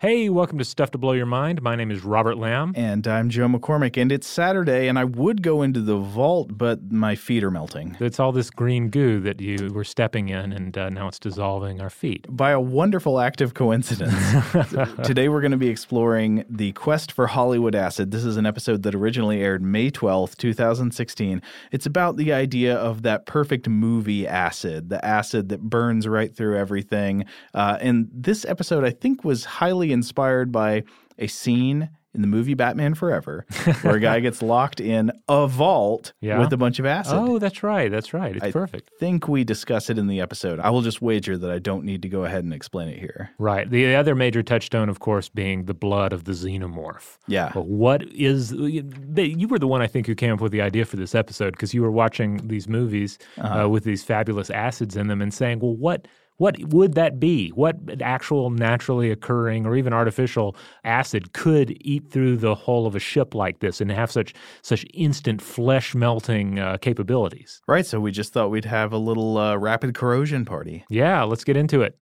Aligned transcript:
Hey, 0.00 0.30
welcome 0.30 0.56
to 0.56 0.64
Stuff 0.64 0.92
to 0.92 0.98
Blow 0.98 1.12
Your 1.12 1.26
Mind. 1.26 1.60
My 1.60 1.76
name 1.76 1.90
is 1.90 2.02
Robert 2.02 2.38
Lamb. 2.38 2.72
And 2.74 3.06
I'm 3.06 3.28
Joe 3.28 3.48
McCormick, 3.48 4.00
and 4.00 4.10
it's 4.10 4.26
Saturday, 4.26 4.88
and 4.88 4.98
I 4.98 5.04
would 5.04 5.42
go 5.42 5.60
into 5.60 5.82
the 5.82 5.98
vault, 5.98 6.56
but 6.56 6.90
my 6.90 7.14
feet 7.14 7.44
are 7.44 7.50
melting. 7.50 7.98
It's 8.00 8.18
all 8.18 8.32
this 8.32 8.48
green 8.48 8.88
goo 8.88 9.20
that 9.20 9.42
you 9.42 9.68
were 9.74 9.84
stepping 9.84 10.30
in, 10.30 10.54
and 10.54 10.78
uh, 10.78 10.88
now 10.88 11.08
it's 11.08 11.18
dissolving 11.18 11.82
our 11.82 11.90
feet. 11.90 12.24
By 12.30 12.52
a 12.52 12.58
wonderful 12.58 13.20
act 13.20 13.42
of 13.42 13.52
coincidence, 13.52 14.14
today 15.04 15.28
we're 15.28 15.42
going 15.42 15.50
to 15.50 15.58
be 15.58 15.68
exploring 15.68 16.46
the 16.48 16.72
quest 16.72 17.12
for 17.12 17.26
Hollywood 17.26 17.74
acid. 17.74 18.10
This 18.10 18.24
is 18.24 18.38
an 18.38 18.46
episode 18.46 18.84
that 18.84 18.94
originally 18.94 19.42
aired 19.42 19.60
May 19.60 19.90
12th, 19.90 20.34
2016. 20.38 21.42
It's 21.72 21.84
about 21.84 22.16
the 22.16 22.32
idea 22.32 22.74
of 22.74 23.02
that 23.02 23.26
perfect 23.26 23.68
movie 23.68 24.26
acid, 24.26 24.88
the 24.88 25.04
acid 25.04 25.50
that 25.50 25.60
burns 25.60 26.08
right 26.08 26.34
through 26.34 26.56
everything. 26.56 27.26
Uh, 27.52 27.76
and 27.82 28.08
this 28.14 28.46
episode, 28.46 28.82
I 28.82 28.92
think, 28.92 29.24
was 29.24 29.44
highly 29.44 29.89
inspired 29.92 30.52
by 30.52 30.84
a 31.18 31.26
scene 31.26 31.90
in 32.12 32.22
the 32.22 32.26
movie 32.26 32.54
Batman 32.54 32.94
Forever 32.94 33.46
where 33.82 33.94
a 33.94 34.00
guy 34.00 34.18
gets 34.26 34.42
locked 34.42 34.80
in 34.80 35.12
a 35.28 35.46
vault 35.46 36.12
Yeah? 36.20 36.40
with 36.40 36.52
a 36.52 36.56
bunch 36.56 36.80
of 36.80 36.84
acid. 36.86 37.14
Oh, 37.16 37.38
that's 37.38 37.62
right. 37.62 37.88
That's 37.88 38.12
right. 38.12 38.34
It's 38.34 38.44
I 38.46 38.50
perfect. 38.50 38.90
I 38.96 38.98
think 38.98 39.28
we 39.28 39.44
discuss 39.44 39.88
it 39.90 39.96
in 39.96 40.08
the 40.08 40.20
episode. 40.20 40.58
I 40.58 40.70
will 40.70 40.82
just 40.82 41.00
wager 41.00 41.38
that 41.38 41.52
I 41.52 41.60
don't 41.60 41.84
need 41.84 42.02
to 42.02 42.08
go 42.08 42.24
ahead 42.24 42.42
and 42.42 42.52
explain 42.52 42.88
it 42.88 42.98
here. 42.98 43.30
Right. 43.38 43.70
The 43.70 43.94
other 43.94 44.16
major 44.16 44.42
touchstone, 44.42 44.88
of 44.88 44.98
course, 44.98 45.28
being 45.28 45.66
the 45.66 45.74
blood 45.74 46.12
of 46.12 46.24
the 46.24 46.32
xenomorph. 46.32 47.16
Yeah. 47.28 47.52
But 47.54 47.66
what 47.66 48.02
is 48.02 48.50
you 48.52 49.46
were 49.46 49.60
the 49.60 49.68
one 49.68 49.80
I 49.80 49.86
think 49.86 50.08
who 50.08 50.16
came 50.16 50.32
up 50.32 50.40
with 50.40 50.50
the 50.50 50.62
idea 50.62 50.86
for 50.86 50.96
this 50.96 51.14
episode 51.14 51.52
because 51.52 51.74
you 51.74 51.82
were 51.82 51.92
watching 51.92 52.48
these 52.48 52.66
movies 52.66 53.18
Uh-huh. 53.38 53.66
uh, 53.66 53.68
with 53.68 53.84
these 53.84 54.02
fabulous 54.02 54.50
acids 54.50 54.96
in 54.96 55.06
them 55.06 55.22
and 55.22 55.32
saying, 55.32 55.60
well, 55.60 55.76
what 55.76 56.08
what 56.40 56.58
would 56.72 56.94
that 56.94 57.20
be? 57.20 57.50
What 57.50 57.76
actual 58.00 58.48
naturally 58.48 59.10
occurring 59.10 59.66
or 59.66 59.76
even 59.76 59.92
artificial 59.92 60.56
acid 60.84 61.34
could 61.34 61.76
eat 61.82 62.10
through 62.10 62.38
the 62.38 62.54
hull 62.54 62.86
of 62.86 62.96
a 62.96 62.98
ship 62.98 63.34
like 63.34 63.58
this 63.58 63.82
and 63.82 63.92
have 63.92 64.10
such 64.10 64.32
such 64.62 64.86
instant 64.94 65.42
flesh 65.42 65.94
melting 65.94 66.58
uh, 66.58 66.78
capabilities? 66.78 67.60
Right. 67.68 67.84
So 67.84 68.00
we 68.00 68.10
just 68.10 68.32
thought 68.32 68.50
we'd 68.50 68.64
have 68.64 68.94
a 68.94 68.96
little 68.96 69.36
uh, 69.36 69.58
rapid 69.58 69.94
corrosion 69.94 70.46
party. 70.46 70.86
Yeah, 70.88 71.24
let's 71.24 71.44
get 71.44 71.58
into 71.58 71.82
it. 71.82 71.98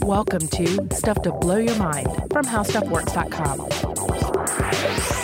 Welcome 0.00 0.48
to 0.48 0.88
Stuff 0.94 1.20
to 1.22 1.32
Blow 1.32 1.58
Your 1.58 1.76
Mind 1.76 2.08
from 2.32 2.46
HowStuffWorks.com. 2.46 5.17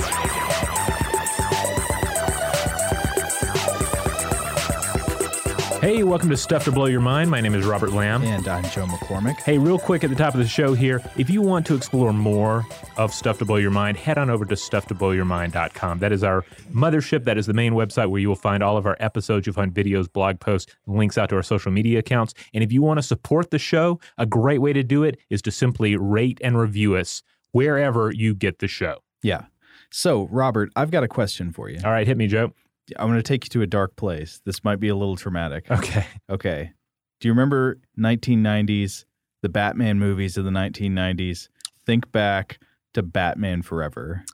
Hey, 5.84 6.02
welcome 6.02 6.30
to 6.30 6.36
Stuff 6.38 6.64
to 6.64 6.72
Blow 6.72 6.86
Your 6.86 7.02
Mind. 7.02 7.30
My 7.30 7.42
name 7.42 7.54
is 7.54 7.66
Robert 7.66 7.92
Lamb. 7.92 8.22
And 8.22 8.48
I'm 8.48 8.64
Joe 8.70 8.86
McCormick. 8.86 9.40
Hey, 9.40 9.58
real 9.58 9.78
quick 9.78 10.02
at 10.02 10.08
the 10.08 10.16
top 10.16 10.32
of 10.32 10.40
the 10.40 10.48
show 10.48 10.72
here, 10.72 11.02
if 11.18 11.28
you 11.28 11.42
want 11.42 11.66
to 11.66 11.74
explore 11.74 12.10
more 12.10 12.64
of 12.96 13.12
Stuff 13.12 13.36
to 13.40 13.44
Blow 13.44 13.56
Your 13.56 13.70
Mind, 13.70 13.98
head 13.98 14.16
on 14.16 14.30
over 14.30 14.46
to 14.46 14.55
stufftoblowyourmind.com. 14.55 15.98
That 15.98 16.10
is 16.10 16.24
our 16.24 16.40
mothership. 16.72 17.24
That 17.24 17.36
is 17.36 17.44
the 17.44 17.52
main 17.52 17.74
website 17.74 18.08
where 18.08 18.18
you 18.18 18.30
will 18.30 18.34
find 18.34 18.62
all 18.62 18.78
of 18.78 18.86
our 18.86 18.96
episodes. 18.98 19.46
You'll 19.46 19.52
find 19.52 19.74
videos, 19.74 20.10
blog 20.10 20.40
posts, 20.40 20.74
links 20.86 21.18
out 21.18 21.28
to 21.28 21.36
our 21.36 21.42
social 21.42 21.70
media 21.70 21.98
accounts. 21.98 22.32
And 22.55 22.64
if 22.64 22.72
you 22.72 22.80
want 22.80 22.96
to 22.96 23.02
support 23.02 23.50
the 23.50 23.58
show, 23.58 24.00
a 24.16 24.24
great 24.24 24.62
way 24.62 24.72
to 24.72 24.82
do 24.82 25.05
it 25.05 25.18
is 25.28 25.42
to 25.42 25.50
simply 25.50 25.96
rate 25.96 26.40
and 26.42 26.58
review 26.58 26.96
us 26.96 27.22
wherever 27.52 28.10
you 28.10 28.34
get 28.34 28.60
the 28.60 28.68
show. 28.68 29.02
Yeah. 29.22 29.44
So, 29.90 30.28
Robert, 30.30 30.72
I've 30.77 30.90
got 30.90 31.05
a 31.05 31.08
question 31.08 31.52
for 31.52 31.68
you. 31.68 31.78
All 31.84 31.90
right, 31.90 32.06
hit 32.06 32.16
me, 32.16 32.27
Joe. 32.27 32.55
I'm 32.98 33.08
going 33.08 33.18
to 33.18 33.22
take 33.22 33.44
you 33.44 33.48
to 33.50 33.62
a 33.62 33.66
dark 33.66 33.96
place. 33.96 34.40
This 34.44 34.62
might 34.64 34.80
be 34.80 34.88
a 34.88 34.94
little 34.96 35.16
traumatic. 35.16 35.70
Okay. 35.70 36.06
Okay. 36.28 36.72
Do 37.20 37.28
you 37.28 37.32
remember 37.32 37.78
1990s, 37.98 39.04
the 39.42 39.48
Batman 39.48 39.98
movies 39.98 40.36
of 40.36 40.44
the 40.44 40.50
1990s? 40.50 41.48
Think 41.86 42.11
back 42.12 42.58
to 42.95 43.02
Batman 43.02 43.62
Forever. 43.62 44.24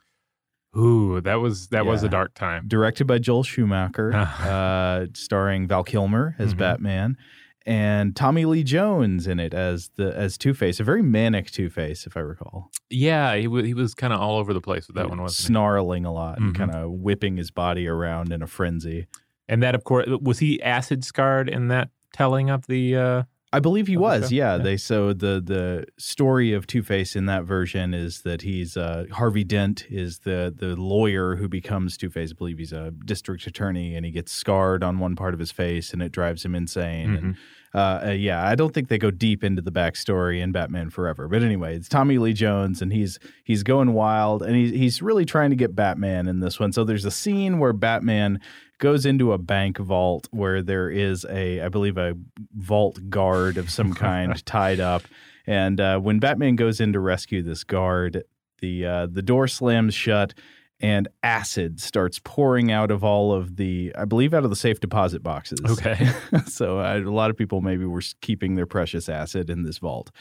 Ooh, 0.77 1.19
that 1.21 1.35
was 1.35 1.67
that 1.67 1.85
was 1.85 2.01
a 2.03 2.07
dark 2.09 2.33
time. 2.33 2.65
directed 2.67 3.05
by 3.05 3.17
Joel 3.19 3.43
Schumacher, 3.43 4.13
uh, 4.15 5.07
starring 5.13 5.67
Val 5.67 5.83
Kilmer 5.83 6.33
as 6.39 6.53
Mhm. 6.53 6.57
Batman, 6.57 7.17
and 7.65 8.15
Tommy 8.15 8.45
Lee 8.45 8.63
Jones 8.63 9.27
in 9.27 9.39
it 9.39 9.53
as 9.53 9.89
the 9.95 10.15
as 10.15 10.37
Two 10.37 10.53
Face, 10.53 10.79
a 10.79 10.83
very 10.83 11.01
manic 11.01 11.51
Two 11.51 11.69
Face, 11.69 12.05
if 12.07 12.15
I 12.17 12.21
recall, 12.21 12.71
Yeah, 12.89 13.35
he, 13.35 13.43
w- 13.43 13.63
he 13.65 13.73
was 13.73 13.93
kind 13.93 14.13
of 14.13 14.19
all 14.19 14.37
over 14.37 14.53
the 14.53 14.61
place 14.61 14.87
with 14.87 14.95
that 14.95 15.09
one, 15.09 15.21
wasn't 15.21 15.41
he? 15.41 15.47
snarling 15.47 16.05
a 16.05 16.11
lot 16.13 16.39
and 16.39 16.53
Mhm. 16.53 16.57
kind 16.57 16.71
of 16.71 16.91
whipping 16.91 17.37
his 17.37 17.51
body 17.51 17.87
around 17.87 18.31
in 18.31 18.41
a 18.41 18.47
frenzy. 18.47 19.07
And 19.47 19.61
that, 19.63 19.75
of 19.75 19.83
course, 19.83 20.07
was 20.21 20.39
he 20.39 20.61
acid 20.61 21.03
scarred 21.03 21.49
in 21.49 21.67
that 21.69 21.89
telling 22.13 22.49
of 22.49 22.67
the? 22.67 22.95
Uh, 22.95 23.23
I 23.53 23.59
believe 23.59 23.87
he 23.87 23.97
was, 23.97 24.31
yeah. 24.31 24.57
Yeah. 24.57 24.63
They 24.63 24.77
so 24.77 25.13
the 25.13 25.41
the 25.43 25.85
story 25.97 26.53
of 26.53 26.67
Two 26.67 26.83
Face 26.83 27.15
in 27.15 27.25
that 27.25 27.43
version 27.43 27.93
is 27.93 28.21
that 28.21 28.41
he's 28.43 28.77
uh, 28.77 29.05
Harvey 29.11 29.43
Dent 29.43 29.85
is 29.89 30.19
the 30.19 30.53
the 30.55 30.75
lawyer 30.75 31.35
who 31.35 31.49
becomes 31.49 31.97
Two 31.97 32.09
Face. 32.09 32.31
I 32.31 32.35
believe 32.35 32.59
he's 32.59 32.71
a 32.71 32.91
district 33.03 33.45
attorney, 33.47 33.95
and 33.95 34.05
he 34.05 34.11
gets 34.11 34.31
scarred 34.31 34.83
on 34.83 34.99
one 34.99 35.15
part 35.15 35.33
of 35.33 35.39
his 35.39 35.51
face, 35.51 35.91
and 35.91 36.01
it 36.01 36.11
drives 36.11 36.45
him 36.45 36.55
insane. 36.55 37.15
And 37.15 37.35
uh, 37.73 38.07
uh, 38.07 38.11
yeah, 38.11 38.45
I 38.45 38.55
don't 38.55 38.73
think 38.73 38.87
they 38.87 38.97
go 38.97 39.11
deep 39.11 39.43
into 39.43 39.61
the 39.61 39.71
backstory 39.71 40.41
in 40.41 40.51
Batman 40.51 40.89
Forever, 40.89 41.27
but 41.27 41.43
anyway, 41.43 41.75
it's 41.75 41.89
Tommy 41.89 42.17
Lee 42.17 42.33
Jones, 42.33 42.81
and 42.81 42.91
he's 42.93 43.19
he's 43.43 43.63
going 43.63 43.93
wild, 43.93 44.43
and 44.43 44.55
he's 44.55 44.71
he's 44.71 45.01
really 45.01 45.25
trying 45.25 45.49
to 45.49 45.55
get 45.57 45.75
Batman 45.75 46.27
in 46.27 46.39
this 46.39 46.59
one. 46.59 46.71
So 46.71 46.83
there's 46.83 47.05
a 47.05 47.11
scene 47.11 47.59
where 47.59 47.73
Batman 47.73 48.39
goes 48.81 49.05
into 49.05 49.31
a 49.31 49.37
bank 49.37 49.77
vault 49.77 50.27
where 50.31 50.61
there 50.61 50.89
is 50.89 51.25
a, 51.29 51.61
I 51.61 51.69
believe, 51.69 51.97
a 51.97 52.17
vault 52.53 52.99
guard 53.09 53.57
of 53.57 53.69
some 53.69 53.93
kind 53.93 54.45
tied 54.45 54.81
up, 54.81 55.03
and 55.47 55.79
uh, 55.79 55.99
when 55.99 56.19
Batman 56.19 56.57
goes 56.57 56.81
in 56.81 56.91
to 56.91 56.99
rescue 56.99 57.41
this 57.41 57.63
guard, 57.63 58.23
the 58.59 58.85
uh, 58.85 59.07
the 59.09 59.21
door 59.21 59.47
slams 59.47 59.93
shut. 59.93 60.33
And 60.81 61.07
acid 61.23 61.79
starts 61.79 62.19
pouring 62.23 62.71
out 62.71 62.91
of 62.91 63.03
all 63.03 63.31
of 63.33 63.55
the, 63.57 63.93
I 63.97 64.05
believe, 64.05 64.33
out 64.33 64.43
of 64.43 64.49
the 64.49 64.55
safe 64.55 64.79
deposit 64.79 65.21
boxes. 65.21 65.59
Okay. 65.63 66.09
so 66.47 66.79
uh, 66.79 66.97
a 66.97 67.09
lot 67.09 67.29
of 67.29 67.37
people 67.37 67.61
maybe 67.61 67.85
were 67.85 68.01
keeping 68.21 68.55
their 68.55 68.65
precious 68.65 69.07
acid 69.07 69.49
in 69.49 69.63
this 69.63 69.77
vault, 69.77 70.11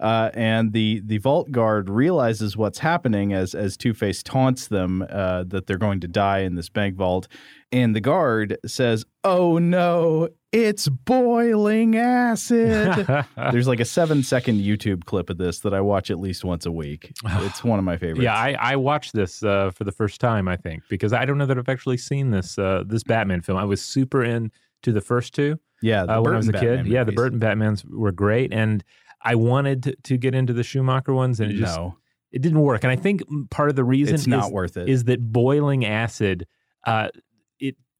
uh, 0.00 0.30
and 0.34 0.72
the 0.72 1.02
the 1.04 1.18
vault 1.18 1.50
guard 1.50 1.88
realizes 1.90 2.56
what's 2.56 2.78
happening 2.78 3.32
as 3.32 3.54
as 3.54 3.76
Two 3.76 3.94
Face 3.94 4.22
taunts 4.22 4.68
them 4.68 5.06
uh, 5.08 5.44
that 5.44 5.66
they're 5.66 5.78
going 5.78 6.00
to 6.00 6.08
die 6.08 6.40
in 6.40 6.54
this 6.54 6.68
bank 6.68 6.96
vault, 6.96 7.28
and 7.70 7.94
the 7.94 8.00
guard 8.00 8.58
says, 8.66 9.04
"Oh 9.24 9.58
no, 9.58 10.28
it's 10.56 10.88
boiling 10.88 11.96
acid." 11.96 13.06
There's 13.36 13.68
like 13.68 13.80
a 13.80 13.84
seven 13.84 14.22
second 14.22 14.60
YouTube 14.60 15.04
clip 15.04 15.30
of 15.30 15.38
this 15.38 15.60
that 15.60 15.74
I 15.74 15.80
watch 15.80 16.10
at 16.10 16.18
least 16.18 16.44
once 16.44 16.66
a 16.66 16.72
week. 16.72 17.12
It's 17.46 17.62
one 17.62 17.78
of 17.78 17.84
my 17.84 17.96
favorites. 17.96 18.22
yeah, 18.22 18.34
I, 18.34 18.56
I 18.58 18.76
watched 18.76 19.12
this 19.12 19.42
uh, 19.42 19.70
for 19.70 19.84
the 19.84 19.92
first 19.92 20.20
time, 20.20 20.48
I 20.48 20.56
think, 20.56 20.82
because 20.88 21.12
I 21.12 21.24
don't 21.24 21.38
know 21.38 21.46
that 21.46 21.58
I've 21.58 21.68
actually 21.68 21.98
seen 21.98 22.30
this 22.30 22.58
uh, 22.58 22.82
this 22.86 23.02
Batman 23.02 23.42
film. 23.42 23.58
I 23.58 23.64
was 23.64 23.82
super 23.82 24.24
into 24.24 24.52
the 24.92 25.00
first 25.00 25.34
two 25.34 25.58
yeah. 25.82 26.04
the 26.04 26.16
uh, 26.16 26.22
when 26.22 26.34
I 26.34 26.36
was 26.36 26.48
a 26.48 26.52
Burton 26.52 26.68
kid. 26.68 26.76
Batman 26.76 26.92
Yeah, 26.92 27.04
the 27.04 27.12
movies. 27.12 27.16
Burton 27.16 27.40
Batmans 27.40 27.90
were 27.90 28.12
great, 28.12 28.52
and 28.52 28.82
I 29.22 29.34
wanted 29.34 29.82
to, 29.84 29.96
to 30.04 30.16
get 30.16 30.34
into 30.34 30.52
the 30.52 30.62
Schumacher 30.62 31.14
ones, 31.14 31.40
and 31.40 31.50
it 31.50 31.54
just 31.54 31.76
no, 31.76 31.96
it 32.32 32.42
didn't 32.42 32.60
work. 32.60 32.84
And 32.84 32.90
I 32.90 32.96
think 32.96 33.22
part 33.50 33.70
of 33.70 33.76
the 33.76 33.84
reason 33.84 34.14
it's 34.14 34.26
not 34.26 34.46
is, 34.46 34.52
worth 34.52 34.76
it. 34.76 34.88
is 34.88 35.04
that 35.04 35.20
boiling 35.32 35.84
acid 35.84 36.46
uh, 36.86 37.08
it 37.14 37.22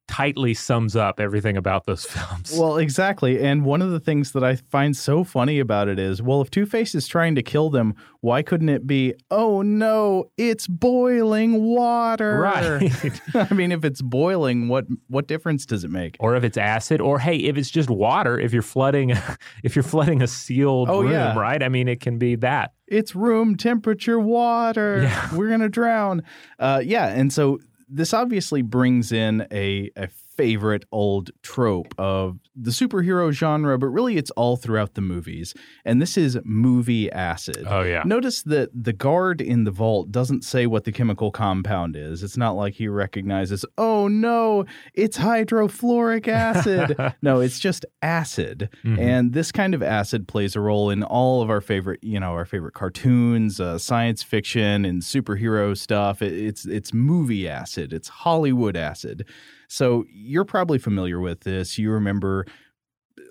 tightly 0.08 0.54
sums 0.54 0.94
up 0.94 1.18
everything 1.18 1.56
about 1.56 1.84
those 1.86 2.04
films. 2.06 2.56
Well, 2.56 2.76
exactly. 2.78 3.42
And 3.42 3.64
one 3.64 3.82
of 3.82 3.90
the 3.90 3.98
things 4.00 4.32
that 4.32 4.44
I 4.44 4.54
find 4.56 4.96
so 4.96 5.24
funny 5.24 5.58
about 5.58 5.88
it 5.88 5.98
is, 5.98 6.22
well, 6.22 6.40
if 6.40 6.50
Two 6.50 6.64
Face 6.66 6.94
is 6.94 7.08
trying 7.08 7.34
to 7.34 7.42
kill 7.42 7.70
them, 7.70 7.94
why 8.20 8.42
couldn't 8.42 8.68
it 8.68 8.86
be, 8.86 9.14
oh 9.30 9.62
no, 9.62 10.30
it's 10.36 10.66
boiling 10.68 11.62
water? 11.64 12.38
right. 12.40 12.92
I 13.34 13.52
mean, 13.54 13.72
if 13.72 13.84
it's 13.84 14.00
boiling, 14.02 14.68
what 14.68 14.86
what 15.08 15.26
difference 15.26 15.66
does 15.66 15.84
it 15.84 15.90
make? 15.90 16.16
or 16.20 16.36
if 16.36 16.44
it's 16.44 16.56
acid, 16.56 17.00
or 17.00 17.18
hey, 17.18 17.36
if 17.36 17.56
it's 17.56 17.70
just 17.70 17.91
water, 17.91 18.38
if 18.38 18.52
you're 18.52 18.62
flooding, 18.62 19.12
if 19.64 19.74
you're 19.76 19.82
flooding 19.82 20.22
a 20.22 20.26
sealed 20.26 20.88
Oh, 20.88 21.02
room, 21.02 21.12
yeah. 21.12 21.38
right? 21.38 21.62
I 21.62 21.68
mean, 21.68 21.88
it 21.88 22.00
can 22.00 22.18
be 22.18 22.36
that. 22.36 22.72
It's 22.86 23.14
room 23.16 23.56
temperature 23.56 24.20
water. 24.20 25.02
Yeah. 25.02 25.34
We're 25.34 25.50
gonna 25.50 25.68
drown. 25.68 26.22
Uh, 26.59 26.80
yeah, 26.84 27.09
and 27.09 27.32
so 27.32 27.59
this 27.88 28.12
obviously 28.12 28.62
brings 28.62 29.12
in 29.12 29.47
a, 29.50 29.91
a 29.97 30.09
favorite 30.36 30.84
old 30.92 31.30
trope 31.42 31.94
of 31.98 32.38
the 32.54 32.71
superhero 32.71 33.30
genre, 33.33 33.78
but 33.78 33.88
really 33.88 34.16
it's 34.16 34.30
all 34.33 34.56
throughout 34.56 34.94
the 34.94 35.00
movies. 35.00 35.54
And 35.84 36.00
this 36.00 36.16
is 36.16 36.38
movie 36.44 37.10
acid. 37.12 37.65
Oh 37.66 37.83
yeah. 37.83 38.03
Notice 38.04 38.42
that 38.42 38.71
the 38.74 38.92
guard 38.92 39.41
in 39.41 39.65
the 39.65 39.71
vault 39.71 40.10
doesn't 40.10 40.42
say 40.44 40.66
what 40.66 40.84
the 40.84 40.92
chemical 40.92 41.30
compound 41.30 41.97
is. 41.97 42.22
It's 42.22 42.36
not 42.36 42.53
like 42.53 42.74
he 42.74 42.88
recognizes, 42.88 43.65
oh 43.77 44.09
no, 44.09 44.65
it's 44.94 45.18
hydrofluoric 45.18 46.28
acid. 46.28 46.97
no, 47.22 47.41
it's 47.41 47.59
just 47.59 47.84
acid. 48.03 48.68
Mhm. 48.84 48.98
And 48.98 49.33
this 49.33 49.53
kind 49.53 49.74
of 49.74 49.83
acid 49.83 50.28
plays 50.28 50.56
a 50.56 50.60
role 50.60 50.91
in 50.91 51.03
all 51.03 51.42
of 51.42 51.50
our 51.50 51.60
favorite, 51.60 52.03
you 52.03 52.21
know, 52.21 52.33
our 52.33 52.44
favorite 52.44 52.74
cartoons, 52.74 53.60
uh, 53.60 53.78
science 53.78 54.22
fiction, 54.22 54.84
and 54.84 55.03
superhero 55.03 55.77
stuff. 55.77 56.22
It, 56.22 56.33
it's 56.33 56.65
it's 56.66 56.92
movie 56.94 57.48
acid. 57.48 57.92
It's 57.92 58.09
Hollywood 58.09 58.77
acid. 58.77 59.27
So 59.68 60.04
you're 60.10 60.45
probably 60.45 60.78
familiar 60.78 61.21
with 61.21 61.41
this. 61.41 61.78
You 61.78 61.91
remember 61.91 62.47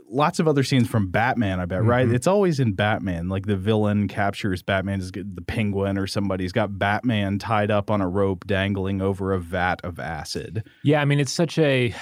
lots 0.10 0.40
of 0.40 0.48
other 0.48 0.64
scenes 0.64 0.88
from 0.88 1.10
Batman, 1.10 1.60
I 1.60 1.66
bet, 1.66 1.84
right? 1.84 2.08
Mhm. 2.08 2.14
It's 2.14 2.28
always 2.28 2.60
in 2.60 2.74
Batman. 2.74 3.28
Like 3.28 3.46
the 3.46 3.56
villain 3.56 4.08
captures 4.08 4.62
Batman, 4.62 5.00
is 5.00 5.12
the 5.12 5.44
penguin 5.46 5.98
or 5.98 6.08
somebody's 6.08 6.52
got 6.52 6.78
Batman 6.78 7.40
tied 7.40 7.72
up 7.72 7.90
on 7.90 8.02
a 8.02 8.08
rope 8.08 8.46
dangling 8.46 9.02
over 9.02 9.34
a 9.34 9.40
vat 9.40 9.82
of 9.84 10.00
acid. 10.00 10.64
Yeah, 10.84 11.02
I 11.02 11.06
mean 11.06 11.20
it's 11.20 11.34
such 11.34 11.58
a 11.58 11.94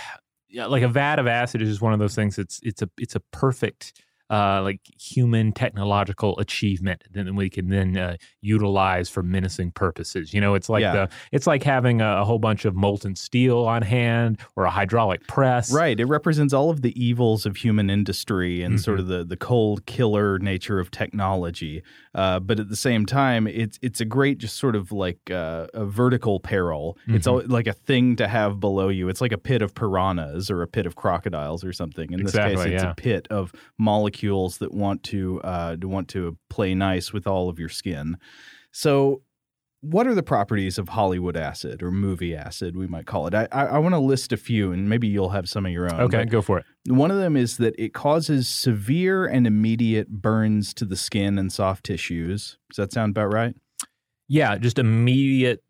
yeah, 0.50 0.68
like 0.68 0.84
a 0.84 0.88
vat 0.88 1.18
of 1.18 1.28
acid 1.28 1.62
is 1.62 1.70
just 1.70 1.82
one 1.82 1.94
of 1.94 2.00
those 2.00 2.14
things. 2.16 2.38
It's 2.38 2.60
it's 2.64 2.82
a 2.82 2.90
it's 2.98 3.16
a 3.16 3.20
perfect 3.32 3.94
uh, 4.34 4.62
like 4.64 4.80
human 5.00 5.52
technological 5.52 6.32
achievement 6.40 7.04
that 7.12 7.34
we 7.36 7.50
can 7.50 7.70
then 7.70 7.98
uh, 7.98 8.16
utilize 8.42 9.08
for 9.10 9.22
menacing 9.24 9.72
purposes. 9.72 10.34
You 10.34 10.42
know, 10.42 10.56
it's 10.56 10.70
like 10.70 10.82
Yeah. 10.82 10.94
the 10.94 11.10
it's 11.32 11.48
like 11.48 11.64
having 11.64 12.02
a, 12.02 12.22
a 12.22 12.26
whole 12.26 12.40
bunch 12.40 12.66
of 12.66 12.74
molten 12.76 13.16
steel 13.16 13.60
on 13.60 13.82
hand 13.84 14.40
or 14.56 14.66
a 14.66 14.70
hydraulic 14.72 15.28
press. 15.28 15.72
Right. 15.72 16.00
It 16.00 16.06
represents 16.06 16.54
all 16.54 16.70
of 16.70 16.82
the 16.82 16.94
evils 17.02 17.46
of 17.46 17.58
human 17.58 17.90
industry 17.90 18.64
and 18.64 18.80
sort 18.82 19.00
of 19.00 19.08
the, 19.08 19.24
the 19.24 19.38
cold 19.38 19.86
killer 19.86 20.40
nature 20.40 20.80
of 20.80 20.90
technology. 20.92 21.84
Uh, 22.16 22.40
but 22.40 22.60
at 22.60 22.70
the 22.70 22.76
same 22.76 23.06
time, 23.06 23.48
it's 23.48 23.80
it's 23.82 24.00
a 24.00 24.06
great 24.06 24.38
just 24.38 24.58
sort 24.58 24.76
of 24.76 24.92
like 24.92 25.32
uh, 25.32 25.68
a 25.74 25.86
vertical 25.86 26.40
peril. 26.40 26.98
It's 27.08 27.26
all, 27.26 27.42
like 27.48 27.66
a 27.66 27.74
thing 27.74 28.16
to 28.18 28.28
have 28.28 28.60
below 28.60 28.90
you. 28.90 29.10
It's 29.10 29.22
like 29.22 29.32
a 29.32 29.38
pit 29.38 29.62
of 29.62 29.74
piranhas 29.74 30.52
or 30.52 30.62
a 30.62 30.68
pit 30.68 30.86
of 30.86 30.96
crocodiles 30.96 31.64
or 31.64 31.74
something. 31.74 32.12
In 32.14 32.24
this 32.24 32.36
case, 32.36 32.60
it's 32.60 32.84
yeah. 32.84 32.92
a 32.92 32.96
pit 32.96 33.28
of 33.32 33.52
molecules 33.80 34.60
that 34.60 34.74
want 34.74 35.04
to 35.04 35.42
uh, 35.42 35.76
to 35.78 35.88
want 35.88 36.08
to 36.10 36.38
play 36.50 36.76
nice 36.76 37.12
with 37.12 37.26
all 37.26 37.50
of 37.50 37.60
your 37.60 37.70
skin. 37.70 38.18
So 38.72 39.22
what 39.84 40.08
are 40.08 40.16
the 40.16 40.24
properties 40.24 40.78
of 40.78 40.88
Hollywood 40.90 41.36
acid 41.36 41.84
or 41.84 41.92
movie 41.92 42.34
acid, 42.34 42.78
we 42.78 42.88
might 42.88 43.06
call 43.06 43.28
it? 43.28 43.34
I, 43.36 43.50
I, 43.52 43.66
I 43.66 43.78
want 43.80 43.94
to 43.94 44.00
list 44.00 44.32
a 44.32 44.38
few, 44.38 44.72
and 44.72 44.88
maybe 44.88 45.08
you'll 45.10 45.32
have 45.32 45.50
some 45.50 45.66
of 45.66 45.74
your 45.74 45.94
own. 45.94 46.00
Okay, 46.02 46.24
go 46.24 46.42
for 46.42 46.60
it. 46.60 46.66
One 46.88 47.12
of 47.12 47.18
them 47.18 47.36
is 47.36 47.58
that 47.58 47.76
it 47.78 47.94
causes 47.94 48.48
severe 48.48 49.26
and 49.26 49.46
immediate 49.46 50.08
burns 50.10 50.74
to 50.76 50.86
the 50.86 50.96
skin 50.96 51.38
and 51.38 51.52
soft 51.52 51.84
tissues. 51.86 52.58
Does 52.70 52.78
that 52.78 52.94
sound 52.94 53.12
about 53.12 53.34
right? 53.34 53.56
Yeah, 54.30 54.58
just 54.58 54.80
immediate 54.80 55.62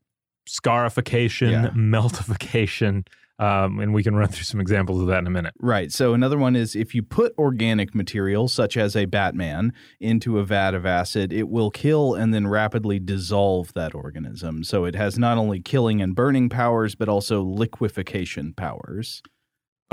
scarification, 0.45 1.49
Yeah. 1.49 1.69
meltification, 1.75 3.07
um, 3.39 3.79
and 3.79 3.93
we 3.93 4.03
can 4.03 4.15
run 4.15 4.27
through 4.31 4.43
some 4.43 4.59
examples 4.59 5.01
of 5.01 5.07
that 5.07 5.19
in 5.19 5.27
a 5.27 5.31
minute. 5.31 5.53
Right. 5.59 5.91
So 5.91 6.13
another 6.13 6.37
one 6.37 6.55
is 6.55 6.75
if 6.75 6.93
you 6.93 7.03
put 7.03 7.33
organic 7.37 7.95
material, 7.95 8.47
such 8.47 8.77
as 8.77 8.95
a 8.95 9.05
Batman, 9.05 9.73
into 9.99 10.39
a 10.39 10.43
vat 10.45 10.73
of 10.73 10.85
acid, 10.85 11.33
it 11.33 11.49
will 11.49 11.71
kill 11.71 12.13
and 12.15 12.33
then 12.33 12.47
rapidly 12.47 12.99
dissolve 12.99 13.73
that 13.73 13.95
organism. 13.95 14.63
So 14.63 14.85
it 14.85 14.95
has 14.95 15.17
not 15.17 15.37
only 15.37 15.59
killing 15.59 16.01
and 16.01 16.15
burning 16.15 16.49
powers, 16.49 16.95
but 16.95 17.09
also 17.09 17.41
liquefaction 17.41 18.53
powers. 18.53 19.21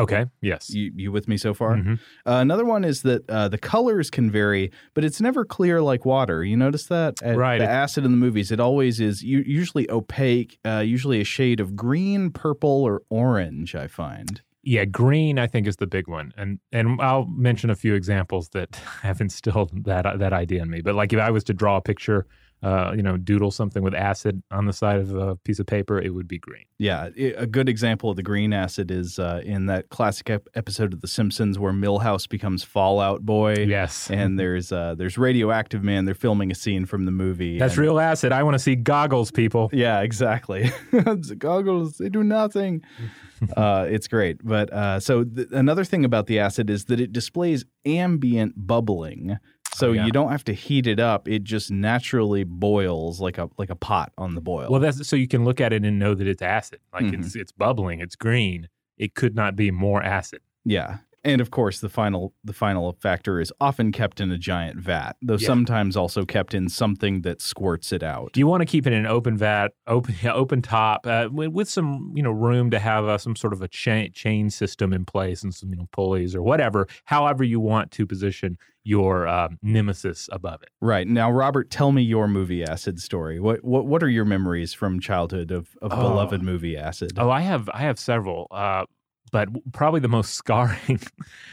Okay. 0.03 0.27
Yes. 0.41 0.71
You, 0.71 0.93
you 0.97 1.13
with 1.13 1.29
me 1.29 1.37
so 1.37 1.55
far? 1.55 1.77
Mhm. 1.77 1.95
Uh, 2.27 2.39
another 2.41 2.65
one 2.65 2.85
is 2.85 3.03
that 3.03 3.29
uh, 3.31 3.49
the 3.49 3.59
colors 3.59 4.11
can 4.11 4.31
vary, 4.31 4.71
but 4.95 5.05
it's 5.05 5.21
never 5.21 5.45
clear 5.45 5.81
like 5.83 6.05
water. 6.05 6.43
You 6.45 6.57
notice 6.57 6.87
that? 6.87 7.15
Uh, 7.25 7.37
Right. 7.37 7.59
The 7.59 7.69
acid 7.69 8.05
in 8.05 8.11
the 8.11 8.17
movies, 8.17 8.51
it 8.51 8.61
always 8.61 9.01
is 9.01 9.23
u- 9.23 9.45
usually 9.47 9.91
opaque, 9.91 10.59
uh, 10.65 10.79
usually 10.81 11.21
a 11.21 11.25
shade 11.25 11.61
of 11.61 11.75
green, 11.77 12.31
purple, 12.31 12.83
or 12.85 13.03
orange, 13.11 13.75
I 13.75 13.87
find. 13.87 14.43
Yeah, 14.63 14.85
green 14.85 15.39
I 15.39 15.47
think 15.47 15.67
is 15.67 15.77
the 15.77 15.87
big 15.87 16.07
one, 16.07 16.35
and 16.37 16.59
and 16.71 17.01
I'll 17.01 17.25
mention 17.27 17.71
a 17.71 17.75
few 17.75 17.95
examples 17.95 18.51
that 18.51 18.77
have 19.03 19.21
instilled 19.21 19.85
that 19.85 20.05
that 20.19 20.33
idea 20.35 20.63
in 20.63 20.69
me. 20.71 20.83
But 20.83 20.95
like 20.95 21.13
if 21.15 21.19
I 21.19 21.31
was 21.31 21.45
to 21.45 21.55
draw 21.55 21.77
a 21.79 21.81
picture, 21.81 22.27
uh, 22.63 22.93
you 22.95 23.03
know, 23.03 23.17
doodle 23.17 23.51
something 23.51 23.83
with 23.83 23.95
acid 23.95 24.43
on 24.51 24.67
the 24.67 24.73
side 24.73 24.99
of 25.01 25.15
a 25.15 25.37
piece 25.37 25.59
of 25.59 25.67
paper, 25.67 25.99
it 26.01 26.11
would 26.15 26.29
be 26.29 26.39
green. 26.39 26.65
Yeah, 26.79 27.09
a 27.17 27.47
good 27.47 27.69
example 27.69 28.11
of 28.11 28.17
the 28.17 28.23
green 28.23 28.53
acid 28.53 28.91
is 28.91 29.19
uh, 29.19 29.41
in 29.45 29.67
that 29.67 29.89
classic 29.91 30.29
ep- 30.31 30.49
episode 30.55 30.93
of 30.93 31.01
The 31.01 31.09
Simpsons 31.09 31.59
where 31.59 31.73
Milhouse 31.73 32.29
becomes 32.29 32.63
Fallout 32.63 33.25
Boy. 33.25 33.55
Yes, 33.69 34.11
And 34.11 34.39
there's 34.39 34.73
uh, 34.73 34.95
there's 34.97 35.17
radioactive 35.19 35.83
man. 35.83 36.05
They're 36.05 36.15
filming 36.15 36.51
a 36.51 36.55
scene 36.55 36.87
from 36.87 37.05
the 37.05 37.13
movie. 37.13 37.59
that's 37.59 37.75
and- 37.75 37.83
real 37.83 37.99
acid. 38.01 38.33
I 38.33 38.43
want 38.43 38.55
to 38.55 38.59
see 38.59 38.77
goggles, 38.77 39.31
people. 39.31 39.71
Yeah, 39.73 40.01
exactly. 40.01 40.71
goggles, 41.39 41.99
they 41.99 42.09
do 42.09 42.23
nothing. 42.23 42.83
uh, 43.57 43.87
it's 43.89 44.09
great. 44.09 44.45
But 44.45 44.73
uh, 44.73 45.01
so 45.01 45.25
th- 45.25 45.49
another 45.53 45.85
thing 45.85 46.05
about 46.05 46.27
the 46.27 46.39
acid 46.39 46.69
is 46.71 46.85
that 46.87 47.01
it 47.01 47.13
displays 47.13 47.65
ambient 47.87 48.55
bubbling. 48.57 49.39
So 49.75 49.91
Oh, 49.91 49.93
yeah. 49.93 50.07
you 50.07 50.13
don't 50.13 50.31
have 50.31 50.45
to 50.45 50.53
heat 50.53 50.87
it 50.87 50.99
up. 51.01 51.29
It 51.29 51.43
just 51.45 51.71
naturally 51.71 52.45
boils 52.45 53.21
like 53.21 53.39
a 53.39 53.49
like 53.59 53.71
a 53.71 53.77
pot 53.77 54.13
on 54.19 54.35
the 54.35 54.41
boil. 54.41 54.69
Well, 54.71 54.81
that's 54.81 55.07
so 55.09 55.17
you 55.17 55.29
can 55.29 55.45
look 55.45 55.61
at 55.61 55.73
it 55.73 55.85
and 55.85 55.99
know 55.99 56.15
that 56.15 56.27
it's 56.27 56.43
acid. 56.43 56.81
Like 56.93 57.05
Mhm. 57.05 57.21
it's 57.21 57.37
it's 57.37 57.53
bubbling, 57.53 58.01
it's 58.01 58.17
green. 58.17 58.69
It 58.99 59.15
could 59.15 59.35
not 59.35 59.57
be 59.57 59.71
more 59.71 60.03
acid. 60.03 60.41
yeah. 60.65 60.99
And 61.23 61.41
of 61.43 61.51
course, 61.51 61.81
the 61.81 61.91
final 61.91 62.33
the 62.43 62.53
final 62.55 62.93
factor 63.01 63.41
is 63.41 63.53
often 63.61 63.93
kept 63.93 64.21
in 64.21 64.31
a 64.31 64.39
giant 64.39 64.79
vat, 64.81 65.17
though 65.21 65.35
Yeah. 65.35 65.47
sometimes 65.49 65.97
also 65.97 66.25
kept 66.25 66.55
in 66.55 66.69
something 66.71 67.21
that 67.23 67.43
squirts 67.43 67.93
it 67.93 68.03
out. 68.03 68.33
Do 68.33 68.41
you 68.41 68.47
want 68.47 68.63
to 68.63 68.65
keep 68.67 68.87
it 68.87 68.93
in 68.95 69.01
an 69.01 69.07
open 69.07 69.37
vat, 69.37 69.73
open 69.87 70.15
open 70.25 70.63
top, 70.63 71.07
uh, 71.07 71.29
with, 71.31 71.49
with 71.53 71.69
some 71.69 72.13
you 72.15 72.23
know 72.23 72.31
room 72.31 72.71
to 72.71 72.79
have 72.79 73.05
uh, 73.05 73.19
some 73.19 73.37
sort 73.37 73.53
of 73.53 73.61
a 73.61 73.69
chain 73.69 74.13
chain 74.13 74.49
system 74.49 74.93
in 74.95 75.05
place 75.05 75.43
and 75.43 75.55
some 75.55 75.69
you 75.71 75.77
know 75.77 75.89
pulleys 75.93 76.35
or 76.35 76.43
whatever, 76.43 76.87
however 77.05 77.45
you 77.45 77.61
want 77.61 77.91
to 77.93 78.07
position 78.07 78.57
your 78.83 79.29
um, 79.29 79.59
nemesis 79.63 80.27
above 80.33 80.63
it. 80.63 80.71
Right 80.81 81.07
now, 81.07 81.31
Robert, 81.31 81.71
tell 81.71 81.93
me 81.93 82.01
your 82.01 82.29
movie 82.29 82.65
acid 82.65 82.99
story. 82.99 83.39
What 83.39 83.63
what 83.63 83.85
what 83.85 84.03
are 84.03 84.09
your 84.09 84.25
memories 84.25 84.73
from 84.73 84.99
childhood 85.01 85.51
of, 85.51 85.77
of 85.83 85.93
Oh. 85.93 86.01
beloved 86.01 86.43
movie 86.43 86.79
acid? 86.79 87.13
Oh, 87.19 87.29
I 87.31 87.43
have 87.43 87.69
I 87.75 87.81
have 87.81 87.99
several, 87.99 88.47
uh, 88.51 88.87
but 89.31 89.49
probably 89.73 90.01
the 90.01 90.09
most 90.09 90.35
scarring 90.41 91.01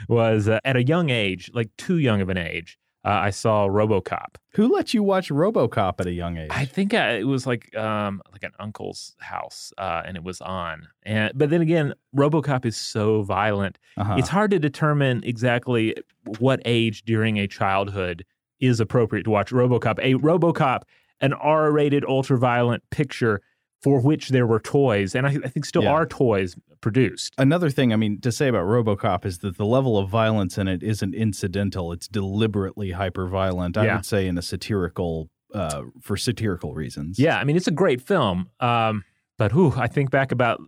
was 0.08 0.48
uh, 0.48 0.60
at 0.66 0.76
a 0.76 0.84
young 0.84 1.10
age, 1.10 1.52
like 1.54 1.70
too 1.78 1.98
young 1.98 2.22
of 2.22 2.30
an 2.30 2.38
age. 2.38 2.78
Uh, 3.06 3.22
I 3.24 3.30
saw 3.30 3.70
RoboCop. 3.70 4.36
Who 4.56 4.74
let 4.74 4.94
you 4.94 5.02
watch 5.02 5.30
RoboCop 5.30 6.02
at 6.02 6.08
a 6.08 6.12
young 6.12 6.38
age? 6.38 6.50
I 6.52 6.66
think 6.66 6.94
I, 6.94 7.20
it 7.20 7.28
was 7.28 7.48
like 7.48 7.74
um 7.78 8.22
like 8.34 8.44
an 8.44 8.52
uncle's 8.60 9.16
house, 9.20 9.72
uh, 9.78 10.02
and 10.06 10.18
it 10.18 10.24
was 10.24 10.42
on. 10.42 10.90
And 11.04 11.32
but 11.34 11.50
then 11.50 11.62
again, 11.62 11.94
RoboCop 12.16 12.66
is 12.66 12.76
so 12.76 13.22
violent. 13.22 13.78
uh-huh. 13.96 14.16
It's 14.18 14.28
hard 14.28 14.52
to 14.52 14.60
determine 14.60 15.24
exactly 15.24 15.96
what 16.40 16.60
age 16.66 17.04
during 17.04 17.38
a 17.38 17.48
childhood 17.48 18.26
is 18.60 18.80
appropriate 18.82 19.24
to 19.24 19.30
watch 19.30 19.52
RoboCop. 19.52 20.00
A 20.00 20.16
RoboCop, 20.16 20.82
an 21.22 21.32
R-rated, 21.34 22.04
ultra-violent 22.04 22.84
picture 22.90 23.42
for 23.84 24.02
which 24.02 24.30
there 24.30 24.48
were 24.48 24.60
toys, 24.60 25.16
and 25.16 25.28
I, 25.28 25.32
I 25.44 25.48
think 25.50 25.66
still 25.66 25.84
Yeah. 25.84 25.92
are 25.92 26.06
toys 26.06 26.56
produced. 26.82 27.34
Another 27.38 27.70
thing, 27.70 27.94
I 27.94 27.96
mean, 27.96 28.20
to 28.22 28.32
say 28.32 28.48
about 28.48 28.66
RoboCop 28.66 29.26
is 29.26 29.40
that 29.40 29.58
the 29.58 29.66
level 29.66 29.98
of 29.98 30.10
violence 30.10 30.58
in 30.58 30.68
it 30.68 30.84
isn't 30.84 31.14
incidental; 31.14 31.92
it's 31.92 32.08
deliberately 32.08 32.92
hyper 32.92 33.28
violent. 33.28 33.78
I 33.78 33.86
Yeah. 33.86 33.96
would 33.98 34.06
say 34.06 34.28
in 34.28 34.38
a 34.38 34.42
satirical, 34.42 35.30
uh, 35.54 35.84
for 36.02 36.18
satirical 36.18 36.74
reasons. 36.74 37.20
Yeah, 37.20 37.38
I 37.38 37.44
mean 37.44 37.56
it's 37.56 37.68
a 37.68 37.72
great 37.72 38.02
film, 38.02 38.50
um, 38.60 39.04
but 39.38 39.54
whew, 39.54 39.74
I 39.76 39.88
think 39.88 40.12
back 40.12 40.32
about 40.32 40.60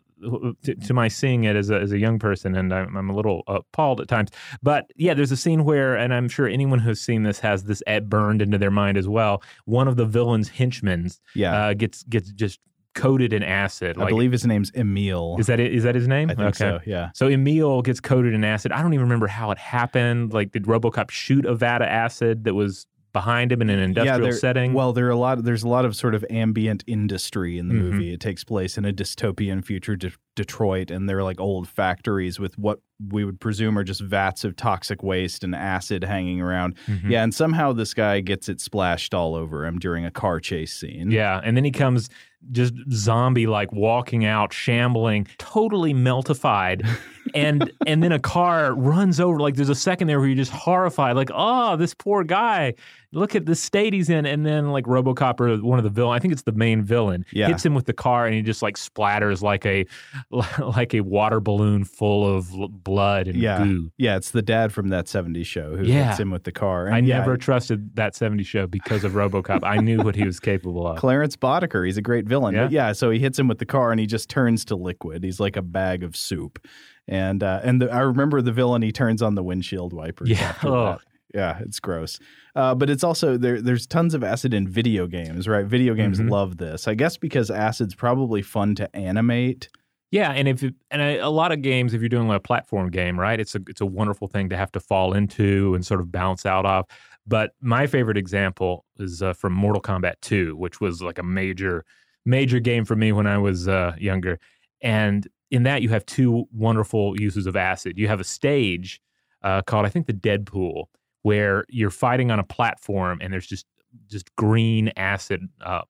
to, 0.63 0.75
to 0.75 0.93
my 0.93 1.07
seeing 1.07 1.45
it 1.45 1.55
as 1.55 1.69
a, 1.69 1.79
as 1.79 1.91
a 1.93 1.97
young 1.97 2.19
person, 2.19 2.53
and 2.55 2.73
I'm, 2.73 2.95
I'm 2.97 3.09
a 3.09 3.15
little 3.15 3.41
appalled 3.47 4.01
at 4.01 4.09
times. 4.09 4.29
But 4.61 4.91
yeah, 4.97 5.13
there's 5.13 5.31
a 5.31 5.37
scene 5.37 5.63
where, 5.63 5.95
and 5.95 6.13
I'm 6.13 6.27
sure 6.27 6.45
anyone 6.47 6.79
who's 6.79 6.99
seen 6.99 7.23
this 7.23 7.39
has 7.39 7.63
this 7.63 7.81
eh, 7.87 8.01
burned 8.01 8.41
into 8.41 8.57
their 8.57 8.69
mind 8.71 8.97
as 8.97 9.07
well. 9.07 9.41
One 9.63 9.87
of 9.87 9.95
the 9.95 10.05
villain's 10.05 10.49
henchmen 10.49 11.09
yeah. 11.35 11.67
uh, 11.67 11.73
gets 11.73 12.03
gets 12.03 12.31
just 12.33 12.59
coated 12.99 13.33
in 13.33 13.43
acid. 13.43 13.97
I 13.97 14.07
believe 14.07 14.31
his 14.31 14.45
name's 14.45 14.71
Emil. 14.75 15.37
is 15.39 15.47
that 15.47 15.59
it? 15.59 15.73
Is 15.73 15.83
that 15.83 15.95
his 15.95 16.07
name? 16.07 16.29
I 16.29 16.35
think 16.35 16.55
so. 16.55 16.79
Yeah. 16.85 17.09
So 17.13 17.27
Emil 17.27 17.81
gets 17.81 17.99
coated 17.99 18.33
in 18.33 18.43
acid. 18.43 18.71
I 18.71 18.81
don't 18.81 18.93
even 18.93 19.03
remember 19.03 19.27
how 19.27 19.51
it 19.51 19.57
happened. 19.57 20.33
Like, 20.33 20.51
did 20.51 20.63
RoboCop 20.65 21.09
shoot 21.09 21.45
a 21.45 21.55
vat 21.55 21.81
of 21.81 21.87
acid 21.87 22.43
that 22.43 22.53
was 22.53 22.85
behind 23.11 23.51
him 23.51 23.61
in 23.61 23.69
an 23.69 23.79
industrial 23.79 24.19
there- 24.21 24.31
setting? 24.33 24.73
Well, 24.73 24.93
there 24.93 25.07
are 25.07 25.11
a 25.11 25.15
lot. 25.17 25.43
There's 25.43 25.63
a 25.63 25.67
lot 25.67 25.85
of 25.85 25.95
sort 25.95 26.15
of 26.15 26.23
ambient 26.29 26.83
industry 26.87 27.57
in 27.57 27.67
the 27.67 27.73
Mhm. 27.75 27.91
movie. 27.91 28.13
It 28.13 28.19
takes 28.19 28.43
place 28.43 28.77
in 28.77 28.85
a 28.85 28.93
dystopian 28.93 29.63
future, 29.65 29.95
De- 29.95 30.11
Detroit, 30.35 30.89
and 30.91 31.09
they're 31.09 31.23
like 31.23 31.39
old 31.39 31.67
factories 31.67 32.39
with 32.39 32.57
what 32.57 32.79
we 33.11 33.25
would 33.25 33.39
presume 33.41 33.77
are 33.77 33.83
just 33.83 33.99
vats 34.01 34.43
of 34.45 34.55
toxic 34.55 35.03
waste 35.03 35.43
and 35.43 35.53
acid 35.55 36.03
hanging 36.03 36.39
around. 36.39 36.75
Mhm. 36.87 37.09
Yeah, 37.09 37.23
and 37.23 37.33
somehow 37.33 37.73
this 37.73 37.93
guy 37.93 38.21
gets 38.21 38.47
it 38.47 38.61
splashed 38.61 39.13
all 39.13 39.35
over 39.35 39.65
him 39.65 39.79
during 39.79 40.05
a 40.05 40.11
car 40.11 40.39
chase 40.39 40.73
scene. 40.73 41.11
Yeah, 41.11 41.41
and 41.43 41.57
then 41.57 41.63
he 41.65 41.71
comes 41.71 42.09
just 42.53 42.73
zombie 42.91 43.47
like 43.47 43.73
walking 43.73 44.23
out, 44.23 44.53
shambling, 44.53 45.27
totally 45.37 45.93
meltified. 45.93 46.85
and 47.33 47.71
and 47.85 48.03
then 48.03 48.11
a 48.11 48.19
car 48.19 48.73
runs 48.73 49.19
over 49.19 49.39
like 49.39 49.55
there's 49.55 49.69
a 49.69 49.75
second 49.75 50.07
there 50.07 50.19
where 50.19 50.27
you're 50.27 50.35
just 50.35 50.51
horrified 50.51 51.15
like 51.15 51.29
oh 51.33 51.75
this 51.75 51.93
poor 51.93 52.23
guy 52.23 52.73
look 53.11 53.35
at 53.35 53.45
the 53.45 53.55
state 53.55 53.93
he's 53.93 54.09
in. 54.09 54.25
And 54.25 54.45
then 54.45 54.71
like 54.71 54.85
Robocop 54.85 55.39
or 55.39 55.57
one 55.57 55.79
of 55.79 55.83
the 55.83 55.89
villain, 55.89 56.15
I 56.15 56.19
think 56.19 56.31
it's 56.31 56.43
the 56.43 56.51
main 56.51 56.83
villain, 56.83 57.25
Yeah. 57.31 57.47
hits 57.47 57.65
him 57.65 57.73
with 57.73 57.85
the 57.85 57.93
car 57.93 58.25
and 58.25 58.35
he 58.35 58.41
just 58.41 58.61
like 58.61 58.75
splatters 58.77 59.41
like 59.41 59.65
a 59.65 59.85
like 60.59 60.93
a 60.93 61.01
water 61.01 61.39
balloon 61.39 61.83
full 61.85 62.25
of 62.35 62.51
blood 62.83 63.27
and 63.27 63.37
Yeah. 63.37 63.63
goo. 63.63 63.91
Yeah, 63.97 64.15
it's 64.17 64.31
the 64.31 64.41
dad 64.41 64.71
from 64.71 64.89
that 64.89 65.05
70s 65.05 65.45
show 65.45 65.75
who 65.75 65.85
Yeah. 65.85 66.09
hits 66.09 66.19
him 66.19 66.29
with 66.31 66.43
the 66.43 66.51
car. 66.51 66.85
And 66.85 66.95
I 66.95 66.99
yeah, 66.99 67.19
never 67.19 67.37
trusted 67.37 67.95
that 67.95 68.15
70 68.15 68.43
show 68.43 68.67
because 68.67 69.03
of 69.03 69.13
Robocop. 69.13 69.61
I 69.63 69.77
knew 69.77 69.97
what 70.03 70.15
he 70.15 70.23
was 70.25 70.39
capable 70.39 70.85
of. 70.87 70.97
Clarence 70.97 71.35
Boddicker, 71.35 71.85
he's 71.85 71.97
a 71.97 72.01
great 72.01 72.25
villain. 72.27 72.53
Yeah. 72.55 72.63
But 72.65 72.71
yeah, 72.71 72.91
so 72.91 73.09
he 73.09 73.19
hits 73.19 73.39
him 73.39 73.47
with 73.47 73.57
the 73.59 73.65
car 73.65 73.91
and 73.91 73.99
he 73.99 74.05
just 74.05 74.29
turns 74.29 74.65
to 74.65 74.75
liquid. 74.75 75.23
He's 75.23 75.39
like 75.39 75.55
a 75.57 75.61
bag 75.63 76.03
of 76.03 76.15
soup. 76.15 76.65
And 77.07 77.41
uh, 77.41 77.61
and 77.63 77.81
the, 77.81 77.91
I 77.91 78.01
remember 78.01 78.39
the 78.41 78.51
villain, 78.51 78.83
he 78.83 78.91
turns 78.91 79.23
on 79.23 79.33
the 79.33 79.41
windshield 79.41 79.93
wipers. 79.93 80.29
Yeah. 80.29 80.53
Oh. 80.63 80.99
Yeah, 81.33 81.59
it's 81.59 81.79
gross. 81.79 82.19
Uh, 82.55 82.73
but 82.73 82.89
it's 82.89 83.03
also 83.03 83.37
there. 83.37 83.61
There's 83.61 83.85
tons 83.85 84.13
of 84.13 84.23
acid 84.23 84.53
in 84.53 84.67
video 84.67 85.05
games, 85.07 85.47
right? 85.47 85.65
Video 85.65 85.93
games 85.93 86.19
Mhm. 86.19 86.29
love 86.29 86.57
this. 86.57 86.87
I 86.87 86.95
guess 86.95 87.17
because 87.17 87.51
acid's 87.51 87.93
probably 87.95 88.41
fun 88.41 88.75
to 88.75 88.95
animate. 88.95 89.69
Yeah, 90.11 90.31
and 90.31 90.47
if 90.47 90.63
it, 90.63 90.73
and 90.89 91.03
a, 91.03 91.19
a 91.19 91.29
lot 91.29 91.51
of 91.51 91.61
games, 91.61 91.93
if 91.93 92.01
you're 92.01 92.09
doing 92.09 92.31
a 92.31 92.39
platform 92.39 92.89
game, 92.89 93.19
right, 93.19 93.39
it's 93.39 93.53
a 93.53 93.59
it's 93.67 93.81
a 93.81 93.85
wonderful 93.85 94.27
thing 94.27 94.49
to 94.49 94.57
have 94.57 94.71
to 94.71 94.79
fall 94.79 95.13
into 95.13 95.75
and 95.75 95.85
sort 95.85 95.99
of 96.01 96.11
bounce 96.11 96.47
out 96.47 96.65
of. 96.65 96.85
But 97.27 97.51
my 97.61 97.85
favorite 97.85 98.17
example 98.17 98.85
is 98.97 99.21
uh, 99.21 99.33
from 99.33 99.53
Mortal 99.53 99.83
Kombat 99.83 100.15
2, 100.21 100.55
which 100.55 100.81
was 100.81 101.03
like 101.03 101.19
a 101.19 101.23
major 101.23 101.85
major 102.25 102.59
game 102.59 102.85
for 102.85 102.95
me 102.95 103.11
when 103.11 103.27
I 103.27 103.37
was 103.37 103.67
uh, 103.67 103.93
younger. 103.99 104.39
And 104.81 105.27
in 105.51 105.61
that, 105.63 105.83
you 105.83 105.89
have 105.89 106.05
two 106.07 106.45
wonderful 106.51 107.19
uses 107.21 107.45
of 107.45 107.55
acid. 107.55 107.99
You 107.99 108.07
have 108.07 108.19
a 108.19 108.23
stage 108.23 108.99
uh, 109.43 109.61
called 109.61 109.85
I 109.85 109.89
think 109.89 110.07
the 110.07 110.13
Deadpool, 110.13 110.85
where 111.23 111.65
you're 111.69 111.89
fighting 111.89 112.31
on 112.31 112.39
a 112.39 112.43
platform, 112.43 113.19
and 113.21 113.31
there's 113.33 113.47
just 113.47 113.65
just 114.07 114.33
green 114.35 114.91
acid 114.97 115.47
uh, 115.61 115.81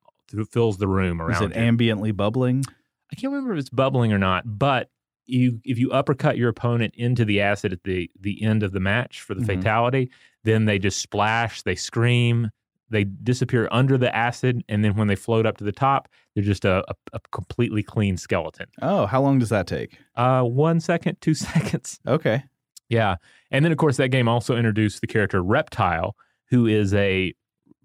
fills 0.52 0.78
the 0.78 0.88
room 0.88 1.22
around. 1.22 1.44
Is 1.44 1.52
it 1.52 1.56
you. 1.58 1.62
ambiently 1.72 2.16
bubbling? 2.16 2.64
I 3.12 3.16
can't 3.16 3.34
remember 3.34 3.54
if 3.54 3.60
it's 3.60 3.70
bubbling 3.70 4.14
or 4.14 4.18
not, 4.20 4.44
but 4.46 4.90
you 5.26 5.60
if 5.64 5.78
you 5.78 5.92
uppercut 5.92 6.38
your 6.38 6.50
opponent 6.50 6.94
into 6.98 7.26
the 7.26 7.42
acid 7.42 7.74
at 7.74 7.84
the 7.84 8.10
the 8.20 8.42
end 8.44 8.64
of 8.64 8.72
the 8.72 8.80
match 8.80 9.22
for 9.22 9.34
the 9.36 9.42
Mhm. 9.42 9.46
fatality, 9.48 10.12
then 10.44 10.66
they 10.66 10.80
just 10.80 11.00
splash, 11.02 11.62
they 11.64 11.76
scream, 11.76 12.50
they 12.90 13.04
disappear 13.04 13.68
under 13.72 13.98
the 13.98 14.16
acid, 14.16 14.64
and 14.70 14.84
then 14.84 14.96
when 14.96 15.08
they 15.08 15.16
float 15.16 15.46
up 15.46 15.58
to 15.58 15.64
the 15.64 15.72
top, 15.72 16.08
they're 16.34 16.44
just 16.44 16.66
a, 16.66 16.84
a, 16.90 16.96
a 17.14 17.20
completely 17.32 17.84
clean 17.84 18.18
skeleton. 18.18 18.66
Oh, 18.82 19.06
how 19.06 19.22
long 19.22 19.38
does 19.38 19.50
that 19.50 19.68
take? 19.68 20.00
Uh, 20.16 20.42
one 20.44 20.80
second, 20.80 21.18
two 21.22 21.34
seconds. 21.36 22.00
Okay. 22.08 22.44
Yeah, 22.90 23.16
and 23.52 23.64
then 23.64 23.72
of 23.72 23.78
course 23.78 23.98
that 23.98 24.10
game 24.10 24.28
also 24.28 24.56
introduced 24.58 25.02
the 25.02 25.08
character 25.08 25.42
Reptile, 25.44 26.16
who 26.50 26.66
is 26.66 26.94
a 26.94 27.34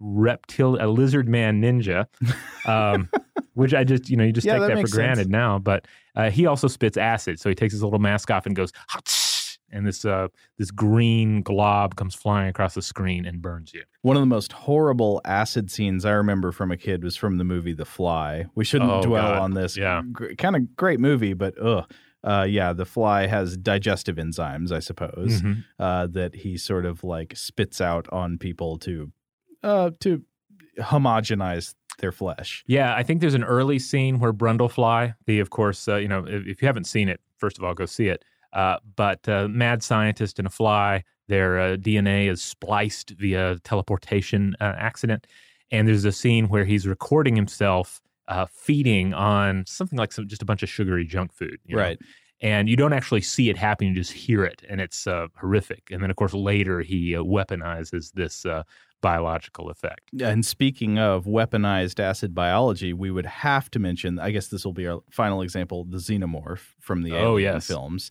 reptile, 0.01 0.77
a 0.81 0.89
lizard 0.89 1.29
man 1.29 1.63
ninja, 1.63 2.07
um, 2.69 3.09
which 3.55 3.75
I 3.75 3.85
just 3.85 4.09
you 4.11 4.17
know 4.17 4.25
you 4.25 4.33
just 4.33 4.47
Yeah, 4.47 4.55
take 4.59 4.69
that 4.69 4.75
that, 4.77 4.89
for 4.89 4.97
granted 4.97 5.25
sense. 5.25 5.29
now. 5.29 5.59
But 5.59 5.87
uh, 6.17 6.31
he 6.31 6.47
also 6.47 6.69
spits 6.69 6.97
acid, 6.97 7.39
so 7.41 7.49
he 7.49 7.55
takes 7.55 7.73
his 7.73 7.83
little 7.83 7.99
mask 7.99 8.31
off 8.31 8.47
and 8.47 8.57
goes, 8.57 8.73
and 9.71 9.87
this 9.87 10.05
uh, 10.05 10.29
this 10.59 10.71
green 10.71 11.43
glob 11.43 11.97
comes 11.97 12.15
flying 12.15 12.49
across 12.49 12.75
the 12.75 12.83
screen 12.83 13.27
and 13.27 13.43
burns 13.43 13.75
you. 13.75 13.83
One 14.03 14.17
of 14.17 14.23
the 14.23 14.27
most 14.27 14.53
horrible 14.53 15.21
acid 15.25 15.71
scenes 15.71 16.05
I 16.05 16.13
remember 16.13 16.53
from 16.53 16.71
a 16.71 16.77
kid 16.77 17.03
was 17.03 17.17
from 17.17 17.39
the 17.39 17.45
movie 17.45 17.73
The 17.73 17.85
Fly. 17.85 18.47
We 18.55 18.65
shouldn't 18.65 18.91
Oh, 18.91 19.03
dwell 19.03 19.33
God. 19.33 19.39
on 19.43 19.55
this. 19.55 19.77
Yeah. 19.77 20.03
Gr- 20.13 20.35
kind 20.39 20.57
of 20.57 20.77
great 20.77 21.01
movie, 21.01 21.33
but 21.35 21.55
ugh. 21.61 21.91
Uh, 22.25 22.47
yeah, 22.49 22.73
The 22.73 22.87
Fly 22.87 23.27
has 23.27 23.57
digestive 23.59 24.17
enzymes, 24.17 24.73
I 24.73 24.79
suppose, 24.81 25.43
Mhm. 25.43 25.65
uh, 25.79 26.07
that 26.09 26.35
he 26.37 26.57
sort 26.57 26.87
of 26.87 27.05
like 27.05 27.37
spits 27.37 27.81
out 27.81 28.09
on 28.11 28.39
people 28.39 28.79
to 28.79 29.13
uh, 29.63 29.91
to 30.01 30.23
homogenize 30.79 31.75
their 31.99 32.13
flesh. 32.13 32.65
Yeah, 32.67 32.95
I 32.95 33.03
think 33.03 33.21
there's 33.21 33.35
an 33.35 33.45
early 33.45 33.79
scene 33.79 34.19
where 34.19 34.33
Brundlefly, 34.33 35.15
the 35.27 35.41
of 35.41 35.51
course, 35.51 35.87
uh, 35.89 35.97
you 35.97 36.09
know, 36.09 36.25
if, 36.27 36.47
if 36.47 36.63
you 36.63 36.67
haven't 36.67 36.85
seen 36.87 37.09
it, 37.09 37.21
first 37.39 37.59
of 37.59 37.65
all, 37.65 37.75
go 37.75 37.87
see 37.87 38.09
it. 38.09 38.25
Uh, 38.53 38.79
but 38.97 39.29
uh, 39.29 39.49
mad 39.49 39.83
scientist 39.83 40.39
and 40.39 40.47
a 40.47 40.51
fly, 40.51 41.03
their 41.29 41.59
uh, 41.59 41.77
DNA 41.77 42.29
is 42.31 42.43
spliced 42.43 43.11
via 43.19 43.57
teleportation 43.65 44.55
uh, 44.61 44.75
accident, 44.77 45.27
and 45.71 45.89
there's 45.89 46.05
a 46.05 46.13
scene 46.13 46.49
where 46.49 46.65
he's 46.65 46.87
recording 46.87 47.37
himself 47.37 48.01
uh, 48.29 48.47
feeding 48.51 49.15
on 49.15 49.65
something 49.67 49.99
like 49.99 50.13
some, 50.13 50.27
just 50.29 50.43
a 50.43 50.45
bunch 50.45 50.63
of 50.63 50.69
sugary 50.69 51.05
junk 51.05 51.33
food, 51.33 51.59
you 51.65 51.77
know? 51.77 51.83
Right. 51.83 51.99
And 52.41 52.69
you 52.69 52.77
don't 52.77 52.93
actually 52.93 53.23
see 53.23 53.49
it 53.49 53.57
happen; 53.57 53.87
you 53.87 53.95
just 53.95 54.13
hear 54.13 54.45
it, 54.45 54.63
and 54.69 54.81
it's 54.81 55.07
uh, 55.07 55.29
horrific. 55.37 55.89
And 55.91 56.03
then, 56.03 56.11
of 56.11 56.17
course, 56.17 56.35
later 56.35 56.81
he 56.81 57.17
uh, 57.17 57.23
weaponizes 57.23 58.13
this 58.13 58.45
uh, 58.45 58.65
biological 59.01 59.71
effect. 59.71 60.11
And 60.21 60.45
speaking 60.45 60.99
of 60.99 61.25
weaponized 61.27 62.01
acid 62.01 62.35
biology, 62.35 62.93
we 62.93 63.11
would 63.11 63.27
have 63.27 63.71
to 63.71 63.79
mention, 63.79 64.19
I 64.19 64.31
guess 64.31 64.49
this 64.49 64.65
will 64.65 64.73
be 64.73 64.87
our 64.87 65.01
final 65.11 65.43
example, 65.43 65.85
the 65.85 65.99
xenomorph 65.99 66.75
from 66.81 67.03
the 67.03 67.13
Oh, 67.13 67.35
Alien 67.37 67.55
yes. 67.55 67.67
films. 67.67 68.11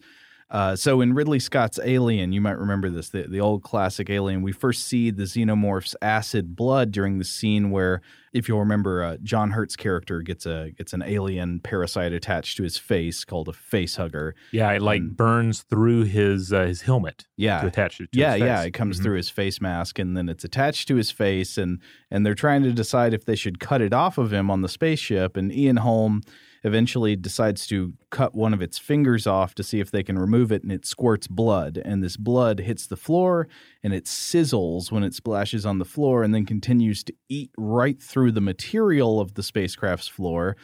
Uh, 0.54 0.76
so 0.76 1.02
in 1.02 1.14
Ridley 1.14 1.40
Scott's 1.40 1.80
Alien, 1.84 2.32
you 2.32 2.40
might 2.40 2.60
remember 2.60 2.88
this, 2.92 3.10
the, 3.10 3.24
the 3.24 3.40
old 3.42 3.64
classic 3.64 4.08
Alien, 4.12 4.44
we 4.44 4.52
first 4.52 4.86
see 4.86 5.10
the 5.10 5.24
xenomorph's 5.24 5.96
acid 6.00 6.56
blood 6.56 6.92
during 6.92 7.18
the 7.18 7.26
scene 7.26 7.72
where, 7.72 8.02
if 8.34 8.48
you'll 8.48 8.60
remember, 8.60 9.04
uh, 9.04 9.18
John 9.24 9.50
Hurt's 9.50 9.76
character 9.76 10.22
gets 10.22 10.46
a 10.46 10.70
gets 10.78 10.94
an 10.94 11.02
alien 11.02 11.60
parasite 11.60 12.14
attached 12.14 12.58
to 12.58 12.64
his 12.64 12.78
face 12.78 13.26
called 13.26 13.48
a 13.48 13.54
face 13.54 13.96
hugger. 13.96 14.36
Yeah, 14.52 14.72
it 14.74 14.84
like 14.84 15.02
And- 15.02 15.18
burns 15.18 15.64
through 15.64 16.04
his 16.04 16.54
uh, 16.54 16.66
his 16.66 16.82
helmet 16.84 17.26
Yeah, 17.36 17.62
to 17.62 17.68
attach 17.68 18.00
it. 18.00 18.12
To 18.12 18.20
yeah, 18.20 18.36
yeah. 18.36 18.62
It 18.62 18.72
comes 18.76 19.00
Mhm. 19.00 19.04
through 19.04 19.18
his 19.18 19.30
face 19.30 19.60
mask, 19.60 19.98
and 19.98 20.16
then 20.16 20.30
it's 20.30 20.44
attached 20.44 20.88
to 20.90 20.96
his 20.98 21.10
face, 21.10 21.58
and 21.58 21.80
and 22.12 22.24
they're 22.24 22.36
trying 22.36 22.62
to 22.62 22.72
decide 22.74 23.16
if 23.16 23.26
they 23.26 23.36
should 23.36 23.60
cut 23.60 23.82
it 23.82 23.92
off 23.94 24.20
of 24.20 24.32
him 24.32 24.52
on 24.52 24.62
the 24.62 24.70
spaceship. 24.70 25.36
And 25.36 25.52
Ian 25.52 25.78
Holm 25.78 26.22
eventually 26.63 27.15
decides 27.15 27.67
to 27.67 27.93
cut 28.10 28.34
one 28.34 28.53
of 28.53 28.62
its 28.62 28.77
fingers 28.77 29.27
off 29.27 29.53
to 29.55 29.63
see 29.63 29.79
if 29.79 29.91
they 29.91 30.03
can 30.03 30.17
remove 30.17 30.51
it, 30.51 30.63
and 30.63 30.72
it 30.72 30.86
squirts 30.86 31.27
blood, 31.27 31.82
and 31.84 32.03
this 32.03 32.17
blood 32.17 32.60
hits 32.60 32.88
the 32.88 32.98
floor, 32.98 33.48
and 33.84 33.93
it 33.93 34.05
sizzles 34.05 34.91
when 34.91 35.03
it 35.03 35.13
splashes 35.13 35.65
on 35.65 35.79
the 35.79 35.86
floor, 35.86 36.24
and 36.24 36.34
then 36.34 36.46
continues 36.46 37.03
to 37.03 37.13
eat 37.29 37.51
right 37.58 38.01
through 38.01 38.32
the 38.32 38.41
material 38.41 39.20
of 39.20 39.34
the 39.34 39.43
spacecraft's 39.43 40.08
floor. 40.08 40.55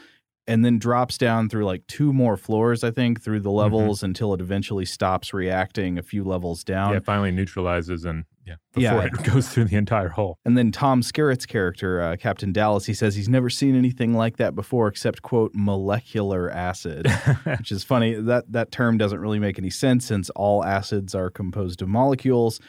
And 0.47 0.65
then 0.65 0.79
drops 0.79 1.19
down 1.19 1.47
through 1.47 1.65
like 1.65 1.85
two 1.85 2.11
more 2.11 2.35
floors, 2.35 2.83
I 2.83 2.89
think, 2.89 3.21
through 3.21 3.41
the 3.41 3.49
mm-hmm. 3.49 3.59
levels 3.59 4.01
until 4.01 4.33
it 4.33 4.41
eventually 4.41 4.85
stops 4.85 5.31
reacting 5.31 5.99
a 5.99 6.01
few 6.01 6.23
levels 6.23 6.63
down. 6.63 6.89
Yeah, 6.89 6.97
it 6.97 7.05
finally 7.05 7.29
neutralizes 7.29 8.03
and 8.03 8.25
yeah, 8.75 8.95
Yeah. 8.95 9.03
it 9.05 9.23
goes 9.33 9.49
through 9.49 9.65
the 9.65 9.75
entire 9.77 10.09
hole. 10.09 10.37
And 10.45 10.57
then 10.57 10.71
Tom 10.71 11.01
Skerritt's 11.01 11.45
character, 11.45 12.01
uh, 12.01 12.15
Captain 12.17 12.51
Dallas, 12.51 12.85
he 12.85 12.93
says 12.93 13.15
he's 13.15 13.29
never 13.29 13.49
seen 13.49 13.75
anything 13.75 14.13
like 14.13 14.37
that 14.37 14.55
before 14.55 14.87
except, 14.87 15.21
quote, 15.21 15.51
molecular 15.53 16.49
acid, 16.51 17.07
which 17.57 17.71
is 17.71 17.83
funny. 17.83 18.13
That, 18.15 18.51
that 18.51 18.71
term 18.71 18.97
doesn't 18.97 19.19
really 19.19 19.39
make 19.39 19.57
any 19.59 19.69
sense 19.69 20.05
since 20.05 20.29
all 20.31 20.63
acids 20.63 21.13
are 21.15 21.29
composed 21.29 21.81
of 21.81 21.87
molecules. 21.89 22.59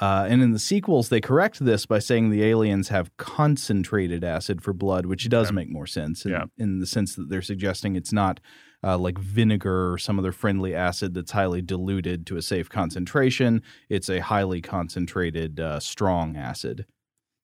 Uh, 0.00 0.26
and 0.30 0.40
in 0.42 0.52
the 0.52 0.58
sequels, 0.58 1.10
they 1.10 1.20
correct 1.20 1.62
this 1.62 1.84
by 1.84 1.98
saying 1.98 2.30
the 2.30 2.42
aliens 2.42 2.88
have 2.88 3.14
concentrated 3.18 4.24
acid 4.24 4.62
for 4.62 4.72
blood, 4.72 5.04
which 5.06 5.28
does 5.28 5.48
Okay. 5.48 5.56
make 5.56 5.70
more 5.70 5.86
sense 5.86 6.24
in, 6.24 6.30
Yeah. 6.30 6.44
in 6.56 6.78
the 6.78 6.86
sense 6.86 7.14
that 7.16 7.28
they're 7.28 7.42
suggesting 7.42 7.96
it's 7.96 8.12
not 8.12 8.40
uh, 8.82 8.98
like 8.98 9.18
vinegar 9.18 9.92
or 9.92 9.98
some 9.98 10.18
other 10.18 10.32
friendly 10.32 10.74
acid 10.74 11.14
that's 11.14 11.32
highly 11.32 11.62
diluted 11.62 12.26
to 12.26 12.36
a 12.36 12.42
safe 12.42 12.68
concentration. 12.68 13.62
It's 13.88 14.08
a 14.08 14.20
highly 14.20 14.60
concentrated, 14.60 15.60
uh, 15.60 15.80
strong 15.80 16.36
acid. 16.36 16.86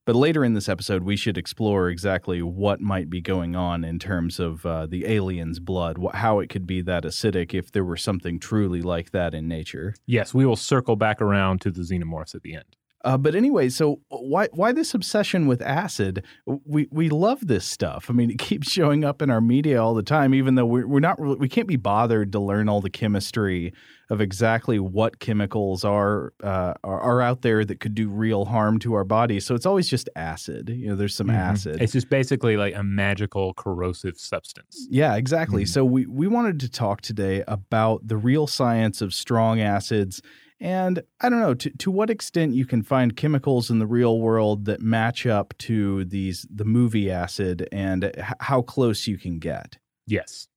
But 0.06 0.14
later 0.14 0.44
in 0.44 0.54
this 0.54 0.68
episode, 0.68 1.02
we 1.02 1.16
should 1.16 1.36
explore 1.36 1.88
exactly 1.88 2.40
what 2.40 2.80
might 2.80 3.10
be 3.10 3.20
going 3.20 3.56
on 3.56 3.84
in 3.84 3.98
terms 3.98 4.38
of 4.38 4.64
uh, 4.64 4.86
the 4.86 5.04
alien's 5.04 5.58
blood, 5.58 5.98
wh- 5.98 6.16
how 6.16 6.38
it 6.38 6.48
could 6.48 6.64
be 6.64 6.80
that 6.82 7.02
acidic 7.02 7.52
if 7.52 7.72
there 7.72 7.84
were 7.84 7.96
something 7.96 8.38
truly 8.38 8.82
like 8.82 9.10
that 9.10 9.34
in 9.34 9.48
nature. 9.48 9.96
Yes, 10.06 10.32
we 10.32 10.46
will 10.46 10.54
circle 10.54 10.94
back 10.94 11.20
around 11.20 11.60
to 11.62 11.72
the 11.72 11.82
xenomorphs 11.82 12.36
at 12.36 12.42
the 12.42 12.54
end. 12.54 12.76
Uh, 13.06 13.16
but 13.16 13.36
anyway, 13.36 13.68
so 13.68 14.00
why 14.08 14.48
why 14.52 14.72
this 14.72 14.92
obsession 14.92 15.46
with 15.46 15.62
acid? 15.62 16.24
We 16.44 16.88
we 16.90 17.08
love 17.08 17.46
this 17.46 17.64
stuff. 17.64 18.06
I 18.10 18.12
mean, 18.12 18.30
it 18.30 18.38
keeps 18.48 18.68
showing 18.70 19.04
up 19.04 19.22
in 19.22 19.30
our 19.30 19.40
media 19.40 19.80
all 19.82 19.94
the 19.94 20.02
time, 20.02 20.34
even 20.34 20.56
though 20.56 20.66
we're, 20.66 20.86
we're 20.88 20.98
not 21.00 21.20
really, 21.20 21.36
we 21.36 21.48
can't 21.48 21.68
be 21.68 21.76
bothered 21.76 22.32
to 22.32 22.40
learn 22.40 22.68
all 22.68 22.80
the 22.80 22.90
chemistry 22.90 23.72
of 24.10 24.20
exactly 24.20 24.78
what 24.78 25.18
chemicals 25.20 25.84
are, 25.84 26.32
uh, 26.42 26.74
are 26.82 27.00
are 27.00 27.22
out 27.22 27.42
there 27.42 27.64
that 27.64 27.78
could 27.78 27.94
do 27.94 28.08
real 28.08 28.44
harm 28.44 28.78
to 28.80 28.94
our 28.94 29.04
bodies. 29.04 29.46
So 29.46 29.54
it's 29.54 29.66
always 29.66 29.88
just 29.88 30.08
acid. 30.16 30.68
You 30.68 30.88
know, 30.88 30.96
there's 30.96 31.14
some 31.14 31.28
Mhm. 31.28 31.34
acid. 31.38 31.80
It's 31.80 31.92
just 31.92 32.08
basically 32.10 32.56
like 32.56 32.74
a 32.74 32.82
magical 32.82 33.54
corrosive 33.54 34.18
substance. 34.18 34.86
Yeah, 34.90 35.14
exactly. 35.14 35.62
Mhm. 35.62 35.68
So 35.68 35.84
we 35.84 36.06
we 36.06 36.26
wanted 36.26 36.58
to 36.60 36.68
talk 36.68 37.02
today 37.02 37.44
about 37.46 38.06
the 38.08 38.16
real 38.16 38.48
science 38.48 39.00
of 39.00 39.14
strong 39.14 39.60
acids 39.60 40.20
and 40.60 41.02
I 41.20 41.28
don't 41.28 41.40
know 41.40 41.54
to 41.54 41.70
to 41.70 41.90
what 41.90 42.10
extent 42.10 42.54
you 42.54 42.66
can 42.66 42.82
find 42.82 43.16
chemicals 43.16 43.70
in 43.70 43.78
the 43.78 43.86
real 43.86 44.20
world 44.20 44.64
that 44.66 44.80
match 44.80 45.26
up 45.26 45.54
to 45.58 46.04
these 46.04 46.46
the 46.52 46.64
movie 46.64 47.10
acid 47.10 47.68
and 47.70 48.04
h- 48.04 48.14
how 48.40 48.62
close 48.62 49.06
you 49.06 49.18
can 49.18 49.38
get. 49.38 49.78
Yes. 50.06 50.48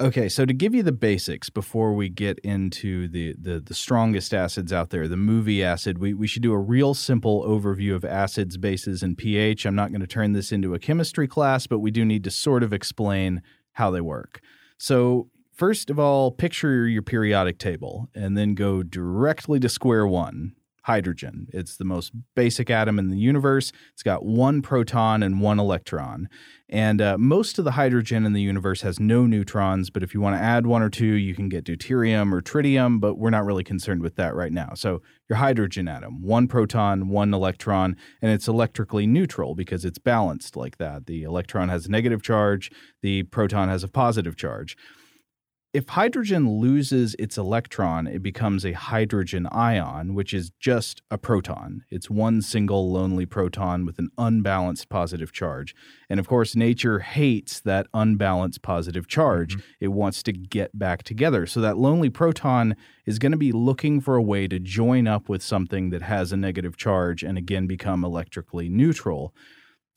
Okay, 0.00 0.28
so 0.28 0.46
to 0.46 0.52
give 0.52 0.76
you 0.76 0.84
the 0.84 0.92
basics 0.92 1.50
before 1.50 1.92
we 1.92 2.08
get 2.08 2.38
into 2.40 3.08
the, 3.08 3.34
the, 3.36 3.58
the 3.58 3.74
strongest 3.74 4.32
acids 4.32 4.72
out 4.72 4.90
there, 4.90 5.08
the 5.08 5.16
movie 5.16 5.64
acid, 5.64 5.98
we, 5.98 6.14
we 6.14 6.28
should 6.28 6.42
do 6.42 6.52
a 6.52 6.58
real 6.58 6.94
simple 6.94 7.44
overview 7.44 7.96
of 7.96 8.04
acids, 8.04 8.56
bases, 8.56 9.02
and 9.02 9.18
pH. 9.18 9.66
I'm 9.66 9.74
not 9.74 9.90
going 9.90 10.00
to 10.00 10.06
turn 10.06 10.34
this 10.34 10.52
into 10.52 10.72
a 10.72 10.78
chemistry 10.78 11.26
class, 11.26 11.66
but 11.66 11.80
we 11.80 11.90
do 11.90 12.04
need 12.04 12.22
to 12.24 12.30
sort 12.30 12.62
of 12.62 12.72
explain 12.72 13.42
how 13.72 13.90
they 13.90 14.00
work. 14.00 14.40
So, 14.78 15.30
first 15.58 15.90
of 15.90 15.98
all, 15.98 16.30
picture 16.30 16.86
your 16.86 17.02
periodic 17.02 17.58
table 17.58 18.08
and 18.14 18.38
then 18.38 18.54
go 18.54 18.82
directly 18.82 19.58
to 19.60 19.68
square 19.68 20.06
one 20.06 20.54
hydrogen. 20.84 21.48
It's 21.52 21.76
the 21.76 21.84
most 21.84 22.12
basic 22.34 22.70
atom 22.70 22.98
in 22.98 23.08
the 23.08 23.18
universe. 23.18 23.72
It's 23.92 24.02
got 24.02 24.24
one 24.24 24.62
proton 24.62 25.22
and 25.22 25.38
one 25.38 25.60
electron. 25.60 26.30
And 26.70 27.02
uh, 27.02 27.18
most 27.18 27.58
of 27.58 27.66
the 27.66 27.72
hydrogen 27.72 28.24
in 28.24 28.32
the 28.32 28.40
universe 28.40 28.80
has 28.80 28.98
no 28.98 29.26
neutrons, 29.26 29.90
but 29.90 30.02
if 30.02 30.14
you 30.14 30.22
want 30.22 30.36
to 30.36 30.42
add 30.42 30.66
one 30.66 30.80
or 30.80 30.88
two, 30.88 31.04
you 31.04 31.34
can 31.34 31.50
get 31.50 31.64
deuterium 31.64 32.32
or 32.32 32.40
tritium, 32.40 33.00
but 33.00 33.16
we're 33.16 33.28
not 33.28 33.44
really 33.44 33.64
concerned 33.64 34.00
with 34.00 34.16
that 34.16 34.34
right 34.34 34.52
now. 34.52 34.72
So 34.74 35.02
your 35.28 35.36
hydrogen 35.36 35.88
atom, 35.88 36.22
one 36.22 36.48
proton, 36.48 37.08
one 37.08 37.34
electron, 37.34 37.94
and 38.22 38.30
it's 38.30 38.48
electrically 38.48 39.06
neutral 39.06 39.54
because 39.54 39.84
it's 39.84 39.98
balanced 39.98 40.56
like 40.56 40.78
that. 40.78 41.04
The 41.04 41.22
electron 41.22 41.68
has 41.68 41.84
a 41.84 41.90
negative 41.90 42.22
charge, 42.22 42.70
the 43.02 43.24
proton 43.24 43.68
has 43.68 43.84
a 43.84 43.88
positive 43.88 44.36
charge 44.36 44.74
if 45.78 45.90
hydrogen 45.90 46.58
loses 46.58 47.14
its 47.20 47.38
electron, 47.38 48.08
it 48.08 48.20
becomes 48.20 48.66
a 48.66 48.72
hydrogen 48.72 49.46
ion, 49.52 50.12
which 50.12 50.34
is 50.34 50.50
just 50.58 51.02
a 51.08 51.16
proton. 51.16 51.84
It's 51.88 52.10
one 52.10 52.42
single 52.42 52.90
lonely 52.90 53.26
proton 53.26 53.86
with 53.86 54.00
an 54.00 54.10
unbalanced 54.18 54.88
positive 54.88 55.30
charge. 55.30 55.76
And 56.10 56.18
of 56.18 56.26
course, 56.26 56.56
nature 56.56 56.98
hates 56.98 57.60
that 57.60 57.86
unbalanced 57.94 58.60
positive 58.60 59.06
charge. 59.06 59.52
Mm-hmm. 59.52 59.84
It 59.84 59.88
wants 59.88 60.24
to 60.24 60.32
get 60.32 60.76
back 60.76 61.04
together. 61.04 61.46
So 61.46 61.60
that 61.60 61.78
lonely 61.78 62.10
proton 62.10 62.74
is 63.06 63.20
going 63.20 63.30
to 63.30 63.38
be 63.38 63.52
looking 63.52 64.00
for 64.00 64.16
a 64.16 64.22
way 64.22 64.48
to 64.48 64.58
join 64.58 65.06
up 65.06 65.28
with 65.28 65.44
something 65.44 65.90
that 65.90 66.02
has 66.02 66.32
a 66.32 66.36
negative 66.36 66.76
charge 66.76 67.22
and 67.22 67.38
again 67.38 67.68
become 67.68 68.04
electrically 68.04 68.68
neutral. 68.68 69.32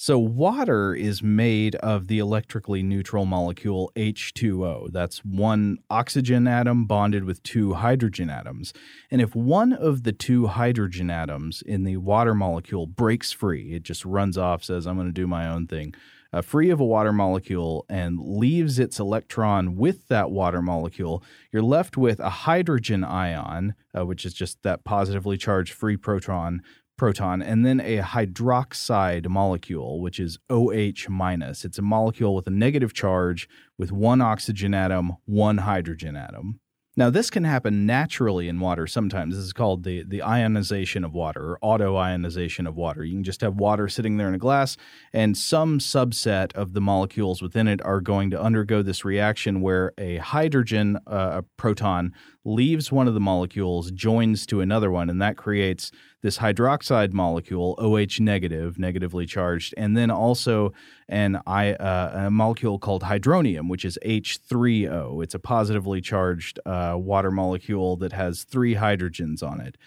So, 0.03 0.17
water 0.17 0.96
is 0.96 1.22
made 1.22 1.75
of 1.75 2.08
the 2.08 2.17
electrically 2.17 2.81
neutral 2.81 3.27
molecule 3.27 3.91
H2O. 3.96 4.91
That's 4.91 5.20
one 5.20 5.77
oxygen 5.91 6.48
atom 6.48 6.86
bonded 6.86 7.24
with 7.24 7.43
two 7.43 7.74
hydrogen 7.74 8.27
atoms. 8.27 8.74
And 9.12 9.22
if 9.22 9.36
one 9.36 9.72
of 9.72 10.01
the 10.01 10.12
two 10.12 10.48
hydrogen 10.48 11.12
atoms 11.12 11.62
in 11.62 11.84
the 11.84 11.98
water 11.98 12.34
molecule 12.34 12.88
breaks 12.88 13.31
free, 13.31 13.74
it 13.74 13.84
just 13.84 14.03
runs 14.03 14.39
off, 14.39 14.63
says, 14.63 14.88
I'm 14.88 14.96
going 14.96 15.05
to 15.05 15.13
do 15.13 15.27
my 15.27 15.48
own 15.48 15.67
thing, 15.67 15.93
uh, 16.34 16.41
free 16.41 16.72
of 16.72 16.79
a 16.79 16.86
water 16.86 17.13
molecule, 17.13 17.86
and 17.88 18.20
leaves 18.20 18.79
its 18.79 19.00
electron 19.00 19.75
with 19.75 20.08
that 20.08 20.31
water 20.31 20.63
molecule, 20.63 21.24
you're 21.51 21.62
left 21.62 21.96
with 21.96 22.20
a 22.20 22.29
hydrogen 22.29 23.03
ion, 23.03 23.75
uh, 23.96 24.05
which 24.05 24.25
is 24.25 24.34
just 24.34 24.63
that 24.63 24.84
positively 24.84 25.38
charged 25.38 25.74
free 25.74 25.98
proton 25.98 26.63
proton, 27.01 27.41
and 27.41 27.65
then 27.65 27.79
a 27.79 27.98
hydroxide 27.98 29.27
molecule, 29.27 30.00
which 30.00 30.20
is 30.20 30.38
OH 30.51 31.10
minus. 31.10 31.65
It's 31.65 31.79
a 31.79 31.81
molecule 31.81 32.36
with 32.36 32.46
a 32.46 32.51
negative 32.51 32.93
charge 32.93 33.50
with 33.75 33.91
one 33.91 34.22
oxygen 34.22 34.75
atom, 34.75 35.13
one 35.25 35.58
hydrogen 35.58 36.15
atom. 36.15 36.60
Now, 36.96 37.10
this 37.10 37.31
can 37.31 37.43
happen 37.43 37.88
naturally 37.88 38.48
in 38.48 38.60
water 38.60 38.86
sometimes. 38.86 39.36
This 39.36 39.46
is 39.46 39.53
called 39.53 39.84
the, 39.84 40.03
the 40.03 40.22
ionization 40.22 41.03
of 41.03 41.13
water 41.13 41.41
or 41.41 41.58
auto 41.63 41.96
ionization 41.96 42.67
of 42.67 42.75
water. 42.75 43.03
You 43.03 43.15
can 43.15 43.24
just 43.24 43.41
have 43.41 43.55
water 43.55 43.88
sitting 43.88 44.17
there 44.17 44.27
in 44.27 44.36
a 44.36 44.38
glass, 44.38 44.77
and 45.12 45.36
some 45.36 45.79
subset 45.79 46.53
of 46.53 46.74
the 46.74 46.81
molecules 46.81 47.41
within 47.41 47.67
it 47.67 47.84
are 47.84 48.01
going 48.01 48.29
to 48.29 48.39
undergo 48.39 48.84
this 48.84 49.03
reaction 49.03 49.62
where 49.62 49.93
a 49.98 50.17
hydrogen, 50.17 51.00
uh, 51.08 51.39
a 51.39 51.43
proton, 51.58 52.13
leaves 52.43 52.91
one 52.91 53.07
of 53.07 53.13
the 53.13 53.19
molecules, 53.19 53.91
joins 53.91 54.45
to 54.48 54.62
another 54.62 54.89
one, 54.89 55.10
and 55.10 55.21
that 55.21 55.38
creates 55.38 55.91
this 56.21 56.39
hydroxide 56.39 57.13
molecule, 57.13 57.75
OH 57.77 58.19
negative, 58.19 58.79
negatively 58.79 59.25
charged, 59.25 59.74
and 59.77 59.95
then 59.95 60.10
also 60.10 60.74
an 61.07 61.39
I, 61.45 61.74
uh, 61.74 62.25
a 62.27 62.31
molecule 62.31 62.79
called 62.79 63.03
hydronium, 63.03 63.69
which 63.69 63.86
is 63.86 63.98
H3O. 64.05 65.24
It's 65.24 65.36
a 65.36 65.39
positively 65.39 66.01
charged 66.01 66.60
uh, 66.65 66.95
water 66.98 67.31
molecule 67.31 67.95
that 67.98 68.13
has 68.13 68.43
three 68.43 68.75
hydrogens 68.75 69.43
on 69.43 69.62
it. 69.62 69.77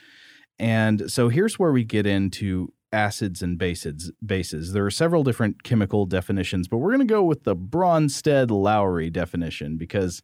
And 0.58 1.10
so 1.10 1.28
here's 1.28 1.58
where 1.58 1.72
we 1.72 1.84
get 1.84 2.06
into 2.06 2.72
acids 2.92 3.42
and 3.42 3.58
bases. 3.58 4.12
bases. 4.24 4.72
There 4.72 4.86
are 4.86 4.90
several 4.90 5.24
different 5.24 5.64
chemical 5.64 6.06
definitions, 6.06 6.68
but 6.68 6.78
we're 6.78 6.92
going 6.92 7.06
to 7.06 7.12
go 7.12 7.24
with 7.24 7.42
the 7.42 7.56
Bronsted-Lowry 7.56 9.10
definition 9.10 9.76
because 9.76 10.22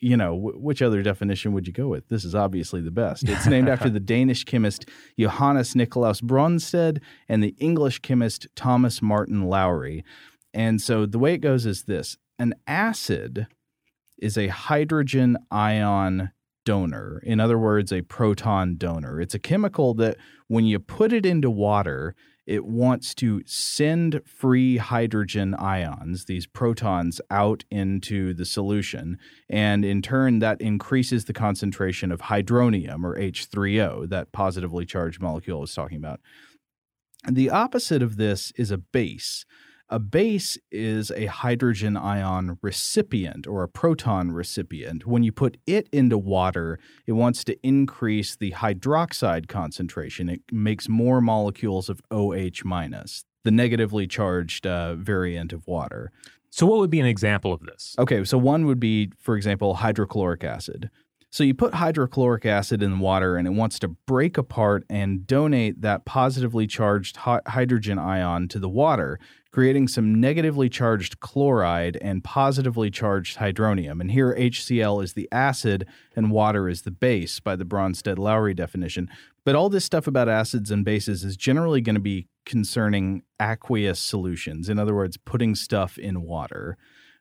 you 0.00 0.16
know, 0.16 0.34
which 0.34 0.80
other 0.80 1.02
definition 1.02 1.52
would 1.52 1.66
you 1.66 1.72
go 1.72 1.88
with? 1.88 2.08
This 2.08 2.24
is 2.24 2.34
obviously 2.34 2.80
the 2.80 2.90
best. 2.90 3.28
It's 3.28 3.46
named 3.46 3.68
after 3.70 3.90
the 3.90 4.00
Danish 4.00 4.44
chemist 4.44 4.88
Johannes 5.18 5.74
Nicolaus 5.74 6.20
Bronsted 6.20 7.00
and 7.28 7.42
the 7.42 7.54
English 7.58 8.00
chemist 8.00 8.46
Thomas 8.54 9.02
Martin 9.02 9.44
Lowry. 9.44 10.04
And 10.54 10.80
so 10.80 11.06
the 11.06 11.18
way 11.18 11.34
it 11.34 11.38
goes 11.38 11.66
is 11.66 11.84
this 11.84 12.16
an 12.38 12.54
acid 12.66 13.46
is 14.18 14.38
a 14.38 14.48
hydrogen 14.48 15.36
ion 15.50 16.30
donor. 16.64 17.20
In 17.24 17.40
other 17.40 17.58
words, 17.58 17.92
a 17.92 18.02
proton 18.02 18.76
donor. 18.76 19.20
It's 19.20 19.34
a 19.34 19.38
chemical 19.38 19.94
that 19.94 20.16
when 20.48 20.64
you 20.64 20.78
put 20.78 21.12
it 21.12 21.24
into 21.24 21.50
water, 21.50 22.14
it 22.48 22.64
wants 22.64 23.14
to 23.16 23.42
send 23.44 24.22
free 24.24 24.78
hydrogen 24.78 25.54
ions, 25.54 26.24
these 26.24 26.46
protons, 26.46 27.20
out 27.30 27.64
into 27.70 28.32
the 28.32 28.46
solution. 28.46 29.18
And 29.50 29.84
in 29.84 30.00
turn, 30.00 30.38
that 30.38 30.58
increases 30.62 31.26
the 31.26 31.34
concentration 31.34 32.10
of 32.10 32.22
hydronium 32.22 33.04
or 33.04 33.16
H3O, 33.16 34.08
that 34.08 34.32
positively 34.32 34.86
charged 34.86 35.20
molecule 35.20 35.58
I 35.58 35.60
was 35.60 35.74
talking 35.74 35.98
about. 35.98 36.20
And 37.26 37.36
the 37.36 37.50
opposite 37.50 38.02
of 38.02 38.16
this 38.16 38.50
is 38.56 38.70
a 38.70 38.78
base. 38.78 39.44
A 39.90 39.98
base 39.98 40.58
is 40.70 41.10
a 41.12 41.26
hydrogen 41.26 41.96
ion 41.96 42.58
recipient 42.60 43.46
or 43.46 43.62
a 43.62 43.68
proton 43.68 44.32
recipient. 44.32 45.06
When 45.06 45.22
you 45.22 45.32
put 45.32 45.56
it 45.66 45.88
into 45.90 46.18
water, 46.18 46.78
it 47.06 47.12
wants 47.12 47.42
to 47.44 47.56
increase 47.66 48.36
the 48.36 48.52
hydroxide 48.52 49.48
concentration. 49.48 50.28
It 50.28 50.42
makes 50.52 50.90
more 50.90 51.22
molecules 51.22 51.88
of 51.88 52.02
OH 52.10 52.64
minus, 52.64 53.24
the 53.44 53.50
negatively 53.50 54.06
charged 54.06 54.66
uh, 54.66 54.94
variant 54.94 55.54
of 55.54 55.66
water. 55.66 56.12
So, 56.50 56.66
what 56.66 56.80
would 56.80 56.90
be 56.90 57.00
an 57.00 57.06
example 57.06 57.54
of 57.54 57.60
this? 57.60 57.94
Okay, 57.98 58.24
so 58.24 58.36
one 58.36 58.66
would 58.66 58.80
be, 58.80 59.10
for 59.18 59.36
example, 59.36 59.74
hydrochloric 59.74 60.44
acid. 60.44 60.90
So 61.30 61.44
you 61.44 61.54
put 61.54 61.74
hydrochloric 61.74 62.46
acid 62.46 62.82
in 62.82 63.00
water 63.00 63.36
and 63.36 63.46
it 63.46 63.50
wants 63.50 63.78
to 63.80 63.88
break 63.88 64.38
apart 64.38 64.84
and 64.88 65.26
donate 65.26 65.82
that 65.82 66.06
positively 66.06 66.66
charged 66.66 67.18
hydrogen 67.18 67.98
ion 67.98 68.48
to 68.48 68.58
the 68.58 68.68
water, 68.68 69.20
creating 69.58 69.88
some 69.88 70.20
negatively 70.20 70.68
charged 70.68 71.18
chloride 71.18 71.98
and 72.00 72.22
positively 72.22 72.92
charged 72.92 73.38
hydronium. 73.38 74.00
And 74.00 74.12
here 74.12 74.32
HCl 74.38 75.02
is 75.02 75.14
the 75.14 75.28
acid 75.32 75.84
and 76.14 76.30
water 76.30 76.68
is 76.68 76.82
the 76.82 76.92
base 76.92 77.40
by 77.40 77.56
the 77.56 77.64
Bronsted 77.64 78.20
Lowry 78.20 78.54
definition. 78.54 79.10
But 79.44 79.56
all 79.56 79.68
this 79.68 79.84
stuff 79.84 80.06
about 80.06 80.28
acids 80.28 80.70
and 80.70 80.84
bases 80.84 81.24
is 81.24 81.36
generally 81.36 81.80
going 81.80 81.96
to 81.96 82.00
be 82.00 82.28
concerning 82.46 83.24
aqueous 83.40 83.98
solutions. 83.98 84.68
In 84.68 84.78
other 84.78 84.94
words, 84.94 85.16
putting 85.16 85.56
stuff 85.56 85.98
in 85.98 86.22
water. 86.22 86.78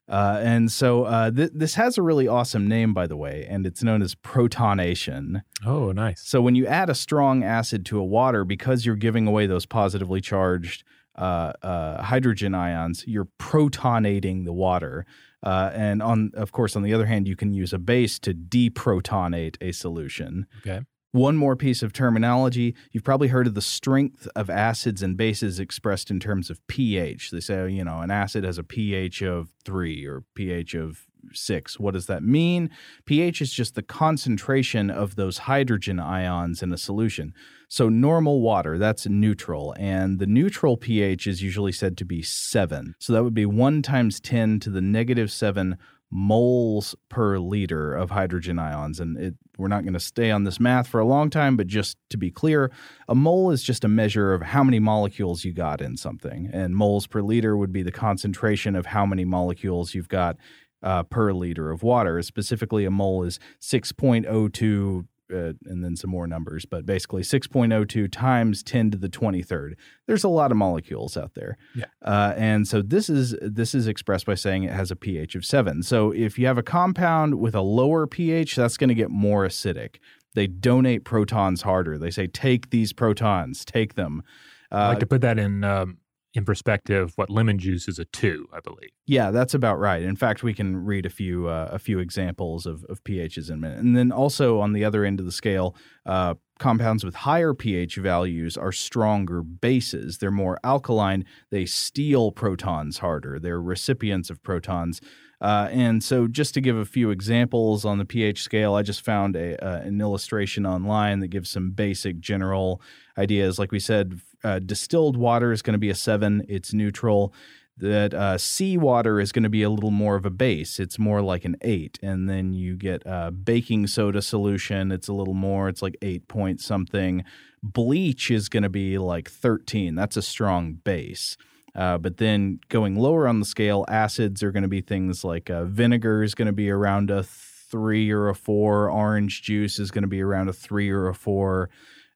Uh, 0.08 0.39
and 0.39 0.71
so 0.71 1.06
uh, 1.06 1.32
th- 1.32 1.50
this 1.56 1.73
has 1.73 1.97
a 1.97 2.04
really 2.04 2.28
awesome 2.28 2.67
name, 2.67 2.93
by 2.93 3.08
the 3.08 3.17
way, 3.17 3.47
and 3.50 3.65
it's 3.65 3.82
known 3.82 4.04
as 4.04 4.13
protonation. 4.13 5.41
Oh, 5.65 5.91
nice. 5.91 6.21
So 6.23 6.39
when 6.39 6.54
you 6.54 6.67
add 6.67 6.91
a 6.91 6.95
strong 6.95 7.43
acid 7.43 7.84
to 7.88 8.00
a 8.00 8.06
water, 8.06 8.45
because 8.45 8.86
you're 8.86 8.95
giving 8.95 9.26
away 9.26 9.47
those 9.47 9.65
positively 9.65 10.21
charged 10.21 10.84
uh, 11.17 11.53
uh, 11.62 12.01
hydrogen 12.03 12.53
ions, 12.53 13.03
you're 13.08 13.27
protonating 13.39 14.45
the 14.45 14.53
water. 14.53 15.06
Uh, 15.43 15.71
and 15.73 16.01
on, 16.01 16.32
of 16.34 16.51
course, 16.51 16.75
on 16.75 16.84
the 16.84 16.93
other 16.93 17.06
hand, 17.06 17.27
you 17.27 17.36
can 17.36 17.53
use 17.53 17.73
a 17.73 17.80
base 17.80 18.19
to 18.19 18.34
deprotonate 18.34 19.56
a 19.62 19.71
solution. 19.71 20.47
Okay. 20.60 20.82
One 21.12 21.38
more 21.38 21.56
piece 21.56 21.82
of 21.82 21.93
terminology. 21.93 22.76
You've 22.91 23.04
probably 23.04 23.30
heard 23.30 23.48
of 23.48 23.54
the 23.54 23.62
strength 23.62 24.28
of 24.36 24.50
acids 24.50 25.02
and 25.02 25.15
bases 25.15 25.60
expressed 25.60 26.12
in 26.12 26.20
terms 26.20 26.50
of 26.50 26.65
pH. 26.67 27.32
They 27.32 27.39
say, 27.39 27.70
you 27.70 27.84
know, 27.84 28.02
an 28.02 28.12
acid 28.12 28.43
has 28.43 28.58
a 28.58 28.63
pH 28.63 29.22
of 29.22 29.50
three 29.63 30.06
or 30.06 30.24
pH 30.36 30.76
of 30.76 31.08
six. 31.34 31.80
What 31.80 31.93
does 31.93 32.08
that 32.08 32.24
mean? 32.24 32.70
pH 33.06 33.41
is 33.41 33.52
just 33.52 33.76
the 33.76 33.82
concentration 33.82 34.89
of 34.89 35.15
those 35.15 35.39
hydrogen 35.39 36.00
ions 36.00 36.62
in 36.62 36.72
a 36.72 36.78
solution. 36.78 37.34
So 37.70 37.89
normal 37.89 38.41
water, 38.41 38.78
that's 38.78 39.08
neutral. 39.08 39.76
And 39.78 40.20
the 40.20 40.28
neutral 40.28 40.78
pH 40.78 41.28
is 41.28 41.41
usually 41.41 41.74
said 41.74 41.98
to 41.98 42.06
be 42.06 42.22
seven. 42.22 42.96
So 43.00 43.13
that 43.13 43.24
would 43.24 43.34
be 43.34 43.46
one 43.46 43.82
times 43.82 44.20
10 44.20 44.60
to 44.62 44.70
the 44.70 44.82
negative 44.82 45.32
seven 45.32 45.78
moles 46.10 46.96
per 47.10 47.38
liter 47.38 47.93
of 47.93 48.12
hydrogen 48.12 48.60
ions. 48.60 49.00
And 49.00 49.17
it, 49.17 49.36
we're 49.58 49.67
not 49.67 49.84
going 49.84 49.93
to 49.93 50.00
stay 50.00 50.32
on 50.32 50.43
this 50.43 50.60
math 50.60 50.88
for 50.88 51.00
a 51.00 51.06
long 51.06 51.30
time, 51.30 51.58
but 51.58 51.67
just 51.67 51.98
to 52.10 52.17
be 52.17 52.32
clear, 52.32 52.72
a 53.08 53.15
mole 53.15 53.52
is 53.52 53.63
just 53.63 53.84
a 53.84 53.88
measure 53.89 54.34
of 54.34 54.41
how 54.41 54.63
many 54.63 54.80
molecules 54.80 55.43
you 55.43 55.54
got 55.54 55.82
in 55.82 55.98
something. 55.98 56.50
And 56.54 56.76
moles 56.76 57.08
per 57.08 57.22
liter 57.22 57.58
would 57.58 57.74
be 57.74 57.84
the 57.84 57.91
concentration 57.91 58.76
of 58.76 58.88
how 58.88 59.06
many 59.06 59.26
molecules 59.26 59.93
you've 59.93 60.10
got 60.10 60.38
uh, 60.82 61.04
per 61.04 61.34
liter 61.34 61.72
of 61.72 61.84
water. 61.84 62.22
Specifically, 62.22 62.86
a 62.86 62.91
mole 62.91 63.24
is 63.24 63.39
6.02 63.62 65.06
uh, 65.34 65.54
and 65.66 65.84
then 65.84 65.96
some 65.96 66.10
more 66.10 66.28
numbers, 66.28 66.66
but 66.66 66.86
basically 66.86 67.22
6.02 67.22 68.12
times 68.12 68.63
10 68.63 68.92
to 68.92 68.98
the 68.98 69.10
23rd. 69.10 69.74
There's 70.06 70.24
a 70.24 70.30
lot 70.30 70.52
of 70.52 70.58
molecules 70.58 71.18
out 71.18 71.34
there. 71.34 71.58
Yeah. 71.76 71.86
Uh, 72.02 72.34
and 72.38 72.68
so 72.68 72.82
this 72.82 73.10
is 73.10 73.36
this 73.42 73.76
is 73.76 73.88
expressed 73.88 74.26
by 74.26 74.36
saying 74.36 74.63
it 74.63 74.72
has 74.74 74.92
a 74.92 74.96
pH 74.96 75.36
of 75.36 75.46
7. 75.46 75.84
So 75.84 76.12
if 76.12 76.38
you 76.40 76.48
have 76.48 76.58
a 76.58 76.63
compound 76.63 77.36
with 77.40 77.56
a 77.56 77.62
lower 77.62 78.08
pH, 78.08 78.56
that's 78.56 78.78
going 78.78 78.90
to 78.90 78.96
get 78.96 79.10
more 79.10 79.46
acidic. 79.46 79.98
They 80.36 80.48
donate 80.48 81.04
protons 81.04 81.63
harder. 81.63 81.98
They 81.98 82.12
say 82.12 82.28
take 82.28 82.70
these 82.70 82.94
protons, 82.94 83.66
take 83.66 83.96
them. 83.96 84.24
I 84.72 84.86
Uh, 84.86 84.88
like 84.90 85.00
to 85.00 85.06
put 85.08 85.22
that 85.22 85.40
in 85.40 85.63
um, 85.63 85.98
in 86.38 86.45
perspective. 86.45 87.12
What 87.15 87.30
lemon 87.30 87.58
juice 87.58 87.88
is 87.88 88.00
a 88.00 88.06
two, 88.06 88.47
I 88.54 88.60
believe. 88.60 88.91
Yeah, 89.06 89.32
that's 89.32 89.54
about 89.54 89.80
right. 89.80 90.04
In 90.04 90.15
fact, 90.15 90.43
we 90.43 90.54
can 90.54 90.86
read 90.86 91.06
a 91.06 91.10
few 91.10 91.47
uh, 91.47 91.69
a 91.71 91.80
few 91.80 92.00
examples 92.00 92.65
of, 92.65 92.86
of 92.86 93.04
pHs 93.04 93.50
in 93.50 93.56
a 93.56 93.58
minute. 93.58 93.80
And 93.80 93.97
then 93.97 94.12
also 94.12 94.60
on 94.60 94.73
the 94.73 94.86
other 94.86 95.04
end 95.04 95.19
of 95.19 95.26
the 95.26 95.32
scale, 95.32 95.76
uh, 96.06 96.36
compounds 96.60 97.04
with 97.04 97.15
higher 97.15 97.54
pH 97.54 97.95
values 97.97 98.56
are 98.56 98.71
stronger 98.71 99.41
bases. 99.41 100.19
They're 100.19 100.32
more 100.32 100.60
alkaline. 100.63 101.26
They 101.50 101.65
steal 101.65 102.32
protons 102.32 103.00
harder. 103.00 103.39
They're 103.39 103.62
recipients 103.62 104.30
of 104.30 104.41
protons. 104.43 105.02
Uh, 105.39 105.69
and 105.71 106.04
so, 106.04 106.28
just 106.28 106.56
to 106.56 106.62
give 106.62 106.78
a 106.78 106.86
few 106.86 107.12
examples 107.12 107.86
on 107.86 108.00
the 108.00 108.06
pH 108.06 108.41
scale, 108.41 108.73
I 108.73 108.82
just 108.82 109.06
found 109.06 109.36
a, 109.36 109.63
uh, 109.63 109.82
an 109.82 110.02
illustration 110.02 110.65
online 110.65 111.19
that 111.19 111.28
gives 111.28 111.50
some 111.50 111.71
basic 111.71 112.19
general 112.19 112.82
ideas. 113.19 113.60
Like 113.60 113.71
we 113.71 113.80
said, 113.80 114.19
uh, 114.43 114.60
distilled 114.60 115.17
water 115.17 115.52
is 115.52 115.62
going 115.62 115.73
to 115.73 115.80
be 115.80 115.89
a 115.89 115.95
seven, 115.95 116.45
it's 116.47 116.73
neutral 116.73 117.34
that 117.80 118.13
uh, 118.13 118.38
seawater 118.38 119.19
is 119.19 119.32
going 119.32 119.43
to 119.43 119.50
be 119.50 119.63
a 119.63 119.69
little 119.69 119.91
more 119.91 120.15
of 120.15 120.26
a 120.26 120.32
base. 120.32 120.80
It's 120.80 120.97
more 120.97 121.21
like 121.21 121.45
an 121.45 121.56
eight. 121.62 122.00
And 122.02 122.30
then 122.30 122.54
you 122.54 122.76
get 122.76 123.06
uh, 123.06 123.32
baking 123.32 123.88
soda 123.88 124.21
solution. 124.21 124.91
It's 124.91 125.08
a 125.08 125.13
little 125.13 125.36
more. 125.36 125.69
It's 125.69 125.82
like 125.82 125.95
eight 126.02 126.28
point 126.28 126.60
something. 126.60 127.23
Bleach 127.62 128.32
is 128.32 128.50
going 128.50 128.63
to 128.63 128.69
be 128.69 128.97
like 128.97 129.30
13. 129.30 129.95
That's 129.95 130.17
a 130.17 130.21
strong 130.21 130.73
base. 130.73 131.38
Uh, 131.76 131.97
but 132.00 132.17
then 132.17 132.60
going 132.69 132.95
lower 132.95 133.28
on 133.28 133.39
the 133.39 133.45
scale, 133.45 133.86
acids 133.88 134.41
are 134.41 134.52
going 134.52 134.63
to 134.63 134.69
be 134.69 134.82
things 134.82 135.23
like 135.23 135.50
uh, 135.50 135.65
vinegar 135.65 136.23
is 136.23 136.34
going 136.34 136.47
to 136.47 136.54
be 136.54 136.71
around 136.71 137.12
a 137.12 137.21
three 137.21 138.10
or 138.10 138.30
a 138.30 138.36
four. 138.36 138.89
Orange 138.89 139.43
juice 139.43 139.78
is 139.78 139.91
going 139.91 140.02
to 140.02 140.08
be 140.08 140.21
around 140.21 140.50
a 140.50 140.54
three 140.54 140.89
or 140.89 141.08
a 141.08 141.13
four. 141.13 141.69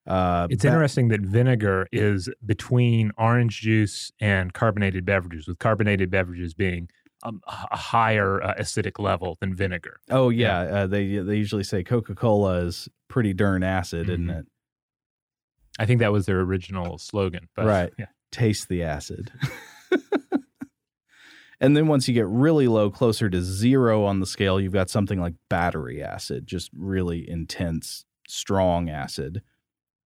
Uh, 0.07 0.47
It's 0.49 0.65
interesting 0.65 1.09
that 1.09 1.21
vinegar 1.21 1.87
is 1.91 2.27
between 2.45 3.11
orange 3.17 3.61
juice 3.61 4.11
and 4.19 4.51
carbonated 4.53 5.05
beverages, 5.05 5.47
with 5.47 5.59
carbonated 5.59 6.09
beverages 6.09 6.53
being 6.53 6.89
um, 7.23 7.39
a 7.47 7.77
higher 7.77 8.41
uh, 8.43 8.55
acidic 8.55 8.97
level 8.97 9.37
than 9.41 9.53
vinegar. 9.55 9.99
Oh 10.09 10.29
yeah, 10.29 10.59
Uh, 10.61 10.87
they 10.87 11.17
they 11.19 11.35
usually 11.37 11.63
say 11.63 11.83
Coca 11.83 12.15
Cola 12.15 12.61
is 12.65 12.89
pretty 13.09 13.33
darn 13.33 13.61
acid, 13.63 14.09
isn't 14.09 14.25
Mhm. 14.25 14.39
it? 14.39 14.45
I 15.79 15.85
think 15.85 15.99
that 15.99 16.11
was 16.11 16.25
their 16.25 16.39
original 16.41 16.97
slogan. 16.97 17.47
But, 17.55 17.65
Right. 17.67 17.93
Yeah. 17.99 18.07
Taste 18.31 18.69
the 18.69 18.81
acid. 18.83 19.31
and 21.59 21.77
then 21.77 21.87
once 21.87 22.07
you 22.07 22.13
get 22.13 22.25
really 22.27 22.67
low, 22.67 22.89
closer 22.89 23.29
to 23.29 23.41
zero 23.41 24.03
on 24.03 24.19
the 24.19 24.25
scale, 24.25 24.59
you've 24.59 24.73
got 24.73 24.89
something 24.89 25.19
like 25.21 25.35
battery 25.49 26.01
acid, 26.01 26.47
just 26.47 26.71
really 26.75 27.29
intense, 27.29 28.05
strong 28.27 28.89
acid. 28.89 29.41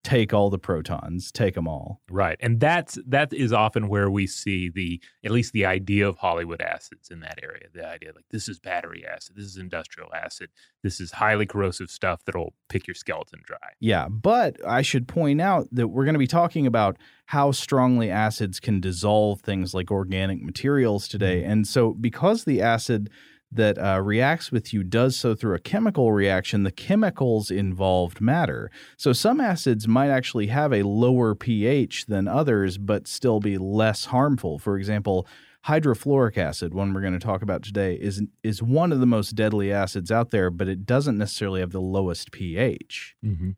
Take 0.04 0.32
all 0.32 0.50
the 0.50 0.58
protons, 0.58 1.32
take 1.32 1.54
them 1.54 1.66
all. 1.66 2.02
Right. 2.10 2.36
And 2.40 2.60
that's 2.60 2.98
that 3.06 3.32
is 3.32 3.52
often 3.52 3.88
where 3.88 4.10
we 4.10 4.26
see 4.26 4.68
the 4.68 5.00
at 5.24 5.30
least 5.30 5.52
the 5.52 5.64
idea 5.64 6.06
of 6.06 6.18
Hollywood 6.18 6.60
acids 6.60 7.10
in 7.10 7.20
that 7.20 7.40
area. 7.42 7.64
The 7.72 7.88
idea 7.88 8.12
like 8.14 8.26
this 8.30 8.48
is 8.48 8.60
battery 8.60 9.04
acid, 9.06 9.36
this 9.36 9.46
is 9.46 9.56
industrial 9.56 10.10
acid, 10.14 10.50
this 10.82 11.00
is 11.00 11.12
highly 11.12 11.46
corrosive 11.46 11.90
stuff 11.90 12.20
that'll 12.24 12.54
pick 12.68 12.86
your 12.86 12.94
skeleton 12.94 13.40
dry. 13.44 13.56
Yeah, 13.80 14.08
but 14.08 14.64
I 14.66 14.82
should 14.82 15.08
point 15.08 15.40
out 15.40 15.68
that 15.72 15.88
we're 15.88 16.04
going 16.04 16.14
to 16.14 16.18
be 16.18 16.26
talking 16.26 16.66
about 16.66 16.98
how 17.26 17.50
strongly 17.52 18.10
acids 18.10 18.60
can 18.60 18.80
dissolve 18.80 19.40
things 19.40 19.72
like 19.72 19.90
organic 19.90 20.42
materials 20.42 21.08
today. 21.08 21.40
Mm-hmm. 21.40 21.50
And 21.50 21.66
so, 21.66 21.94
because 21.94 22.44
the 22.44 22.60
acid 22.60 23.08
that 23.54 23.78
uh, 23.78 24.00
reacts 24.00 24.52
with 24.52 24.72
you 24.72 24.82
does 24.84 25.16
so 25.16 25.34
through 25.34 25.54
a 25.54 25.58
chemical 25.58 26.12
reaction, 26.12 26.62
the 26.62 26.70
chemicals 26.70 27.50
involved 27.50 28.20
matter. 28.20 28.70
So, 28.96 29.12
some 29.12 29.40
acids 29.40 29.88
might 29.88 30.10
actually 30.10 30.48
have 30.48 30.72
a 30.72 30.82
lower 30.82 31.34
pH 31.34 32.06
than 32.06 32.28
others, 32.28 32.78
but 32.78 33.06
still 33.08 33.40
be 33.40 33.58
less 33.58 34.06
harmful. 34.06 34.58
For 34.58 34.76
example, 34.76 35.26
hydrofluoric 35.66 36.36
acid, 36.36 36.74
one 36.74 36.92
we're 36.92 37.00
going 37.00 37.18
to 37.18 37.18
talk 37.18 37.42
about 37.42 37.62
today, 37.62 37.94
is 37.94 38.22
is 38.42 38.62
one 38.62 38.92
of 38.92 39.00
the 39.00 39.06
most 39.06 39.32
deadly 39.32 39.72
acids 39.72 40.10
out 40.10 40.30
there, 40.30 40.50
but 40.50 40.68
it 40.68 40.84
doesn't 40.86 41.18
necessarily 41.18 41.60
have 41.60 41.72
the 41.72 41.80
lowest 41.80 42.32
pH. 42.32 43.16
Mm-hmm. 43.24 43.50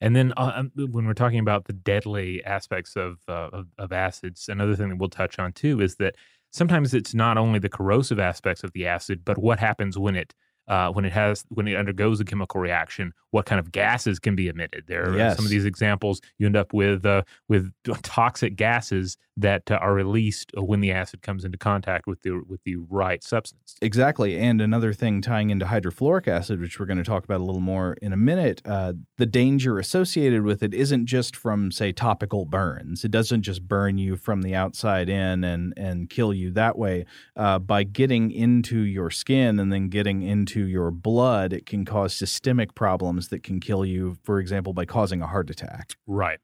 And 0.00 0.14
then 0.14 0.34
uh, 0.36 0.52
um, 0.54 0.72
when 0.74 1.06
we're 1.06 1.14
talking 1.14 1.38
about 1.38 1.64
the 1.64 1.72
deadly 1.72 2.44
aspects 2.44 2.96
of, 2.96 3.18
uh, 3.28 3.48
of 3.52 3.66
of 3.78 3.92
acids, 3.92 4.48
another 4.48 4.76
thing 4.76 4.90
that 4.90 4.98
we'll 4.98 5.08
touch 5.08 5.38
on 5.38 5.52
too 5.52 5.80
is 5.80 5.96
that 5.96 6.16
sometimes 6.56 6.94
it's 6.94 7.14
not 7.14 7.36
only 7.38 7.58
the 7.58 7.68
corrosive 7.68 8.18
aspects 8.18 8.64
of 8.64 8.72
the 8.72 8.86
acid, 8.86 9.20
but 9.24 9.38
what 9.38 9.58
happens 9.58 9.98
when 9.98 10.16
it 10.16 10.34
uh, 10.68 10.90
when 10.90 11.04
it 11.04 11.12
has 11.12 11.44
when 11.50 11.68
it 11.68 11.76
undergoes 11.76 12.18
a 12.20 12.24
chemical 12.24 12.60
reaction, 12.60 13.12
what 13.30 13.46
kind 13.46 13.60
of 13.60 13.70
gases 13.70 14.18
can 14.18 14.34
be 14.34 14.48
emitted? 14.48 14.84
There 14.88 15.10
are 15.10 15.16
Yes. 15.16 15.36
some 15.36 15.44
of 15.44 15.50
these 15.50 15.64
examples. 15.64 16.20
You 16.38 16.46
end 16.46 16.56
up 16.56 16.72
with 16.72 17.06
uh, 17.06 17.22
with 17.48 17.72
toxic 18.02 18.56
gases 18.56 19.16
that 19.36 19.70
uh, 19.70 19.74
are 19.74 19.94
released 19.94 20.50
when 20.56 20.80
the 20.80 20.90
acid 20.90 21.22
comes 21.22 21.44
into 21.44 21.58
contact 21.58 22.06
with 22.06 22.22
the 22.22 22.42
with 22.48 22.62
the 22.64 22.76
right 22.76 23.22
substance. 23.22 23.76
Exactly. 23.82 24.38
And 24.38 24.60
another 24.60 24.92
thing 24.92 25.20
tying 25.20 25.50
into 25.50 25.66
hydrofluoric 25.66 26.26
acid, 26.26 26.60
which 26.60 26.80
we're 26.80 26.86
going 26.86 26.98
to 26.98 27.04
talk 27.04 27.24
about 27.24 27.40
a 27.40 27.44
little 27.44 27.60
more 27.60 27.96
in 28.00 28.12
a 28.12 28.16
minute, 28.16 28.62
uh, 28.64 28.94
the 29.18 29.26
danger 29.26 29.78
associated 29.78 30.42
with 30.42 30.62
it 30.62 30.72
isn't 30.72 31.06
just 31.06 31.36
from, 31.36 31.70
say, 31.70 31.92
topical 31.92 32.44
burns. 32.44 33.04
It 33.04 33.10
doesn't 33.10 33.42
just 33.42 33.68
burn 33.68 33.98
you 33.98 34.16
from 34.16 34.42
the 34.42 34.54
outside 34.54 35.08
in 35.08 35.44
and, 35.44 35.74
and 35.76 36.08
kill 36.08 36.32
you 36.32 36.50
that 36.52 36.78
way. 36.78 37.04
Uh, 37.36 37.58
by 37.58 37.82
getting 37.82 38.30
into 38.30 38.80
your 38.80 39.10
skin 39.10 39.58
and 39.58 39.72
then 39.72 39.88
getting 39.88 40.22
into 40.22 40.66
your 40.66 40.90
blood, 40.90 41.52
it 41.52 41.66
can 41.66 41.84
cause 41.84 42.14
systemic 42.14 42.74
problems 42.74 43.28
that 43.28 43.42
can 43.42 43.60
kill 43.60 43.84
you, 43.84 44.16
for 44.24 44.40
example, 44.40 44.72
by 44.72 44.84
causing 44.84 45.20
a 45.20 45.26
heart 45.26 45.50
attack. 45.50 45.96
Right. 46.06 46.38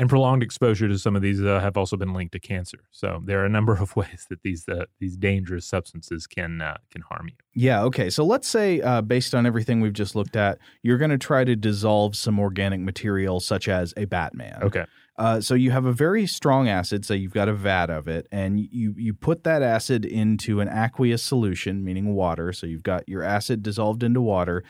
And 0.00 0.08
prolonged 0.08 0.42
exposure 0.42 0.88
to 0.88 0.98
some 0.98 1.14
of 1.14 1.20
these 1.20 1.42
uh, 1.42 1.60
have 1.60 1.76
also 1.76 1.94
been 1.94 2.14
linked 2.14 2.32
to 2.32 2.40
cancer. 2.40 2.78
So 2.90 3.20
there 3.22 3.42
are 3.42 3.44
a 3.44 3.50
number 3.50 3.74
of 3.80 3.94
ways 3.96 4.24
that 4.30 4.42
these 4.42 4.66
uh, 4.66 4.86
these 4.98 5.14
dangerous 5.14 5.66
substances 5.66 6.26
can 6.26 6.62
uh, 6.62 6.78
can 6.90 7.02
harm 7.02 7.28
you. 7.28 7.34
Yeah. 7.52 7.82
Okay. 7.82 8.08
So 8.08 8.24
let's 8.24 8.48
say, 8.48 8.80
uh, 8.80 9.02
based 9.02 9.34
on 9.34 9.44
everything 9.44 9.82
we've 9.82 9.92
just 9.92 10.16
looked 10.16 10.36
at, 10.36 10.58
you're 10.82 10.96
going 10.96 11.10
to 11.10 11.18
try 11.18 11.44
to 11.44 11.54
dissolve 11.54 12.16
some 12.16 12.40
organic 12.40 12.80
material, 12.80 13.40
such 13.40 13.68
as 13.68 13.92
a 13.98 14.06
Batman. 14.06 14.60
Okay. 14.62 14.86
Uh, 15.18 15.38
so 15.38 15.52
you 15.52 15.70
have 15.70 15.84
a 15.84 15.92
very 15.92 16.26
strong 16.26 16.66
acid. 16.66 17.04
So 17.04 17.12
you've 17.12 17.34
got 17.34 17.50
a 17.50 17.52
vat 17.52 17.90
of 17.90 18.08
it, 18.08 18.26
and 18.32 18.58
you 18.58 18.94
you 18.96 19.12
put 19.12 19.44
that 19.44 19.60
acid 19.60 20.06
into 20.06 20.60
an 20.60 20.68
aqueous 20.68 21.22
solution, 21.22 21.84
meaning 21.84 22.14
water. 22.14 22.54
So 22.54 22.66
you've 22.66 22.82
got 22.82 23.06
your 23.06 23.22
acid 23.22 23.62
dissolved 23.62 24.02
into 24.02 24.22
water, 24.22 24.64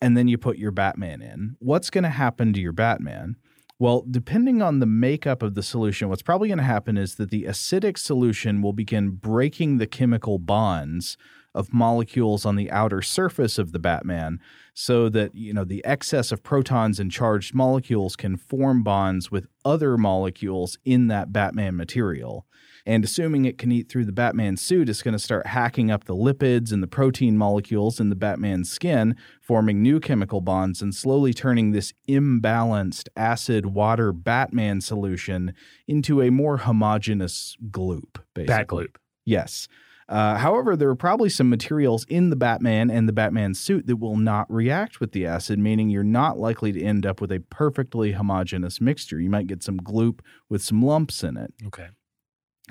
and 0.00 0.16
then 0.16 0.28
you 0.28 0.38
put 0.38 0.56
your 0.56 0.70
Batman 0.70 1.20
in. 1.20 1.56
What's 1.58 1.90
going 1.90 2.04
to 2.04 2.10
happen 2.10 2.52
to 2.52 2.60
your 2.60 2.70
Batman? 2.70 3.34
Well, 3.82 4.04
depending 4.08 4.62
on 4.62 4.78
the 4.78 4.86
makeup 4.86 5.42
of 5.42 5.56
the 5.56 5.62
solution, 5.64 6.08
what's 6.08 6.22
probably 6.22 6.46
going 6.46 6.58
to 6.58 6.62
happen 6.62 6.96
is 6.96 7.16
that 7.16 7.30
the 7.30 7.46
acidic 7.46 7.98
solution 7.98 8.62
will 8.62 8.72
begin 8.72 9.10
breaking 9.10 9.78
the 9.78 9.88
chemical 9.88 10.38
bonds 10.38 11.16
of 11.52 11.74
molecules 11.74 12.46
on 12.46 12.54
the 12.54 12.70
outer 12.70 13.02
surface 13.02 13.58
of 13.58 13.72
the 13.72 13.80
Batman 13.80 14.38
so 14.72 15.08
that 15.08 15.34
you 15.34 15.52
know 15.52 15.64
the 15.64 15.84
excess 15.84 16.30
of 16.30 16.44
protons 16.44 17.00
and 17.00 17.10
charged 17.10 17.56
molecules 17.56 18.14
can 18.14 18.36
form 18.36 18.84
bonds 18.84 19.32
with 19.32 19.48
other 19.64 19.98
molecules 19.98 20.78
in 20.84 21.08
that 21.08 21.32
Batman 21.32 21.76
material. 21.76 22.46
And 22.84 23.04
assuming 23.04 23.44
it 23.44 23.58
can 23.58 23.70
eat 23.70 23.88
through 23.88 24.06
the 24.06 24.12
Batman 24.12 24.56
suit, 24.56 24.88
it's 24.88 25.02
going 25.02 25.12
to 25.12 25.18
start 25.18 25.46
hacking 25.46 25.90
up 25.90 26.04
the 26.04 26.16
lipids 26.16 26.72
and 26.72 26.82
the 26.82 26.88
protein 26.88 27.36
molecules 27.38 28.00
in 28.00 28.08
the 28.08 28.16
Batman's 28.16 28.70
skin, 28.70 29.16
forming 29.40 29.82
new 29.82 30.00
chemical 30.00 30.40
bonds 30.40 30.82
and 30.82 30.94
slowly 30.94 31.32
turning 31.32 31.70
this 31.70 31.92
imbalanced 32.08 33.08
acid 33.16 33.66
water 33.66 34.12
Batman 34.12 34.80
solution 34.80 35.54
into 35.86 36.20
a 36.20 36.30
more 36.30 36.58
homogeneous 36.58 37.56
gloop, 37.70 38.18
basically. 38.34 38.46
Bat 38.46 38.66
gloop. 38.66 38.96
Yes. 39.24 39.68
Uh, 40.08 40.36
however, 40.36 40.76
there 40.76 40.90
are 40.90 40.96
probably 40.96 41.30
some 41.30 41.48
materials 41.48 42.04
in 42.08 42.28
the 42.28 42.36
Batman 42.36 42.90
and 42.90 43.08
the 43.08 43.12
Batman 43.12 43.54
suit 43.54 43.86
that 43.86 43.96
will 43.96 44.16
not 44.16 44.52
react 44.52 45.00
with 45.00 45.12
the 45.12 45.24
acid, 45.24 45.58
meaning 45.58 45.88
you're 45.88 46.04
not 46.04 46.38
likely 46.38 46.72
to 46.72 46.82
end 46.82 47.06
up 47.06 47.20
with 47.20 47.32
a 47.32 47.40
perfectly 47.40 48.12
homogeneous 48.12 48.80
mixture. 48.80 49.20
You 49.20 49.30
might 49.30 49.46
get 49.46 49.62
some 49.62 49.78
gloop 49.78 50.20
with 50.50 50.62
some 50.62 50.82
lumps 50.82 51.22
in 51.22 51.36
it. 51.36 51.54
Okay. 51.66 51.88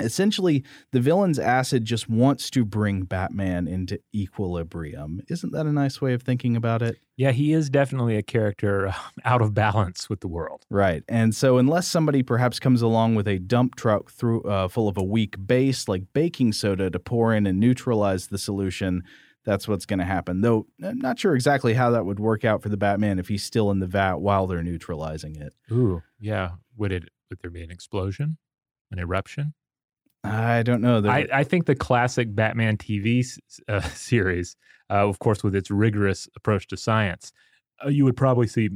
Essentially, 0.01 0.63
the 0.91 0.99
villain's 0.99 1.39
acid 1.39 1.85
just 1.85 2.09
wants 2.09 2.49
to 2.51 2.65
bring 2.65 3.03
Batman 3.03 3.67
into 3.67 3.99
equilibrium. 4.13 5.21
Isn't 5.29 5.53
that 5.53 5.65
a 5.65 5.71
nice 5.71 6.01
way 6.01 6.13
of 6.13 6.23
thinking 6.23 6.55
about 6.55 6.81
it? 6.81 6.97
Yeah, 7.17 7.31
he 7.31 7.53
is 7.53 7.69
definitely 7.69 8.17
a 8.17 8.23
character 8.23 8.87
uh, 8.87 8.93
out 9.25 9.41
of 9.41 9.53
balance 9.53 10.09
with 10.09 10.21
the 10.21 10.27
world. 10.27 10.65
Right. 10.69 11.03
And 11.07 11.35
so, 11.35 11.57
unless 11.57 11.87
somebody 11.87 12.23
perhaps 12.23 12.59
comes 12.59 12.81
along 12.81 13.15
with 13.15 13.27
a 13.27 13.37
dump 13.39 13.75
truck 13.75 14.11
through 14.11 14.41
uh, 14.43 14.67
full 14.67 14.87
of 14.87 14.97
a 14.97 15.03
weak 15.03 15.35
base 15.45 15.87
like 15.87 16.03
baking 16.13 16.53
soda 16.53 16.89
to 16.89 16.99
pour 16.99 17.33
in 17.33 17.45
and 17.45 17.59
neutralize 17.59 18.27
the 18.27 18.37
solution, 18.37 19.03
that's 19.43 19.67
what's 19.67 19.85
going 19.85 19.99
to 19.99 20.05
happen. 20.05 20.41
Though 20.41 20.67
I'm 20.83 20.99
not 20.99 21.19
sure 21.19 21.35
exactly 21.35 21.73
how 21.73 21.91
that 21.91 22.05
would 22.05 22.19
work 22.19 22.45
out 22.45 22.61
for 22.61 22.69
the 22.69 22.77
Batman 22.77 23.19
if 23.19 23.27
he's 23.27 23.43
still 23.43 23.71
in 23.71 23.79
the 23.79 23.87
vat 23.87 24.15
while 24.15 24.47
they're 24.47 24.63
neutralizing 24.63 25.35
it. 25.35 25.53
Ooh, 25.71 26.01
yeah. 26.19 26.51
Would 26.77 26.91
it? 26.91 27.09
Would 27.29 27.39
there 27.41 27.51
be 27.51 27.63
an 27.63 27.71
explosion, 27.71 28.37
an 28.91 28.99
eruption? 28.99 29.53
I 30.23 30.63
don't 30.63 30.81
know. 30.81 31.01
I, 31.07 31.27
I 31.33 31.43
think 31.43 31.65
the 31.65 31.75
classic 31.75 32.33
Batman 32.35 32.77
TV 32.77 33.25
uh, 33.67 33.81
series, 33.95 34.55
uh, 34.89 35.07
of 35.07 35.19
course, 35.19 35.43
with 35.43 35.55
its 35.55 35.71
rigorous 35.71 36.29
approach 36.35 36.67
to 36.67 36.77
science, 36.77 37.31
uh, 37.83 37.89
you 37.89 38.05
would 38.05 38.17
probably 38.17 38.47
see 38.47 38.69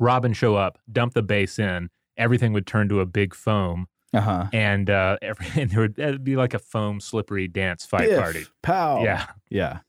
Robin 0.00 0.32
show 0.32 0.56
up, 0.56 0.78
dump 0.90 1.14
the 1.14 1.22
base 1.22 1.58
in, 1.58 1.90
everything 2.16 2.52
would 2.52 2.66
turn 2.66 2.88
to 2.88 3.00
a 3.00 3.06
big 3.06 3.34
foam, 3.34 3.86
uh-huh. 4.14 4.46
and 4.52 4.88
uh, 4.88 5.18
every, 5.22 5.46
and 5.60 5.70
there 5.70 5.80
would 5.80 6.24
be 6.24 6.36
like 6.36 6.54
a 6.54 6.58
foam 6.58 7.00
slippery 7.00 7.48
dance 7.48 7.84
fight 7.84 8.08
Biff, 8.08 8.20
party. 8.20 8.46
Pow. 8.62 9.02
Yeah, 9.02 9.26
Yeah. 9.50 9.80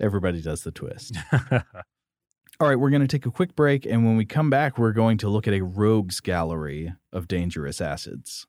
Everybody 0.00 0.42
does 0.42 0.64
the 0.64 0.72
twist. 0.72 1.16
All 2.60 2.68
right, 2.68 2.78
we're 2.78 2.90
going 2.90 3.02
to 3.02 3.08
take 3.08 3.26
a 3.26 3.30
quick 3.30 3.54
break. 3.54 3.86
And 3.86 4.04
when 4.04 4.16
we 4.16 4.24
come 4.24 4.50
back, 4.50 4.76
we're 4.76 4.92
going 4.92 5.18
to 5.18 5.28
look 5.28 5.46
at 5.46 5.54
a 5.54 5.60
rogues 5.60 6.20
gallery 6.20 6.92
of 7.12 7.28
dangerous 7.28 7.80
acids. 7.80 8.46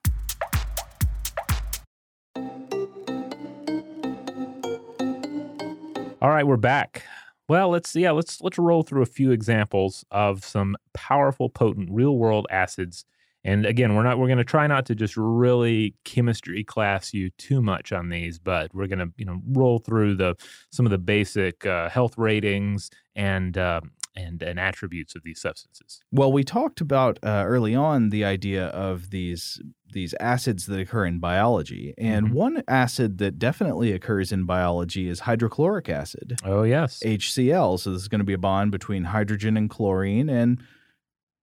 All 6.21 6.29
right, 6.29 6.47
we're 6.47 6.55
back. 6.55 7.03
Well, 7.49 7.69
let's 7.69 7.93
yeah, 7.93 8.11
let's 8.11 8.41
let's 8.41 8.57
roll 8.57 8.83
through 8.83 9.01
a 9.01 9.05
few 9.05 9.31
examples 9.31 10.05
of 10.11 10.45
some 10.45 10.77
powerful, 10.93 11.49
potent, 11.49 11.89
real-world 11.91 12.47
acids. 12.49 13.05
And 13.43 13.65
again, 13.65 13.95
we're 13.95 14.03
not 14.03 14.17
we're 14.17 14.27
going 14.27 14.37
to 14.37 14.45
try 14.45 14.65
not 14.65 14.85
to 14.85 14.95
just 14.95 15.17
really 15.17 15.93
chemistry 16.05 16.63
class 16.63 17.13
you 17.13 17.31
too 17.31 17.61
much 17.61 17.91
on 17.91 18.09
these, 18.09 18.39
but 18.39 18.73
we're 18.73 18.87
going 18.87 18.99
to 18.99 19.11
you 19.17 19.25
know 19.25 19.41
roll 19.45 19.79
through 19.79 20.15
the 20.15 20.35
some 20.71 20.85
of 20.85 20.89
the 20.89 20.97
basic 20.97 21.65
uh, 21.65 21.89
health 21.89 22.17
ratings 22.17 22.89
and 23.15 23.57
uh, 23.57 23.81
and 24.15 24.41
and 24.41 24.59
attributes 24.59 25.15
of 25.15 25.23
these 25.23 25.41
substances. 25.41 26.01
Well, 26.11 26.31
we 26.31 26.43
talked 26.43 26.79
about 26.81 27.19
uh, 27.23 27.43
early 27.45 27.75
on 27.75 28.09
the 28.09 28.23
idea 28.25 28.67
of 28.67 29.09
these 29.09 29.61
these 29.91 30.13
acids 30.19 30.65
that 30.65 30.79
occur 30.79 31.05
in 31.05 31.19
biology, 31.19 31.93
and 31.97 32.27
Mhm. 32.27 32.31
one 32.31 32.63
acid 32.67 33.17
that 33.19 33.39
definitely 33.39 33.91
occurs 33.93 34.31
in 34.31 34.45
biology 34.45 35.07
is 35.07 35.21
hydrochloric 35.21 35.87
acid, 35.89 36.37
Oh 36.43 36.63
yes, 36.63 37.01
HCl. 37.05 37.79
So 37.79 37.91
this 37.91 38.01
is 38.01 38.07
going 38.07 38.19
to 38.19 38.25
be 38.25 38.33
a 38.33 38.37
bond 38.37 38.71
between 38.71 39.05
hydrogen 39.05 39.55
and 39.57 39.69
chlorine, 39.69 40.29
and 40.29 40.61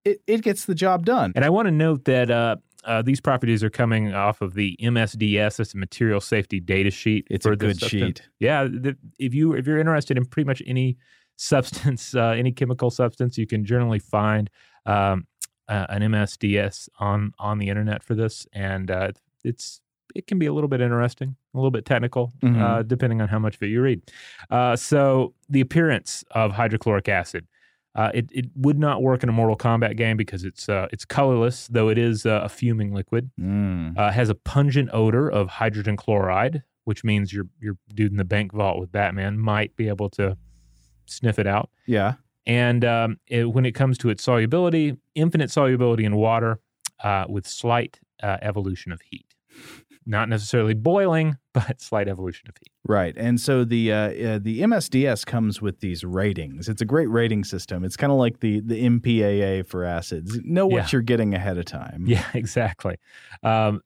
it, 0.04 0.20
it 0.26 0.42
gets 0.42 0.64
the 0.64 0.74
job 0.74 1.06
done. 1.06 1.32
And 1.36 1.44
I 1.44 1.50
want 1.50 1.66
to 1.66 1.72
note 1.72 2.04
that 2.06 2.30
uh, 2.30 2.56
uh, 2.84 3.00
these 3.02 3.20
properties 3.20 3.62
are 3.62 3.70
coming 3.70 4.12
off 4.12 4.40
of 4.42 4.54
the 4.54 4.76
MSDS, 4.82 5.56
that's 5.56 5.74
a 5.74 5.76
material 5.78 6.20
safety 6.20 6.58
data 6.60 6.90
sheet. 6.90 7.26
It's 7.30 7.46
for 7.46 7.52
a 7.52 7.56
good 7.56 7.78
substance. 7.78 8.18
sheet. 8.18 8.28
Yeah, 8.40 8.64
the, 8.64 8.96
if 9.18 9.32
you 9.34 9.52
if 9.54 9.66
you're 9.66 9.78
interested 9.78 10.16
in 10.16 10.24
pretty 10.26 10.46
much 10.46 10.62
any 10.66 10.96
substance, 11.36 12.14
uh, 12.14 12.28
any 12.36 12.52
chemical 12.52 12.90
substance, 12.90 13.38
you 13.38 13.46
can 13.46 13.64
generally 13.64 13.98
find 13.98 14.50
um, 14.86 15.26
uh, 15.68 15.86
an 15.88 16.02
MSDS 16.02 16.88
on 16.98 17.32
on 17.38 17.58
the 17.58 17.68
internet 17.68 18.02
for 18.02 18.14
this, 18.14 18.46
and 18.52 18.90
uh, 18.90 19.12
it's 19.44 19.80
it 20.14 20.26
can 20.26 20.38
be 20.38 20.44
a 20.46 20.52
little 20.52 20.68
bit 20.68 20.80
interesting, 20.82 21.36
a 21.54 21.56
little 21.56 21.70
bit 21.70 21.86
technical, 21.86 22.32
uh, 22.42 22.46
Mhm. 22.46 22.88
depending 22.88 23.22
on 23.22 23.28
how 23.28 23.38
much 23.38 23.54
of 23.56 23.62
it 23.62 23.68
you 23.68 23.80
read. 23.80 24.02
Uh, 24.50 24.76
so 24.76 25.32
the 25.48 25.60
appearance 25.62 26.22
of 26.32 26.52
hydrochloric 26.52 27.08
acid. 27.08 27.46
Uh, 27.94 28.10
it, 28.14 28.26
it 28.32 28.46
would 28.56 28.78
not 28.78 29.02
work 29.02 29.22
in 29.22 29.28
a 29.28 29.32
Mortal 29.32 29.54
Kombat 29.56 29.98
game 29.98 30.16
because 30.16 30.44
it's 30.44 30.66
uh, 30.66 30.88
it's 30.92 31.04
colorless, 31.04 31.68
though 31.68 31.90
it 31.90 31.98
is 31.98 32.24
uh, 32.24 32.40
a 32.42 32.48
fuming 32.48 32.94
liquid. 32.94 33.30
Mm. 33.38 33.98
Uh, 33.98 34.10
has 34.10 34.30
a 34.30 34.34
pungent 34.34 34.88
odor 34.94 35.28
of 35.30 35.48
hydrogen 35.48 35.96
chloride, 35.98 36.62
which 36.84 37.04
means 37.04 37.34
your 37.34 37.44
your 37.60 37.76
dude 37.94 38.10
in 38.10 38.16
the 38.16 38.24
bank 38.24 38.52
vault 38.54 38.78
with 38.80 38.90
Batman 38.92 39.38
might 39.38 39.76
be 39.76 39.88
able 39.88 40.08
to 40.10 40.38
sniff 41.06 41.38
it 41.38 41.46
out. 41.46 41.70
Yeah. 41.86 42.14
And 42.46 42.84
um, 42.84 43.18
it, 43.28 43.52
when 43.52 43.64
it 43.64 43.72
comes 43.72 43.98
to 43.98 44.10
its 44.10 44.22
solubility, 44.24 44.96
infinite 45.14 45.50
solubility 45.50 46.04
in 46.04 46.16
water 46.16 46.58
uh, 47.02 47.24
with 47.28 47.46
slight 47.46 48.00
uh, 48.22 48.38
evolution 48.42 48.90
of 48.92 49.00
heat. 49.02 49.26
Not 50.04 50.28
necessarily 50.28 50.74
boiling, 50.74 51.36
but 51.52 51.80
slight 51.80 52.08
evolution 52.08 52.48
of 52.48 52.56
heat. 52.56 52.72
Right, 52.84 53.14
and 53.16 53.40
so 53.40 53.64
the 53.64 53.92
uh, 53.92 53.96
uh, 53.96 54.38
the 54.42 54.62
MSDS 54.62 55.24
comes 55.24 55.62
with 55.62 55.78
these 55.78 56.02
ratings. 56.02 56.68
It's 56.68 56.82
a 56.82 56.84
great 56.84 57.08
rating 57.08 57.44
system. 57.44 57.84
It's 57.84 57.96
kind 57.96 58.10
of 58.10 58.18
like 58.18 58.40
the 58.40 58.58
the 58.60 58.82
MPAA 58.84 59.64
for 59.64 59.84
acids. 59.84 60.40
Know 60.42 60.66
what 60.66 60.78
Yeah. 60.78 60.88
you're 60.90 61.02
getting 61.02 61.34
ahead 61.34 61.56
of 61.58 61.66
time. 61.66 62.06
Yeah, 62.08 62.26
exactly. 62.34 62.96
Um, 63.44 63.82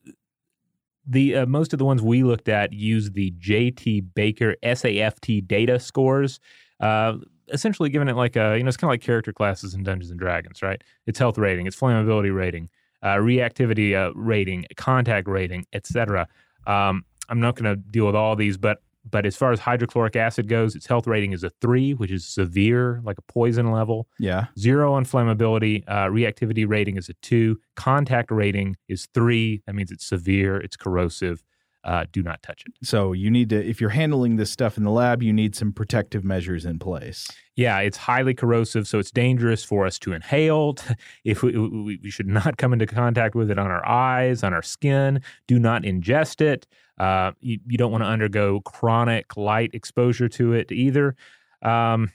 the 1.06 1.36
uh, 1.36 1.46
most 1.46 1.74
of 1.74 1.78
the 1.78 1.84
ones 1.84 2.00
we 2.00 2.22
looked 2.24 2.48
at 2.48 2.72
use 2.72 3.10
the 3.10 3.32
JT 3.32 4.14
Baker 4.14 4.56
SAFT 4.64 5.46
data 5.46 5.78
scores. 5.78 6.40
Uh, 6.80 7.18
essentially, 7.52 7.88
giving 7.88 8.08
it 8.08 8.16
like 8.16 8.36
a 8.36 8.56
you 8.56 8.62
know 8.62 8.68
it's 8.68 8.76
kind 8.76 8.88
of 8.88 8.92
like 8.92 9.02
character 9.02 9.32
classes 9.32 9.74
in 9.74 9.82
Dungeons 9.82 10.10
and 10.10 10.18
Dragons, 10.18 10.62
right? 10.62 10.82
It's 11.06 11.18
health 11.18 11.38
rating, 11.38 11.66
it's 11.66 11.76
flammability 11.76 12.34
rating, 12.34 12.68
uh, 13.02 13.16
reactivity 13.16 13.94
uh, 13.94 14.12
rating, 14.14 14.66
contact 14.76 15.28
rating, 15.28 15.66
etc. 15.72 16.28
Um, 16.66 17.04
I'm 17.28 17.40
not 17.40 17.56
going 17.56 17.64
to 17.64 17.76
deal 17.76 18.06
with 18.06 18.14
all 18.16 18.36
these, 18.36 18.56
but 18.56 18.82
but 19.08 19.24
as 19.24 19.36
far 19.36 19.52
as 19.52 19.60
hydrochloric 19.60 20.16
acid 20.16 20.48
goes, 20.48 20.74
its 20.74 20.86
health 20.86 21.06
rating 21.06 21.32
is 21.32 21.44
a 21.44 21.50
three, 21.60 21.94
which 21.94 22.10
is 22.10 22.26
severe, 22.26 23.00
like 23.04 23.18
a 23.18 23.22
poison 23.22 23.70
level. 23.70 24.08
Yeah. 24.18 24.46
Zero 24.58 24.92
on 24.94 25.04
flammability. 25.04 25.84
Uh, 25.86 26.06
reactivity 26.06 26.68
rating 26.68 26.96
is 26.96 27.08
a 27.08 27.14
two. 27.14 27.60
Contact 27.76 28.30
rating 28.30 28.76
is 28.88 29.06
three. 29.14 29.62
That 29.66 29.74
means 29.74 29.92
it's 29.92 30.06
severe, 30.06 30.56
it's 30.56 30.76
corrosive. 30.76 31.42
Uh, 31.86 32.04
do 32.10 32.20
not 32.20 32.42
touch 32.42 32.64
it. 32.66 32.72
So 32.82 33.12
you 33.12 33.30
need 33.30 33.48
to, 33.50 33.64
if 33.64 33.80
you're 33.80 33.90
handling 33.90 34.34
this 34.34 34.50
stuff 34.50 34.76
in 34.76 34.82
the 34.82 34.90
lab, 34.90 35.22
you 35.22 35.32
need 35.32 35.54
some 35.54 35.72
protective 35.72 36.24
measures 36.24 36.64
in 36.64 36.80
place. 36.80 37.30
Yeah, 37.54 37.78
it's 37.78 37.96
highly 37.96 38.34
corrosive, 38.34 38.88
so 38.88 38.98
it's 38.98 39.12
dangerous 39.12 39.62
for 39.62 39.86
us 39.86 39.96
to 40.00 40.12
inhale. 40.12 40.74
If 41.24 41.42
we, 41.42 41.56
we, 41.56 42.00
we 42.02 42.10
should 42.10 42.26
not 42.26 42.56
come 42.56 42.72
into 42.72 42.86
contact 42.86 43.36
with 43.36 43.50
it 43.52 43.58
on 43.58 43.68
our 43.68 43.86
eyes, 43.86 44.42
on 44.42 44.52
our 44.52 44.62
skin. 44.62 45.22
Do 45.46 45.60
not 45.60 45.82
ingest 45.82 46.40
it. 46.40 46.66
Uh, 46.98 47.32
you, 47.40 47.60
you 47.66 47.78
don't 47.78 47.92
want 47.92 48.02
to 48.02 48.08
undergo 48.08 48.60
chronic 48.62 49.36
light 49.36 49.70
exposure 49.72 50.28
to 50.30 50.54
it 50.54 50.72
either. 50.72 51.14
Um, 51.62 52.10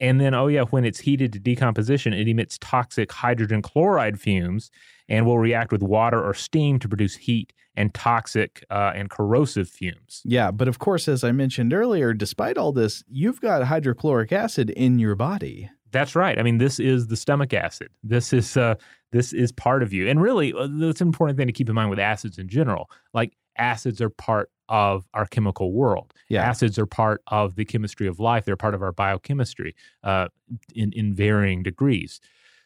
and 0.00 0.18
then, 0.20 0.32
oh 0.34 0.46
yeah, 0.46 0.62
when 0.62 0.86
it's 0.86 1.00
heated 1.00 1.34
to 1.34 1.38
decomposition, 1.38 2.14
it 2.14 2.26
emits 2.26 2.56
toxic 2.58 3.12
hydrogen 3.12 3.60
chloride 3.60 4.18
fumes 4.18 4.70
and 5.08 5.26
will 5.26 5.38
react 5.38 5.70
with 5.70 5.82
water 5.82 6.22
or 6.22 6.32
steam 6.32 6.78
to 6.78 6.88
produce 6.88 7.16
heat 7.16 7.52
and 7.80 7.94
toxic 7.94 8.62
uh, 8.68 8.92
and 8.94 9.08
corrosive 9.08 9.66
fumes. 9.66 10.20
Yeah, 10.26 10.50
but 10.50 10.68
of 10.68 10.78
course, 10.78 11.08
as 11.08 11.24
I 11.24 11.32
mentioned 11.32 11.72
earlier, 11.72 12.12
despite 12.12 12.58
all 12.58 12.72
this, 12.72 13.02
you've 13.08 13.40
got 13.40 13.62
hydrochloric 13.62 14.32
acid 14.32 14.68
in 14.68 14.98
your 14.98 15.14
body. 15.14 15.70
That's 15.90 16.14
right. 16.14 16.38
I 16.38 16.42
mean, 16.42 16.58
this 16.58 16.78
is 16.78 17.06
the 17.06 17.16
stomach 17.16 17.54
acid. 17.54 17.88
This 18.02 18.34
is 18.34 18.58
uh, 18.58 18.74
this 19.12 19.32
is 19.32 19.50
part 19.50 19.82
of 19.82 19.94
you, 19.94 20.08
and 20.08 20.20
really, 20.20 20.52
uh, 20.52 20.68
that's 20.70 21.00
an 21.00 21.08
important 21.08 21.38
thing 21.38 21.46
to 21.46 21.54
keep 21.54 21.70
in 21.70 21.74
mind 21.74 21.88
with 21.88 21.98
acids 21.98 22.36
in 22.36 22.48
general. 22.48 22.90
Like 23.14 23.32
acids 23.56 24.02
are 24.02 24.10
part 24.10 24.50
of 24.68 25.08
our 25.14 25.24
chemical 25.26 25.72
world. 25.72 26.12
Yeah. 26.28 26.42
Acids 26.42 26.78
are 26.78 26.86
part 26.86 27.22
of 27.28 27.56
the 27.56 27.64
chemistry 27.64 28.06
of 28.06 28.20
life. 28.20 28.44
They're 28.44 28.56
part 28.56 28.74
of 28.74 28.82
our 28.82 28.92
biochemistry 28.92 29.74
uh, 30.04 30.28
in 30.74 30.92
in 30.92 31.14
varying 31.14 31.62
degrees. 31.62 32.20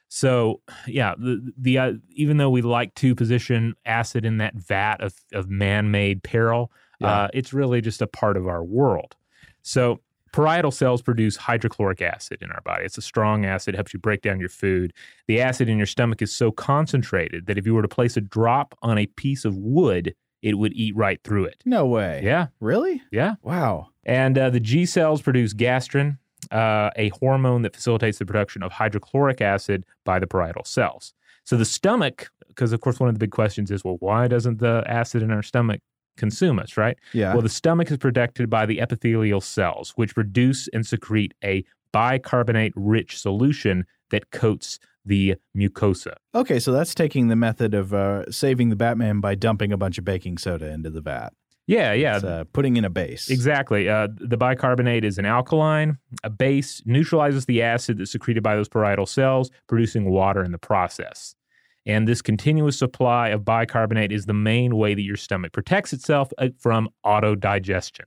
So, 0.09 0.61
yeah, 0.87 1.15
the 1.19 1.53
the 1.57 1.79
uh, 1.79 1.93
even 2.11 2.37
though 2.37 2.51
we 2.51 2.63
like 2.63 2.95
to 2.97 3.15
position 3.15 3.75
acid 3.87 4.25
in 4.25 4.39
that 4.39 4.55
vat 4.55 5.01
of 5.01 5.15
of 5.33 5.49
man 5.49 5.91
made 5.91 6.23
peril, 6.23 6.71
Yeah. 7.01 7.09
uh, 7.25 7.29
it's 7.35 7.53
really 7.53 7.81
just 7.81 8.03
a 8.03 8.07
part 8.07 8.37
of 8.37 8.47
our 8.47 8.63
world. 8.65 9.17
So, 9.63 10.01
parietal 10.33 10.71
cells 10.73 11.01
produce 11.01 11.37
hydrochloric 11.37 12.03
acid 12.03 12.39
in 12.43 12.51
our 12.51 12.61
body. 12.63 12.85
It's 12.85 12.99
a 12.99 13.03
strong 13.03 13.45
acid, 13.47 13.75
helps 13.75 13.95
you 13.95 14.01
break 14.01 14.21
down 14.23 14.41
your 14.41 14.49
food. 14.49 14.93
The 15.29 15.41
acid 15.41 15.69
in 15.69 15.77
your 15.79 15.87
stomach 15.87 16.21
is 16.23 16.35
so 16.35 16.51
concentrated 16.51 17.47
that 17.47 17.57
if 17.57 17.67
you 17.67 17.75
were 17.75 17.83
to 17.83 17.89
place 17.89 18.17
a 18.17 18.21
drop 18.21 18.77
on 18.83 18.99
a 18.99 19.07
piece 19.07 19.45
of 19.45 19.57
wood, 19.57 20.15
it 20.43 20.59
would 20.59 20.73
eat 20.75 20.95
right 20.97 21.19
through 21.25 21.45
it. 21.47 21.63
No 21.65 21.87
way. 21.87 22.21
Yeah, 22.23 22.49
Really? 22.61 23.01
yeah. 23.11 23.37
Wow. 23.43 23.89
And 24.05 24.37
uh, 24.37 24.51
the 24.51 24.61
G 24.61 24.85
cells 24.85 25.23
produce 25.23 25.55
gastrin, 25.55 26.19
uh, 26.51 26.91
a 26.97 27.11
hormone 27.21 27.63
that 27.63 27.75
facilitates 27.75 28.19
the 28.19 28.27
production 28.27 28.63
of 28.63 28.73
hydrochloric 28.73 29.41
acid 29.41 29.85
by 30.05 30.19
the 30.19 30.27
parietal 30.27 30.65
cells. 30.65 31.15
So 31.45 31.57
the 31.57 31.65
stomach, 31.65 32.31
because 32.49 32.73
of 32.73 32.81
course 32.81 32.99
one 33.01 33.09
of 33.09 33.15
the 33.15 33.19
big 33.19 33.31
questions 33.31 33.71
is, 33.71 33.85
well, 33.85 33.97
why 34.01 34.29
doesn't 34.29 34.59
the 34.59 34.83
acid 34.87 35.23
in 35.23 35.31
our 35.31 35.43
stomach 35.43 35.81
consume 36.17 36.59
us, 36.59 36.77
right? 36.77 36.97
Yeah. 37.13 37.33
Well, 37.33 37.43
the 37.43 37.49
stomach 37.49 37.91
is 37.91 37.99
protected 37.99 38.49
by 38.49 38.67
the 38.67 38.81
epithelial 38.81 39.41
cells, 39.41 39.93
which 39.97 40.15
produce 40.15 40.69
and 40.73 40.87
secrete 40.87 41.35
a 41.43 41.65
bicarbonate 41.93 42.73
rich 42.77 43.19
solution 43.21 43.87
that 44.11 44.31
coats 44.31 44.79
the 45.07 45.35
mucosa. 45.57 46.15
okay, 46.35 46.59
so 46.59 46.73
that's 46.73 46.95
taking 46.95 47.29
the 47.29 47.37
method 47.37 47.75
of 47.75 47.93
uh, 47.93 48.31
saving 48.31 48.71
the 48.71 48.77
Batman 48.77 49.21
by 49.21 49.35
dumping 49.35 49.71
a 49.71 49.77
bunch 49.77 49.99
of 49.99 50.05
baking 50.05 50.39
soda 50.39 50.71
into 50.71 50.89
the 50.89 51.03
vat. 51.03 51.35
Yeah, 51.67 51.93
yeah. 51.93 52.17
It's, 52.17 52.25
uh, 52.25 52.45
putting 52.53 52.77
in 52.77 52.85
a 52.85 52.91
base. 52.91 53.31
Exactly. 53.31 53.89
Uh, 53.89 54.09
the 54.17 54.37
bicarbonate 54.37 55.05
is 55.05 55.19
an 55.19 55.25
alkaline. 55.25 55.99
A 56.23 56.31
base 56.31 56.83
neutralizes 56.85 57.47
the 57.47 57.63
acid 57.63 57.99
that's 57.99 58.13
secreted 58.13 58.43
by 58.43 58.55
those 58.55 58.69
parietal 58.69 59.07
cells, 59.07 59.51
producing 59.67 60.11
water 60.11 60.45
in 60.45 60.53
the 60.53 60.59
process. 60.59 61.35
And 61.87 62.09
this 62.09 62.23
continuous 62.23 62.79
supply 62.79 63.29
of 63.29 63.45
bicarbonate 63.45 64.13
is 64.13 64.27
the 64.27 64.35
main 64.35 64.77
way 64.77 64.95
that 64.95 65.03
your 65.03 65.17
stomach 65.17 65.53
protects 65.53 65.93
itself 65.93 66.31
uh, 66.39 66.49
from 66.59 66.89
autodigestion. 67.05 68.05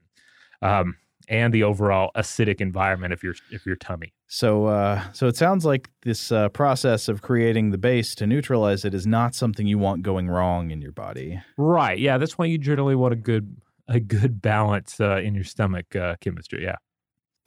Um, 0.61 0.97
and 1.27 1.53
the 1.53 1.63
overall 1.63 2.11
acidic 2.15 2.61
environment 2.61 3.13
of 3.13 3.23
your 3.23 3.35
of 3.53 3.65
your 3.65 3.75
tummy. 3.75 4.13
So, 4.27 4.65
uh, 4.65 5.03
so 5.13 5.27
it 5.27 5.37
sounds 5.37 5.65
like 5.65 5.89
this 6.03 6.31
uh, 6.31 6.49
process 6.49 7.07
of 7.07 7.21
creating 7.21 7.71
the 7.71 7.77
base 7.77 8.13
to 8.15 8.27
neutralize 8.27 8.83
it 8.83 8.93
is 8.93 9.07
not 9.07 9.35
something 9.35 9.67
you 9.67 9.77
want 9.77 10.03
going 10.03 10.27
wrong 10.29 10.71
in 10.71 10.81
your 10.81 10.91
body. 10.91 11.41
Right. 11.57 11.97
Yeah. 11.97 12.17
That's 12.17 12.37
why 12.37 12.45
you 12.45 12.57
generally 12.57 12.95
want 12.95 13.13
a 13.13 13.17
good 13.17 13.55
a 13.87 13.99
good 13.99 14.41
balance 14.41 14.99
uh, 14.99 15.17
in 15.17 15.33
your 15.33 15.45
stomach 15.45 15.95
uh, 15.95 16.15
chemistry. 16.19 16.63
Yeah. 16.63 16.75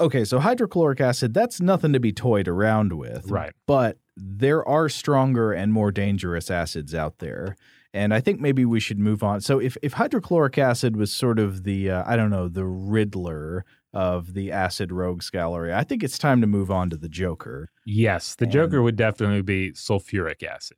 Okay, 0.01 0.25
so 0.25 0.39
hydrochloric 0.39 0.99
acid, 0.99 1.35
that's 1.35 1.61
nothing 1.61 1.93
to 1.93 2.01
be 2.01 2.11
toyed 2.11 2.49
around 2.49 2.95
with. 2.95 3.31
Right. 3.31 3.53
But 3.67 3.99
there 4.17 4.67
are 4.67 4.89
stronger 4.89 5.53
and 5.53 5.75
more 5.75 5.93
dangerous 5.93 6.51
acids 6.51 6.95
out 6.95 7.19
there. 7.19 7.57
And 7.93 8.15
I 8.15 8.21
think 8.21 8.41
maybe 8.41 8.65
we 8.65 8.79
should 8.81 8.99
move 8.99 9.23
on. 9.23 9.41
So 9.41 9.59
if, 9.59 9.77
if 9.83 9.95
hydrochloric 9.95 10.59
acid 10.59 10.97
was 10.97 11.13
sort 11.13 11.39
of 11.41 11.65
the, 11.65 11.91
uh, 11.91 12.05
I 12.07 12.15
don't 12.17 12.31
know, 12.31 12.47
the 12.49 12.65
Riddler 12.65 13.65
of 13.93 14.35
the 14.35 14.53
acid 14.53 14.93
rogues 14.93 15.29
gallery, 15.31 15.75
I 15.75 15.83
think 15.83 16.05
it's 16.05 16.17
time 16.19 16.41
to 16.41 16.47
move 16.47 16.71
on 16.71 16.89
to 16.91 16.97
the 16.97 17.09
Joker. 17.09 17.71
Yes, 17.85 18.37
the 18.37 18.45
And- 18.45 18.53
Joker 18.53 18.81
would 18.83 18.97
definitely 18.97 19.43
be 19.43 19.73
sulfuric 19.73 20.43
acid. 20.45 20.77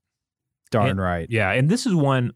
Darn 0.70 0.90
And- 0.90 1.00
right. 1.00 1.26
Yeah, 1.28 1.50
and 1.50 1.68
this 1.68 1.84
is 1.86 1.94
one. 1.94 2.32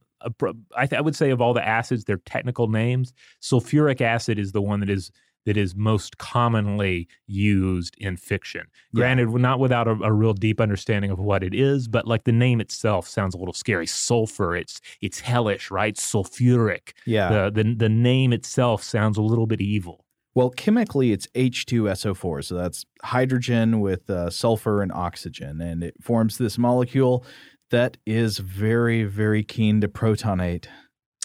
I, 0.76 0.86
th- 0.86 0.98
I 0.98 1.00
would 1.02 1.14
say 1.14 1.30
of 1.30 1.40
all 1.40 1.54
the 1.54 1.66
acids, 1.66 2.04
their 2.04 2.16
technical 2.26 2.68
names, 2.68 3.12
sulfuric 3.42 4.00
acid 4.00 4.38
is 4.38 4.52
the 4.52 4.62
one 4.62 4.80
that 4.80 4.90
is 4.90 5.10
that 5.46 5.56
is 5.56 5.74
most 5.74 6.18
commonly 6.18 7.08
used 7.26 7.96
in 7.98 8.16
fiction. 8.16 8.66
Yeah. 8.92 9.00
Granted, 9.00 9.30
not 9.30 9.58
without 9.58 9.88
a, 9.88 9.92
a 9.92 10.12
real 10.12 10.34
deep 10.34 10.60
understanding 10.60 11.10
of 11.10 11.18
what 11.18 11.42
it 11.42 11.54
is, 11.54 11.88
but 11.88 12.06
like 12.06 12.24
the 12.24 12.32
name 12.32 12.60
itself 12.60 13.08
sounds 13.08 13.34
a 13.34 13.38
little 13.38 13.54
scary. 13.54 13.86
Sulfur, 13.86 14.54
it's 14.54 14.80
it's 15.00 15.20
hellish, 15.20 15.70
right? 15.70 15.96
Sulfuric. 15.96 16.92
Yeah. 17.06 17.48
The, 17.48 17.62
the 17.62 17.74
the 17.74 17.88
name 17.88 18.32
itself 18.34 18.82
sounds 18.82 19.16
a 19.16 19.22
little 19.22 19.46
bit 19.46 19.62
evil. 19.62 20.04
Well, 20.34 20.50
chemically, 20.50 21.12
it's 21.12 21.26
H2SO4. 21.28 22.44
So 22.44 22.56
that's 22.56 22.84
hydrogen 23.02 23.80
with 23.80 24.10
uh, 24.10 24.28
sulfur 24.28 24.82
and 24.82 24.92
oxygen. 24.92 25.62
And 25.62 25.82
it 25.82 25.94
forms 26.02 26.36
this 26.36 26.58
molecule 26.58 27.24
that 27.70 27.96
is 28.04 28.36
very, 28.36 29.04
very 29.04 29.42
keen 29.42 29.80
to 29.80 29.88
protonate. 29.88 30.68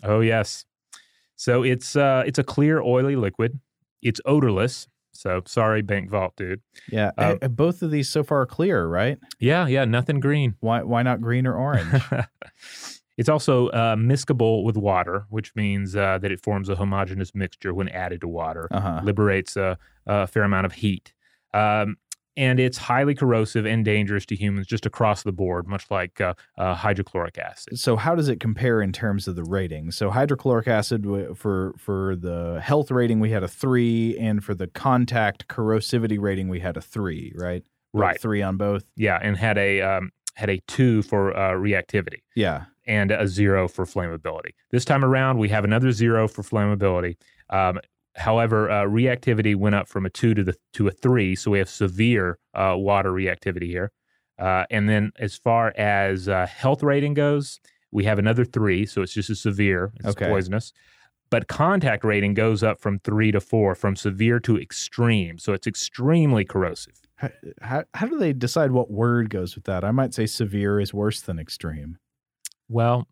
Oh 0.03 0.21
yes. 0.21 0.65
So 1.35 1.63
it's 1.63 1.95
uh 1.95 2.23
it's 2.25 2.39
a 2.39 2.43
clear, 2.43 2.81
oily 2.81 3.15
liquid. 3.15 3.59
It's 4.01 4.21
odorless. 4.25 4.87
So 5.13 5.41
sorry, 5.45 5.81
Bank 5.81 6.09
Vault, 6.09 6.33
dude. 6.37 6.61
Yeah. 6.89 7.11
Uh, 7.17 7.35
both 7.49 7.81
of 7.81 7.91
these 7.91 8.07
so 8.09 8.23
far 8.23 8.41
are 8.41 8.45
clear, 8.45 8.87
right? 8.87 9.17
Yeah, 9.39 9.67
yeah, 9.67 9.83
nothing 9.85 10.19
green. 10.19 10.55
Why, 10.61 10.83
why 10.83 11.03
not 11.03 11.21
green 11.21 11.45
or 11.45 11.53
orange? 11.55 12.01
it's 13.17 13.29
also 13.29 13.67
uh, 13.69 13.95
miscible 13.95 14.63
with 14.63 14.77
water, 14.77 15.25
which 15.29 15.53
means 15.55 15.95
uh, 15.95 16.17
that 16.19 16.31
it 16.31 16.41
forms 16.41 16.69
a 16.69 16.75
homogeneous 16.75 17.35
mixture 17.35 17.73
when 17.73 17.89
added 17.89 18.21
to 18.21 18.27
water, 18.27 18.67
Uh 18.71 18.79
huh. 18.79 19.01
liberates 19.03 19.55
a, 19.57 19.77
a 20.07 20.27
fair 20.27 20.43
amount 20.43 20.65
of 20.65 20.73
heat. 20.73 21.13
Um, 21.53 21.97
and 22.41 22.59
it's 22.59 22.77
highly 22.77 23.13
corrosive 23.15 23.65
and 23.65 23.85
dangerous 23.85 24.25
to 24.25 24.35
humans 24.35 24.65
just 24.67 24.85
across 24.85 25.21
the 25.23 25.31
board, 25.31 25.67
much 25.67 25.85
like 25.91 26.19
uh, 26.19 26.33
uh, 26.57 26.73
hydrochloric 26.73 27.37
acid. 27.37 27.77
So 27.79 27.95
how 27.95 28.15
does 28.15 28.29
it 28.29 28.39
compare 28.39 28.81
in 28.81 28.91
terms 28.91 29.27
of 29.27 29.35
the 29.35 29.43
rating? 29.43 29.91
So 29.91 30.09
hydrochloric 30.09 30.67
acid 30.67 31.05
for 31.35 31.73
for 31.77 32.15
the 32.15 32.59
health 32.69 32.89
rating 32.91 33.19
we 33.19 33.29
had 33.29 33.43
a 33.43 33.47
three, 33.47 34.17
and 34.17 34.43
for 34.43 34.55
the 34.55 34.67
contact 34.67 35.47
corrosivity 35.47 36.19
rating 36.19 36.49
we 36.49 36.59
had 36.59 36.77
a 36.77 36.81
three, 36.81 37.31
right? 37.35 37.63
Both 37.93 38.01
Right. 38.01 38.21
Three 38.21 38.41
on 38.41 38.57
both. 38.57 38.83
Yeah, 38.95 39.19
and 39.21 39.37
had 39.37 39.57
a 39.57 39.81
um, 39.81 40.11
had 40.35 40.49
a 40.49 40.59
two 40.67 41.03
for 41.03 41.35
uh, 41.37 41.51
reactivity. 41.51 42.21
Yeah. 42.35 42.65
and 42.87 43.11
a 43.11 43.27
zero 43.27 43.67
for 43.67 43.85
flammability. 43.85 44.51
This 44.71 44.85
time 44.85 45.03
around, 45.05 45.37
we 45.37 45.49
have 45.49 45.63
another 45.63 45.91
zero 45.91 46.27
for 46.27 46.41
flammability. 46.41 47.15
Um, 47.49 47.79
however, 48.15 48.69
uh, 48.69 48.83
reactivity 48.83 49.55
went 49.55 49.75
up 49.75 49.87
from 49.87 50.05
a 50.05 50.09
two 50.09 50.33
to 50.33 50.43
the 50.43 50.55
to 50.73 50.87
a 50.87 50.91
three, 50.91 51.35
so 51.35 51.51
we 51.51 51.59
have 51.59 51.69
severe 51.69 52.39
uh, 52.53 52.75
water 52.77 53.11
reactivity 53.11 53.67
here. 53.67 53.91
Uh, 54.39 54.65
and 54.71 54.89
then, 54.89 55.11
as 55.19 55.35
far 55.35 55.73
as 55.77 56.27
uh, 56.27 56.47
health 56.47 56.81
rating 56.83 57.13
goes, 57.13 57.59
we 57.91 58.03
have 58.05 58.17
another 58.19 58.43
three, 58.45 58.85
so 58.85 59.01
it's 59.01 59.13
just 59.13 59.29
a 59.29 59.35
severe. 59.35 59.91
It's 59.99 60.09
Okay. 60.09 60.27
poisonous. 60.27 60.73
But 61.29 61.47
contact 61.47 62.03
rating 62.03 62.33
goes 62.33 62.61
up 62.61 62.81
from 62.81 62.99
three 62.99 63.31
to 63.31 63.39
four, 63.39 63.73
from 63.75 63.95
severe 63.95 64.39
to 64.41 64.59
extreme. 64.59 65.37
So 65.37 65.53
it's 65.53 65.65
extremely 65.65 66.43
corrosive. 66.43 66.99
How, 67.15 67.29
how, 67.61 67.83
how 67.93 68.07
do 68.07 68.17
they 68.17 68.33
decide 68.33 68.71
what 68.71 68.91
word 68.91 69.29
goes 69.29 69.55
with 69.55 69.63
that? 69.65 69.85
I 69.85 69.91
might 69.91 70.13
say 70.13 70.25
severe 70.25 70.79
is 70.79 70.93
worse 70.93 71.21
than 71.21 71.39
extreme. 71.39 71.97
Well, 72.67 73.07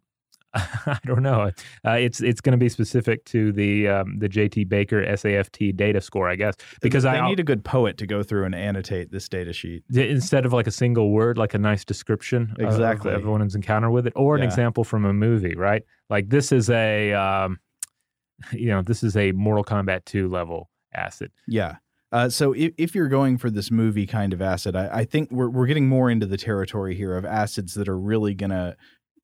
I 0.56 0.98
don't 1.06 1.22
know. 1.22 1.52
Uh, 1.86 1.92
it's 1.92 2.22
it's 2.22 2.42
going 2.42 2.54
to 2.54 2.58
be 2.58 2.70
specific 2.70 3.24
to 3.26 3.52
the 3.52 3.88
um, 3.88 4.18
the 4.20 4.28
JT 4.28 4.68
Baker 4.68 5.06
SAFT 5.16 5.76
data 5.76 6.02
score, 6.02 6.28
I 6.30 6.36
guess, 6.36 6.56
because 6.82 7.04
they 7.04 7.10
I 7.10 7.28
need 7.28 7.40
a 7.40 7.44
good 7.44 7.64
poet 7.64 7.98
to 8.00 8.08
go 8.08 8.24
through 8.24 8.46
and 8.46 8.56
annotate 8.56 9.12
this 9.12 9.30
data 9.30 9.54
sheet. 9.54 9.84
instead 9.94 10.46
of 10.46 10.54
like 10.54 10.66
a 10.68 10.72
single 10.72 11.12
word, 11.12 11.38
like 11.38 11.54
a 11.54 11.60
nice 11.60 11.86
description 11.86 12.56
Exactly. 12.60 13.12
of 13.12 13.18
everyone's 13.20 13.54
encounter 13.56 13.92
with 13.92 14.08
it, 14.08 14.14
or 14.16 14.36
an 14.36 14.42
Yeah. 14.42 14.48
example 14.48 14.84
from 14.84 15.06
a 15.06 15.14
movie, 15.14 15.56
right? 15.56 15.84
Like 16.10 16.30
this 16.30 16.52
is 16.52 16.70
a 16.72 17.14
um, 17.14 17.60
you 18.52 18.70
know 18.70 18.82
this 18.82 19.04
is 19.04 19.16
a 19.16 19.32
Mortal 19.34 19.64
Kombat 19.64 20.06
two 20.06 20.28
level 20.30 20.70
acid. 20.94 21.32
Yeah. 21.48 21.76
Uh, 22.12 22.28
so 22.28 22.54
if, 22.54 22.74
if 22.80 22.96
you're 22.96 23.08
going 23.08 23.38
for 23.38 23.52
this 23.52 23.70
movie 23.70 24.08
kind 24.08 24.34
of 24.34 24.42
acid, 24.42 24.76
I, 24.76 24.90
I 25.02 25.06
think 25.06 25.30
we're 25.32 25.50
we're 25.50 25.68
getting 25.68 25.88
more 25.88 26.10
into 26.10 26.26
the 26.26 26.38
territory 26.38 26.96
here 26.96 27.16
of 27.16 27.24
acids 27.24 27.76
that 27.76 27.88
are 27.88 28.00
really 28.00 28.34
gonna 28.34 28.76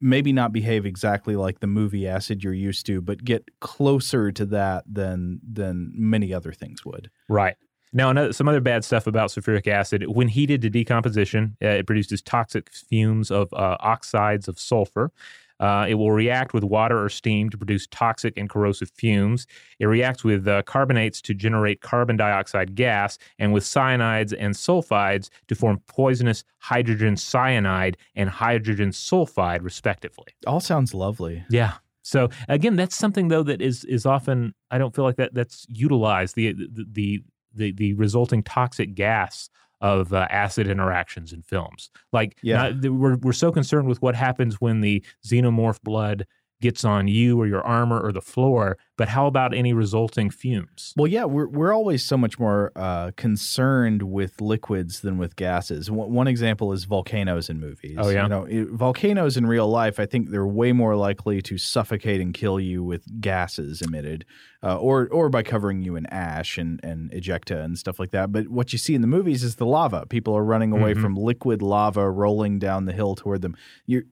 maybe 0.06 0.32
not 0.32 0.54
behave 0.54 0.86
exactly 0.86 1.36
like 1.36 1.60
the 1.60 1.68
movie 1.68 2.08
acid 2.08 2.44
you're 2.44 2.54
used 2.54 2.86
to, 2.86 3.02
but 3.02 3.24
get 3.24 3.50
closer 3.60 4.32
to 4.32 4.46
that 4.46 4.84
than 4.88 5.42
than 5.44 5.92
many 5.96 6.34
other 6.34 6.54
things 6.54 6.86
would. 6.86 7.10
Right. 7.28 7.56
Now, 7.92 8.10
another, 8.10 8.34
some 8.34 8.48
other 8.48 8.60
bad 8.60 8.84
stuff 8.84 9.08
about 9.08 9.30
sulfuric 9.30 9.68
acid. 9.68 10.06
When 10.08 10.28
heated 10.28 10.62
to 10.64 10.70
decomposition, 10.70 11.56
uh, 11.64 11.68
it 11.68 11.88
produces 11.88 12.22
toxic 12.22 12.70
fumes 12.70 13.32
of 13.32 13.54
uh, 13.54 13.78
oxides 13.80 14.48
of 14.48 14.60
sulfur. 14.60 15.12
Uh, 15.60 15.86
it 15.88 15.96
will 15.96 16.12
react 16.12 16.54
with 16.54 16.64
water 16.64 17.04
or 17.04 17.10
steam 17.10 17.50
to 17.50 17.58
produce 17.58 17.88
toxic 17.88 18.34
and 18.38 18.50
corrosive 18.50 18.92
fumes. 18.92 19.48
It 19.80 19.86
reacts 19.86 20.24
with 20.24 20.48
uh, 20.48 20.64
carbonates 20.64 21.22
to 21.22 21.34
generate 21.34 21.82
carbon 21.82 22.18
dioxide 22.18 22.76
gas, 22.76 23.18
and 23.40 23.54
with 23.54 23.64
cyanides 23.64 24.34
and 24.38 24.54
sulfides 24.54 25.30
to 25.48 25.56
form 25.56 25.82
poisonous 25.88 26.44
hydrogen 26.60 27.16
cyanide 27.16 27.98
and 28.16 28.30
hydrogen 28.30 28.90
sulfide, 28.90 29.64
respectively. 29.64 30.28
All 30.46 30.60
sounds 30.60 30.94
lovely. 30.94 31.44
Yeah. 31.50 31.74
So 32.02 32.30
again, 32.48 32.76
that's 32.76 32.96
something 32.96 33.30
though 33.30 33.44
that 33.44 33.62
is 33.62 33.84
is 33.86 34.06
often 34.06 34.54
I 34.70 34.78
don't 34.78 34.96
feel 34.96 35.06
like 35.06 35.16
that 35.16 35.34
that's 35.34 35.66
utilized 35.70 36.36
the 36.36 36.54
the 36.54 36.86
the 36.92 37.24
the, 37.56 37.72
the 37.72 37.94
resulting 37.94 38.44
toxic 38.44 38.94
gas 38.96 39.50
of 39.86 40.12
uh, 40.14 40.28
acid 40.32 40.68
interactions 40.68 41.32
in 41.32 41.42
films. 41.44 41.92
Like 42.12 42.38
Yeah. 42.42 42.70
not- 42.70 42.92
we're 42.92 43.18
we're 43.18 43.34
so 43.34 43.52
concerned 43.52 43.88
with 43.88 44.02
what 44.02 44.16
happens 44.16 44.60
when 44.60 44.82
the 44.82 45.04
xenomorph 45.26 45.80
blood 45.84 46.26
gets 46.62 46.86
on 46.86 47.08
you 47.08 47.40
or 47.40 47.46
your 47.48 47.62
armor 47.62 48.00
or 48.00 48.12
the 48.12 48.22
floor, 48.22 48.78
but 48.98 49.10
how 49.10 49.28
about 49.28 49.54
any 49.54 49.74
resulting 49.74 50.30
fumes? 50.30 50.94
Well, 50.96 51.08
yeah, 51.08 51.26
we're 51.26 51.48
we're 51.48 51.74
always 51.74 52.04
so 52.04 52.18
much 52.18 52.40
more 52.40 52.72
uh, 52.76 53.12
concerned 53.18 54.04
with 54.04 54.40
liquids 54.42 55.02
than 55.02 55.18
with 55.18 55.36
gases. 55.36 55.92
One, 55.92 56.12
one 56.14 56.28
example 56.28 56.72
is 56.72 56.86
volcanoes 56.86 57.50
in 57.50 57.60
movies. 57.60 57.98
Oh, 58.00 58.10
yeah? 58.10 58.24
you 58.24 58.30
know, 58.30 58.46
it- 58.46 58.70
volcanoes 58.70 59.36
in 59.38 59.46
real 59.46 59.68
life, 59.68 60.00
I 60.00 60.06
think 60.06 60.30
they're 60.30 60.48
way 60.48 60.72
more 60.72 60.96
likely 60.96 61.42
to 61.44 61.58
suffocate 61.58 62.22
and 62.22 62.34
kill 62.34 62.60
you 62.60 62.84
with 62.84 63.04
gases 63.22 63.82
emitted, 63.82 64.26
uh, 64.64 64.78
or 64.78 65.08
or 65.10 65.30
by 65.30 65.44
covering 65.44 65.82
you 65.82 65.96
in 65.98 66.06
ash 66.08 66.58
and 66.58 66.80
and 66.84 67.12
ejecta 67.12 67.64
and 67.64 67.78
stuff 67.78 68.00
like 68.00 68.12
that. 68.12 68.32
But 68.32 68.48
what 68.48 68.72
you 68.72 68.80
see 68.80 68.96
in 68.96 69.02
the 69.02 69.08
movies 69.08 69.44
is 69.44 69.58
the 69.58 69.66
lava. 69.66 70.06
People 70.08 70.36
are 70.38 70.44
running 70.44 70.72
away 70.72 70.94
Mhm. 70.94 71.02
from 71.02 71.16
liquid 71.16 71.62
lava 71.62 72.10
rolling 72.10 72.60
down 72.60 72.86
the 72.86 72.94
hill 72.94 73.16
toward 73.16 73.42
them. 73.42 73.56
You're, 73.86 74.04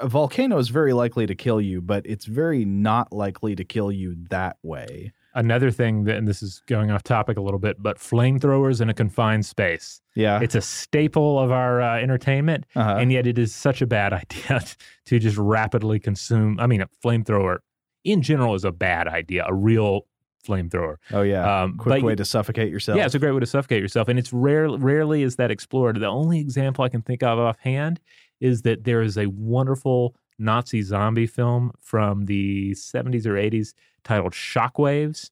a 0.00 0.08
volcano 0.08 0.58
is 0.58 0.68
very 0.68 0.92
likely 0.92 1.26
to 1.26 1.34
kill 1.34 1.60
you, 1.60 1.80
but 1.80 2.04
it's 2.06 2.24
very 2.24 2.64
not 2.64 3.12
likely 3.12 3.54
to 3.56 3.64
kill 3.64 3.90
you 3.92 4.16
that 4.30 4.56
way. 4.62 5.12
Another 5.34 5.70
thing 5.70 6.04
that 6.04 6.16
and 6.16 6.26
this 6.26 6.42
is 6.42 6.62
going 6.66 6.90
off 6.90 7.02
topic 7.02 7.36
a 7.36 7.40
little 7.40 7.60
bit, 7.60 7.80
but 7.80 7.98
flamethrowers 7.98 8.80
in 8.80 8.88
a 8.88 8.94
confined 8.94 9.46
space. 9.46 10.00
Yeah, 10.16 10.40
It's 10.42 10.54
a 10.54 10.60
staple 10.60 11.38
of 11.38 11.52
our 11.52 11.80
uh, 11.80 11.98
entertainment. 12.00 12.64
uh-huh. 12.74 12.96
and 12.98 13.12
yet 13.12 13.26
it 13.26 13.38
is 13.38 13.54
such 13.54 13.80
a 13.82 13.86
bad 13.86 14.12
idea 14.24 14.62
to 15.06 15.18
just 15.18 15.36
rapidly 15.36 16.00
consume. 16.00 16.58
I 16.58 16.66
mean, 16.66 16.80
a 16.80 16.88
flamethrower 17.04 17.58
in 18.04 18.22
general 18.22 18.54
is 18.54 18.64
a 18.64 18.72
bad 18.72 19.06
idea. 19.06 19.44
A 19.46 19.54
real 19.54 20.06
flamethrower. 20.46 20.96
oh 21.12 21.22
yeah. 21.22 21.62
Um, 21.62 21.76
quick 21.76 22.02
way 22.02 22.14
to 22.14 22.24
suffocate 22.24 22.70
yourself. 22.72 22.96
Yeah, 22.96 23.04
it's 23.06 23.14
a 23.14 23.18
great 23.18 23.32
way 23.32 23.40
to 23.40 23.46
suffocate 23.46 23.82
yourself, 23.82 24.08
and 24.08 24.18
it's 24.18 24.32
rare. 24.32 24.68
Rarely 24.68 25.22
is 25.22 25.36
that 25.36 25.50
explored. 25.50 26.00
The 26.00 26.06
only 26.06 26.40
example 26.40 26.84
I 26.84 26.88
can 26.88 27.02
think 27.02 27.22
of 27.22 27.38
offhand 27.38 28.00
is 28.40 28.62
that 28.62 28.84
there 28.84 29.02
is 29.02 29.16
a 29.18 29.26
wonderful 29.26 30.14
Nazi 30.38 30.82
zombie 30.82 31.26
film 31.26 31.72
from 31.80 32.26
the 32.26 32.72
70s 32.74 33.26
or 33.26 33.34
80s 33.34 33.74
titled 34.04 34.32
Shockwaves. 34.32 35.30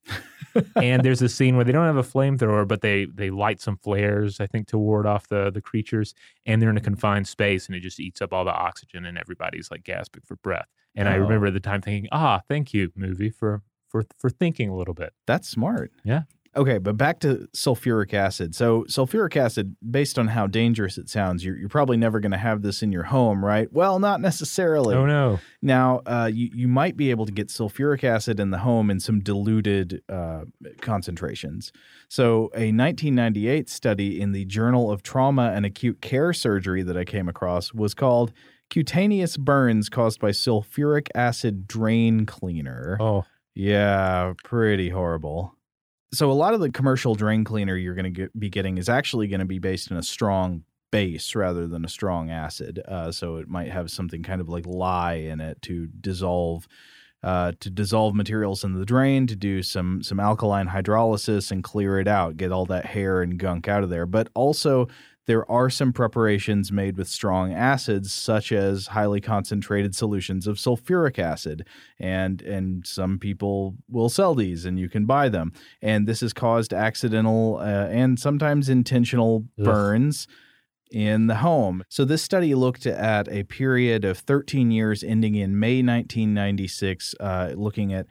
and 0.77 1.05
there's 1.05 1.23
a 1.23 1.29
scene 1.29 1.55
where 1.57 1.65
they 1.65 1.73
don't 1.73 1.87
have 1.87 1.97
a 1.97 2.03
flamethrower, 2.03 2.67
but 2.67 2.81
they 2.81 3.07
they 3.15 3.31
light 3.31 3.61
some 3.61 3.77
flares, 3.77 4.41
I 4.41 4.47
think, 4.47 4.67
to 4.69 4.79
ward 4.79 5.07
off 5.07 5.29
the 5.29 5.51
the 5.51 5.61
creatures, 5.61 6.15
and 6.45 6.61
they're 6.61 6.71
in 6.71 6.77
a 6.77 6.81
confined 6.81 7.29
space, 7.29 7.67
and 7.67 7.77
it 7.77 7.81
just 7.81 8.01
eats 8.01 8.21
up 8.23 8.33
all 8.33 8.45
the 8.45 8.53
oxygen, 8.53 9.05
and 9.05 9.17
everybody's 9.19 9.71
like 9.71 9.85
gasping 9.85 10.23
for 10.27 10.37
breath. 10.37 10.67
And 10.95 11.09
I 11.09 11.17
Oh. 11.17 11.21
remember 11.21 11.47
at 11.47 11.53
the 11.55 11.61
time 11.61 11.83
thinking, 11.83 12.09
ah, 12.11 12.41
thank 12.49 12.73
you, 12.75 12.91
movie, 12.97 13.31
for 13.31 13.63
for 13.89 14.05
for 14.19 14.31
thinking 14.31 14.69
a 14.71 14.77
little 14.77 14.95
bit. 14.95 15.13
That's 15.27 15.49
smart. 15.49 15.93
Yeah. 16.05 16.23
Okay, 16.57 16.79
but 16.79 16.97
back 16.97 17.21
to 17.21 17.49
sulfuric 17.55 18.15
acid. 18.15 18.55
So, 18.55 18.85
sulfuric 18.85 19.37
acid, 19.37 19.77
based 19.89 20.19
on 20.19 20.29
how 20.29 20.47
dangerous 20.47 20.97
it 20.97 21.11
sounds, 21.11 21.45
you're, 21.45 21.57
you're 21.57 21.69
probably 21.69 21.99
never 21.99 22.19
going 22.19 22.33
to 22.33 22.39
have 22.39 22.63
this 22.63 22.83
in 22.83 22.93
your 22.93 23.03
home, 23.05 23.45
right? 23.45 23.71
Well, 23.73 23.99
not 23.99 24.21
necessarily. 24.21 24.95
Oh 24.95 25.05
no. 25.05 25.39
Now, 25.61 26.01
uh, 26.07 26.31
you, 26.33 26.51
you 26.55 26.67
might 26.67 26.97
be 26.97 27.11
able 27.11 27.27
to 27.27 27.33
get 27.33 27.49
sulfuric 27.49 28.05
acid 28.05 28.41
in 28.41 28.51
the 28.51 28.59
home 28.59 28.91
in 28.91 29.01
some 29.01 29.21
diluted 29.21 30.03
uh, 30.09 30.45
concentrations. 30.81 31.73
So, 32.09 32.51
a 32.55 32.73
1998 32.73 33.69
study 33.69 34.21
in 34.21 34.33
the 34.33 34.47
Journal 34.47 34.91
of 34.91 35.03
Trauma 35.03 35.53
and 35.55 35.67
Acute 35.67 36.01
Care 36.01 36.33
Surgery 36.33 36.83
that 36.83 36.97
I 36.97 37.05
came 37.05 37.29
across 37.29 37.75
was 37.75 37.93
called 37.93 38.33
Cutaneous 38.71 39.37
Burns 39.37 39.89
Caused 39.89 40.21
by 40.21 40.31
Sulfuric 40.31 41.09
Acid 41.15 41.67
Drain 41.69 42.25
Cleaner. 42.25 42.97
Oh. 42.99 43.25
Yeah, 43.55 44.35
pretty 44.45 44.91
horrible. 44.91 45.56
So, 46.17 46.31
a 46.31 46.33
lot 46.33 46.55
of 46.55 46.61
the 46.61 46.71
commercial 46.71 47.15
drain 47.15 47.45
cleaner 47.45 47.77
you're 47.77 47.95
going 47.95 48.15
to 48.15 48.29
be 48.39 48.49
getting 48.49 48.79
is 48.79 48.89
actually 48.89 49.27
going 49.29 49.41
to 49.41 49.47
be 49.47 49.59
based 49.59 49.91
in 49.91 49.97
a 49.97 50.03
strong 50.03 50.65
base 50.91 51.35
rather 51.35 51.67
than 51.67 51.85
a 51.85 51.89
strong 51.89 52.31
acid. 52.31 52.83
Uh, 52.87 53.13
so 53.13 53.37
it 53.37 53.49
might 53.49 53.71
have 53.71 53.91
something 53.91 54.23
kind 54.23 54.41
of 54.41 54.49
like 54.49 54.67
lye 54.67 55.15
in 55.15 55.41
it 55.41 55.61
to 55.63 55.89
dissolve 56.01 56.67
uh, 57.23 57.53
to 57.61 57.71
dissolve 57.71 58.15
materials 58.15 58.63
in 58.63 58.75
the 58.75 58.85
drain, 58.85 59.27
to 59.27 59.35
do 59.35 59.63
some 59.63 60.03
some 60.03 60.21
alkaline 60.21 60.69
hydrolysis 60.69 61.51
and 61.51 61.65
clear 61.65 61.99
it 61.99 62.07
out, 62.07 62.37
get 62.37 62.53
all 62.53 62.67
that 62.67 62.87
hair 62.87 63.21
and 63.21 63.39
gunk 63.39 63.69
out 63.69 63.83
of 63.83 63.91
there. 63.91 64.07
But 64.07 64.29
also 64.35 64.89
there 65.27 65.51
are 65.51 65.69
some 65.69 65.93
preparations 65.93 66.71
made 66.71 66.97
with 66.97 67.09
strong 67.09 67.53
acids, 67.53 68.13
such 68.13 68.53
as 68.53 68.89
highly 68.89 69.21
concentrated 69.21 69.95
solutions 69.95 70.47
of 70.47 70.57
sulfuric 70.57 71.19
acid, 71.19 71.67
and 71.99 72.43
and 72.43 72.87
some 72.87 73.19
people 73.19 73.77
will 73.89 74.09
sell 74.09 74.35
these, 74.35 74.65
and 74.65 74.79
you 74.79 74.89
can 74.89 75.05
buy 75.05 75.29
them. 75.29 75.53
And 75.83 76.07
this 76.07 76.21
has 76.21 76.33
caused 76.33 76.73
accidental 76.73 77.59
uh, 77.61 77.89
and 77.89 78.19
sometimes 78.19 78.69
intentional 78.69 79.45
Ugh. 79.59 79.65
burns 79.65 80.29
in 80.91 81.27
the 81.27 81.37
home. 81.37 81.83
So 81.89 82.05
this 82.05 82.23
study 82.23 82.55
looked 82.55 82.87
at 82.87 83.29
a 83.29 83.43
period 83.45 84.05
of 84.05 84.19
13 84.19 84.71
years 84.71 85.03
ending 85.03 85.35
in 85.35 85.59
May 85.59 85.83
1996, 85.83 87.15
uh, 87.19 87.53
looking 87.57 87.93
at 87.93 88.07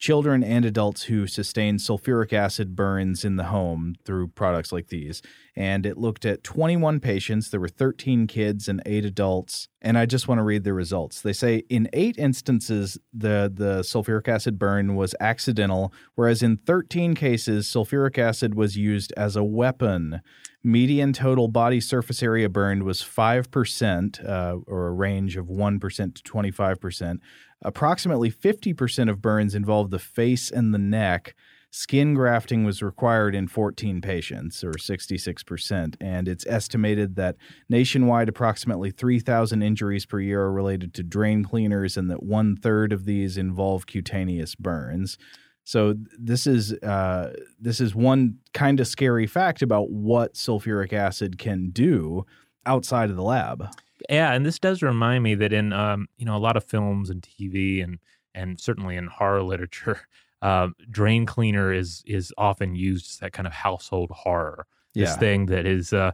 children 0.00 0.42
and 0.42 0.64
adults 0.64 1.04
who 1.04 1.26
sustained 1.26 1.78
sulfuric 1.78 2.32
acid 2.32 2.74
burns 2.74 3.22
in 3.22 3.36
the 3.36 3.44
home 3.44 3.94
through 4.06 4.26
products 4.28 4.72
like 4.72 4.88
these. 4.88 5.20
And 5.54 5.84
it 5.84 5.98
looked 5.98 6.24
at 6.24 6.42
21 6.42 7.00
patients. 7.00 7.50
There 7.50 7.60
were 7.60 7.68
13 7.68 8.26
kids 8.26 8.66
and 8.66 8.82
eight 8.86 9.04
adults. 9.04 9.68
And 9.82 9.98
I 9.98 10.06
just 10.06 10.26
want 10.26 10.38
to 10.38 10.42
read 10.42 10.64
the 10.64 10.72
results. 10.72 11.20
They 11.20 11.34
say 11.34 11.64
in 11.68 11.86
eight 11.92 12.16
instances, 12.16 12.98
the, 13.12 13.52
the 13.54 13.80
sulfuric 13.80 14.26
acid 14.26 14.58
burn 14.58 14.96
was 14.96 15.14
accidental, 15.20 15.92
whereas 16.14 16.42
in 16.42 16.56
13 16.56 17.14
cases, 17.14 17.66
sulfuric 17.66 18.16
acid 18.16 18.54
was 18.54 18.78
used 18.78 19.12
as 19.18 19.36
a 19.36 19.44
weapon. 19.44 20.22
Median 20.62 21.12
total 21.12 21.48
body 21.48 21.80
surface 21.80 22.22
area 22.22 22.48
burned 22.48 22.82
was 22.82 23.02
5%, 23.02 24.28
uh, 24.28 24.56
or 24.66 24.88
a 24.88 24.92
range 24.92 25.36
of 25.36 25.46
1% 25.46 26.14
to 26.14 26.22
25%. 26.22 27.18
Approximately 27.62 28.30
50% 28.30 29.10
of 29.10 29.20
burns 29.20 29.54
involved 29.54 29.90
the 29.90 29.98
face 29.98 30.50
and 30.50 30.72
the 30.72 30.78
neck. 30.78 31.34
Skin 31.72 32.14
grafting 32.14 32.64
was 32.64 32.82
required 32.82 33.34
in 33.34 33.46
14 33.46 34.00
patients, 34.00 34.64
or 34.64 34.72
66%, 34.72 35.94
and 36.00 36.26
it's 36.26 36.44
estimated 36.46 37.14
that 37.14 37.36
nationwide 37.68 38.28
approximately 38.28 38.90
3,000 38.90 39.62
injuries 39.62 40.04
per 40.04 40.18
year 40.18 40.42
are 40.42 40.52
related 40.52 40.92
to 40.94 41.04
drain 41.04 41.44
cleaners, 41.44 41.96
and 41.96 42.10
that 42.10 42.24
one 42.24 42.56
third 42.56 42.92
of 42.92 43.04
these 43.04 43.36
involve 43.36 43.86
cutaneous 43.86 44.56
burns. 44.56 45.16
So 45.62 45.94
this 46.18 46.48
is 46.48 46.72
uh, 46.82 47.34
this 47.60 47.80
is 47.80 47.94
one 47.94 48.38
kind 48.52 48.80
of 48.80 48.88
scary 48.88 49.28
fact 49.28 49.62
about 49.62 49.90
what 49.90 50.34
sulfuric 50.34 50.92
acid 50.92 51.38
can 51.38 51.70
do 51.70 52.26
outside 52.66 53.10
of 53.10 53.16
the 53.16 53.22
lab. 53.22 53.68
Yeah, 54.08 54.32
and 54.32 54.44
this 54.46 54.58
does 54.58 54.82
remind 54.82 55.22
me 55.24 55.34
that 55.36 55.52
in 55.52 55.72
um, 55.72 56.08
you 56.16 56.24
know 56.24 56.36
a 56.36 56.38
lot 56.38 56.56
of 56.56 56.64
films 56.64 57.10
and 57.10 57.22
TV 57.22 57.82
and 57.82 57.98
and 58.34 58.60
certainly 58.60 58.96
in 58.96 59.06
horror 59.08 59.42
literature, 59.42 60.00
uh, 60.42 60.68
drain 60.90 61.26
cleaner 61.26 61.72
is 61.72 62.02
is 62.06 62.32
often 62.38 62.74
used 62.74 63.10
as 63.10 63.16
that 63.18 63.32
kind 63.32 63.46
of 63.46 63.52
household 63.52 64.10
horror. 64.10 64.66
This 64.94 65.10
Yeah. 65.10 65.16
thing 65.18 65.46
that 65.46 65.66
is, 65.66 65.92
uh, 65.92 66.10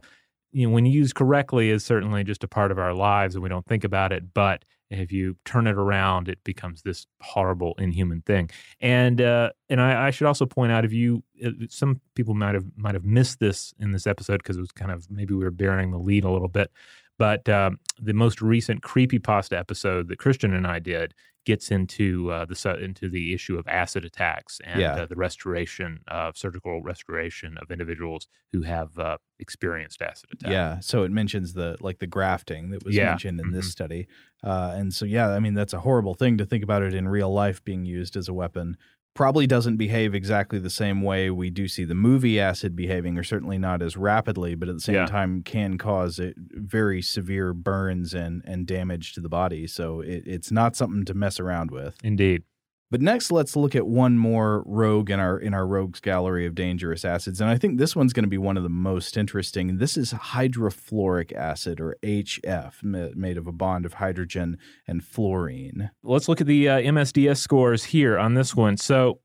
you 0.51 0.67
know, 0.67 0.73
when 0.73 0.85
used 0.85 1.15
correctly, 1.15 1.69
is 1.69 1.83
certainly 1.83 2.23
just 2.23 2.43
a 2.43 2.47
part 2.47 2.71
of 2.71 2.77
our 2.77 2.93
lives 2.93 3.35
and 3.35 3.41
we 3.43 3.49
don't 3.49 3.65
think 3.65 3.83
about 3.83 4.11
it. 4.11 4.33
But 4.33 4.65
if 4.89 5.11
you 5.11 5.35
turn 5.45 5.67
it 5.67 5.75
around, 5.75 6.29
it 6.29 6.41
becomes 6.43 6.81
this 6.83 7.07
horrible, 7.21 7.73
inhuman 7.79 8.21
thing. 8.21 8.49
And 8.79 9.19
uh, 9.19 9.49
and 9.69 9.81
I, 9.81 10.07
I 10.07 10.11
should 10.11 10.27
also 10.27 10.45
point 10.45 10.71
out, 10.71 10.85
if 10.85 10.93
you, 10.93 11.23
uh, 11.45 11.49
some 11.69 11.99
people 12.15 12.33
might 12.35 12.53
have 12.55 12.65
might 12.75 12.93
have 12.95 13.03
missed 13.03 13.39
this 13.39 13.73
in 13.79 13.91
this 13.91 14.07
episode 14.07 14.37
because 14.37 14.57
it 14.57 14.61
was 14.61 14.71
kind 14.71 14.91
of 14.91 15.09
maybe 15.11 15.33
we 15.33 15.43
were 15.43 15.51
bearing 15.51 15.91
the 15.91 15.97
lead 15.99 16.23
a 16.23 16.29
little 16.31 16.47
bit. 16.47 16.71
But 17.17 17.47
um, 17.49 17.79
the 17.99 18.13
most 18.13 18.41
recent 18.41 18.81
creepypasta 18.81 19.57
episode 19.57 20.07
that 20.09 20.19
Christian 20.19 20.53
and 20.53 20.67
I 20.67 20.79
did 20.79 21.13
gets 21.45 21.71
into 21.71 22.29
uh, 22.31 22.45
the 22.45 22.77
into 22.81 23.09
the 23.09 23.33
issue 23.33 23.57
of 23.57 23.67
acid 23.67 24.03
attacks 24.05 24.59
and 24.65 24.79
Yeah. 24.81 24.95
uh, 24.97 25.05
the 25.07 25.15
restoration 25.15 26.01
of 26.07 26.37
surgical 26.37 26.81
restoration 26.83 27.57
of 27.57 27.71
individuals 27.71 28.27
who 28.51 28.63
have 28.63 28.97
uh, 28.99 29.17
experienced 29.39 30.01
acid 30.01 30.29
attacks. 30.33 30.51
Yeah, 30.51 30.79
so 30.81 31.03
it 31.03 31.11
mentions 31.11 31.53
the 31.53 31.77
like 31.79 31.99
the 31.99 32.07
grafting 32.07 32.69
that 32.71 32.83
was 32.83 32.95
Yeah, 32.95 33.09
mentioned 33.09 33.39
in 33.39 33.51
this 33.51 33.67
mhm. 33.67 33.71
study, 33.71 34.07
uh, 34.43 34.73
and 34.75 34.93
so 34.93 35.05
yeah, 35.05 35.29
I 35.29 35.39
mean 35.39 35.53
that's 35.53 35.73
a 35.73 35.79
horrible 35.79 36.13
thing 36.15 36.37
to 36.37 36.45
think 36.45 36.63
about 36.63 36.83
it 36.83 36.93
in 36.93 37.07
real 37.07 37.31
life 37.33 37.63
being 37.63 37.85
used 37.85 38.15
as 38.15 38.27
a 38.27 38.33
weapon. 38.33 38.77
Probably 39.17 39.47
doesn't 39.47 39.77
behave 39.77 40.13
exactly 40.13 40.59
the 40.59 40.69
same 40.69 41.01
way 41.01 41.31
we 41.31 41.49
do 41.49 41.67
see 41.67 41.85
the 41.85 41.95
movie 41.95 42.39
acid 42.39 42.75
behaving, 42.75 43.17
or 43.17 43.23
certainly 43.23 43.57
not 43.57 43.81
as 43.81 43.97
rapidly, 43.97 44.53
but 44.53 44.69
at 44.69 44.75
the 44.75 44.79
same 44.81 44.93
Yeah. 44.95 45.05
time 45.07 45.41
can 45.41 45.79
cause 45.79 46.19
it 46.19 46.35
very 46.37 47.01
severe 47.01 47.51
burns 47.51 48.13
and 48.13 48.43
and 48.45 48.67
damage 48.67 49.13
to 49.13 49.19
the 49.19 49.27
body. 49.27 49.65
So 49.65 50.01
it, 50.01 50.21
it's 50.27 50.51
not 50.51 50.75
something 50.75 51.03
to 51.05 51.15
mess 51.15 51.39
around 51.39 51.71
with. 51.71 51.95
Indeed. 52.03 52.43
But 52.89 53.01
next, 53.01 53.31
let's 53.31 53.57
look 53.57 53.75
at 53.75 53.85
one 53.85 54.17
more 54.17 54.63
rogue 54.65 55.09
in 55.09 55.19
our 55.19 55.37
in 55.37 55.53
our 55.53 55.67
rogues 55.67 55.99
gallery 55.99 56.45
of 56.45 56.55
dangerous 56.55 57.03
acids, 57.03 57.41
and 57.41 57.49
I 57.49 57.57
think 57.57 57.77
this 57.77 57.97
one's 57.97 58.13
going 58.13 58.23
to 58.23 58.29
be 58.29 58.37
one 58.37 58.55
of 58.55 58.63
the 58.63 58.69
most 58.69 59.17
interesting. 59.17 59.77
This 59.77 59.97
is 59.97 60.13
hydrofluoric 60.13 61.33
acid, 61.33 61.81
or 61.81 61.97
HF, 62.01 62.83
made 62.83 63.37
of 63.37 63.45
a 63.45 63.51
bond 63.51 63.85
of 63.85 63.95
hydrogen 63.95 64.57
and 64.87 65.03
fluorine. 65.03 65.91
Let's 66.01 66.29
look 66.29 66.39
at 66.39 66.47
the 66.47 66.69
uh, 66.69 66.79
MSDS 66.79 67.37
scores 67.37 67.83
here 67.83 68.17
on 68.17 68.35
this 68.35 68.55
one. 68.55 68.77
So, 68.77 69.19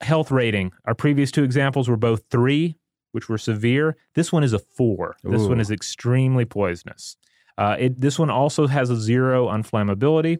health 0.00 0.30
rating. 0.30 0.70
Our 0.84 0.94
previous 0.94 1.32
two 1.32 1.42
examples 1.42 1.88
were 1.88 1.96
both 1.96 2.22
three, 2.30 2.76
which 3.10 3.28
were 3.28 3.38
severe. 3.38 3.96
This 4.14 4.32
one 4.32 4.44
is 4.44 4.52
a 4.52 4.60
four. 4.60 5.16
This 5.24 5.42
one 5.42 5.58
is 5.58 5.72
extremely 5.72 6.44
poisonous. 6.44 7.16
Uh, 7.58 7.76
it, 7.78 8.00
this 8.00 8.16
one 8.16 8.30
also 8.30 8.68
has 8.68 8.90
a 8.90 8.96
zero 8.96 9.48
on 9.48 9.64
flammability. 9.64 10.38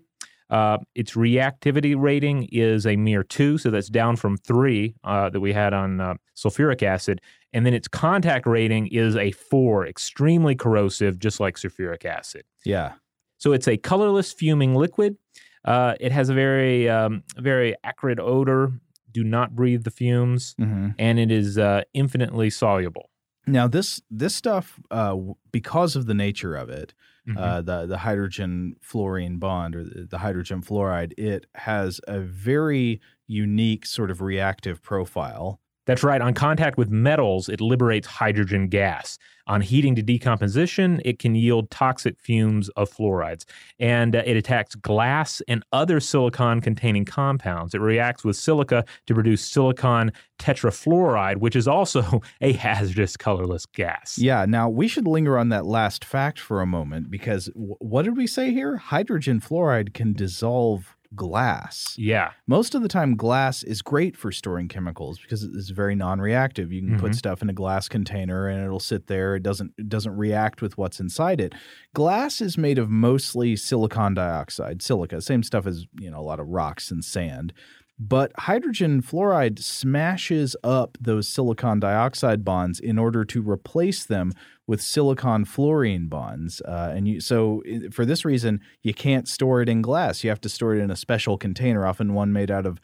Uh, 0.50 0.78
its 0.94 1.12
reactivity 1.14 1.94
rating 1.98 2.48
is 2.52 2.86
a 2.86 2.96
mere 2.96 3.22
two, 3.22 3.58
so 3.58 3.70
that's 3.70 3.88
down 3.88 4.16
from 4.16 4.36
three 4.36 4.94
uh, 5.02 5.30
that 5.30 5.40
we 5.40 5.52
had 5.52 5.72
on 5.72 6.00
uh, 6.00 6.14
sulfuric 6.36 6.82
acid. 6.82 7.20
And 7.52 7.64
then 7.64 7.72
its 7.74 7.88
contact 7.88 8.46
rating 8.46 8.88
is 8.88 9.16
a 9.16 9.30
four, 9.32 9.86
extremely 9.86 10.54
corrosive, 10.54 11.18
just 11.18 11.40
like 11.40 11.56
sulfuric 11.56 12.04
acid. 12.04 12.44
Yeah, 12.64 12.92
So 13.38 13.52
it's 13.52 13.68
a 13.68 13.76
colorless 13.76 14.32
fuming 14.32 14.74
liquid. 14.74 15.16
Uh, 15.64 15.94
it 15.98 16.12
has 16.12 16.28
a 16.28 16.34
very, 16.34 16.88
um, 16.90 17.22
very 17.38 17.74
acrid 17.84 18.20
odor. 18.20 18.72
Do 19.10 19.24
not 19.24 19.54
breathe 19.54 19.84
the 19.84 19.90
fumes, 19.90 20.54
hmm 20.58 20.88
and 20.98 21.18
it 21.18 21.30
is 21.30 21.56
uh, 21.56 21.82
infinitely 21.94 22.50
soluble. 22.50 23.10
Now 23.46 23.68
this 23.68 24.02
this 24.10 24.34
stuff, 24.34 24.80
uh, 24.90 25.16
because 25.52 25.94
of 25.96 26.06
the 26.06 26.14
nature 26.14 26.56
of 26.56 26.68
it, 26.68 26.92
Mhm. 27.26 27.36
uh, 27.38 27.62
the 27.62 27.86
the 27.86 27.98
hydrogen 27.98 28.76
fluorine 28.82 29.38
bond 29.38 29.74
or 29.76 29.84
the 29.84 30.18
hydrogen 30.18 30.62
fluoride, 30.62 31.12
it 31.18 31.46
has 31.54 32.00
a 32.08 32.20
very 32.20 33.00
unique 33.26 33.86
sort 33.86 34.10
of 34.10 34.20
reactive 34.20 34.82
profile. 34.82 35.60
That's 35.86 36.02
right. 36.02 36.20
On 36.20 36.34
contact 36.34 36.78
with 36.78 36.90
metals, 36.90 37.48
it 37.48 37.60
liberates 37.60 38.06
hydrogen 38.06 38.68
gas. 38.68 39.18
On 39.46 39.60
heating 39.60 39.94
to 39.94 40.02
decomposition, 40.02 41.02
it 41.04 41.18
can 41.18 41.34
yield 41.34 41.70
toxic 41.70 42.18
fumes 42.18 42.70
of 42.70 42.90
fluorides. 42.90 43.44
And 43.78 44.16
uh, 44.16 44.22
it 44.24 44.38
attacks 44.38 44.74
glass 44.74 45.42
and 45.46 45.62
other 45.70 46.00
silicon 46.00 46.62
containing 46.62 47.04
compounds. 47.04 47.74
It 47.74 47.82
reacts 47.82 48.24
with 48.24 48.36
silica 48.36 48.86
to 49.06 49.14
produce 49.14 49.44
silicon 49.44 50.12
tetrafluoride, 50.38 51.36
which 51.36 51.56
is 51.56 51.68
also 51.68 52.22
a 52.40 52.52
hazardous 52.52 53.18
colorless 53.18 53.66
gas. 53.66 54.16
Yeah. 54.16 54.46
Now 54.48 54.70
we 54.70 54.88
should 54.88 55.06
linger 55.06 55.36
on 55.36 55.50
that 55.50 55.66
last 55.66 56.06
fact 56.06 56.38
for 56.38 56.62
a 56.62 56.66
moment 56.66 57.10
because 57.10 57.46
w- 57.48 57.76
what 57.80 58.06
did 58.06 58.16
we 58.16 58.26
say 58.26 58.50
here? 58.50 58.78
Hydrogen 58.78 59.40
fluoride 59.40 59.92
can 59.92 60.14
dissolve 60.14 60.96
glass. 61.16 61.94
Yeah. 61.98 62.30
Most 62.46 62.74
of 62.74 62.82
the 62.82 62.88
time, 62.88 63.16
glass 63.16 63.62
is 63.62 63.82
great 63.82 64.16
for 64.16 64.30
storing 64.32 64.68
chemicals 64.68 65.18
because 65.20 65.42
it's 65.44 65.70
very 65.70 65.94
non-reactive. 65.94 66.72
You 66.72 66.82
can 66.86 66.98
put 66.98 67.12
Mhm. 67.12 67.16
stuff 67.16 67.42
in 67.42 67.50
a 67.50 67.52
glass 67.54 67.88
container 67.88 68.46
and 68.48 68.64
it'll 68.64 68.80
sit 68.80 69.06
there. 69.06 69.36
It 69.36 69.42
doesn't 69.42 69.72
it 69.78 69.88
doesn't 69.88 70.16
react 70.16 70.62
with 70.62 70.76
what's 70.78 71.00
inside 71.00 71.40
it. 71.40 71.54
Glass 71.94 72.40
is 72.40 72.56
made 72.58 72.78
of 72.78 72.90
mostly 72.90 73.56
silicon 73.56 74.14
dioxide, 74.14 74.82
silica, 74.82 75.20
same 75.20 75.42
stuff 75.42 75.66
as 75.66 75.86
you 75.98 76.10
know 76.10 76.18
a 76.18 76.22
lot 76.22 76.40
of 76.40 76.48
rocks 76.48 76.90
and 76.90 77.04
sand. 77.04 77.52
But 77.98 78.32
hydrogen 78.36 79.02
fluoride 79.02 79.60
smashes 79.60 80.56
up 80.64 80.98
those 81.00 81.28
silicon 81.28 81.78
dioxide 81.78 82.44
bonds 82.44 82.80
in 82.80 82.98
order 82.98 83.24
to 83.26 83.40
replace 83.40 84.04
them 84.04 84.32
with 84.66 84.80
silicon 84.80 85.44
fluorine 85.44 86.08
bonds. 86.08 86.60
Uh, 86.62 86.92
and 86.94 87.06
you, 87.06 87.20
so, 87.20 87.62
for 87.92 88.04
this 88.04 88.24
reason, 88.24 88.60
you 88.82 88.92
can't 88.92 89.28
store 89.28 89.62
it 89.62 89.68
in 89.68 89.80
glass. 89.80 90.24
You 90.24 90.30
have 90.30 90.40
to 90.40 90.48
store 90.48 90.74
it 90.74 90.82
in 90.82 90.90
a 90.90 90.96
special 90.96 91.38
container, 91.38 91.86
often 91.86 92.14
one 92.14 92.32
made 92.32 92.50
out 92.50 92.66
of 92.66 92.80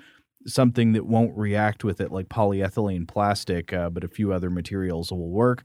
something 0.47 0.93
that 0.93 1.07
won't 1.07 1.37
react 1.37 1.83
with 1.83 2.01
it, 2.01 2.13
like 2.13 2.29
polyethylene 2.29 3.09
plastic, 3.09 3.73
uh, 3.73 3.91
but 3.91 4.05
a 4.05 4.09
few 4.09 4.33
other 4.33 4.49
materials 4.49 5.11
will 5.11 5.31
work. 5.31 5.65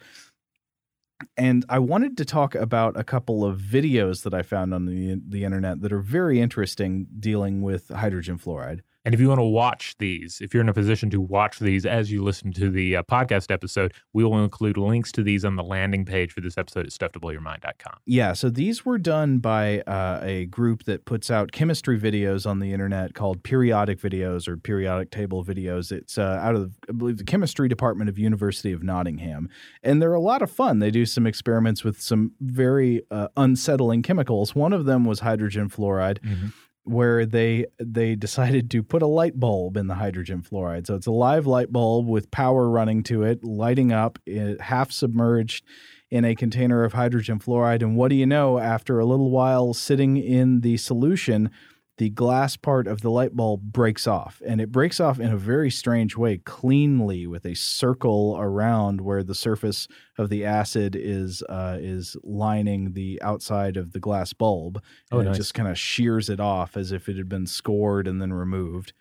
And 1.37 1.63
I 1.69 1.79
wanted 1.79 2.17
to 2.17 2.25
talk 2.25 2.55
about 2.55 2.99
a 2.99 3.03
couple 3.03 3.45
of 3.45 3.59
videos 3.59 4.23
that 4.23 4.33
I 4.33 4.41
found 4.41 4.73
on 4.73 4.85
the 4.85 5.21
the 5.27 5.43
internet 5.45 5.81
that 5.81 5.93
are 5.93 6.01
very 6.01 6.41
interesting 6.41 7.07
dealing 7.19 7.61
with 7.61 7.89
hydrogen 7.89 8.37
fluoride. 8.37 8.81
And 9.06 9.14
if 9.14 9.22
you 9.22 9.28
want 9.28 9.39
to 9.39 9.43
watch 9.43 9.95
these, 9.99 10.41
if 10.41 10.53
you're 10.53 10.62
in 10.62 10.70
a 10.70 10.74
position 10.74 11.12
to 11.12 11.22
watch 11.22 11.60
these 11.60 11.86
as 11.86 12.12
you 12.12 12.24
listen 12.24 12.51
to 12.53 12.72
the 12.72 12.97
uh, 12.97 13.03
podcast 13.03 13.51
episode, 13.51 13.93
we 14.14 14.24
will 14.24 14.43
include 14.43 14.78
links 14.78 15.12
to 15.14 15.24
these 15.24 15.45
on 15.45 15.56
the 15.56 15.64
landing 15.64 16.06
page 16.06 16.32
for 16.32 16.41
this 16.41 16.58
episode 16.58 16.88
at 16.88 16.91
stufftoblowyourmind.com. 16.91 17.99
Yeah, 18.08 18.34
so 18.34 18.49
these 18.49 18.84
were 18.84 18.97
done 18.97 19.38
by 19.38 19.82
uh, 19.82 20.22
a 20.24 20.47
group 20.47 20.86
that 20.86 21.06
puts 21.06 21.30
out 21.30 21.51
chemistry 21.51 21.99
videos 21.99 22.49
on 22.49 22.60
the 22.60 22.74
internet 22.74 23.14
called 23.14 23.43
Periodic 23.43 23.99
Videos 23.99 24.47
or 24.47 24.58
Periodic 24.58 25.12
Table 25.12 25.45
Videos. 25.45 25.91
It's 25.91 26.18
uh, 26.18 26.39
out 26.41 26.56
of, 26.56 26.74
I 26.89 26.93
believe, 26.93 27.18
the 27.18 27.24
chemistry 27.24 27.68
department 27.68 28.10
of 28.10 28.18
University 28.18 28.72
of 28.72 28.82
Nottingham, 28.82 29.49
and 29.84 30.01
they're 30.01 30.14
a 30.14 30.20
lot 30.20 30.41
of 30.41 30.49
fun. 30.49 30.80
They 30.80 30.89
do 30.89 31.06
some 31.06 31.28
experiments 31.28 31.84
with 31.84 32.01
some 32.01 32.32
very 32.41 33.03
uh, 33.12 33.28
unsettling 33.38 34.01
chemicals. 34.01 34.56
One 34.56 34.74
of 34.74 34.86
them 34.86 35.06
was 35.06 35.20
hydrogen 35.20 35.70
fluoride. 35.70 36.20
Mm-hmm 36.22 36.47
where 36.86 37.25
they 37.25 37.65
they 37.79 38.15
decided 38.15 38.71
to 38.71 38.83
put 38.83 39.01
a 39.01 39.07
light 39.07 39.39
bulb 39.39 39.75
in 39.75 39.88
the 39.88 39.95
hydrogen 39.95 40.41
fluoride. 40.41 40.88
So 40.88 40.95
it's 40.95 41.07
a 41.07 41.11
live 41.11 41.45
light 41.45 41.71
bulb 41.71 42.07
with 42.07 42.31
power 42.31 42.69
running 42.69 43.03
to 43.03 43.23
it, 43.23 43.43
lighting 43.43 43.91
up, 43.91 44.19
it, 44.25 44.61
half 44.61 44.91
submerged 44.91 45.65
in 46.11 46.23
a 46.23 46.36
container 46.36 46.83
of 46.83 46.93
hydrogen 46.93 47.39
fluoride. 47.39 47.81
And 47.81 47.97
what 47.97 48.09
do 48.09 48.15
you 48.15 48.25
know? 48.25 48.59
After 48.59 48.99
a 48.99 49.05
little 49.05 49.31
while 49.31 49.73
sitting 49.73 50.17
in 50.17 50.61
the 50.61 50.77
solution, 50.77 51.49
the 51.97 52.09
glass 52.09 52.57
part 52.57 52.87
of 52.87 53.01
the 53.01 53.09
light 53.09 53.35
bulb 53.35 53.61
breaks 53.71 54.05
off 54.05 54.41
and 54.45 54.59
it 54.59 54.71
breaks 54.71 54.99
off 54.99 55.19
in 55.19 55.31
a 55.31 55.37
very 55.37 55.71
strange 55.71 56.17
way 56.17 56.37
cleanly 56.37 57.25
with 57.25 57.45
a 57.45 57.53
circle 57.53 58.35
around 58.39 59.01
where 59.01 59.23
the 59.23 59.35
surface 59.35 59.87
of 60.17 60.29
the 60.29 60.43
acid 60.43 60.95
is 60.95 61.41
uh, 61.49 61.77
is 61.79 62.17
lining 62.23 62.93
the 62.93 63.21
outside 63.21 63.77
of 63.77 63.93
the 63.93 63.99
glass 63.99 64.33
bulb 64.33 64.81
oh, 65.11 65.19
and 65.19 65.27
nice. 65.27 65.35
it 65.35 65.39
just 65.39 65.53
kind 65.53 65.69
of 65.69 65.79
shears 65.79 66.29
it 66.29 66.39
off 66.39 66.75
as 66.75 66.91
if 66.91 67.07
it 67.07 67.17
had 67.17 67.29
been 67.29 67.47
scored 67.47 68.07
and 68.07 68.21
then 68.21 68.33
removed 68.33 68.93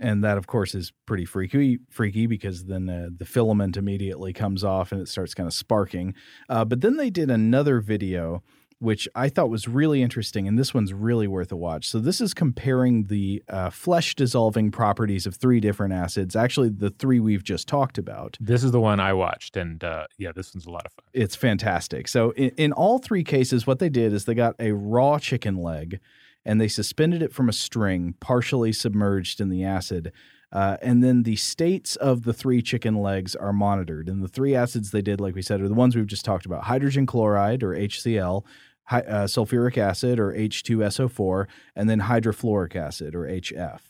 and 0.00 0.24
that 0.24 0.36
of 0.36 0.48
course 0.48 0.74
is 0.74 0.92
pretty 1.06 1.24
freaky 1.24 1.78
freaky 1.88 2.26
because 2.26 2.64
then 2.64 2.88
uh, 2.88 3.08
the 3.16 3.24
filament 3.24 3.76
immediately 3.76 4.32
comes 4.32 4.64
off 4.64 4.90
and 4.90 5.00
it 5.00 5.08
starts 5.08 5.34
kind 5.34 5.46
of 5.46 5.52
sparking 5.52 6.14
uh, 6.48 6.64
but 6.64 6.80
then 6.80 6.96
they 6.96 7.10
did 7.10 7.30
another 7.30 7.80
video 7.80 8.42
which 8.84 9.08
I 9.14 9.30
thought 9.30 9.48
was 9.48 9.66
really 9.66 10.02
interesting, 10.02 10.46
and 10.46 10.58
this 10.58 10.74
one's 10.74 10.92
really 10.92 11.26
worth 11.26 11.50
a 11.50 11.56
watch. 11.56 11.88
So 11.88 11.98
this 11.98 12.20
is 12.20 12.34
comparing 12.34 13.04
the 13.04 13.42
uh, 13.48 13.70
flesh 13.70 14.14
dissolving 14.14 14.70
properties 14.70 15.26
of 15.26 15.34
three 15.34 15.58
different 15.58 15.94
acids. 15.94 16.36
Actually, 16.36 16.68
the 16.68 16.90
three 16.90 17.18
we've 17.18 17.42
just 17.42 17.66
talked 17.66 17.96
about. 17.96 18.36
This 18.38 18.62
is 18.62 18.72
the 18.72 18.80
one 18.80 19.00
I 19.00 19.14
watched, 19.14 19.56
and 19.56 19.82
uh, 19.82 20.06
yeah, 20.18 20.32
this 20.32 20.54
one's 20.54 20.66
a 20.66 20.70
lot 20.70 20.84
of 20.84 20.92
fun. 20.92 21.04
It's 21.14 21.34
fantastic. 21.34 22.08
So 22.08 22.32
in, 22.32 22.50
in 22.56 22.72
all 22.72 22.98
three 22.98 23.24
cases, 23.24 23.66
what 23.66 23.78
they 23.78 23.88
did 23.88 24.12
is 24.12 24.26
they 24.26 24.34
got 24.34 24.54
a 24.60 24.72
raw 24.72 25.18
chicken 25.18 25.56
leg, 25.56 25.98
and 26.44 26.60
they 26.60 26.68
suspended 26.68 27.22
it 27.22 27.32
from 27.32 27.48
a 27.48 27.54
string, 27.54 28.14
partially 28.20 28.72
submerged 28.72 29.40
in 29.40 29.48
the 29.48 29.64
acid. 29.64 30.12
Uh, 30.52 30.76
and 30.82 31.02
then 31.02 31.24
the 31.24 31.34
states 31.34 31.96
of 31.96 32.22
the 32.22 32.32
three 32.32 32.62
chicken 32.62 32.94
legs 32.94 33.34
are 33.34 33.52
monitored. 33.52 34.08
And 34.08 34.22
the 34.22 34.28
three 34.28 34.54
acids 34.54 34.92
they 34.92 35.02
did, 35.02 35.20
like 35.20 35.34
we 35.34 35.42
said, 35.42 35.60
are 35.60 35.68
the 35.68 35.74
ones 35.74 35.96
we've 35.96 36.06
just 36.06 36.24
talked 36.24 36.46
about 36.46 36.64
hydrogen 36.64 37.06
chloride 37.06 37.64
or 37.64 37.74
HCl, 37.74 38.44
uh, 38.90 39.00
sulfuric 39.24 39.78
acid 39.78 40.18
or 40.18 40.32
H2SO4, 40.32 41.46
and 41.74 41.88
then 41.88 42.02
hydrofluoric 42.02 42.76
acid 42.76 43.14
or 43.14 43.22
HF. 43.22 43.80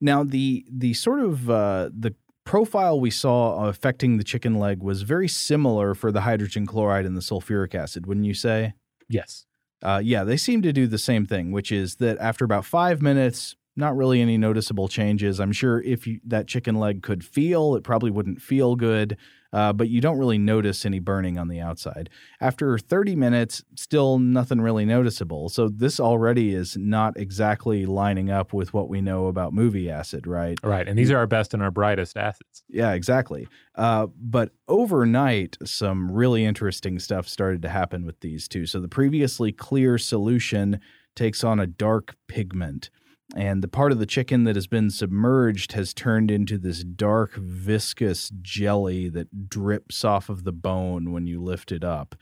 Now, 0.00 0.24
the 0.24 0.66
the 0.70 0.94
sort 0.94 1.20
of 1.20 1.48
uh, 1.48 1.90
the 1.96 2.14
profile 2.44 2.98
we 2.98 3.10
saw 3.10 3.66
affecting 3.68 4.18
the 4.18 4.24
chicken 4.24 4.58
leg 4.58 4.82
was 4.82 5.02
very 5.02 5.28
similar 5.28 5.94
for 5.94 6.10
the 6.10 6.22
hydrogen 6.22 6.66
chloride 6.66 7.06
and 7.06 7.16
the 7.16 7.20
sulfuric 7.20 7.74
acid, 7.74 8.06
wouldn't 8.06 8.26
you 8.26 8.34
say? 8.34 8.74
Yes. 9.08 9.46
Uh, 9.82 10.00
yeah, 10.02 10.24
they 10.24 10.36
seem 10.36 10.62
to 10.62 10.72
do 10.72 10.86
the 10.86 10.98
same 10.98 11.26
thing, 11.26 11.52
which 11.52 11.72
is 11.72 11.96
that 11.96 12.18
after 12.18 12.44
about 12.44 12.64
five 12.64 13.02
minutes, 13.02 13.56
not 13.76 13.96
really 13.96 14.20
any 14.20 14.36
noticeable 14.36 14.88
changes. 14.88 15.40
I'm 15.40 15.52
sure 15.52 15.80
if 15.82 16.06
you, 16.06 16.20
that 16.26 16.46
chicken 16.46 16.76
leg 16.76 17.02
could 17.02 17.24
feel, 17.24 17.74
it 17.74 17.84
probably 17.84 18.10
wouldn't 18.10 18.40
feel 18.40 18.76
good, 18.76 19.16
uh, 19.52 19.72
but 19.72 19.88
you 19.88 20.00
don't 20.00 20.18
really 20.18 20.38
notice 20.38 20.84
any 20.86 20.98
burning 20.98 21.38
on 21.38 21.48
the 21.48 21.60
outside. 21.60 22.08
After 22.40 22.78
30 22.78 23.16
minutes, 23.16 23.62
still 23.74 24.18
nothing 24.18 24.60
really 24.60 24.84
noticeable. 24.84 25.48
So 25.48 25.68
this 25.68 26.00
already 26.00 26.54
is 26.54 26.76
not 26.76 27.16
exactly 27.16 27.86
lining 27.86 28.30
up 28.30 28.52
with 28.52 28.72
what 28.72 28.88
we 28.88 29.00
know 29.00 29.26
about 29.26 29.52
movie 29.52 29.90
acid, 29.90 30.26
right? 30.26 30.58
Right. 30.62 30.88
And 30.88 30.98
these 30.98 31.10
are 31.10 31.18
our 31.18 31.26
best 31.26 31.54
and 31.54 31.62
our 31.62 31.70
brightest 31.70 32.16
acids. 32.16 32.62
Yeah, 32.68 32.92
exactly. 32.92 33.46
Uh, 33.74 34.06
but 34.18 34.50
overnight, 34.68 35.56
some 35.64 36.10
really 36.10 36.44
interesting 36.44 36.98
stuff 36.98 37.28
started 37.28 37.62
to 37.62 37.68
happen 37.68 38.04
with 38.06 38.20
these 38.20 38.48
two. 38.48 38.66
So 38.66 38.80
the 38.80 38.88
previously 38.88 39.52
clear 39.52 39.98
solution 39.98 40.80
takes 41.14 41.44
on 41.44 41.60
a 41.60 41.66
dark 41.66 42.16
pigment 42.26 42.90
and 43.34 43.62
the 43.62 43.68
part 43.68 43.92
of 43.92 43.98
the 43.98 44.06
chicken 44.06 44.44
that 44.44 44.56
has 44.56 44.66
been 44.66 44.90
submerged 44.90 45.72
has 45.72 45.94
turned 45.94 46.30
into 46.30 46.58
this 46.58 46.84
dark, 46.84 47.34
viscous 47.34 48.30
jelly 48.42 49.08
that 49.08 49.48
drips 49.48 50.04
off 50.04 50.28
of 50.28 50.44
the 50.44 50.52
bone 50.52 51.12
when 51.12 51.26
you 51.26 51.42
lift 51.42 51.72
it 51.72 51.82
up. 51.82 52.14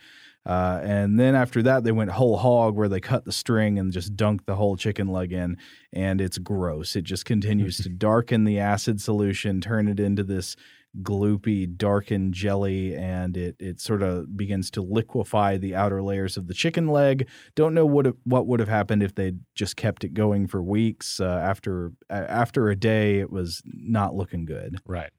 Uh, 0.46 0.80
and 0.82 1.20
then 1.20 1.34
after 1.34 1.62
that, 1.62 1.84
they 1.84 1.92
went 1.92 2.10
whole 2.12 2.38
hog 2.38 2.74
where 2.74 2.88
they 2.88 3.00
cut 3.00 3.24
the 3.24 3.32
string 3.32 3.78
and 3.78 3.92
just 3.92 4.16
dunked 4.16 4.46
the 4.46 4.56
whole 4.56 4.76
chicken 4.76 5.08
leg 5.08 5.32
in. 5.32 5.56
And 5.92 6.20
it's 6.20 6.38
gross. 6.38 6.96
It 6.96 7.02
just 7.02 7.24
continues 7.24 7.78
to 7.78 7.88
darken 7.88 8.44
the 8.44 8.58
acid 8.58 9.00
solution, 9.00 9.60
turn 9.60 9.88
it 9.88 10.00
into 10.00 10.24
this 10.24 10.56
gloopy, 11.02 11.76
darkened 11.76 12.34
jelly, 12.34 12.94
and 12.96 13.36
it 13.36 13.56
it 13.58 13.80
sort 13.80 14.02
of 14.02 14.36
begins 14.36 14.70
to 14.72 14.82
liquefy 14.82 15.56
the 15.56 15.74
outer 15.74 16.02
layers 16.02 16.36
of 16.36 16.46
the 16.46 16.54
chicken 16.54 16.88
leg. 16.88 17.28
Don't 17.54 17.74
know 17.74 17.86
what 17.86 18.06
what 18.24 18.46
would 18.46 18.60
have 18.60 18.68
happened 18.68 19.02
if 19.02 19.14
they 19.14 19.32
just 19.54 19.76
kept 19.76 20.04
it 20.04 20.14
going 20.14 20.46
for 20.46 20.62
weeks. 20.62 21.20
Uh, 21.20 21.40
after 21.42 21.92
after 22.08 22.68
a 22.68 22.76
day, 22.76 23.20
it 23.20 23.30
was 23.30 23.62
not 23.64 24.14
looking 24.14 24.44
good. 24.44 24.78
Right. 24.86 25.10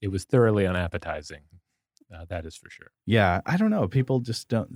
It 0.00 0.08
was 0.08 0.24
thoroughly 0.24 0.66
unappetizing. 0.66 1.42
Uh, 2.14 2.24
that 2.28 2.46
is 2.46 2.56
for 2.56 2.70
sure. 2.70 2.92
Yeah, 3.04 3.40
I 3.46 3.56
don't 3.56 3.70
know. 3.70 3.88
People 3.88 4.20
just 4.20 4.48
don't. 4.48 4.68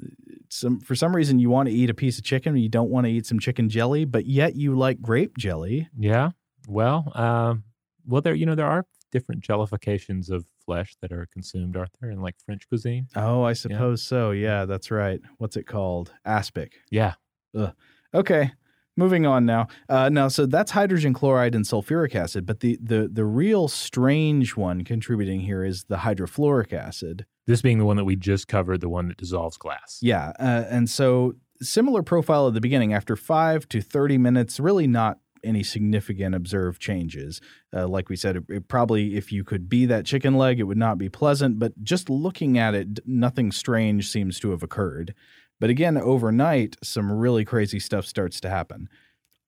Some 0.48 0.80
for 0.80 0.94
some 0.94 1.14
reason 1.14 1.38
you 1.38 1.48
want 1.48 1.68
to 1.68 1.74
eat 1.74 1.88
a 1.88 1.94
piece 1.94 2.18
of 2.18 2.24
chicken, 2.24 2.56
you 2.56 2.68
don't 2.68 2.90
want 2.90 3.06
to 3.06 3.10
eat 3.10 3.26
some 3.26 3.38
chicken 3.38 3.68
jelly, 3.68 4.04
but 4.04 4.26
yet 4.26 4.56
you 4.56 4.76
like 4.76 5.00
grape 5.00 5.36
jelly. 5.38 5.88
Yeah. 5.96 6.30
Well, 6.66 7.12
um, 7.14 7.64
well, 8.06 8.20
there 8.20 8.34
you 8.34 8.46
know 8.46 8.56
there 8.56 8.66
are 8.66 8.84
different 9.10 9.42
jellifications 9.42 10.30
of 10.30 10.44
flesh 10.64 10.96
that 11.00 11.12
are 11.12 11.26
consumed, 11.32 11.76
aren't 11.76 11.96
there, 12.00 12.10
in 12.10 12.20
like 12.20 12.36
French 12.44 12.68
cuisine? 12.68 13.08
Oh, 13.16 13.42
I 13.42 13.52
suppose 13.52 14.02
yeah. 14.02 14.08
so. 14.08 14.30
Yeah, 14.30 14.64
that's 14.64 14.90
right. 14.90 15.20
What's 15.38 15.56
it 15.56 15.66
called? 15.66 16.12
Aspic. 16.26 16.72
Yeah. 16.90 17.14
Ugh. 17.56 17.72
Okay. 18.14 18.52
Moving 18.96 19.24
on 19.24 19.46
now. 19.46 19.68
Uh, 19.88 20.08
now, 20.08 20.28
so 20.28 20.44
that's 20.46 20.72
hydrogen 20.72 21.14
chloride 21.14 21.54
and 21.54 21.64
sulfuric 21.64 22.14
acid, 22.14 22.44
but 22.44 22.60
the, 22.60 22.78
the 22.82 23.08
the 23.10 23.24
real 23.24 23.66
strange 23.66 24.56
one 24.56 24.84
contributing 24.84 25.40
here 25.40 25.64
is 25.64 25.84
the 25.84 25.98
hydrofluoric 25.98 26.72
acid. 26.72 27.24
This 27.46 27.62
being 27.62 27.78
the 27.78 27.86
one 27.86 27.96
that 27.96 28.04
we 28.04 28.16
just 28.16 28.46
covered, 28.46 28.80
the 28.80 28.90
one 28.90 29.08
that 29.08 29.16
dissolves 29.16 29.56
glass. 29.56 30.00
Yeah, 30.02 30.32
uh, 30.38 30.64
and 30.68 30.90
so 30.90 31.34
similar 31.62 32.02
profile 32.02 32.48
at 32.48 32.54
the 32.54 32.60
beginning. 32.60 32.92
After 32.92 33.16
five 33.16 33.66
to 33.70 33.80
thirty 33.80 34.18
minutes, 34.18 34.60
really 34.60 34.88
not 34.88 35.18
any 35.44 35.62
significant 35.62 36.34
observed 36.34 36.80
changes. 36.80 37.40
Uh, 37.74 37.86
like 37.88 38.08
we 38.08 38.16
said, 38.16 38.36
it, 38.36 38.44
it 38.48 38.68
probably 38.68 39.16
if 39.16 39.32
you 39.32 39.44
could 39.44 39.68
be 39.68 39.86
that 39.86 40.06
chicken 40.06 40.36
leg, 40.36 40.60
it 40.60 40.64
would 40.64 40.78
not 40.78 40.98
be 40.98 41.08
pleasant. 41.08 41.58
But 41.58 41.82
just 41.82 42.10
looking 42.10 42.58
at 42.58 42.74
it, 42.74 43.00
nothing 43.06 43.52
strange 43.52 44.08
seems 44.08 44.38
to 44.40 44.50
have 44.50 44.62
occurred. 44.62 45.14
But 45.60 45.70
again, 45.70 45.96
overnight, 45.98 46.76
some 46.82 47.12
really 47.12 47.44
crazy 47.44 47.78
stuff 47.78 48.06
starts 48.06 48.40
to 48.40 48.50
happen. 48.50 48.88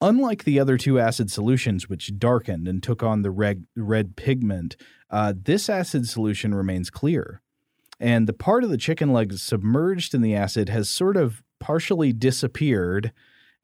Unlike 0.01 0.45
the 0.45 0.59
other 0.59 0.77
two 0.77 0.99
acid 0.99 1.31
solutions, 1.31 1.89
which 1.89 2.19
darkened 2.19 2.67
and 2.67 2.83
took 2.83 3.03
on 3.03 3.23
the 3.23 3.31
red, 3.31 3.67
red 3.77 4.17
pigment, 4.17 4.77
uh, 5.11 5.33
this 5.37 5.71
acid 5.71 6.09
solution 6.09 6.55
remains 6.55 6.91
clear. 6.91 7.41
And 8.01 8.27
the 8.27 8.33
part 8.33 8.65
of 8.65 8.71
the 8.71 8.77
chicken 8.77 9.13
leg 9.13 9.33
submerged 9.35 10.13
in 10.13 10.21
the 10.21 10.35
acid 10.35 10.69
has 10.69 10.91
sort 10.91 11.17
of 11.17 11.43
partially 11.61 12.13
disappeared 12.13 13.13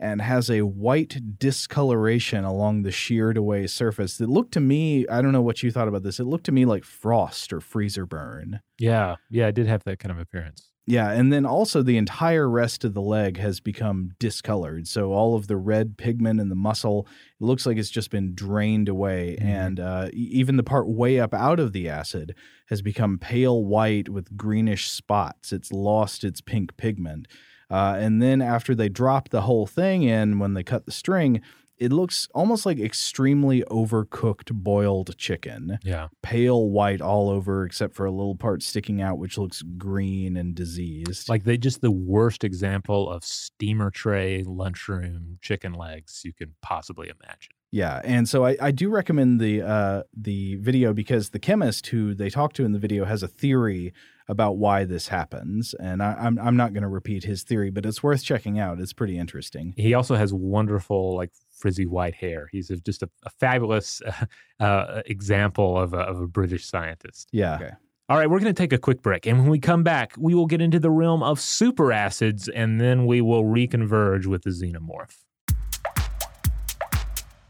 and 0.00 0.22
has 0.22 0.48
a 0.50 0.62
white 0.62 1.38
discoloration 1.38 2.44
along 2.44 2.82
the 2.82 2.90
sheared 2.92 3.36
away 3.36 3.66
surface 3.66 4.16
that 4.18 4.28
looked 4.28 4.52
to 4.52 4.60
me, 4.60 5.06
I 5.08 5.20
don't 5.22 5.32
know 5.32 5.42
what 5.42 5.62
you 5.62 5.70
thought 5.70 5.88
about 5.88 6.02
this, 6.02 6.20
it 6.20 6.24
looked 6.24 6.46
to 6.46 6.52
me 6.52 6.64
like 6.64 6.84
frost 6.84 7.52
or 7.52 7.60
freezer 7.60 8.06
burn. 8.06 8.60
Yeah, 8.78 9.16
yeah, 9.30 9.48
it 9.48 9.54
did 9.54 9.66
have 9.66 9.84
that 9.84 9.98
kind 9.98 10.12
of 10.12 10.18
appearance. 10.18 10.70
Yeah, 10.86 11.10
and 11.10 11.30
then 11.30 11.44
also 11.44 11.82
the 11.82 11.98
entire 11.98 12.48
rest 12.48 12.82
of 12.82 12.94
the 12.94 13.02
leg 13.02 13.36
has 13.36 13.60
become 13.60 14.12
discolored. 14.18 14.88
So 14.88 15.12
all 15.12 15.34
of 15.34 15.46
the 15.46 15.58
red 15.58 15.98
pigment 15.98 16.40
in 16.40 16.48
the 16.48 16.54
muscle, 16.54 17.06
it 17.38 17.44
looks 17.44 17.66
like 17.66 17.76
it's 17.76 17.90
just 17.90 18.10
been 18.10 18.34
drained 18.34 18.88
away, 18.88 19.36
Mhm. 19.38 19.44
and 19.44 19.80
uh, 19.80 20.08
even 20.14 20.56
the 20.56 20.62
part 20.62 20.88
way 20.88 21.20
up 21.20 21.34
out 21.34 21.60
of 21.60 21.74
the 21.74 21.90
acid 21.90 22.34
has 22.70 22.80
become 22.80 23.18
pale 23.18 23.62
white 23.62 24.08
with 24.08 24.34
greenish 24.36 24.88
spots. 24.90 25.52
It's 25.52 25.70
lost 25.72 26.24
its 26.24 26.40
pink 26.40 26.74
pigment. 26.78 27.28
Uh, 27.70 27.96
and 27.98 28.22
then 28.22 28.40
after 28.40 28.74
they 28.74 28.88
drop 28.88 29.28
the 29.28 29.42
whole 29.42 29.66
thing 29.66 30.02
in, 30.02 30.38
when 30.38 30.54
they 30.54 30.62
cut 30.62 30.86
the 30.86 30.92
string, 30.92 31.40
it 31.76 31.92
looks 31.92 32.28
almost 32.34 32.66
like 32.66 32.80
extremely 32.80 33.62
overcooked 33.70 34.52
boiled 34.52 35.16
chicken 35.16 35.78
Yeah. 35.84 36.08
pale 36.22 36.68
white 36.70 37.00
all 37.00 37.30
over 37.30 37.64
except 37.64 37.94
for 37.94 38.04
a 38.04 38.10
little 38.10 38.34
part 38.34 38.62
sticking 38.64 39.00
out 39.00 39.18
which 39.18 39.38
looks 39.38 39.62
green 39.62 40.36
and 40.36 40.54
diseased. 40.56 41.28
Like 41.28 41.44
they 41.44 41.56
just 41.56 41.80
the 41.80 41.92
worst 41.92 42.42
example 42.42 43.08
of 43.08 43.22
steamer 43.24 43.90
tray 43.90 44.42
lunchroom 44.44 45.38
chicken 45.40 45.72
legs 45.72 46.22
you 46.24 46.32
can 46.32 46.54
possibly 46.62 47.08
imagine. 47.08 47.52
Yeah, 47.70 48.00
and 48.02 48.28
so 48.28 48.46
I, 48.46 48.56
I 48.60 48.70
do 48.70 48.88
recommend 48.88 49.40
the 49.40 49.62
uh, 49.62 50.02
the 50.16 50.56
video 50.56 50.94
because 50.94 51.30
the 51.30 51.38
chemist 51.38 51.88
who 51.88 52.14
they 52.14 52.30
talk 52.30 52.54
to 52.54 52.64
in 52.64 52.72
the 52.72 52.78
video 52.78 53.04
has 53.04 53.22
a 53.22 53.28
theory 53.28 53.92
about 54.26 54.56
why 54.56 54.84
this 54.84 55.08
happens, 55.08 55.74
and 55.74 56.02
I, 56.02 56.14
I'm 56.18 56.38
I'm 56.38 56.56
not 56.56 56.72
going 56.72 56.82
to 56.82 56.88
repeat 56.88 57.24
his 57.24 57.42
theory, 57.42 57.70
but 57.70 57.84
it's 57.84 58.02
worth 58.02 58.24
checking 58.24 58.58
out. 58.58 58.80
It's 58.80 58.94
pretty 58.94 59.18
interesting. 59.18 59.74
He 59.76 59.92
also 59.92 60.14
has 60.14 60.32
wonderful, 60.32 61.14
like 61.14 61.30
frizzy 61.50 61.84
white 61.84 62.14
hair. 62.14 62.48
He's 62.50 62.70
a, 62.70 62.76
just 62.76 63.02
a, 63.02 63.10
a 63.24 63.30
fabulous 63.30 64.00
uh, 64.00 64.24
uh, 64.64 65.02
example 65.04 65.78
of 65.78 65.92
a, 65.92 65.98
of 65.98 66.20
a 66.22 66.26
British 66.26 66.64
scientist. 66.64 67.28
Yeah. 67.32 67.56
Okay. 67.56 67.70
All 68.10 68.16
right, 68.16 68.30
we're 68.30 68.40
going 68.40 68.54
to 68.54 68.58
take 68.58 68.72
a 68.72 68.78
quick 68.78 69.02
break. 69.02 69.26
And 69.26 69.38
when 69.38 69.50
we 69.50 69.58
come 69.58 69.82
back, 69.82 70.14
we 70.16 70.34
will 70.34 70.46
get 70.46 70.62
into 70.62 70.80
the 70.80 70.90
realm 70.90 71.22
of 71.22 71.38
super 71.38 71.92
acids 71.92 72.48
and 72.48 72.80
then 72.80 73.04
we 73.04 73.20
will 73.20 73.44
reconverge 73.44 74.24
with 74.24 74.44
the 74.44 74.50
xenomorph. 74.50 75.14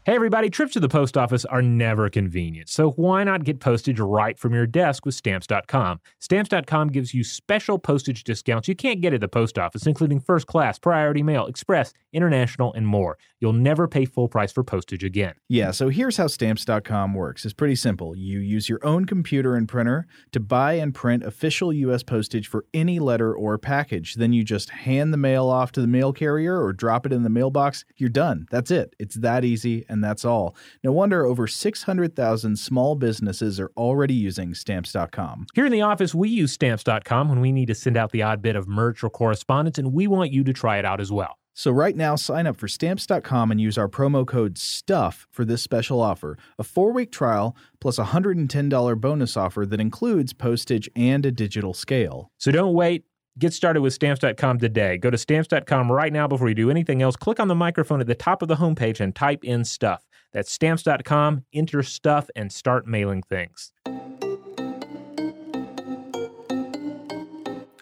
Hey, 0.09 0.15
everybody, 0.15 0.49
trips 0.49 0.73
to 0.73 0.79
the 0.79 0.89
post 0.89 1.17
office 1.17 1.45
are 1.45 1.61
never 1.61 2.09
convenient. 2.09 2.67
So 2.67 2.93
why 2.93 3.23
not 3.23 3.43
get 3.43 3.59
postage 3.59 3.99
right 3.99 4.39
from 4.39 4.55
your 4.55 4.65
desk 4.65 5.05
with 5.05 5.13
stamps.com? 5.13 5.99
Stamps.com 6.17 6.87
gives 6.87 7.13
you 7.13 7.23
special 7.23 7.77
postage 7.77 8.23
discounts 8.23 8.67
you 8.67 8.75
can't 8.75 9.01
get 9.01 9.13
at 9.13 9.21
the 9.21 9.27
post 9.27 9.59
office, 9.59 9.85
including 9.85 10.19
first 10.19 10.47
class, 10.47 10.79
priority 10.79 11.21
mail, 11.21 11.45
express, 11.45 11.93
international, 12.11 12.73
and 12.73 12.87
more. 12.87 13.19
You'll 13.39 13.53
never 13.53 13.87
pay 13.87 14.05
full 14.05 14.27
price 14.27 14.51
for 14.51 14.63
postage 14.63 15.03
again. 15.03 15.35
Yeah, 15.47 15.69
so 15.69 15.89
here's 15.89 16.17
how 16.17 16.25
stamps.com 16.25 17.13
works. 17.13 17.45
It's 17.45 17.53
pretty 17.53 17.75
simple. 17.75 18.15
You 18.15 18.39
use 18.39 18.67
your 18.67 18.83
own 18.83 19.05
computer 19.05 19.55
and 19.55 19.69
printer 19.69 20.07
to 20.31 20.39
buy 20.39 20.73
and 20.73 20.91
print 20.91 21.23
official 21.23 21.71
US 21.71 22.01
postage 22.01 22.47
for 22.47 22.65
any 22.73 22.97
letter 22.97 23.31
or 23.31 23.59
package. 23.59 24.15
Then 24.15 24.33
you 24.33 24.43
just 24.43 24.71
hand 24.71 25.13
the 25.13 25.17
mail 25.17 25.49
off 25.49 25.71
to 25.73 25.81
the 25.81 25.87
mail 25.87 26.13
carrier 26.13 26.59
or 26.59 26.73
drop 26.73 27.05
it 27.05 27.13
in 27.13 27.21
the 27.21 27.29
mailbox. 27.29 27.85
You're 27.95 28.09
done. 28.09 28.47
That's 28.49 28.71
it. 28.71 28.95
It's 28.97 29.13
that 29.13 29.45
easy 29.45 29.85
and 29.87 29.98
that's 30.03 30.25
all. 30.25 30.55
No 30.83 30.91
wonder 30.91 31.25
over 31.25 31.47
600,000 31.47 32.57
small 32.57 32.95
businesses 32.95 33.59
are 33.59 33.71
already 33.77 34.13
using 34.13 34.53
stamps.com. 34.53 35.47
Here 35.53 35.65
in 35.65 35.71
the 35.71 35.81
office, 35.81 36.13
we 36.15 36.29
use 36.29 36.53
stamps.com 36.53 37.29
when 37.29 37.41
we 37.41 37.51
need 37.51 37.67
to 37.67 37.75
send 37.75 37.97
out 37.97 38.11
the 38.11 38.23
odd 38.23 38.41
bit 38.41 38.55
of 38.55 38.67
merch 38.67 39.03
or 39.03 39.09
correspondence, 39.09 39.77
and 39.77 39.93
we 39.93 40.07
want 40.07 40.31
you 40.31 40.43
to 40.43 40.53
try 40.53 40.77
it 40.77 40.85
out 40.85 41.01
as 41.01 41.11
well. 41.11 41.37
So 41.59 41.71
right 41.71 41.95
now, 41.95 42.15
sign 42.15 42.47
up 42.47 42.55
for 42.55 42.69
stamps.com 42.69 43.51
and 43.51 43.59
use 43.59 43.77
our 43.77 43.89
promo 43.89 44.25
code 44.25 44.57
STUFF 44.57 45.27
for 45.29 45.43
this 45.43 45.61
special 45.61 45.99
offer. 45.99 46.37
A 46.57 46.63
four-week 46.63 47.11
trial 47.11 47.53
plus 47.81 47.99
a 47.99 48.05
$110 48.05 49.01
bonus 49.01 49.35
offer 49.35 49.65
that 49.65 49.81
includes 49.81 50.31
postage 50.31 50.89
and 50.95 51.25
a 51.25 51.31
digital 51.31 51.73
scale. 51.73 52.31
So 52.37 52.51
don't 52.51 52.73
wait. 52.73 53.03
Get 53.39 53.53
started 53.53 53.81
with 53.81 53.93
stamps.com 53.93 54.59
today. 54.59 54.97
Go 54.97 55.09
to 55.09 55.17
stamps.com 55.17 55.89
right 55.89 56.11
now 56.11 56.27
before 56.27 56.49
you 56.49 56.55
do 56.55 56.69
anything 56.69 57.01
else. 57.01 57.15
Click 57.15 57.39
on 57.39 57.47
the 57.47 57.55
microphone 57.55 58.01
at 58.01 58.07
the 58.07 58.15
top 58.15 58.41
of 58.41 58.49
the 58.49 58.55
homepage 58.57 58.99
and 58.99 59.15
type 59.15 59.45
in 59.45 59.63
stuff. 59.63 60.05
That's 60.33 60.51
stamps.com, 60.51 61.45
enter 61.53 61.81
stuff, 61.81 62.29
and 62.35 62.51
start 62.51 62.85
mailing 62.85 63.23
things. 63.23 63.71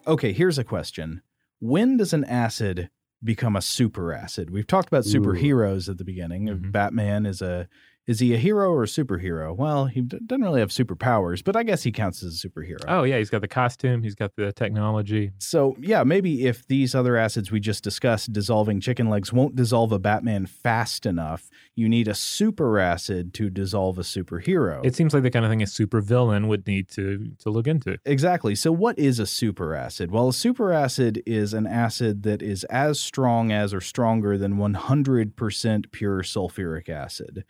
Okay, 0.05 0.32
here's 0.32 0.58
a 0.60 0.64
question. 0.64 1.22
When 1.60 1.97
does 1.97 2.14
an 2.14 2.24
acid 2.24 2.89
become 3.24 3.55
a 3.55 3.62
super 3.62 4.14
acid? 4.14 4.51
We've 4.51 4.68
talked 4.68 4.88
about 4.88 5.05
superheroes 5.05 5.89
at 5.89 5.97
the 5.97 6.05
beginning. 6.05 6.47
Mhm. 6.47 6.72
Batman 6.72 7.26
is 7.26 7.41
a 7.41 7.68
is 8.08 8.20
he 8.22 8.34
a 8.34 8.38
hero 8.38 8.72
or 8.72 8.84
a 8.84 8.88
superhero? 8.88 9.55
Well, 9.55 9.86
he 9.86 10.01
d- 10.01 10.18
doesn't 10.26 10.41
really 10.41 10.62
have 10.62 10.70
superpowers, 10.70 11.43
but 11.43 11.58
I 11.58 11.64
guess 11.64 11.84
he 11.84 11.91
counts 11.91 12.24
as 12.24 12.43
a 12.43 12.47
superhero. 12.47 12.84
Oh, 12.88 13.03
yeah, 13.03 13.18
he's 13.18 13.30
got 13.30 13.41
the 13.41 13.47
costume, 13.49 14.01
he's 14.01 14.16
got 14.16 14.36
the 14.38 14.53
technology. 14.53 15.32
So, 15.39 15.76
yeah, 15.80 16.03
maybe 16.03 16.47
if 16.47 16.66
these 16.68 16.95
other 16.95 17.18
acids 17.18 17.51
we 17.51 17.60
just 17.60 17.84
discussed, 17.84 18.32
dissolving 18.32 18.80
chicken 18.80 19.10
legs, 19.10 19.34
won't 19.34 19.55
dissolve 19.55 19.91
a 19.91 19.99
Batman 19.99 20.45
fast 20.45 21.05
enough, 21.05 21.49
you 21.76 21.89
need 21.89 22.08
a 22.08 22.16
super 22.16 22.80
acid 22.80 23.34
to 23.36 23.49
dissolve 23.49 23.99
a 23.99 24.03
superhero. 24.03 24.86
It 24.86 24.95
seems 24.95 25.14
like 25.14 25.24
the 25.24 25.32
kind 25.32 25.43
of 25.43 25.51
thing 25.51 25.62
a 25.62 25.66
supervillain 25.66 26.47
would 26.47 26.66
need 26.66 26.88
to, 26.91 27.32
to 27.39 27.49
look 27.49 27.68
into. 27.68 27.97
Exactly. 28.05 28.55
So, 28.55 28.72
what 28.72 28.97
is 28.97 29.20
a 29.20 29.26
super 29.26 29.76
acid? 29.76 30.12
Well, 30.12 30.30
a 30.30 30.34
super 30.34 30.72
acid 30.72 31.22
is 31.26 31.53
an 31.53 31.68
acid 31.68 32.24
that 32.24 32.41
is 32.41 32.64
as 32.66 33.01
strong 33.01 33.51
as 33.51 33.74
or 33.74 33.82
stronger 33.82 34.38
than 34.38 34.55
100% 34.55 35.91
pure 35.91 36.22
sulfuric 36.22 36.88
acid. 36.88 37.43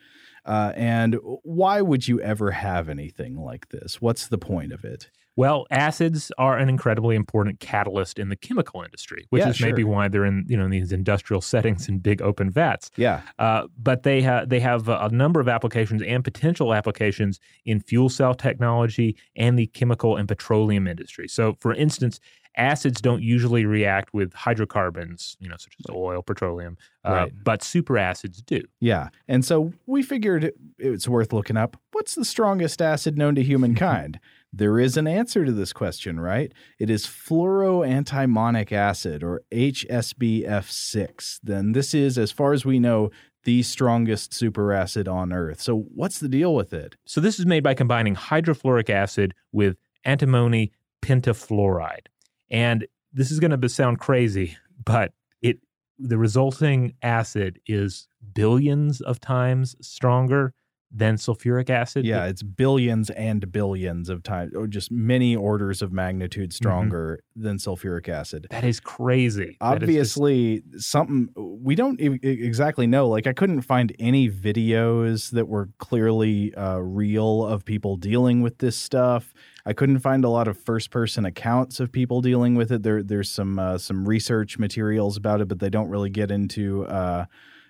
Uh, 0.47 0.71
and 0.77 1.17
why 1.43 1.81
would 1.81 2.07
you 2.07 2.21
ever 2.21 2.51
have 2.51 2.87
anything 2.87 3.35
like 3.35 3.69
this? 3.69 4.01
What's 4.01 4.27
the 4.27 4.37
point 4.37 4.71
of 4.71 4.85
it? 4.85 5.11
Well, 5.37 5.65
acids 5.71 6.31
are 6.37 6.57
an 6.57 6.67
incredibly 6.67 7.15
important 7.15 7.59
catalyst 7.61 8.19
in 8.19 8.27
the 8.29 8.35
chemical 8.35 8.81
industry, 8.81 9.25
which 9.29 9.41
Yeah, 9.43 9.49
is 9.49 9.61
maybe 9.61 9.83
why 9.85 10.07
they're 10.09 10.25
in 10.25 10.45
you 10.49 10.57
know 10.57 10.65
in 10.65 10.71
these 10.71 10.91
industrial 10.91 11.39
settings 11.41 11.87
in 11.87 11.99
big 11.99 12.21
open 12.21 12.49
vats. 12.49 12.89
Yeah. 12.97 13.21
Uh, 13.39 13.67
but 13.77 14.03
they 14.03 14.21
ha- 14.23 14.43
they 14.45 14.59
have 14.59 14.89
a 14.89 15.09
number 15.09 15.39
of 15.39 15.47
applications 15.47 16.01
and 16.01 16.23
potential 16.23 16.73
applications 16.73 17.39
in 17.65 17.79
fuel 17.79 18.09
cell 18.09 18.33
technology 18.33 19.15
and 19.35 19.57
the 19.57 19.67
chemical 19.67 20.17
and 20.17 20.27
petroleum 20.27 20.87
industry. 20.87 21.27
So, 21.27 21.55
for 21.59 21.73
instance, 21.73 22.19
acids 22.57 22.99
don't 22.99 23.21
usually 23.21 23.65
react 23.65 24.15
with 24.15 24.33
hydrocarbons, 24.33 25.37
you 25.39 25.47
know, 25.47 25.55
such 25.57 25.75
as 25.79 25.93
oil, 25.93 26.23
petroleum, 26.23 26.75
uh, 27.05 27.11
Right. 27.11 27.31
but 27.43 27.61
superacids 27.61 28.43
do. 28.43 28.61
Yeah. 28.79 29.09
And 29.27 29.45
so 29.45 29.73
we 29.85 30.01
figured 30.01 30.51
it's 30.79 31.07
worth 31.07 31.31
looking 31.31 31.57
up 31.57 31.77
what's 31.91 32.15
the 32.15 32.25
strongest 32.25 32.81
acid 32.81 33.17
known 33.17 33.35
to 33.35 33.43
humankind? 33.43 34.19
There 34.53 34.79
is 34.79 34.97
an 34.97 35.07
answer 35.07 35.45
to 35.45 35.51
this 35.51 35.73
question, 35.73 36.19
right? 36.19 36.53
It 36.79 36.89
is 36.89 37.05
fluoroantimonic 37.05 38.71
acid 38.71 39.23
or 39.23 39.43
HSBF6. 39.51 41.39
Then 41.43 41.73
this 41.73 41.93
is, 41.93 42.17
as 42.17 42.31
far 42.31 42.53
as 42.53 42.65
we 42.65 42.79
know, 42.79 43.11
the 43.43 43.61
strongest 43.63 44.31
superacid 44.31 45.07
on 45.11 45.31
Earth. 45.31 45.61
So 45.61 45.85
what's 45.93 46.19
the 46.19 46.27
deal 46.27 46.53
with 46.53 46.73
it? 46.73 46.95
So 47.05 47.21
this 47.21 47.39
is 47.39 47.45
made 47.45 47.63
by 47.63 47.73
combining 47.73 48.15
hydrofluoric 48.15 48.89
acid 48.89 49.33
with 49.51 49.77
antimony 50.03 50.71
pentafluoride. 51.01 52.07
And 52.49 52.87
this 53.13 53.31
is 53.31 53.39
going 53.39 53.59
to 53.59 53.69
sound 53.69 53.99
crazy, 53.99 54.57
but 54.83 55.13
it 55.41 55.59
the 55.99 56.17
resulting 56.17 56.93
acid 57.01 57.59
is 57.65 58.07
billions 58.33 59.01
of 59.01 59.19
times 59.19 59.75
stronger 59.81 60.53
than 60.89 61.15
sulfuric 61.15 61.69
acid. 61.69 62.05
Yeah, 62.05 62.25
it's 62.25 62.41
billions 62.43 63.09
and 63.09 63.51
billions 63.51 64.07
of 64.09 64.23
times, 64.23 64.53
or 64.55 64.67
just 64.67 64.89
many 64.91 65.35
orders 65.35 65.81
of 65.81 65.91
magnitude 65.91 66.53
stronger 66.53 67.19
than 67.35 67.57
sulfuric 67.57 68.07
acid. 68.07 68.47
That 68.51 68.63
is 68.63 68.79
crazy. 68.79 69.57
That 69.59 69.83
is 69.83 69.89
just- 69.89 70.17
Obviously, 70.17 70.63
something 70.77 71.29
we 71.35 71.75
don't 71.75 71.99
e- 71.99 72.19
exactly 72.23 72.87
know. 72.87 73.09
Like, 73.09 73.27
I 73.27 73.33
couldn't 73.33 73.61
find 73.63 73.93
any 73.99 74.29
videos 74.29 75.31
that 75.31 75.47
were 75.47 75.69
clearly 75.77 76.53
uh, 76.55 76.77
real 76.77 77.45
of 77.45 77.65
people 77.65 77.97
dealing 77.97 78.41
with 78.41 78.59
this 78.59 78.77
stuff. 78.77 79.33
I 79.65 79.73
couldn't 79.73 79.99
find 79.99 80.23
a 80.23 80.29
lot 80.29 80.47
of 80.47 80.57
first-person 80.57 81.25
accounts 81.25 81.81
of 81.81 81.91
people 81.91 82.21
dealing 82.21 82.55
with 82.55 82.71
it. 82.71 82.83
There, 82.83 83.03
there's 83.03 83.29
some 83.29 83.59
uh, 83.59 83.77
some 83.77 84.07
research 84.07 84.57
materials 84.57 85.17
about 85.17 85.41
it, 85.41 85.49
but 85.49 85.59
they 85.59 85.69
don't 85.69 85.89
really 85.89 86.09
get 86.09 86.31
into 86.31 86.85
uh, 86.85 87.25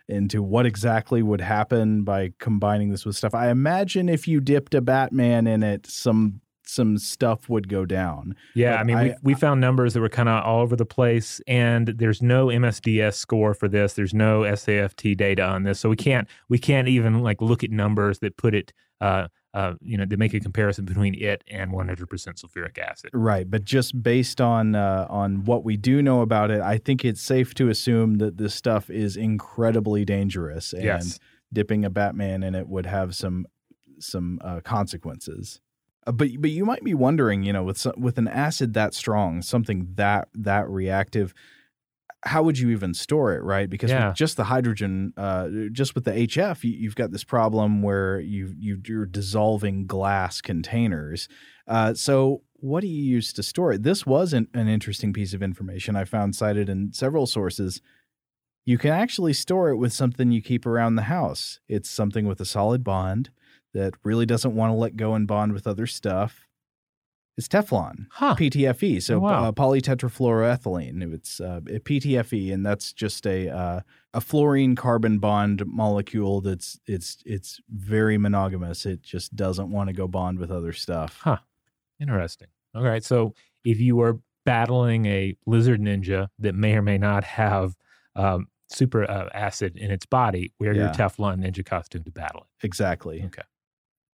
into 0.07 0.41
what 0.41 0.65
exactly 0.65 1.21
would 1.21 1.41
happen 1.41 2.03
by 2.03 2.31
combining 2.39 2.89
this 2.89 3.05
with 3.05 3.15
stuff. 3.15 3.33
I 3.33 3.49
imagine 3.49 4.07
if 4.09 4.27
you 4.27 4.39
dipped 4.39 4.73
a 4.73 4.81
Batman 4.81 5.47
in 5.47 5.63
it, 5.63 5.85
some 5.85 6.41
some 6.69 6.97
stuff 6.97 7.49
would 7.49 7.69
go 7.69 7.85
down. 7.85 8.35
Yeah, 8.53 8.71
But 8.71 8.79
I 8.79 8.83
mean, 8.83 8.97
we, 9.23 9.33
we 9.33 9.39
found 9.39 9.61
numbers 9.61 9.93
that 9.93 10.01
were 10.01 10.09
kind 10.09 10.29
of 10.29 10.43
all 10.43 10.61
over 10.61 10.75
the 10.75 10.85
place, 10.85 11.41
and 11.47 11.87
there's 11.87 12.21
no 12.21 12.47
MSDS 12.47 13.15
score 13.15 13.53
for 13.53 13.67
this. 13.67 13.93
There's 13.93 14.13
no 14.13 14.43
SAFT 14.53 15.15
data 15.15 15.43
on 15.43 15.63
this, 15.63 15.79
so 15.79 15.89
we 15.89 15.95
can't 15.95 16.27
we 16.49 16.59
can't 16.59 16.87
even 16.87 17.21
like 17.21 17.41
look 17.41 17.63
at 17.63 17.71
numbers 17.71 18.19
that 18.19 18.37
put 18.37 18.53
it, 18.53 18.73
uh, 19.01 19.27
uh, 19.53 19.73
you 19.81 19.97
know, 19.97 20.05
to 20.05 20.17
make 20.17 20.33
a 20.33 20.39
comparison 20.39 20.85
between 20.85 21.15
it 21.15 21.43
and 21.49 21.71
100% 21.71 21.97
sulfuric 22.07 22.77
acid. 22.77 23.09
Right, 23.13 23.49
but 23.49 23.63
just 23.63 24.01
based 24.03 24.39
on 24.39 24.75
uh, 24.75 25.07
on 25.09 25.45
what 25.45 25.63
we 25.63 25.77
do 25.77 26.01
know 26.01 26.21
about 26.21 26.51
it, 26.51 26.61
I 26.61 26.77
think 26.77 27.03
it's 27.03 27.21
safe 27.21 27.53
to 27.55 27.69
assume 27.69 28.19
that 28.19 28.37
this 28.37 28.53
stuff 28.53 28.89
is 28.89 29.17
incredibly 29.17 30.05
dangerous, 30.05 30.73
and 30.73 30.83
Yes. 30.83 31.19
dipping 31.51 31.85
a 31.85 31.89
Batman 31.89 32.43
in 32.43 32.53
it 32.55 32.67
would 32.67 32.85
have 32.85 33.15
some 33.15 33.47
some 33.99 34.39
uh, 34.43 34.59
consequences. 34.61 35.59
Uh, 36.05 36.11
but 36.11 36.29
but 36.39 36.51
you 36.51 36.65
might 36.65 36.83
be 36.83 36.93
wondering, 36.93 37.43
you 37.43 37.53
know, 37.53 37.63
with 37.63 37.85
with 37.97 38.17
an 38.17 38.27
acid 38.27 38.73
that 38.73 38.93
strong, 38.93 39.41
something 39.41 39.87
that 39.95 40.27
that 40.35 40.69
reactive, 40.69 41.33
how 42.27 42.43
would 42.43 42.59
you 42.59 42.69
even 42.69 42.93
store 42.93 43.33
it, 43.33 43.41
right? 43.43 43.69
Because 43.69 43.89
Yeah. 43.89 44.09
with 44.09 44.17
just 44.17 44.37
the 44.37 44.43
hydrogen, 44.45 45.13
uh, 45.17 45.49
just 45.71 45.95
with 45.95 46.03
the 46.05 46.11
HF, 46.11 46.63
you, 46.63 46.71
you've 46.71 46.95
got 46.95 47.11
this 47.11 47.23
problem 47.23 47.81
where 47.81 48.19
you 48.19 48.53
you 48.57 48.81
you're 48.85 49.05
dissolving 49.05 49.85
glass 49.87 50.41
containers. 50.41 51.27
Uh, 51.67 51.93
so 51.93 52.41
what 52.59 52.81
do 52.81 52.87
you 52.87 53.03
use 53.03 53.33
to 53.33 53.43
store 53.43 53.71
it? 53.73 53.83
This 53.83 54.05
was 54.05 54.33
an, 54.33 54.47
an 54.53 54.67
interesting 54.67 55.13
piece 55.13 55.33
of 55.33 55.41
information 55.43 55.95
I 55.95 56.05
found 56.05 56.35
cited 56.35 56.69
in 56.69 56.91
several 56.93 57.25
sources. 57.27 57.81
You 58.65 58.77
can 58.77 58.91
actually 58.91 59.33
store 59.33 59.69
it 59.69 59.77
with 59.77 59.93
something 59.93 60.31
you 60.31 60.41
keep 60.41 60.65
around 60.65 60.95
the 60.95 61.03
house. 61.03 61.59
It's 61.69 61.89
something 61.89 62.25
with 62.27 62.41
a 62.41 62.45
solid 62.45 62.83
bond 62.83 63.29
that 63.73 63.93
really 64.03 64.25
doesn't 64.25 64.55
want 64.55 64.71
to 64.71 64.75
let 64.75 64.95
go 64.97 65.13
and 65.13 65.27
bond 65.27 65.53
with 65.53 65.67
other 65.67 65.85
stuff. 65.87 66.46
It's 67.37 67.47
Teflon. 67.47 68.07
Huh. 68.11 68.35
PTFE, 68.35 69.01
so 69.01 69.17
Oh, 69.17 69.19
wow. 69.19 69.43
uh, 69.45 69.51
polytetrafluoroethylene. 69.51 71.13
It's 71.13 71.39
uh, 71.39 71.61
a 71.67 71.79
PTFE, 71.79 72.51
and 72.53 72.65
that's 72.65 72.93
just 72.93 73.25
a 73.27 73.49
uh, 73.49 73.81
a 74.13 74.21
fluorine 74.21 74.75
carbon 74.75 75.19
bond 75.19 75.63
molecule. 75.67 76.41
That's 76.41 76.79
it's 76.87 77.17
it's 77.25 77.59
very 77.69 78.17
monogamous. 78.17 78.85
It 78.85 79.01
just 79.03 79.35
doesn't 79.35 79.69
want 79.69 79.87
to 79.89 79.93
go 79.93 80.07
bond 80.07 80.39
with 80.39 80.51
other 80.51 80.73
stuff. 80.73 81.19
Huh. 81.23 81.37
Interesting. 81.99 82.47
All 82.75 82.83
right. 82.83 83.03
So 83.03 83.33
if 83.63 83.79
you 83.79 83.99
are 84.01 84.19
battling 84.45 85.05
a 85.05 85.35
lizard 85.45 85.81
ninja 85.81 86.29
that 86.39 86.55
may 86.55 86.73
or 86.75 86.81
may 86.81 86.97
not 86.97 87.23
have 87.23 87.75
um, 88.15 88.47
super 88.69 89.03
uh, 89.09 89.29
acid 89.33 89.77
in 89.77 89.91
its 89.91 90.05
body, 90.05 90.53
wear 90.59 90.73
your 90.73 90.89
Teflon 90.89 91.43
ninja 91.45 91.65
costume 91.65 92.03
to 92.03 92.11
battle 92.11 92.41
it. 92.61 92.65
Exactly. 92.65 93.23
Okay. 93.25 93.41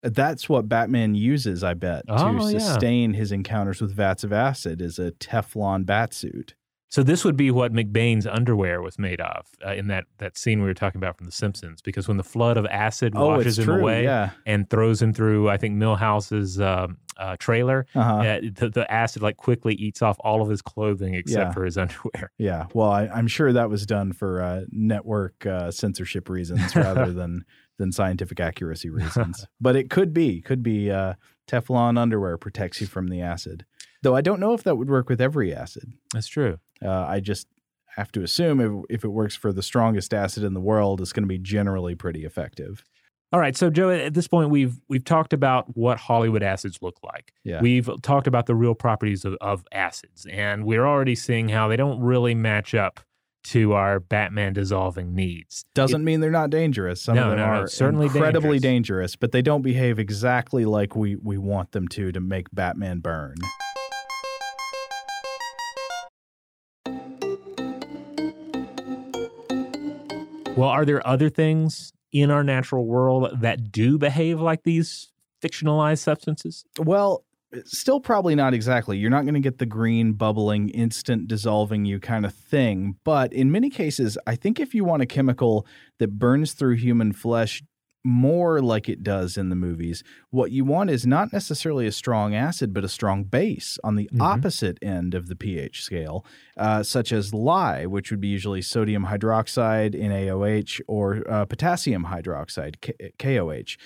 That's 0.02 0.48
what 0.48 0.68
Batman 0.68 1.14
uses, 1.14 1.64
I 1.64 1.74
bet, 1.74 2.04
Oh, 2.08 2.38
to 2.38 2.52
yeah. 2.52 2.58
sustain 2.60 3.14
his 3.14 3.32
encounters 3.32 3.80
with 3.80 3.92
vats 3.94 4.22
of 4.24 4.32
acid 4.32 4.80
is 4.80 4.98
a 4.98 5.10
Teflon 5.12 5.84
batsuit. 5.84 6.52
So 6.90 7.02
this 7.02 7.22
would 7.22 7.36
be 7.36 7.50
what 7.50 7.72
McBain's 7.74 8.26
underwear 8.26 8.80
was 8.80 8.98
made 8.98 9.20
of 9.20 9.46
uh, 9.66 9.72
in 9.74 9.88
that, 9.88 10.04
that 10.18 10.38
scene 10.38 10.60
we 10.60 10.66
were 10.66 10.72
talking 10.72 10.98
about 10.98 11.18
from 11.18 11.26
The 11.26 11.32
Simpsons. 11.32 11.82
Because 11.82 12.08
when 12.08 12.16
the 12.16 12.24
flood 12.24 12.56
of 12.56 12.64
acid 12.66 13.12
Oh, 13.14 13.26
washes 13.36 13.58
him 13.58 13.66
true. 13.66 13.80
away 13.80 14.04
Yeah. 14.04 14.30
and 14.46 14.70
throws 14.70 15.02
him 15.02 15.12
through, 15.12 15.50
I 15.50 15.58
think 15.58 15.74
Milhouse's 15.74 16.58
um, 16.60 16.96
uh, 17.18 17.36
trailer, 17.38 17.84
Uh-huh. 17.94 18.14
uh, 18.14 18.40
the, 18.54 18.70
the 18.70 18.90
acid 18.90 19.20
like 19.20 19.36
quickly 19.36 19.74
eats 19.74 20.00
off 20.00 20.16
all 20.20 20.40
of 20.40 20.48
his 20.48 20.62
clothing 20.62 21.12
except 21.14 21.48
Yeah. 21.48 21.52
for 21.52 21.64
his 21.66 21.76
underwear. 21.78 22.30
Yeah, 22.38 22.66
well, 22.72 22.88
I, 22.90 23.08
I'm 23.08 23.26
sure 23.26 23.52
that 23.52 23.68
was 23.68 23.84
done 23.84 24.12
for 24.14 24.40
uh, 24.40 24.62
network 24.70 25.44
uh, 25.44 25.70
censorship 25.70 26.30
reasons 26.30 26.74
rather 26.76 27.12
than 27.12 27.44
than 27.78 27.92
scientific 27.92 28.40
accuracy 28.40 28.90
reasons. 28.90 29.46
but 29.60 29.76
it 29.76 29.90
could 29.90 30.12
be, 30.12 30.40
could 30.40 30.62
be 30.62 30.90
uh, 30.90 31.14
Teflon 31.48 31.98
underwear 31.98 32.36
protects 32.36 32.80
you 32.80 32.86
from 32.86 33.08
the 33.08 33.20
acid. 33.20 33.64
Though 34.02 34.14
I 34.14 34.20
don't 34.20 34.40
know 34.40 34.52
if 34.52 34.62
that 34.64 34.76
would 34.76 34.90
work 34.90 35.08
with 35.08 35.20
every 35.20 35.54
acid. 35.54 35.92
That's 36.12 36.28
true. 36.28 36.58
Uh, 36.84 37.04
I 37.04 37.20
just 37.20 37.48
have 37.96 38.12
to 38.12 38.22
assume 38.22 38.60
if, 38.60 38.72
if 38.88 39.04
it 39.04 39.08
works 39.08 39.34
for 39.34 39.52
the 39.52 39.62
strongest 39.62 40.14
acid 40.14 40.44
in 40.44 40.54
the 40.54 40.60
world, 40.60 41.00
it's 41.00 41.12
going 41.12 41.24
to 41.24 41.28
be 41.28 41.38
generally 41.38 41.96
pretty 41.96 42.24
effective. 42.24 42.84
All 43.30 43.40
right, 43.40 43.54
so 43.54 43.68
Joe, 43.68 43.90
at 43.90 44.14
this 44.14 44.26
point, 44.26 44.48
we've 44.48 44.80
we've 44.88 45.04
talked 45.04 45.34
about 45.34 45.76
what 45.76 45.98
Hollywood 45.98 46.42
acids 46.42 46.78
look 46.80 46.96
like. 47.02 47.34
Yeah. 47.44 47.60
We've 47.60 47.90
talked 48.00 48.26
about 48.26 48.46
the 48.46 48.54
real 48.54 48.74
properties 48.74 49.26
of, 49.26 49.34
of 49.42 49.66
acids, 49.70 50.26
and 50.30 50.64
we're 50.64 50.86
already 50.86 51.14
seeing 51.14 51.50
how 51.50 51.68
they 51.68 51.76
don't 51.76 52.00
really 52.00 52.34
match 52.34 52.74
up 52.74 53.00
to 53.44 53.72
our 53.72 54.00
Batman 54.00 54.52
dissolving 54.52 55.14
needs. 55.14 55.64
Doesn't 55.74 56.04
mean 56.04 56.20
they're 56.20 56.30
not 56.30 56.50
dangerous. 56.50 57.00
Some 57.00 57.16
No, 57.16 57.24
of 57.24 57.28
them 57.30 57.38
no, 57.38 57.46
no, 57.46 57.60
are 57.62 57.66
certainly 57.68 58.06
incredibly 58.06 58.58
dangerous. 58.58 59.12
dangerous, 59.12 59.16
but 59.16 59.32
they 59.32 59.42
don't 59.42 59.62
behave 59.62 59.98
exactly 59.98 60.64
like 60.64 60.94
we, 60.94 61.16
we 61.16 61.38
want 61.38 61.72
them 61.72 61.88
to 61.88 62.12
to 62.12 62.20
make 62.20 62.46
Batman 62.52 62.98
burn. 62.98 63.36
Well, 70.56 70.68
are 70.70 70.84
there 70.84 71.06
other 71.06 71.30
things 71.30 71.92
in 72.10 72.30
our 72.32 72.42
natural 72.42 72.84
world 72.86 73.40
that 73.40 73.70
do 73.70 73.96
behave 73.96 74.40
like 74.40 74.64
these 74.64 75.12
fictionalized 75.40 75.98
substances? 76.00 76.64
Well, 76.80 77.24
still 77.64 78.00
probably 78.00 78.34
not 78.34 78.54
exactly. 78.54 78.98
You're 78.98 79.10
not 79.10 79.22
going 79.22 79.34
to 79.34 79.40
get 79.40 79.58
the 79.58 79.66
green, 79.66 80.12
bubbling, 80.12 80.68
instant 80.70 81.28
dissolving 81.28 81.84
you 81.84 81.98
kind 82.00 82.24
of 82.26 82.34
thing. 82.34 82.96
But 83.04 83.32
in 83.32 83.50
many 83.50 83.70
cases, 83.70 84.18
I 84.26 84.34
think 84.36 84.60
if 84.60 84.74
you 84.74 84.84
want 84.84 85.02
a 85.02 85.06
chemical 85.06 85.66
that 85.98 86.18
burns 86.18 86.52
through 86.52 86.76
human 86.76 87.12
flesh 87.12 87.62
more 88.04 88.62
like 88.62 88.88
it 88.88 89.02
does 89.02 89.36
in 89.36 89.48
the 89.48 89.56
movies, 89.56 90.02
what 90.30 90.50
you 90.52 90.64
want 90.64 90.88
is 90.88 91.04
not 91.06 91.32
necessarily 91.32 91.86
a 91.86 91.92
strong 91.92 92.34
acid, 92.34 92.72
but 92.72 92.84
a 92.84 92.88
strong 92.88 93.24
base 93.24 93.76
on 93.82 93.96
the 93.96 94.08
Mhm. 94.14 94.20
opposite 94.22 94.78
end 94.80 95.14
of 95.14 95.26
the 95.26 95.34
pH 95.36 95.82
scale, 95.82 96.24
uh, 96.56 96.82
such 96.82 97.12
as 97.12 97.34
lye, 97.34 97.86
which 97.86 98.10
would 98.10 98.20
be 98.20 98.28
usually 98.28 98.62
sodium 98.62 99.06
hydroxide, 99.06 99.94
NaOH, 99.94 100.80
or 100.86 101.28
uh, 101.28 101.44
potassium 101.44 102.04
hydroxide, 102.06 102.80
K- 102.80 103.12
KOH. 103.18 103.76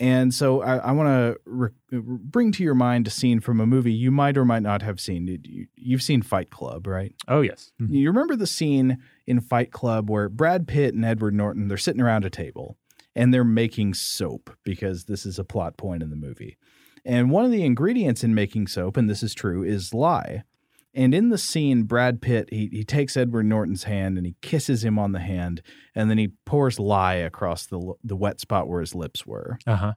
And 0.00 0.34
so 0.34 0.60
I, 0.62 0.76
I 0.78 0.92
want 0.92 1.06
to 1.08 1.40
re- 1.44 1.70
bring 1.92 2.50
to 2.52 2.64
your 2.64 2.74
mind 2.74 3.06
a 3.06 3.10
scene 3.10 3.38
from 3.40 3.60
a 3.60 3.66
movie 3.66 3.92
you 3.92 4.10
might 4.10 4.36
or 4.36 4.44
might 4.44 4.62
not 4.62 4.82
have 4.82 4.98
seen. 5.00 5.26
You- 5.44 5.66
You've 5.76 6.02
seen 6.02 6.22
Fight 6.22 6.50
Club, 6.50 6.86
right? 6.86 7.14
Oh, 7.28 7.42
yes. 7.42 7.70
Mhm. 7.80 7.90
You 7.94 8.08
remember 8.08 8.34
the 8.36 8.46
scene 8.46 8.98
in 9.26 9.40
Fight 9.40 9.70
Club 9.70 10.10
where 10.10 10.28
Brad 10.28 10.66
Pitt 10.66 10.94
and 10.94 11.04
Edward 11.04 11.34
Norton 11.34 11.68
they're 11.68 11.76
sitting 11.78 12.00
around 12.00 12.24
a 12.24 12.30
table 12.30 12.76
and 13.14 13.32
they're 13.32 13.44
making 13.44 13.94
soap 13.94 14.50
because 14.64 15.04
this 15.04 15.24
is 15.24 15.38
a 15.38 15.44
plot 15.44 15.76
point 15.76 16.02
in 16.02 16.10
the 16.10 16.16
movie. 16.16 16.56
And 17.04 17.30
one 17.30 17.44
of 17.44 17.50
the 17.52 17.64
ingredients 17.64 18.24
in 18.24 18.34
making 18.34 18.66
soap, 18.68 18.96
and 18.96 19.08
this 19.10 19.22
is 19.22 19.34
true, 19.34 19.62
is 19.62 19.92
lye. 19.94 20.42
And 20.94 21.12
in 21.14 21.28
the 21.30 21.38
scene, 21.38 21.82
Brad 21.82 22.22
Pitt 22.22 22.48
he 22.50 22.68
he 22.72 22.84
takes 22.84 23.16
Edward 23.16 23.46
Norton's 23.46 23.84
hand 23.84 24.16
and 24.16 24.26
he 24.26 24.36
kisses 24.42 24.84
him 24.84 24.98
on 24.98 25.12
the 25.12 25.20
hand, 25.20 25.60
and 25.94 26.08
then 26.08 26.18
he 26.18 26.28
pours 26.46 26.78
lye 26.78 27.14
across 27.14 27.66
the 27.66 27.94
the 28.04 28.16
wet 28.16 28.40
spot 28.40 28.68
where 28.68 28.80
his 28.80 28.94
lips 28.94 29.26
were 29.26 29.58
Uh 29.66 29.76
huh. 29.76 29.92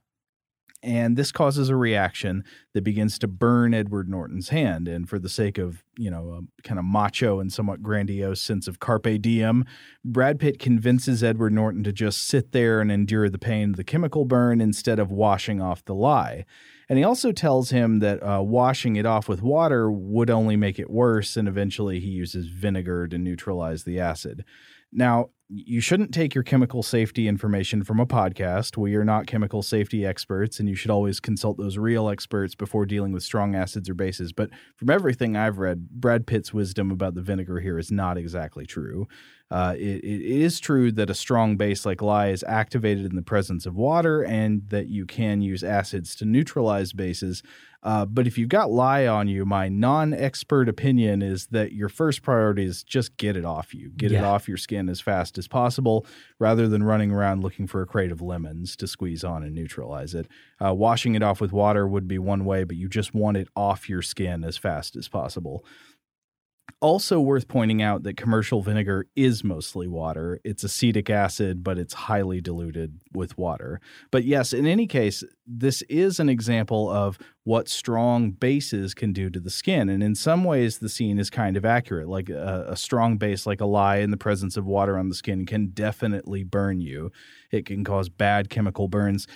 and 0.82 1.16
this 1.16 1.32
causes 1.32 1.68
a 1.68 1.76
reaction 1.76 2.44
that 2.72 2.82
begins 2.84 3.18
to 3.18 3.26
burn 3.28 3.74
Edward 3.74 4.08
Norton's 4.08 4.50
hand. 4.50 4.86
And 4.88 5.08
for 5.08 5.18
the 5.18 5.28
sake 5.28 5.58
of 5.58 5.82
you 5.96 6.10
know 6.10 6.40
a 6.40 6.62
kind 6.66 6.78
of 6.78 6.84
macho 6.84 7.40
and 7.40 7.52
somewhat 7.52 7.82
grandiose 7.82 8.40
sense 8.40 8.66
of 8.68 8.78
carpe 8.80 9.20
diem, 9.20 9.64
Brad 10.04 10.38
Pitt 10.40 10.58
convinces 10.58 11.22
Edward 11.22 11.52
Norton 11.52 11.84
to 11.84 11.92
just 11.92 12.26
sit 12.26 12.52
there 12.52 12.80
and 12.80 12.90
endure 12.90 13.28
the 13.28 13.38
pain 13.38 13.70
of 13.70 13.76
the 13.76 13.84
chemical 13.84 14.24
burn 14.24 14.60
instead 14.60 14.98
of 14.98 15.10
washing 15.12 15.60
off 15.60 15.84
the 15.84 15.94
lye. 15.94 16.44
And 16.88 16.98
he 16.98 17.04
also 17.04 17.32
tells 17.32 17.70
him 17.70 17.98
that 17.98 18.22
uh, 18.22 18.42
washing 18.42 18.96
it 18.96 19.04
off 19.04 19.28
with 19.28 19.42
water 19.42 19.90
would 19.90 20.30
only 20.30 20.56
make 20.56 20.78
it 20.78 20.90
worse, 20.90 21.36
and 21.36 21.46
eventually 21.46 22.00
he 22.00 22.08
uses 22.08 22.46
vinegar 22.48 23.06
to 23.08 23.18
neutralize 23.18 23.84
the 23.84 24.00
acid. 24.00 24.44
Now, 24.90 25.30
you 25.50 25.80
shouldn't 25.80 26.12
take 26.12 26.34
your 26.34 26.44
chemical 26.44 26.82
safety 26.82 27.26
information 27.26 27.82
from 27.82 28.00
a 28.00 28.06
podcast. 28.06 28.76
We 28.76 28.94
are 28.96 29.04
not 29.04 29.26
chemical 29.26 29.62
safety 29.62 30.04
experts, 30.04 30.60
and 30.60 30.68
you 30.68 30.74
should 30.74 30.90
always 30.90 31.20
consult 31.20 31.56
those 31.56 31.78
real 31.78 32.10
experts 32.10 32.54
before 32.54 32.84
dealing 32.84 33.12
with 33.12 33.22
strong 33.22 33.54
acids 33.54 33.88
or 33.88 33.94
bases. 33.94 34.30
But 34.32 34.50
from 34.76 34.90
everything 34.90 35.36
I've 35.36 35.58
read, 35.58 35.88
Brad 35.88 36.26
Pitt's 36.26 36.52
wisdom 36.52 36.90
about 36.90 37.14
the 37.14 37.22
vinegar 37.22 37.60
here 37.60 37.78
is 37.78 37.90
not 37.90 38.18
exactly 38.18 38.66
true. 38.66 39.08
Uh, 39.50 39.74
it, 39.78 40.04
it 40.04 40.20
is 40.20 40.60
true 40.60 40.92
that 40.92 41.08
a 41.08 41.14
strong 41.14 41.56
base 41.56 41.86
like 41.86 42.02
lye 42.02 42.28
is 42.28 42.44
activated 42.46 43.06
in 43.06 43.16
the 43.16 43.22
presence 43.22 43.64
of 43.64 43.74
water, 43.74 44.22
and 44.22 44.68
that 44.68 44.88
you 44.88 45.06
can 45.06 45.40
use 45.40 45.64
acids 45.64 46.14
to 46.16 46.26
neutralize 46.26 46.92
bases. 46.92 47.42
Uh, 47.82 48.04
but 48.04 48.26
if 48.26 48.36
you've 48.36 48.48
got 48.48 48.70
lye 48.70 49.06
on 49.06 49.28
you, 49.28 49.46
my 49.46 49.68
non-expert 49.68 50.68
opinion 50.68 51.22
is 51.22 51.46
that 51.46 51.72
your 51.72 51.88
first 51.88 52.22
priority 52.22 52.64
is 52.64 52.82
just 52.82 53.16
get 53.16 53.36
it 53.36 53.44
off 53.44 53.72
you, 53.72 53.90
get 53.96 54.10
it 54.10 54.24
off 54.24 54.48
your 54.48 54.56
skin 54.56 54.88
as 54.88 55.00
fast 55.00 55.38
as 55.38 55.46
possible, 55.46 56.04
rather 56.40 56.66
than 56.66 56.82
running 56.82 57.12
around 57.12 57.42
looking 57.42 57.66
for 57.68 57.80
a 57.80 57.86
crate 57.86 58.10
of 58.10 58.20
lemons 58.20 58.74
to 58.76 58.86
squeeze 58.88 59.22
on 59.22 59.42
and 59.44 59.54
neutralize 59.54 60.14
it. 60.14 60.26
Uh, 60.64 60.74
washing 60.74 61.14
it 61.14 61.22
off 61.22 61.40
with 61.40 61.52
water 61.52 61.86
would 61.86 62.08
be 62.08 62.18
one 62.18 62.44
way, 62.44 62.64
but 62.64 62.76
you 62.76 62.88
just 62.88 63.14
want 63.14 63.36
it 63.36 63.48
off 63.54 63.88
your 63.88 64.02
skin 64.02 64.42
as 64.42 64.56
fast 64.56 64.96
as 64.96 65.08
possible. 65.08 65.64
Also 66.80 67.18
worth 67.18 67.48
pointing 67.48 67.82
out 67.82 68.04
that 68.04 68.16
commercial 68.16 68.62
vinegar 68.62 69.06
is 69.16 69.42
mostly 69.42 69.88
water. 69.88 70.38
It's 70.44 70.62
acetic 70.62 71.10
acid, 71.10 71.64
but 71.64 71.76
it's 71.76 71.94
highly 71.94 72.40
diluted 72.40 73.00
with 73.12 73.36
water. 73.36 73.80
But 74.10 74.24
yes, 74.24 74.52
in 74.52 74.66
any 74.66 74.86
case, 74.86 75.24
this 75.46 75.82
is 75.82 76.20
an 76.20 76.28
example 76.28 76.88
of 76.88 77.18
what 77.42 77.68
strong 77.68 78.30
bases 78.30 78.94
can 78.94 79.12
do 79.12 79.28
to 79.30 79.40
the 79.40 79.50
skin. 79.50 79.88
And 79.88 80.02
in 80.02 80.14
some 80.14 80.44
ways, 80.44 80.78
the 80.78 80.88
scene 80.88 81.18
is 81.18 81.30
kind 81.30 81.56
of 81.56 81.64
accurate. 81.64 82.08
Like 82.08 82.28
a, 82.28 82.66
a 82.68 82.76
strong 82.76 83.16
base, 83.16 83.46
like 83.46 83.60
a 83.60 83.66
lye, 83.66 83.96
in 83.96 84.10
the 84.10 84.16
presence 84.16 84.56
of 84.56 84.66
water 84.66 84.96
on 84.96 85.08
the 85.08 85.14
skin, 85.14 85.46
can 85.46 85.70
definitely 85.70 86.44
burn 86.44 86.80
you. 86.80 87.10
It 87.50 87.66
can 87.66 87.82
cause 87.82 88.08
bad 88.08 88.50
chemical 88.50 88.86
burns. 88.86 89.26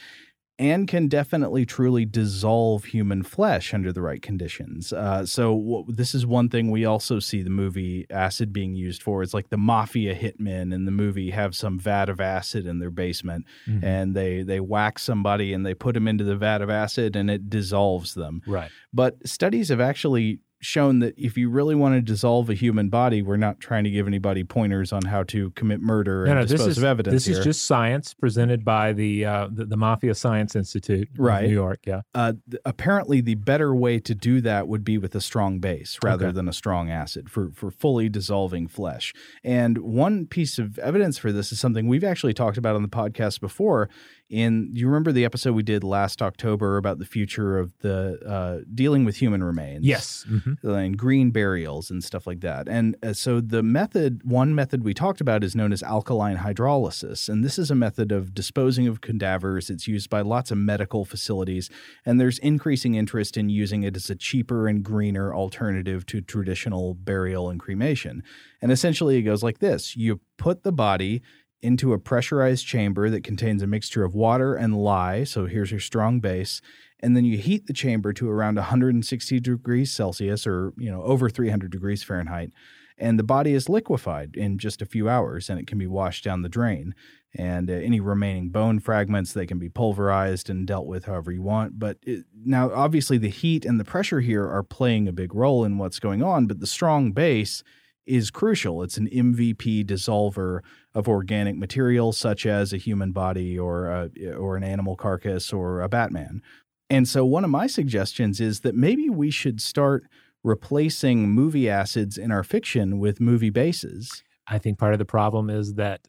And 0.59 0.87
can 0.87 1.09
definitely 1.09 1.65
truly 1.65 2.05
dissolve 2.05 2.85
human 2.85 3.23
flesh 3.23 3.73
under 3.75 3.93
the 3.93 4.03
right 4.03 4.23
conditions. 4.23 4.93
Uh, 4.93 5.25
so 5.27 5.57
w- 5.59 5.85
this 5.89 6.15
is 6.15 6.27
one 6.27 6.49
thing 6.49 6.71
we 6.71 6.85
also 6.85 7.19
see 7.19 7.43
the 7.43 7.51
movie 7.51 8.07
acid 8.11 8.53
being 8.53 8.75
used 8.75 9.03
for. 9.03 9.23
It's 9.23 9.35
like 9.35 9.49
the 9.49 9.57
mafia 9.57 10.15
hitmen 10.15 10.73
in 10.75 10.85
the 10.85 10.91
movie 10.91 11.31
have 11.31 11.57
some 11.57 11.79
vat 11.79 12.09
of 12.09 12.21
acid 12.21 12.67
in 12.67 12.79
their 12.79 12.91
basement, 12.91 13.47
Mhm. 13.67 13.83
and 13.83 14.15
they 14.15 14.43
they 14.43 14.61
whack 14.61 14.99
somebody 14.99 15.53
and 15.53 15.65
they 15.67 15.75
put 15.75 15.95
them 15.95 16.07
into 16.07 16.25
the 16.25 16.37
vat 16.37 16.61
of 16.63 16.71
acid 16.71 17.17
and 17.17 17.31
it 17.31 17.49
dissolves 17.51 18.15
them. 18.15 18.43
Right. 18.47 18.71
But 18.93 19.27
studies 19.27 19.71
have 19.71 19.81
actually 19.81 20.41
shown 20.63 21.01
that 21.01 21.13
if 21.19 21.37
you 21.37 21.51
really 21.51 21.75
want 21.75 21.95
to 21.95 22.01
dissolve 22.01 22.49
a 22.49 22.55
human 22.55 22.89
body, 22.89 23.21
we're 23.21 23.37
not 23.37 23.59
trying 23.61 23.85
to 23.85 23.91
give 23.91 24.07
anybody 24.07 24.45
pointers 24.45 24.93
on 24.93 25.03
how 25.05 25.25
to 25.25 25.51
commit 25.51 25.81
murder 25.81 26.25
No, 26.25 26.31
and 26.31 26.41
no, 26.41 26.45
this 26.45 26.53
dispose 26.53 26.69
is 26.69 26.79
of 26.79 26.85
evidence 26.85 27.13
this 27.15 27.27
here. 27.27 27.39
is 27.39 27.45
just 27.45 27.67
science 27.67 28.15
presented 28.15 28.65
by 28.65 28.93
the 28.93 29.25
uh, 29.25 29.49
the, 29.53 29.65
the 29.65 29.77
Mafia 29.77 30.15
Science 30.15 30.55
Institute, 30.57 31.09
Right. 31.19 31.47
New 31.49 31.53
York. 31.53 31.81
Yeah. 31.87 32.03
uh, 32.15 32.35
th- 32.49 32.63
apparently 32.65 33.21
the 33.21 33.35
better 33.35 33.75
way 33.75 33.99
to 34.01 34.15
do 34.15 34.41
that 34.43 34.69
would 34.69 34.85
be 34.85 34.99
with 34.99 35.15
a 35.15 35.21
strong 35.21 35.59
base 35.59 35.99
rather 36.03 36.27
Okay. 36.27 36.35
than 36.37 36.49
a 36.49 36.53
strong 36.53 36.91
acid 36.91 37.29
for 37.31 37.51
for 37.53 37.71
fully 37.71 38.09
dissolving 38.09 38.69
flesh. 38.69 39.13
And 39.43 39.79
one 39.79 40.27
piece 40.27 40.59
of 40.59 40.79
evidence 40.79 41.19
for 41.19 41.33
this 41.33 41.51
is 41.53 41.59
something 41.59 41.89
we've 41.89 42.05
actually 42.05 42.35
talked 42.35 42.57
about 42.57 42.77
on 42.77 42.83
the 42.83 42.89
podcast 42.89 43.41
before. 43.41 43.89
In 44.33 44.70
you 44.72 44.87
remember 44.87 45.12
the 45.12 45.26
episode 45.26 45.53
we 45.53 45.62
did 45.62 45.85
last 45.85 46.22
October 46.22 46.78
about 46.78 46.99
the 46.99 47.05
future 47.05 47.59
of 47.59 47.76
the 47.80 48.18
uh, 48.26 48.64
dealing 48.74 49.05
with 49.05 49.16
human 49.16 49.45
remains? 49.45 49.85
Yes. 49.85 50.24
Mhm. 50.26 50.57
and 50.64 50.97
green 50.97 51.30
burials 51.33 51.91
and 51.91 52.03
stuff 52.03 52.26
like 52.26 52.41
that. 52.41 52.66
And 52.66 52.97
uh, 53.03 53.12
so 53.12 53.43
the 53.43 53.62
method, 53.62 54.22
one 54.24 54.55
method 54.55 54.85
we 54.85 54.95
talked 54.95 55.20
about 55.20 55.45
is 55.45 55.55
known 55.55 55.70
as 55.70 55.83
alkaline 55.83 56.39
hydrolysis. 56.39 57.28
And 57.28 57.45
this 57.45 57.59
is 57.59 57.70
a 57.70 57.74
method 57.74 58.11
of 58.11 58.33
disposing 58.33 58.87
of 58.89 59.03
cadavers. 59.03 59.68
It's 59.68 59.87
used 59.87 60.09
by 60.09 60.22
lots 60.22 60.51
of 60.51 60.57
medical 60.57 61.05
facilities. 61.05 61.68
And 62.07 62.18
there's 62.18 62.39
increasing 62.39 62.95
interest 62.95 63.37
in 63.37 63.51
using 63.51 63.83
it 63.83 63.97
as 63.97 64.09
a 64.09 64.14
cheaper 64.14 64.66
and 64.66 64.83
greener 64.83 65.35
alternative 65.35 66.07
to 66.07 66.22
traditional 66.22 66.95
burial 66.95 67.51
and 67.51 67.61
cremation. 67.61 68.22
And 68.62 68.72
essentially 68.72 69.18
it 69.18 69.22
goes 69.22 69.43
like 69.43 69.59
this 69.59 69.95
you 69.95 70.20
put 70.39 70.62
the 70.62 70.72
body 70.72 71.20
into 71.63 71.93
a 71.93 71.99
pressurized 71.99 72.67
chamber 72.67 73.09
that 73.09 73.23
contains 73.23 73.63
a 73.63 73.67
mixture 73.67 74.05
of 74.05 74.15
water 74.15 74.55
and 74.55 74.77
lye. 74.77 75.25
So 75.25 75.47
here's 75.47 75.71
your 75.71 75.81
strong 75.81 76.19
base. 76.19 76.61
And 77.01 77.17
then 77.17 77.25
you 77.25 77.39
heat 77.39 77.67
the 77.67 77.73
chamber 77.73 78.13
to 78.15 78.29
around 78.29 78.57
160 78.57 79.41
degrees 79.41 79.93
Celsius 79.93 80.47
or, 80.47 80.73
you 80.77 80.91
know, 80.91 81.03
over 81.03 81.31
300 81.31 81.71
degrees 81.71 82.03
Fahrenheit. 82.03 82.51
And 82.99 83.19
the 83.19 83.25
body 83.25 83.55
is 83.55 83.69
liquefied 83.69 84.37
in 84.37 84.59
just 84.59 84.83
a 84.83 84.87
few 84.87 85.09
hours 85.09 85.49
and 85.49 85.59
it 85.59 85.67
can 85.67 85.79
be 85.79 85.87
washed 85.87 86.25
down 86.25 86.43
the 86.43 86.49
drain. 86.49 86.95
And 87.35 87.71
uh, 87.71 87.75
any 87.75 88.01
remaining 88.01 88.51
bone 88.51 88.79
fragments, 88.79 89.33
they 89.33 89.47
can 89.47 89.59
be 89.59 89.69
pulverized 89.69 90.51
and 90.51 90.67
dealt 90.67 90.87
with 90.87 91.07
however 91.07 91.33
you 91.33 91.43
want. 91.43 91.79
But 91.79 91.99
it, 92.03 92.27
now, 92.45 92.71
obviously, 92.73 93.19
the 93.19 93.31
heat 93.31 93.65
and 93.65 93.81
the 93.81 93.85
pressure 93.85 94.21
here 94.21 94.47
are 94.47 94.63
playing 94.63 95.09
a 95.09 95.13
big 95.13 95.35
role 95.35 95.65
in 95.65 95.79
what's 95.79 95.99
going 95.99 96.23
on. 96.23 96.47
But 96.47 96.61
the 96.61 96.67
strong 96.67 97.13
base 97.13 97.63
is 98.07 98.31
crucial. 98.31 98.83
It's 98.83 98.97
an 98.97 99.09
MVP 99.09 99.85
dissolver 99.87 100.61
of 100.95 101.09
organic 101.09 101.57
material, 101.57 102.13
such 102.13 102.47
as 102.47 102.73
a 102.73 102.77
human 102.77 103.13
body 103.13 103.59
or 103.59 103.87
a, 103.87 104.11
or 104.37 104.57
an 104.57 104.65
animal 104.65 104.97
carcass 104.97 105.53
or 105.53 105.81
a 105.81 105.89
Batman. 105.89 106.43
And 106.91 107.09
so, 107.09 107.25
one 107.25 107.45
of 107.45 107.51
my 107.51 107.67
suggestions 107.67 108.41
is 108.41 108.61
that 108.61 108.75
maybe 108.75 109.09
we 109.09 109.31
should 109.31 109.61
start 109.61 110.05
replacing 110.45 111.31
movie 111.31 111.71
acids 111.71 112.19
in 112.19 112.31
our 112.31 112.43
fiction 112.43 112.99
with 112.99 113.21
movie 113.21 113.51
bases. 113.51 114.23
I 114.47 114.59
think 114.59 114.79
part 114.79 114.93
of 114.93 114.99
the 114.99 115.05
problem 115.05 115.49
is 115.49 115.75
that 115.75 116.09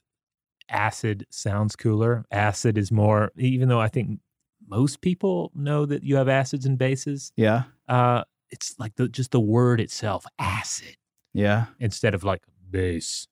acid 0.70 1.26
sounds 1.30 1.76
cooler. 1.76 2.26
Acid 2.32 2.78
is 2.78 2.92
more, 2.92 3.32
even 3.38 3.70
though 3.70 3.80
I 3.80 3.88
think 3.88 4.20
most 4.68 5.02
people 5.02 5.52
know 5.54 5.86
that 5.86 6.04
you 6.04 6.16
have 6.16 6.28
acids 6.28 6.66
and 6.66 6.78
bases. 6.78 7.32
Yeah, 7.38 7.64
Uh, 7.88 8.24
it's 8.50 8.76
like 8.78 8.96
the 8.96 9.08
just 9.08 9.32
the 9.32 9.40
word 9.40 9.80
itself, 9.80 10.26
acid, 10.40 10.96
yeah, 11.34 11.66
instead 11.80 12.14
of 12.14 12.24
like 12.24 12.42
base. 12.70 13.28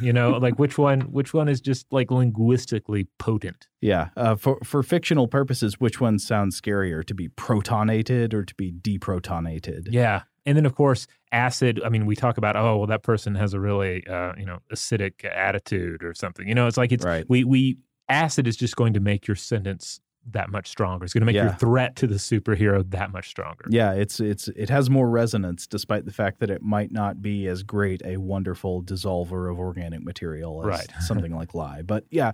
You 0.00 0.12
know, 0.12 0.30
like 0.42 0.58
which 0.58 0.76
one? 0.78 1.00
Which 1.02 1.32
one 1.34 1.48
is 1.48 1.60
just 1.60 1.86
like 1.90 2.10
linguistically 2.10 3.08
potent? 3.18 3.68
yeah. 3.80 4.10
Uh, 4.16 4.36
for 4.36 4.58
for 4.64 4.82
fictional 4.82 5.28
purposes, 5.28 5.80
which 5.80 6.00
one 6.00 6.18
sounds 6.18 6.60
scarier, 6.60 7.04
to 7.04 7.14
be 7.14 7.28
protonated 7.28 8.34
or 8.34 8.44
to 8.44 8.54
be 8.54 8.72
deprotonated? 8.72 9.88
Yeah. 9.90 10.22
And 10.44 10.56
then, 10.56 10.66
of 10.66 10.74
course, 10.74 11.06
acid. 11.30 11.80
I 11.84 11.88
mean, 11.88 12.04
we 12.04 12.16
talk 12.16 12.36
about, 12.36 12.56
oh, 12.56 12.78
well, 12.78 12.86
that 12.88 13.04
person 13.04 13.36
has 13.36 13.54
a 13.54 13.60
really, 13.60 14.04
uh, 14.08 14.32
you 14.36 14.44
know, 14.44 14.58
acidic 14.72 15.24
attitude 15.24 16.02
or 16.02 16.14
something. 16.14 16.48
You 16.48 16.54
know, 16.56 16.66
it's 16.66 16.76
like 16.76 16.90
it's 16.92 17.04
Right. 17.04 17.24
we 17.28 17.44
we 17.44 17.78
acid 18.08 18.46
is 18.48 18.56
just 18.56 18.74
going 18.76 18.92
to 18.94 19.00
make 19.00 19.26
your 19.28 19.36
sentence 19.36 20.00
that 20.30 20.50
much 20.50 20.68
stronger. 20.68 21.04
It's 21.04 21.12
going 21.12 21.22
to 21.22 21.26
make 21.26 21.34
your 21.34 21.52
threat 21.54 21.96
to 21.96 22.06
the 22.06 22.14
superhero 22.14 22.88
that 22.90 23.10
much 23.12 23.28
stronger. 23.28 23.64
Yeah, 23.68 23.92
it's 23.92 24.20
it's 24.20 24.48
it 24.48 24.68
has 24.70 24.88
more 24.88 25.08
resonance, 25.10 25.66
despite 25.66 26.04
the 26.04 26.12
fact 26.12 26.38
that 26.40 26.50
it 26.50 26.62
might 26.62 26.92
not 26.92 27.20
be 27.20 27.46
as 27.48 27.62
great 27.62 28.00
a 28.04 28.18
wonderful 28.18 28.82
dissolver 28.82 29.50
of 29.50 29.58
organic 29.58 30.02
material 30.04 30.60
as 30.62 30.66
Right. 30.66 30.92
something 31.00 31.34
like 31.34 31.54
lye. 31.54 31.82
But 31.82 32.04
yeah, 32.10 32.32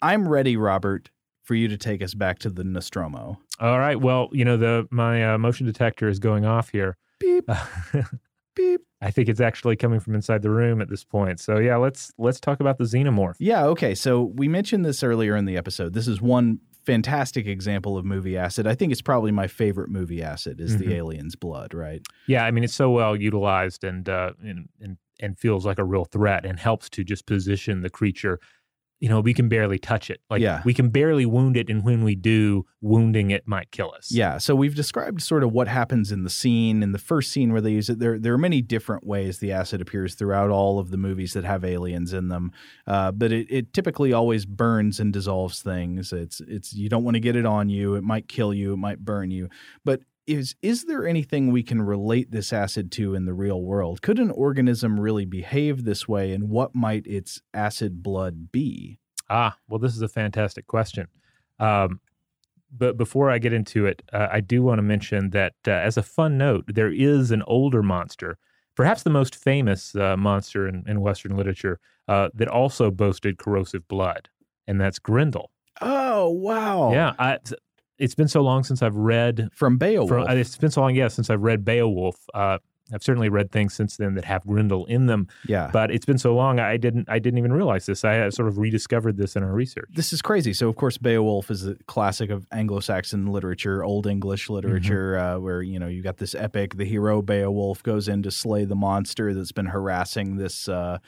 I'm 0.00 0.26
ready, 0.26 0.56
Robert, 0.56 1.10
for 1.42 1.54
you 1.54 1.68
to 1.68 1.76
take 1.76 2.02
us 2.02 2.14
back 2.14 2.38
to 2.40 2.50
the 2.50 2.64
Nostromo. 2.64 3.38
All 3.60 3.78
right. 3.78 4.00
Well, 4.00 4.28
you 4.32 4.44
know, 4.44 4.56
the 4.56 4.88
my 4.90 5.34
uh, 5.34 5.38
motion 5.38 5.66
detector 5.66 6.08
is 6.08 6.18
going 6.18 6.44
off 6.46 6.70
here. 6.70 6.96
Beep 7.20 7.48
beep. 8.56 8.80
I 9.00 9.10
think 9.10 9.28
it's 9.28 9.40
actually 9.40 9.76
coming 9.76 10.00
from 10.00 10.14
inside 10.14 10.42
the 10.42 10.50
room 10.50 10.80
at 10.80 10.88
this 10.88 11.04
point. 11.04 11.40
So 11.40 11.58
yeah, 11.58 11.76
let's 11.76 12.12
let's 12.18 12.40
talk 12.40 12.60
about 12.60 12.78
the 12.78 12.84
xenomorph. 12.84 13.34
Yeah, 13.38 13.64
okay. 13.66 13.94
So 13.94 14.22
we 14.22 14.48
mentioned 14.48 14.84
this 14.84 15.02
earlier 15.02 15.36
in 15.36 15.44
the 15.44 15.56
episode. 15.56 15.92
This 15.92 16.08
is 16.08 16.20
one 16.20 16.60
fantastic 16.84 17.46
example 17.46 17.96
of 17.96 18.04
movie 18.04 18.36
acid. 18.36 18.66
I 18.66 18.74
think 18.74 18.92
it's 18.92 19.02
probably 19.02 19.30
my 19.32 19.46
favorite 19.46 19.88
movie 19.90 20.22
acid 20.22 20.60
is 20.60 20.76
Mhm. 20.76 20.78
the 20.78 20.94
alien's 20.94 21.36
blood, 21.36 21.74
right? 21.74 22.02
Yeah, 22.26 22.44
I 22.44 22.50
mean, 22.50 22.64
it's 22.64 22.74
so 22.74 22.90
well 22.90 23.16
utilized 23.16 23.84
and 23.84 24.08
uh, 24.08 24.32
and 24.42 24.68
and 24.80 24.96
and 25.20 25.38
feels 25.38 25.64
like 25.64 25.78
a 25.78 25.84
real 25.84 26.04
threat 26.04 26.44
and 26.44 26.58
helps 26.58 26.88
to 26.90 27.04
just 27.04 27.26
position 27.26 27.82
the 27.82 27.90
creature. 27.90 28.40
You 29.02 29.08
know, 29.08 29.20
we 29.20 29.34
can 29.34 29.48
barely 29.48 29.80
touch 29.80 30.10
it. 30.10 30.20
Like 30.30 30.40
Yeah. 30.40 30.62
we 30.64 30.72
can 30.72 30.88
barely 30.90 31.26
wound 31.26 31.56
it, 31.56 31.68
and 31.68 31.82
when 31.82 32.04
we 32.04 32.14
do, 32.14 32.64
wounding 32.80 33.32
it 33.32 33.48
might 33.48 33.72
kill 33.72 33.92
us. 33.98 34.12
Yeah, 34.12 34.38
so 34.38 34.54
we've 34.54 34.76
described 34.76 35.20
sort 35.22 35.42
of 35.42 35.50
what 35.52 35.66
happens 35.66 36.12
in 36.12 36.22
the 36.22 36.30
scene. 36.30 36.84
In 36.84 36.92
the 36.92 36.98
first 37.00 37.32
scene 37.32 37.50
where 37.52 37.60
they 37.60 37.72
use 37.72 37.88
it, 37.90 37.98
there 37.98 38.16
there 38.16 38.32
are 38.32 38.38
many 38.38 38.62
different 38.62 39.04
ways 39.04 39.38
the 39.38 39.50
acid 39.50 39.80
appears 39.80 40.14
throughout 40.14 40.50
all 40.50 40.78
of 40.78 40.92
the 40.92 40.96
movies 40.96 41.32
that 41.32 41.42
have 41.44 41.64
aliens 41.64 42.12
in 42.12 42.28
them. 42.28 42.52
Uh, 42.86 43.10
but 43.10 43.32
it, 43.32 43.48
it 43.50 43.72
typically 43.72 44.12
always 44.12 44.46
burns 44.46 45.00
and 45.00 45.12
dissolves 45.12 45.60
things. 45.62 46.12
It's 46.12 46.40
it's 46.46 46.72
you 46.72 46.88
don't 46.88 47.02
want 47.02 47.16
to 47.16 47.20
get 47.20 47.34
it 47.34 47.44
on 47.44 47.68
you. 47.68 47.96
It 47.96 48.04
might 48.04 48.28
kill 48.28 48.54
you. 48.54 48.72
It 48.72 48.78
might 48.78 49.00
burn 49.00 49.32
you. 49.32 49.48
But 49.84 50.02
is 50.26 50.54
is 50.62 50.84
there 50.84 51.06
anything 51.06 51.50
we 51.50 51.62
can 51.62 51.82
relate 51.82 52.30
this 52.30 52.52
acid 52.52 52.92
to 52.92 53.14
in 53.14 53.24
the 53.24 53.34
real 53.34 53.60
world? 53.62 54.02
Could 54.02 54.18
an 54.18 54.30
organism 54.30 55.00
really 55.00 55.24
behave 55.24 55.84
this 55.84 56.06
way, 56.06 56.32
and 56.32 56.48
what 56.48 56.74
might 56.74 57.06
its 57.06 57.40
acid 57.52 58.02
blood 58.02 58.52
be? 58.52 58.98
Ah, 59.28 59.56
well, 59.68 59.78
this 59.78 59.96
is 59.96 60.02
a 60.02 60.08
fantastic 60.08 60.66
question. 60.66 61.08
Um, 61.58 62.00
but 62.70 62.96
before 62.96 63.30
I 63.30 63.38
get 63.38 63.52
into 63.52 63.86
it, 63.86 64.02
uh, 64.12 64.28
I 64.30 64.40
do 64.40 64.62
want 64.62 64.78
to 64.78 64.82
mention 64.82 65.30
that 65.30 65.54
uh, 65.66 65.72
as 65.72 65.96
a 65.96 66.02
fun 66.02 66.38
note, 66.38 66.64
there 66.68 66.90
is 66.90 67.30
an 67.30 67.42
older 67.46 67.82
monster, 67.82 68.38
perhaps 68.74 69.02
the 69.02 69.10
most 69.10 69.34
famous 69.34 69.94
uh, 69.94 70.16
monster 70.16 70.66
in, 70.66 70.84
in 70.86 71.00
Western 71.00 71.36
literature, 71.36 71.80
uh, 72.08 72.28
that 72.34 72.48
also 72.48 72.90
boasted 72.90 73.38
corrosive 73.38 73.86
blood, 73.88 74.28
and 74.66 74.80
that's 74.80 74.98
Grendel. 74.98 75.50
Oh 75.80 76.30
wow! 76.30 76.92
Yeah, 76.92 77.14
I, 77.18 77.38
it's 78.02 78.14
been 78.14 78.28
so 78.28 78.42
long 78.42 78.64
since 78.64 78.82
I've 78.82 78.96
read. 78.96 79.48
from 79.52 79.78
Beowulf. 79.78 80.08
From, 80.08 80.28
it's 80.28 80.56
been 80.56 80.70
so 80.70 80.80
long, 80.80 80.94
yeah, 80.94 81.08
since 81.08 81.30
I've 81.30 81.42
read 81.42 81.64
Beowulf. 81.64 82.16
Uh, 82.34 82.58
I've 82.92 83.02
certainly 83.02 83.28
read 83.28 83.50
things 83.50 83.72
since 83.72 83.96
then 83.96 84.14
that 84.14 84.24
have 84.24 84.44
Grendel 84.46 84.84
in 84.86 85.06
them, 85.06 85.28
yeah, 85.46 85.70
but 85.72 85.90
it's 85.90 86.04
been 86.04 86.18
so 86.18 86.34
long 86.34 86.60
I 86.60 86.76
didn't 86.76 87.08
I 87.08 87.20
didn't 87.20 87.38
even 87.38 87.52
realize 87.52 87.86
this. 87.86 88.04
I 88.04 88.28
sort 88.28 88.48
of 88.48 88.58
rediscovered 88.58 89.16
this 89.16 89.34
in 89.34 89.42
our 89.42 89.52
research. 89.52 89.88
this 89.94 90.12
is 90.12 90.20
crazy. 90.20 90.52
So, 90.52 90.68
of 90.68 90.76
course, 90.76 90.98
Beowulf 90.98 91.50
is 91.50 91.66
a 91.66 91.74
classic 91.86 92.28
of 92.28 92.46
Anglo-Saxon 92.52 93.28
literature, 93.28 93.82
Old 93.82 94.06
English 94.06 94.50
literature, 94.50 95.16
uh, 95.16 95.38
where 95.38 95.62
you 95.62 95.78
know 95.78 95.86
you 95.86 96.02
got 96.02 96.18
this 96.18 96.34
epic. 96.34 96.76
The 96.76 96.84
hero 96.84 97.22
Beowulf 97.22 97.82
goes 97.82 98.08
in 98.08 98.22
to 98.24 98.30
slay 98.30 98.64
the 98.64 98.76
monster 98.76 99.32
that's 99.32 99.52
been 99.52 99.66
harassing 99.66 100.36
this. 100.36 100.68
Uh, 100.68 100.98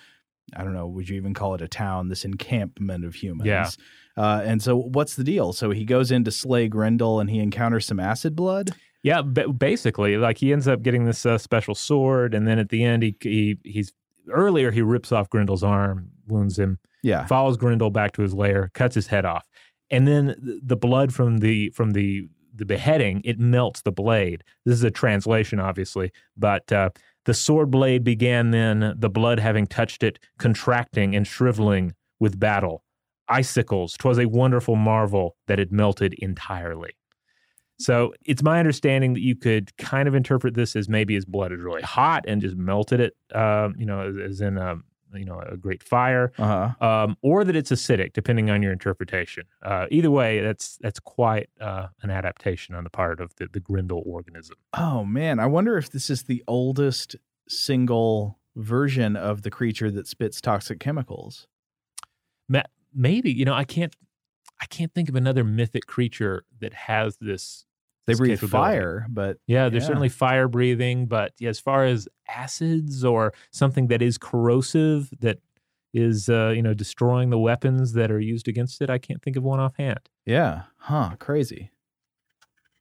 I 0.56 0.64
don't 0.64 0.74
know. 0.74 0.86
Would 0.86 1.08
you 1.08 1.16
even 1.16 1.34
call 1.34 1.54
it 1.54 1.60
a 1.60 1.68
town? 1.68 2.08
This 2.08 2.24
encampment 2.24 3.04
of 3.04 3.14
humans. 3.14 3.46
Yeah. 3.46 3.68
Uh, 4.16 4.42
and 4.44 4.62
so, 4.62 4.76
what's 4.76 5.16
the 5.16 5.24
deal? 5.24 5.52
So 5.52 5.70
he 5.70 5.84
goes 5.84 6.10
in 6.10 6.24
to 6.24 6.30
slay 6.30 6.68
Grendel, 6.68 7.20
and 7.20 7.28
he 7.30 7.38
encounters 7.40 7.86
some 7.86 7.98
acid 8.00 8.36
blood. 8.36 8.70
Yeah, 9.02 9.22
ba- 9.22 9.48
basically, 9.52 10.16
like 10.16 10.38
he 10.38 10.52
ends 10.52 10.66
up 10.68 10.82
getting 10.82 11.04
this 11.04 11.26
uh, 11.26 11.36
special 11.38 11.74
sword, 11.74 12.32
and 12.34 12.46
then 12.46 12.58
at 12.58 12.68
the 12.70 12.84
end, 12.84 13.02
he, 13.02 13.16
he 13.20 13.58
he's 13.64 13.92
earlier 14.30 14.70
he 14.70 14.80
rips 14.82 15.12
off 15.12 15.28
Grendel's 15.28 15.62
arm, 15.62 16.10
wounds 16.26 16.58
him, 16.58 16.78
Yeah. 17.02 17.26
follows 17.26 17.56
Grendel 17.58 17.90
back 17.90 18.12
to 18.12 18.22
his 18.22 18.32
lair, 18.32 18.70
cuts 18.72 18.94
his 18.94 19.08
head 19.08 19.24
off, 19.26 19.46
and 19.90 20.08
then 20.08 20.36
th- 20.42 20.60
the 20.62 20.76
blood 20.76 21.12
from 21.12 21.38
the 21.38 21.70
from 21.70 21.90
the 21.90 22.28
the 22.56 22.64
beheading 22.64 23.20
it 23.24 23.38
melts 23.40 23.82
the 23.82 23.90
blade. 23.92 24.44
This 24.64 24.74
is 24.76 24.84
a 24.84 24.90
translation, 24.90 25.58
obviously, 25.60 26.12
but 26.36 26.70
uh, 26.72 26.90
the 27.24 27.34
sword 27.34 27.70
blade 27.70 28.04
began 28.04 28.52
then, 28.52 28.94
the 28.96 29.10
blood 29.10 29.40
having 29.40 29.66
touched 29.66 30.02
it, 30.04 30.18
contracting 30.38 31.14
and 31.16 31.26
shriveling 31.26 31.94
with 32.20 32.38
battle. 32.38 32.84
Icicles. 33.28 33.96
'Twas 33.96 34.18
a 34.18 34.26
wonderful 34.26 34.76
marvel 34.76 35.36
that 35.46 35.58
it 35.58 35.72
melted 35.72 36.14
entirely. 36.14 36.92
So 37.78 38.14
it's 38.24 38.42
my 38.42 38.60
understanding 38.60 39.14
that 39.14 39.20
you 39.22 39.34
could 39.34 39.76
kind 39.78 40.06
of 40.06 40.14
interpret 40.14 40.54
this 40.54 40.76
as 40.76 40.88
maybe 40.88 41.14
his 41.14 41.24
blood 41.24 41.52
is 41.52 41.60
really 41.60 41.82
hot 41.82 42.24
and 42.28 42.40
just 42.40 42.56
melted 42.56 43.00
it, 43.00 43.16
um, 43.34 43.74
you 43.76 43.84
know, 43.84 44.00
as, 44.00 44.16
as 44.16 44.40
in 44.40 44.56
a 44.58 44.76
you 45.12 45.24
know 45.24 45.38
a 45.40 45.56
great 45.56 45.82
fire, 45.82 46.32
Uh 46.38 46.72
huh. 46.80 46.86
um, 46.86 47.16
or 47.22 47.44
that 47.44 47.54
it's 47.54 47.70
acidic, 47.70 48.12
depending 48.12 48.50
on 48.50 48.62
your 48.62 48.72
interpretation. 48.72 49.44
Uh, 49.62 49.86
either 49.90 50.10
way, 50.10 50.40
that's 50.40 50.76
that's 50.80 50.98
quite 51.00 51.48
uh, 51.60 51.86
an 52.02 52.10
adaptation 52.10 52.74
on 52.74 52.82
the 52.84 52.90
part 52.90 53.20
of 53.20 53.34
the, 53.36 53.46
the 53.52 53.60
Grendel 53.60 54.02
organism. 54.06 54.56
Oh 54.76 55.04
man, 55.04 55.38
I 55.38 55.46
wonder 55.46 55.76
if 55.76 55.90
this 55.90 56.10
is 56.10 56.24
the 56.24 56.42
oldest 56.48 57.16
single 57.48 58.38
version 58.56 59.14
of 59.16 59.42
the 59.42 59.50
creature 59.50 59.90
that 59.90 60.06
spits 60.08 60.40
toxic 60.40 60.78
chemicals. 60.80 61.46
Ma- 62.48 62.62
Maybe 62.94 63.32
you 63.32 63.44
know 63.44 63.54
I 63.54 63.64
can't 63.64 63.94
I 64.60 64.66
can't 64.66 64.92
think 64.94 65.08
of 65.08 65.14
another 65.16 65.44
mythic 65.44 65.86
creature 65.86 66.44
that 66.60 66.74
has 66.74 67.16
this. 67.20 67.64
They 68.06 68.12
this 68.12 68.18
breathe 68.20 68.40
fire, 68.40 69.06
but 69.08 69.38
Yeah, 69.46 69.68
they're 69.70 69.80
Yeah. 69.80 69.86
certainly 69.86 70.10
fire 70.10 70.46
breathing, 70.48 71.06
but 71.06 71.32
yeah, 71.38 71.48
as 71.48 71.58
far 71.58 71.84
as 71.86 72.06
acids 72.28 73.04
or 73.04 73.32
something 73.50 73.86
that 73.88 74.02
is 74.02 74.18
corrosive 74.18 75.10
that 75.20 75.38
is 75.94 76.28
uh, 76.28 76.52
you 76.54 76.62
know 76.62 76.74
destroying 76.74 77.30
the 77.30 77.38
weapons 77.38 77.92
that 77.94 78.10
are 78.10 78.20
used 78.20 78.46
against 78.48 78.82
it, 78.82 78.90
I 78.90 78.98
can't 78.98 79.22
think 79.22 79.36
of 79.36 79.42
one 79.42 79.60
offhand. 79.60 80.00
yeah, 80.26 80.64
huh, 80.78 81.16
crazy. 81.18 81.70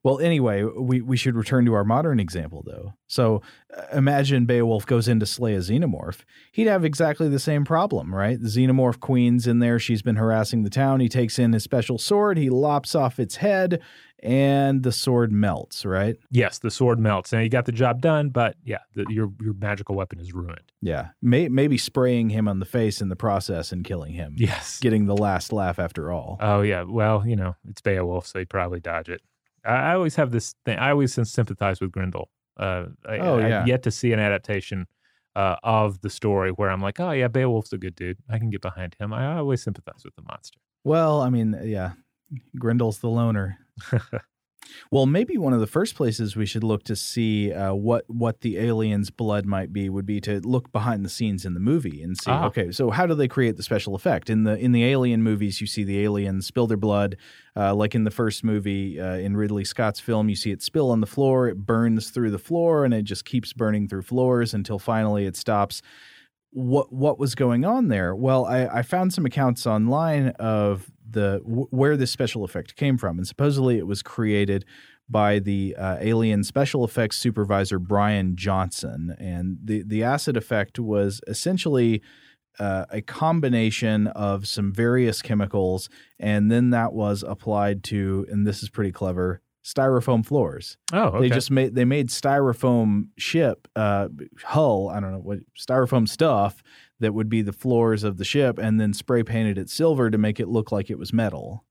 Well, 0.04 0.20
anyway, 0.20 0.64
we, 0.64 1.02
we 1.02 1.16
should 1.16 1.36
return 1.36 1.66
to 1.66 1.74
our 1.74 1.86
modern 1.86 2.20
example, 2.20 2.62
though. 2.66 2.94
So 3.08 3.42
uh, 3.76 3.84
imagine 3.94 4.46
Beowulf 4.46 4.86
goes 4.86 5.08
in 5.08 5.20
to 5.22 5.26
slay 5.26 5.56
a 5.56 5.60
xenomorph. 5.60 6.26
He'd 6.52 6.68
have 6.68 6.84
exactly 6.84 7.30
the 7.30 7.40
same 7.40 7.64
problem, 7.64 8.14
right? 8.14 8.38
The 8.40 8.50
xenomorph 8.50 9.00
queen's 9.00 9.48
in 9.48 9.60
there. 9.60 9.80
She's 9.80 10.02
been 10.02 10.18
harassing 10.18 10.64
the 10.64 10.70
town. 10.70 11.00
He 11.00 11.08
takes 11.08 11.40
in 11.40 11.54
his 11.54 11.64
special 11.64 11.98
sword. 11.98 12.38
He 12.38 12.50
lops 12.50 12.96
off 12.96 13.18
its 13.18 13.38
head, 13.38 13.82
and 14.22 14.84
the 14.84 14.92
sword 14.92 15.32
melts, 15.32 15.86
right? 15.86 16.18
Yes, 16.30 16.60
the 16.60 16.72
sword 16.72 17.00
melts. 17.00 17.32
Now 17.32 17.40
you 17.40 17.48
got 17.50 17.66
the 17.66 17.72
job 17.72 18.02
done, 18.02 18.30
but 18.30 18.58
yeah, 18.66 18.80
the, 18.96 19.06
your 19.10 19.32
your 19.42 19.54
magical 19.54 19.96
weapon 19.96 20.20
is 20.20 20.34
ruined. 20.34 20.72
Yeah. 20.82 21.10
May, 21.22 21.48
maybe 21.48 21.78
spraying 21.78 22.30
him 22.30 22.50
on 22.50 22.60
the 22.60 22.66
face 22.66 23.00
in 23.00 23.08
the 23.08 23.16
process 23.16 23.72
and 23.72 23.86
killing 23.86 24.14
him. 24.14 24.36
Yes. 24.38 24.80
Getting 24.82 25.06
the 25.06 25.16
last 25.16 25.54
laugh 25.54 25.80
after 25.80 26.12
all. 26.12 26.38
Oh 26.42 26.62
yeah. 26.62 26.84
Well, 26.84 27.26
you 27.26 27.38
know, 27.38 27.56
it's 27.70 27.80
Beowulf, 27.82 28.28
so 28.28 28.40
he'd 28.40 28.50
probably 28.50 28.82
dodge 28.82 29.08
it. 29.08 29.22
I, 29.66 29.94
always 29.94 30.16
have 30.16 30.32
this 30.32 30.56
thing. 30.66 30.78
I 30.78 30.92
always 30.92 31.14
sympathize 31.14 31.80
with 31.82 31.92
Grendel. 31.92 32.30
Uh, 32.58 32.86
I, 33.08 33.18
Oh, 33.20 33.40
yeah. 33.40 33.62
I've 33.62 33.68
yet 33.68 33.84
to 33.84 33.92
see 33.92 34.12
an 34.14 34.20
adaptation 34.20 34.88
uh, 35.36 35.56
of 35.64 36.02
the 36.02 36.10
story 36.10 36.52
where 36.52 36.70
I'm 36.70 36.82
like, 36.82 37.00
oh 37.00 37.12
yeah, 37.12 37.28
Beowulf's 37.28 37.74
a 37.74 37.78
good 37.78 37.96
dude. 37.96 38.18
I 38.30 38.38
can 38.38 38.50
get 38.50 38.62
behind 38.62 38.96
him. 39.00 39.14
I 39.14 39.38
always 39.38 39.64
sympathize 39.64 40.04
with 40.04 40.16
the 40.16 40.24
monster. 40.24 40.60
Well, 40.84 41.22
I 41.22 41.30
mean, 41.30 41.60
yeah, 41.64 41.94
Grendel's 42.58 43.00
the 43.00 43.10
loner. 43.10 43.58
Well, 44.92 45.06
maybe 45.06 45.38
one 45.38 45.54
of 45.54 45.60
the 45.60 45.68
first 45.68 45.96
places 45.96 46.36
we 46.36 46.46
should 46.46 46.64
look 46.64 46.84
to 46.86 46.96
see 46.96 47.52
uh, 47.52 47.74
what 47.74 48.06
what 48.08 48.42
the 48.42 48.58
alien's 48.58 49.10
blood 49.10 49.46
might 49.46 49.74
be 49.74 49.90
would 49.90 50.06
be 50.06 50.22
to 50.22 50.40
look 50.42 50.72
behind 50.72 51.04
the 51.04 51.10
scenes 51.10 51.46
in 51.46 51.54
the 51.54 51.60
movie 51.60 52.02
and 52.02 52.18
see. 52.18 52.32
Ah. 52.32 52.46
Okay, 52.46 52.72
so 52.72 52.90
how 52.90 53.06
do 53.06 53.14
they 53.16 53.28
create 53.28 53.58
the 53.58 53.64
special 53.64 53.96
effect 53.96 54.30
in 54.30 54.44
the 54.44 54.58
in 54.58 54.72
the 54.72 54.84
Alien 54.84 55.24
movies? 55.24 55.62
You 55.62 55.68
see 55.68 55.84
the 55.84 56.04
aliens 56.04 56.46
spill 56.46 56.68
their 56.68 56.78
blood, 56.78 57.18
uh, 57.56 57.74
like 57.74 57.96
in 57.96 58.04
the 58.04 58.12
first 58.12 58.44
movie 58.44 59.00
uh, 59.00 59.16
in 59.16 59.36
Ridley 59.38 59.66
Scott's 59.66 60.00
film. 60.00 60.30
You 60.30 60.36
see 60.36 60.52
it 60.52 60.62
spill 60.62 60.92
on 60.92 61.02
the 61.02 61.08
floor, 61.08 61.48
it 61.48 61.58
burns 61.58 62.10
through 62.10 62.32
the 62.32 62.40
floor, 62.40 62.86
and 62.86 62.94
it 62.94 63.04
just 63.04 63.26
keeps 63.26 63.54
burning 63.54 63.88
through 63.88 64.04
floors 64.04 64.54
until 64.54 64.80
finally 64.80 65.26
it 65.26 65.36
stops. 65.36 65.82
What 66.54 66.94
what 66.94 67.18
was 67.18 67.36
going 67.36 67.66
on 67.66 67.88
there? 67.88 68.16
Well, 68.16 68.46
I, 68.46 68.68
I 68.68 68.82
found 68.84 69.14
some 69.14 69.26
accounts 69.26 69.66
online 69.66 70.30
of 70.40 70.92
the 71.10 71.42
w- 71.44 71.68
where 71.72 71.98
this 71.98 72.12
special 72.12 72.44
effect 72.44 72.76
came 72.76 72.98
from, 72.98 73.18
and 73.18 73.28
supposedly 73.28 73.78
it 73.78 73.88
was 73.88 74.02
created 74.04 74.66
by 75.10 75.40
the 75.40 75.76
uh, 75.78 75.98
alien 76.00 76.44
special 76.44 76.86
effects 76.86 77.18
supervisor 77.18 77.80
Brian 77.80 78.36
Johnson, 78.36 79.16
and 79.20 79.58
the 79.64 79.84
the 79.84 80.04
acid 80.04 80.38
effect 80.38 80.80
was 80.80 81.22
essentially 81.28 82.02
uh, 82.60 82.86
a 82.92 83.02
combination 83.02 84.08
of 84.08 84.48
some 84.48 84.72
various 84.72 85.22
chemicals, 85.22 85.90
and 86.20 86.52
then 86.52 86.70
that 86.70 86.94
was 86.94 87.24
applied 87.24 87.84
to, 87.86 88.26
and 88.30 88.46
this 88.46 88.62
is 88.62 88.70
pretty 88.70 88.92
clever, 88.92 89.42
styrofoam 89.64 90.26
floors. 90.26 90.78
Oh, 90.92 91.04
okay. 91.04 91.20
They 91.22 91.30
just 91.30 91.50
made 91.52 91.76
they 91.76 91.86
made 91.86 92.10
styrofoam 92.10 93.10
ship 93.18 93.68
uh, 93.76 94.10
hull. 94.44 94.90
I 94.90 95.00
don't 95.00 95.12
know 95.12 95.20
what 95.20 95.40
styrofoam 95.58 96.08
stuff 96.08 96.62
that 97.00 97.14
would 97.14 97.30
be 97.30 97.42
the 97.42 97.54
floors 97.54 98.04
of 98.04 98.18
the 98.18 98.26
ship, 98.26 98.58
and 98.60 98.80
then 98.80 98.94
spray 98.94 99.24
painted 99.24 99.58
it 99.58 99.70
silver 99.70 100.10
to 100.10 100.18
make 100.18 100.40
it 100.40 100.48
look 100.48 100.72
like 100.72 100.90
it 100.90 100.98
was 101.00 101.14
metal. 101.14 101.64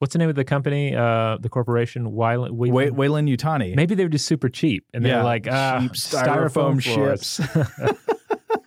What's 0.00 0.12
the 0.12 0.18
name 0.18 0.28
of 0.28 0.34
the 0.34 0.44
company? 0.44 0.94
Uh, 0.94 1.38
the 1.40 1.48
corporation? 1.48 2.12
Weyland, 2.12 2.56
Way- 2.56 2.68
Weyland? 2.70 2.96
Wayland 2.96 3.28
Utani. 3.28 3.74
Maybe 3.76 3.94
they 3.94 4.02
were 4.02 4.08
just 4.10 4.26
super 4.26 4.48
cheap, 4.48 4.84
and 4.92 5.04
they're 5.04 5.16
Yeah, 5.18 5.22
like, 5.24 5.46
ah, 5.50 5.80
cheap 5.80 5.92
styrofoam 5.92 6.80
ships. 6.80 7.40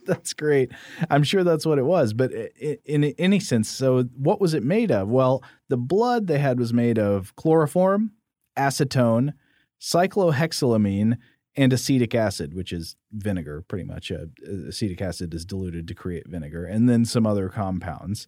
that's 0.06 0.34
great. 0.34 0.72
I'm 1.10 1.24
sure 1.24 1.44
that's 1.44 1.66
what 1.66 1.78
it 1.78 1.86
was. 1.86 2.14
But 2.14 2.32
in 2.34 3.04
any 3.20 3.40
sense, 3.40 3.70
so 3.70 4.04
what 4.18 4.40
was 4.42 4.54
it 4.54 4.64
made 4.64 4.92
of? 4.92 5.10
Well, 5.10 5.44
the 5.70 5.78
blood 5.78 6.28
they 6.28 6.40
had 6.40 6.60
was 6.60 6.74
made 6.74 6.98
of 6.98 7.36
chloroform, 7.36 8.12
acetone, 8.58 9.34
cyclohexylamine, 9.80 11.18
and 11.56 11.74
acetic 11.74 12.14
acid, 12.14 12.54
which 12.54 12.72
is 12.72 12.96
vinegar, 13.12 13.64
pretty 13.68 13.84
much. 13.84 14.12
Uh, 14.12 14.26
acetic 14.68 15.02
acid 15.02 15.34
is 15.34 15.46
diluted 15.46 15.88
to 15.88 15.96
create 15.96 16.28
vinegar, 16.28 16.66
and 16.66 16.88
then 16.88 17.04
some 17.04 17.26
other 17.26 17.50
compounds. 17.50 18.28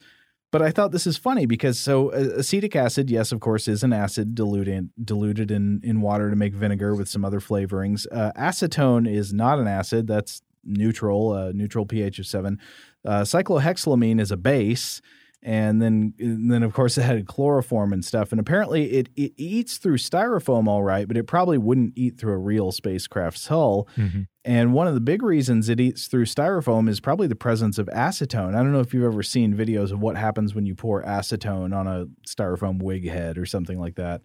But 0.52 0.64
I 0.64 0.72
thought 0.72 0.92
this 0.92 1.06
is 1.06 1.16
funny 1.16 1.46
because 1.46 1.80
so 1.80 2.10
acetic 2.10 2.76
acid, 2.76 3.12
yes, 3.12 3.32
of 3.32 3.40
course, 3.40 3.68
is 3.68 3.84
an 3.84 3.94
acid 3.94 4.34
diluted 4.34 4.90
diluted 5.04 5.52
in 5.52 5.80
in 5.84 6.02
water 6.02 6.32
to 6.32 6.36
make 6.36 6.56
vinegar 6.56 6.96
with 6.96 7.08
some 7.08 7.24
other 7.24 7.40
flavorings. 7.40 8.08
Uh, 8.12 8.32
acetone 8.36 9.08
is 9.08 9.32
not 9.32 9.60
an 9.60 9.68
acid; 9.68 10.08
that's 10.08 10.42
neutral, 10.64 11.34
uh, 11.34 11.52
neutral 11.54 11.86
pH 11.86 12.18
of 12.18 12.26
seven. 12.26 12.60
Uh, 13.06 13.22
cyclohexylamine 13.22 14.20
is 14.20 14.32
a 14.32 14.38
base, 14.38 15.02
and 15.42 15.82
then 15.82 16.14
and 16.20 16.52
then 16.52 16.64
of 16.64 16.74
course 16.74 16.98
it 16.98 17.04
had 17.04 17.26
chloroform 17.28 17.94
and 17.94 18.04
stuff. 18.04 18.32
And 18.32 18.40
apparently 18.40 18.92
it 18.92 19.10
it 19.16 19.34
eats 19.38 19.78
through 19.78 19.98
styrofoam 19.98 20.68
all 20.68 20.84
right, 20.84 21.08
but 21.08 21.16
it 21.18 21.28
probably 21.28 21.58
wouldn't 21.58 21.94
eat 21.96 22.18
through 22.18 22.34
a 22.34 22.38
real 22.38 22.72
spacecraft's 22.72 23.48
hull. 23.48 23.88
Mhm. 23.96 24.28
And 24.46 24.74
one 24.74 24.88
of 24.88 24.94
the 24.96 25.02
big 25.02 25.22
reasons 25.22 25.70
it 25.70 25.80
eats 25.80 26.08
through 26.08 26.26
styrofoam 26.26 26.90
is 26.90 27.00
probably 27.00 27.28
the 27.28 27.36
presence 27.36 27.78
of 27.78 27.88
acetone. 27.88 28.56
I 28.56 28.64
don't 28.64 28.72
know 28.72 28.80
if 28.80 28.94
you've 28.94 29.04
ever 29.04 29.24
seen 29.24 29.54
videos 29.54 29.92
of 29.92 30.00
what 30.02 30.18
happens 30.18 30.56
when 30.56 30.66
you 30.66 30.76
pour 30.76 31.04
acetone 31.04 31.76
on 31.76 31.88
a 31.88 32.08
styrofoam 32.28 32.82
wig 32.82 33.08
head 33.10 33.38
or 33.38 33.46
something 33.46 33.80
like 33.80 33.96
that. 33.96 34.22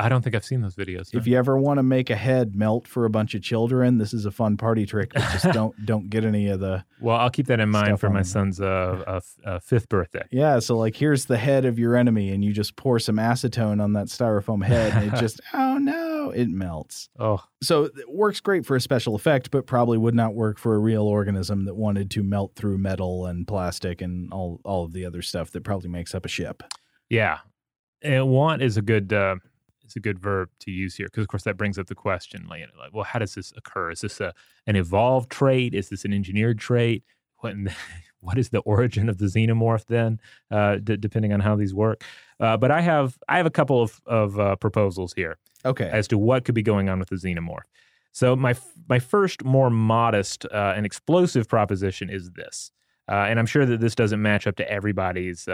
I 0.00 0.08
don't 0.08 0.22
think 0.22 0.36
I've 0.36 0.44
seen 0.44 0.60
those 0.60 0.76
videos. 0.76 1.12
no. 1.12 1.18
If 1.18 1.26
you 1.26 1.36
ever 1.36 1.58
want 1.58 1.78
to 1.78 1.82
make 1.82 2.08
a 2.08 2.14
head 2.16 2.54
melt 2.54 2.86
for 2.86 3.04
a 3.04 3.10
bunch 3.10 3.34
of 3.34 3.42
children, 3.42 3.98
this 3.98 4.14
is 4.14 4.24
a 4.26 4.30
fun 4.30 4.56
party 4.56 4.86
trick. 4.86 5.12
But 5.12 5.24
just 5.32 5.44
don't 5.52 5.74
don't 5.84 6.08
get 6.08 6.24
any 6.24 6.48
of 6.48 6.60
the 6.60 6.84
well, 7.00 7.16
I'll 7.16 7.30
keep 7.30 7.46
that 7.48 7.58
in 7.60 7.68
mind 7.68 7.98
for 7.98 8.08
my 8.08 8.20
on- 8.20 8.24
son's 8.24 8.60
uh, 8.60 9.02
uh, 9.06 9.20
uh, 9.44 9.58
fifth 9.58 9.88
birthday. 9.88 10.24
yeah. 10.30 10.60
So 10.60 10.76
like, 10.78 10.94
here's 10.96 11.24
the 11.26 11.36
head 11.36 11.64
of 11.64 11.78
your 11.78 11.96
enemy, 11.96 12.30
and 12.30 12.44
you 12.44 12.52
just 12.52 12.76
pour 12.76 12.98
some 12.98 13.16
acetone 13.16 13.82
on 13.82 13.92
that 13.94 14.06
styrofoam 14.06 14.64
head, 14.64 14.92
and 14.94 15.12
it 15.12 15.16
just 15.20 15.40
oh 15.52 15.78
no, 15.78 16.30
it 16.30 16.48
melts. 16.48 17.08
Oh, 17.18 17.42
So 17.62 17.84
it 17.84 18.08
works 18.08 18.40
great 18.40 18.64
for 18.64 18.76
a 18.76 18.80
special 18.80 19.14
effect, 19.16 19.50
but 19.50 19.66
probably 19.66 19.98
would 19.98 20.14
not 20.14 20.34
work 20.34 20.58
for 20.58 20.74
a 20.74 20.78
real 20.78 21.02
organism 21.02 21.64
that 21.64 21.74
wanted 21.74 22.10
to 22.12 22.22
melt 22.22 22.54
through 22.54 22.78
metal 22.78 23.26
and 23.26 23.46
plastic 23.48 24.00
and 24.00 24.32
all 24.32 24.60
all 24.64 24.84
of 24.84 24.92
the 24.92 25.04
other 25.04 25.22
stuff 25.22 25.50
that 25.52 25.64
probably 25.64 25.88
makes 25.90 26.14
up 26.14 26.24
a 26.24 26.28
ship. 26.28 26.62
yeah. 27.08 27.38
And 28.00 28.28
want 28.28 28.62
is 28.62 28.76
a 28.76 28.82
good 28.82 29.12
uh, 29.88 29.90
is 29.90 29.96
a 29.96 30.00
good 30.00 30.18
verb 30.18 30.50
to 30.60 30.70
use 30.70 30.96
here 30.96 31.06
because, 31.06 31.22
of 31.22 31.28
course, 31.28 31.44
that 31.44 31.56
brings 31.56 31.78
up 31.78 31.86
the 31.86 31.94
question: 31.94 32.46
like, 32.48 32.62
like, 32.78 32.92
well, 32.92 33.04
how 33.04 33.18
does 33.18 33.34
this 33.34 33.52
occur? 33.56 33.90
Is 33.90 34.00
this 34.00 34.20
a 34.20 34.34
an 34.66 34.76
evolved 34.76 35.30
trait? 35.30 35.74
Is 35.74 35.88
this 35.88 36.04
an 36.04 36.12
engineered 36.12 36.58
trait? 36.58 37.04
What 37.38 37.52
in 37.52 37.64
the, 37.64 37.74
what 38.20 38.38
is 38.38 38.50
the 38.50 38.60
origin 38.60 39.08
of 39.08 39.18
the 39.18 39.26
xenomorph 39.26 39.86
then? 39.86 40.20
Uh, 40.50 40.76
d- 40.76 40.96
depending 40.96 41.32
on 41.32 41.40
how 41.40 41.56
these 41.56 41.74
work. 41.74 42.04
Uh, 42.40 42.56
but 42.56 42.70
I 42.70 42.80
have 42.80 43.18
I 43.28 43.36
have 43.36 43.46
a 43.46 43.50
couple 43.50 43.82
of 43.82 44.00
of 44.06 44.38
uh, 44.38 44.56
proposals 44.56 45.12
here. 45.14 45.38
Okay. 45.64 45.90
as 45.90 46.06
to 46.08 46.16
what 46.16 46.44
could 46.44 46.54
be 46.54 46.62
going 46.62 46.88
on 46.88 47.00
with 47.00 47.08
the 47.08 47.16
xenomorph. 47.16 47.64
So 48.12 48.36
my 48.36 48.50
f- 48.50 48.72
my 48.88 48.98
first 48.98 49.44
more 49.44 49.70
modest 49.70 50.46
uh, 50.46 50.72
and 50.76 50.86
explosive 50.86 51.48
proposition 51.48 52.10
is 52.10 52.30
this, 52.30 52.70
uh, 53.08 53.26
and 53.28 53.38
I'm 53.38 53.46
sure 53.46 53.66
that 53.66 53.80
this 53.80 53.94
doesn't 53.94 54.22
match 54.22 54.46
up 54.46 54.56
to 54.56 54.70
everybody's 54.70 55.48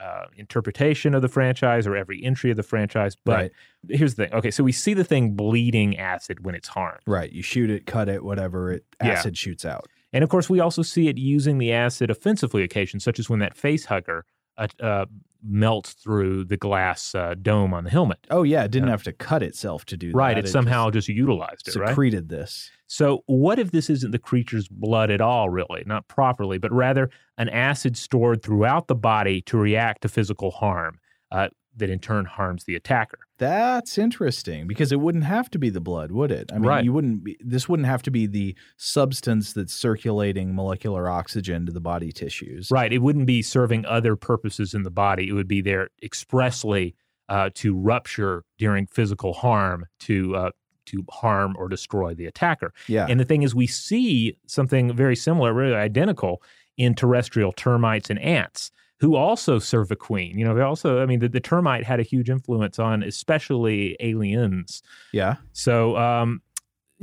uh, 0.00 0.26
interpretation 0.36 1.14
of 1.14 1.22
the 1.22 1.28
franchise 1.28 1.86
or 1.86 1.96
every 1.96 2.22
entry 2.24 2.50
of 2.50 2.56
the 2.56 2.62
franchise. 2.62 3.16
But 3.16 3.32
Right. 3.36 3.52
here's 3.88 4.14
the 4.14 4.24
thing. 4.26 4.34
Okay, 4.34 4.50
so 4.50 4.62
we 4.64 4.72
see 4.72 4.94
the 4.94 5.04
thing 5.04 5.32
bleeding 5.32 5.96
acid 5.98 6.44
when 6.44 6.54
it's 6.54 6.68
harmed, 6.68 7.00
Right. 7.06 7.32
You 7.32 7.42
shoot 7.42 7.70
it, 7.70 7.86
cut 7.86 8.08
it, 8.08 8.22
whatever. 8.24 8.72
It 8.72 8.84
Yeah. 9.02 9.12
acid 9.12 9.36
shoots 9.38 9.64
out. 9.64 9.86
and 10.12 10.22
of 10.24 10.30
course 10.30 10.48
we 10.48 10.60
also 10.60 10.82
see 10.82 11.08
it 11.08 11.18
using 11.18 11.58
the 11.58 11.72
acid 11.72 12.10
offensively 12.10 12.62
occasions, 12.62 13.04
such 13.04 13.18
as 13.18 13.28
when 13.28 13.38
that 13.40 13.56
face 13.56 13.86
hugger 13.86 14.24
uh, 14.58 14.68
uh, 14.80 15.06
melts 15.48 15.92
through 15.92 16.44
the 16.44 16.56
glass 16.56 17.14
uh, 17.14 17.34
dome 17.40 17.72
on 17.72 17.84
the 17.84 17.90
helmet. 17.90 18.18
Oh 18.30 18.42
yeah, 18.42 18.64
it 18.64 18.70
didn't 18.70 18.88
have 18.88 19.02
to 19.04 19.12
cut 19.12 19.42
itself 19.42 19.84
to 19.86 19.96
do 19.96 20.12
Right, 20.12 20.34
that. 20.34 20.36
Right, 20.36 20.44
it 20.44 20.48
somehow 20.48 20.90
just, 20.90 21.08
utilized 21.08 21.62
it, 21.62 21.64
just 21.66 21.76
right? 21.76 21.90
secreted 21.90 22.28
this. 22.28 22.70
So, 22.88 23.22
what 23.26 23.58
if 23.58 23.70
this 23.70 23.90
isn't 23.90 24.10
the 24.12 24.18
creature's 24.18 24.68
blood 24.68 25.10
at 25.10 25.20
all, 25.20 25.50
really? 25.50 25.82
Not 25.86 26.06
properly, 26.08 26.58
but 26.58 26.72
rather 26.72 27.10
an 27.38 27.48
acid 27.48 27.96
stored 27.96 28.42
throughout 28.42 28.86
the 28.88 28.94
body 28.94 29.40
to 29.42 29.56
react 29.56 30.02
to 30.02 30.08
physical 30.08 30.50
harm 30.50 30.98
uh, 31.30 31.48
that 31.76 31.90
in 31.90 31.98
turn 31.98 32.24
harms 32.24 32.64
the 32.64 32.76
attacker? 32.76 33.18
That's 33.38 33.98
interesting 33.98 34.66
because 34.66 34.92
it 34.92 35.00
wouldn't 35.00 35.24
have 35.24 35.50
to 35.50 35.58
be 35.58 35.68
the 35.68 35.80
blood, 35.80 36.10
would 36.10 36.30
it? 36.32 36.50
I 36.52 36.54
mean, 36.54 36.64
Right. 36.64 36.84
you 36.84 36.92
wouldn't. 36.92 37.24
Be, 37.24 37.36
this 37.40 37.68
wouldn't 37.68 37.86
have 37.86 38.02
to 38.02 38.10
be 38.10 38.26
the 38.26 38.56
substance 38.76 39.52
that's 39.52 39.74
circulating 39.74 40.54
molecular 40.54 41.08
oxygen 41.08 41.66
to 41.66 41.72
the 41.72 41.80
body 41.80 42.12
tissues. 42.12 42.70
Right. 42.70 42.92
It 42.92 42.98
wouldn't 42.98 43.26
be 43.26 43.42
serving 43.42 43.84
other 43.84 44.16
purposes 44.16 44.72
in 44.74 44.84
the 44.84 44.90
body. 44.90 45.28
It 45.28 45.32
would 45.32 45.48
be 45.48 45.60
there 45.60 45.88
expressly 46.02 46.94
uh, 47.28 47.50
to 47.54 47.74
rupture 47.76 48.44
during 48.56 48.86
physical 48.86 49.34
harm 49.34 49.86
to 50.00 50.36
uh, 50.36 50.50
to 50.86 51.04
harm 51.10 51.56
or 51.58 51.68
destroy 51.68 52.14
the 52.14 52.26
attacker. 52.26 52.72
Yeah. 52.86 53.06
And 53.08 53.18
the 53.18 53.24
thing 53.24 53.42
is, 53.42 53.54
we 53.54 53.66
see 53.66 54.38
something 54.46 54.94
very 54.94 55.16
similar, 55.16 55.52
really 55.52 55.74
identical, 55.74 56.40
in 56.76 56.94
terrestrial 56.94 57.52
termites 57.52 58.08
and 58.08 58.18
ants, 58.20 58.70
who 59.00 59.14
also 59.14 59.58
serve 59.58 59.90
a 59.90 59.96
queen. 59.96 60.38
You 60.38 60.44
know, 60.44 60.54
they 60.54 60.62
also, 60.62 61.02
I 61.02 61.06
mean, 61.06 61.20
the, 61.20 61.28
the 61.28 61.40
termite 61.40 61.84
had 61.84 62.00
a 62.00 62.02
huge 62.02 62.30
influence 62.30 62.78
on 62.78 63.02
especially 63.02 63.96
aliens. 64.00 64.82
yeah. 65.12 65.36
So, 65.52 65.96
um, 65.96 66.40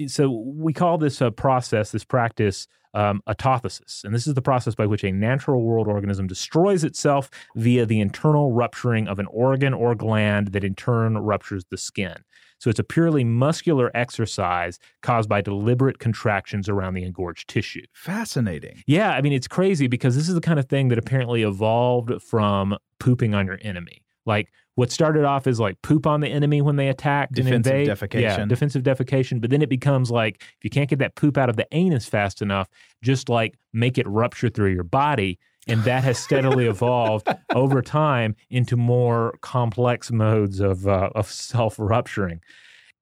so 0.08 0.30
we 0.30 0.74
call 0.74 0.98
this 0.98 1.22
a 1.22 1.32
process, 1.32 1.92
this 1.92 2.04
practice, 2.04 2.68
um, 2.96 3.22
autothysis, 3.28 4.04
and 4.04 4.14
this 4.14 4.28
is 4.28 4.36
the 4.36 4.42
process 4.42 4.76
by 4.76 4.86
which 4.86 5.04
a 5.04 5.12
natural 5.12 5.64
world 5.64 5.88
organism 5.88 6.28
destroys 6.28 6.84
itself 6.84 7.30
via 7.56 7.86
the 7.86 8.00
internal 8.00 8.52
rupturing 8.52 9.08
of 9.08 9.20
an 9.20 9.26
organ 9.28 9.74
or 9.74 9.96
gland 9.96 10.50
that 10.50 10.64
in 10.64 10.76
turn 10.76 11.18
ruptures 11.18 11.66
the 11.70 11.78
skin. 11.78 12.16
So 12.64 12.70
it's 12.70 12.80
a 12.80 12.84
purely 12.86 13.26
muscular 13.26 13.92
exercise 13.94 14.80
caused 15.02 15.28
by 15.28 15.42
deliberate 15.42 16.00
contractions 16.00 16.70
around 16.70 16.94
the 16.94 17.04
engorged 17.04 17.50
tissue. 17.50 17.82
Fascinating. 17.92 18.82
Yeah, 18.88 19.10
I 19.12 19.20
mean, 19.20 19.34
it's 19.34 19.50
crazy 19.50 19.88
because 19.88 20.16
this 20.16 20.30
is 20.30 20.34
the 20.34 20.40
kind 20.40 20.58
of 20.58 20.70
thing 20.70 20.88
that 20.88 20.98
apparently 20.98 21.44
evolved 21.44 22.22
from 22.22 22.78
pooping 23.02 23.36
on 23.36 23.48
your 23.48 23.60
enemy. 23.64 24.06
Like 24.26 24.48
what 24.76 24.92
started 24.92 25.26
off 25.26 25.46
as 25.46 25.60
like 25.60 25.82
poop 25.82 26.08
on 26.08 26.22
the 26.22 26.30
enemy 26.30 26.62
when 26.62 26.78
they 26.78 26.88
attacked 26.88 27.38
and 27.38 27.46
Defensive 27.46 27.74
invade. 27.74 27.90
defecation. 27.90 28.22
Yeah, 28.22 28.46
defensive 28.46 28.82
defecation. 28.82 29.42
But 29.42 29.50
then 29.50 29.62
it 29.62 29.68
becomes 29.68 30.10
like 30.10 30.42
if 30.42 30.64
you 30.64 30.70
can't 30.70 30.90
get 30.90 31.00
that 31.00 31.16
poop 31.16 31.38
out 31.38 31.50
of 31.50 31.58
the 31.58 31.68
anus 31.74 32.06
fast 32.08 32.42
enough, 32.42 32.70
just 33.02 33.28
like 33.28 33.56
make 33.74 33.98
it 33.98 34.08
rupture 34.08 34.48
through 34.48 34.72
your 34.72 34.86
body. 34.86 35.38
And 35.68 35.84
that 35.84 36.04
has 36.04 36.18
steadily 36.18 36.66
evolved 36.68 37.28
over 37.54 37.82
time 37.82 38.36
into 38.50 38.76
more 38.76 39.38
complex 39.42 40.12
modes 40.12 40.60
of 40.60 40.88
uh, 40.88 41.10
of 41.16 41.32
self 41.32 41.76
rupturing. 41.80 42.42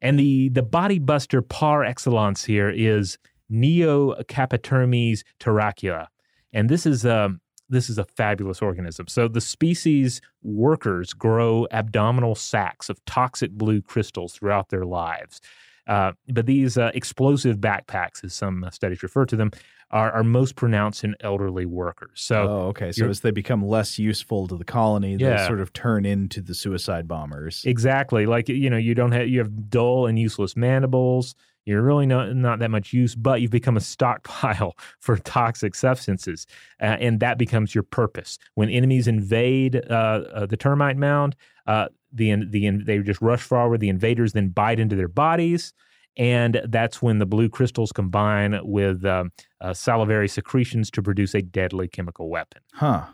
And 0.02 0.20
the 0.20 0.50
the 0.50 0.64
body 0.64 1.00
buster 1.00 1.42
par 1.42 1.84
excellence 1.84 2.44
here 2.46 2.70
is 2.70 3.18
Neocapritermes 3.52 5.24
taracua. 5.40 6.08
And 6.54 6.70
this 6.70 6.86
is 6.86 7.06
um 7.06 7.42
this 7.70 7.90
is 7.90 7.98
a 7.98 8.04
fabulous 8.04 8.62
organism. 8.62 9.08
So 9.08 9.28
the 9.28 9.42
species 9.42 10.22
workers 10.44 11.14
grow 11.14 11.68
abdominal 11.72 12.36
sacs 12.36 12.90
of 12.90 13.04
toxic 13.06 13.52
blue 13.52 13.82
crystals 13.82 14.34
throughout 14.34 14.70
their 14.70 14.86
lives. 14.86 15.40
Uh, 15.88 16.12
but 16.30 16.46
these 16.46 16.78
uh, 16.78 16.92
explosive 16.94 17.58
backpacks, 17.58 18.24
as 18.24 18.34
some 18.34 18.68
studies 18.72 19.04
refer 19.04 19.26
to 19.26 19.36
them, 19.36 19.52
are, 19.92 20.12
are 20.12 20.24
most 20.24 20.56
pronounced 20.56 21.04
in 21.04 21.16
elderly 21.20 21.66
workers. 21.66 22.22
So 22.22 22.48
oh, 22.48 22.68
okay. 22.70 22.92
So 22.92 23.10
as 23.10 23.20
they 23.22 23.32
become 23.32 23.66
less 23.66 24.00
useful 24.00 24.48
to 24.48 24.56
the 24.58 24.64
colony, 24.64 25.18
they 25.18 25.26
Yeah. 25.26 25.48
sort 25.48 25.60
of 25.60 25.74
turn 25.74 26.06
into 26.06 26.42
the 26.42 26.54
suicide 26.56 27.08
bombers. 27.08 27.64
Exactly. 27.66 28.26
Like 28.26 28.48
you 28.48 28.70
know, 28.70 28.78
you 28.78 28.96
don't 28.96 29.12
have 29.12 29.28
you 29.28 29.40
have 29.40 29.70
dull 29.70 30.08
and 30.08 30.18
useless 30.18 30.56
mandibles. 30.56 31.36
You're 31.66 31.82
really 31.84 32.08
not 32.08 32.36
not 32.36 32.60
that 32.60 32.72
much 32.72 32.92
use, 32.94 33.16
but 33.16 33.42
you've 33.42 33.52
become 33.52 33.78
a 33.78 33.82
stockpile 33.82 34.76
for 35.00 35.18
toxic 35.18 35.76
substances, 35.76 36.48
uh, 36.82 36.98
and 37.00 37.20
that 37.20 37.38
becomes 37.38 37.76
your 37.76 37.84
purpose. 37.84 38.40
When 38.56 38.70
enemies 38.70 39.08
invade 39.08 39.76
uh, 39.76 40.24
uh, 40.34 40.46
the 40.48 40.58
termite 40.58 40.98
mound, 40.98 41.36
uh, 41.68 41.90
the 42.12 42.36
the 42.46 42.70
they 42.70 43.00
just 43.00 43.22
rush 43.22 43.42
forward. 43.42 43.80
The 43.80 43.90
invaders 43.90 44.34
then 44.34 44.50
bite 44.50 44.80
into 44.80 44.96
their 44.96 45.08
bodies, 45.08 45.74
and 46.18 46.62
that's 46.68 47.02
when 47.02 47.20
the 47.20 47.26
blue 47.26 47.50
crystals 47.50 47.92
combine 47.92 48.60
with 48.64 49.06
um, 49.06 49.32
uh, 49.60 49.74
salivary 49.74 50.28
secretions 50.28 50.92
to 50.92 51.02
produce 51.02 51.34
a 51.34 51.42
deadly 51.42 51.88
chemical 51.88 52.30
weapon. 52.30 52.62
huh. 52.74 53.06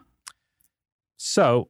So 1.17 1.69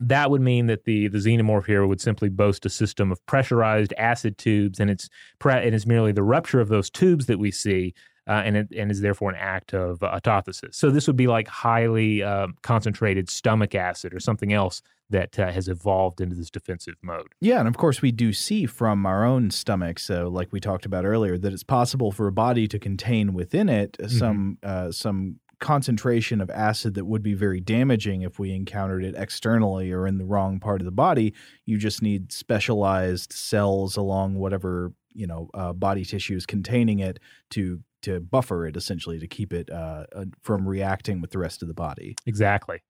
that 0.00 0.30
would 0.30 0.40
mean 0.40 0.66
that 0.66 0.84
the 0.84 1.08
the 1.08 1.18
xenomorph 1.18 1.66
here 1.66 1.86
would 1.86 2.00
simply 2.00 2.28
boast 2.28 2.66
a 2.66 2.70
system 2.70 3.12
of 3.12 3.24
pressurized 3.26 3.92
acid 3.96 4.38
tubes, 4.38 4.80
and 4.80 4.90
it's 4.90 5.08
pre- 5.38 5.54
and 5.54 5.74
it's 5.74 5.86
merely 5.86 6.12
the 6.12 6.22
rupture 6.22 6.60
of 6.60 6.68
those 6.68 6.90
tubes 6.90 7.26
that 7.26 7.38
we 7.38 7.50
see, 7.50 7.94
uh, 8.26 8.42
and 8.44 8.56
it 8.56 8.68
and 8.76 8.90
is 8.90 9.00
therefore 9.00 9.30
an 9.30 9.36
act 9.38 9.74
of 9.74 10.02
uh, 10.02 10.18
autothysis. 10.18 10.74
So 10.74 10.90
this 10.90 11.06
would 11.06 11.16
be 11.16 11.26
like 11.26 11.48
highly 11.48 12.22
um, 12.22 12.54
concentrated 12.62 13.28
stomach 13.28 13.74
acid 13.74 14.14
or 14.14 14.20
something 14.20 14.52
else 14.52 14.82
that 15.10 15.38
uh, 15.38 15.50
has 15.50 15.68
evolved 15.68 16.20
into 16.20 16.34
this 16.34 16.50
defensive 16.50 16.96
mode. 17.02 17.26
Yeah, 17.40 17.58
and 17.58 17.68
of 17.68 17.76
course 17.76 18.00
we 18.00 18.12
do 18.12 18.32
see 18.32 18.66
from 18.66 19.04
our 19.06 19.24
own 19.24 19.50
stomachs, 19.50 20.04
so 20.04 20.28
like 20.28 20.52
we 20.52 20.60
talked 20.60 20.86
about 20.86 21.04
earlier, 21.04 21.36
that 21.38 21.52
it's 21.52 21.62
possible 21.62 22.10
for 22.10 22.26
a 22.26 22.32
body 22.32 22.66
to 22.68 22.78
contain 22.78 23.34
within 23.34 23.68
it 23.68 23.96
some 24.08 24.58
uh, 24.62 24.90
some 24.90 25.40
concentration 25.60 26.40
of 26.40 26.50
acid 26.50 26.94
that 26.94 27.06
would 27.06 27.22
be 27.22 27.34
very 27.34 27.60
damaging 27.60 28.22
if 28.22 28.38
we 28.38 28.52
encountered 28.52 29.04
it 29.04 29.14
externally 29.16 29.90
or 29.90 30.06
in 30.06 30.18
the 30.18 30.24
wrong 30.24 30.60
part 30.60 30.80
of 30.80 30.84
the 30.84 30.90
body. 30.90 31.32
You 31.64 31.78
just 31.78 32.02
need 32.02 32.32
specialized 32.32 33.32
cells 33.32 33.96
along 33.96 34.34
whatever 34.34 34.92
you 35.14 35.26
know 35.26 35.48
uh, 35.54 35.72
body 35.72 36.04
tissues 36.04 36.44
containing 36.44 36.98
it 36.98 37.18
to 37.50 37.80
to 38.04 38.20
buffer 38.20 38.66
it 38.66 38.76
essentially 38.76 39.18
to 39.18 39.26
keep 39.26 39.52
it 39.52 39.70
uh, 39.70 40.04
from 40.42 40.66
reacting 40.66 41.20
with 41.20 41.30
the 41.30 41.38
rest 41.38 41.62
of 41.62 41.68
the 41.68 41.74
body. 41.74 42.16
Exactly. 42.26 42.82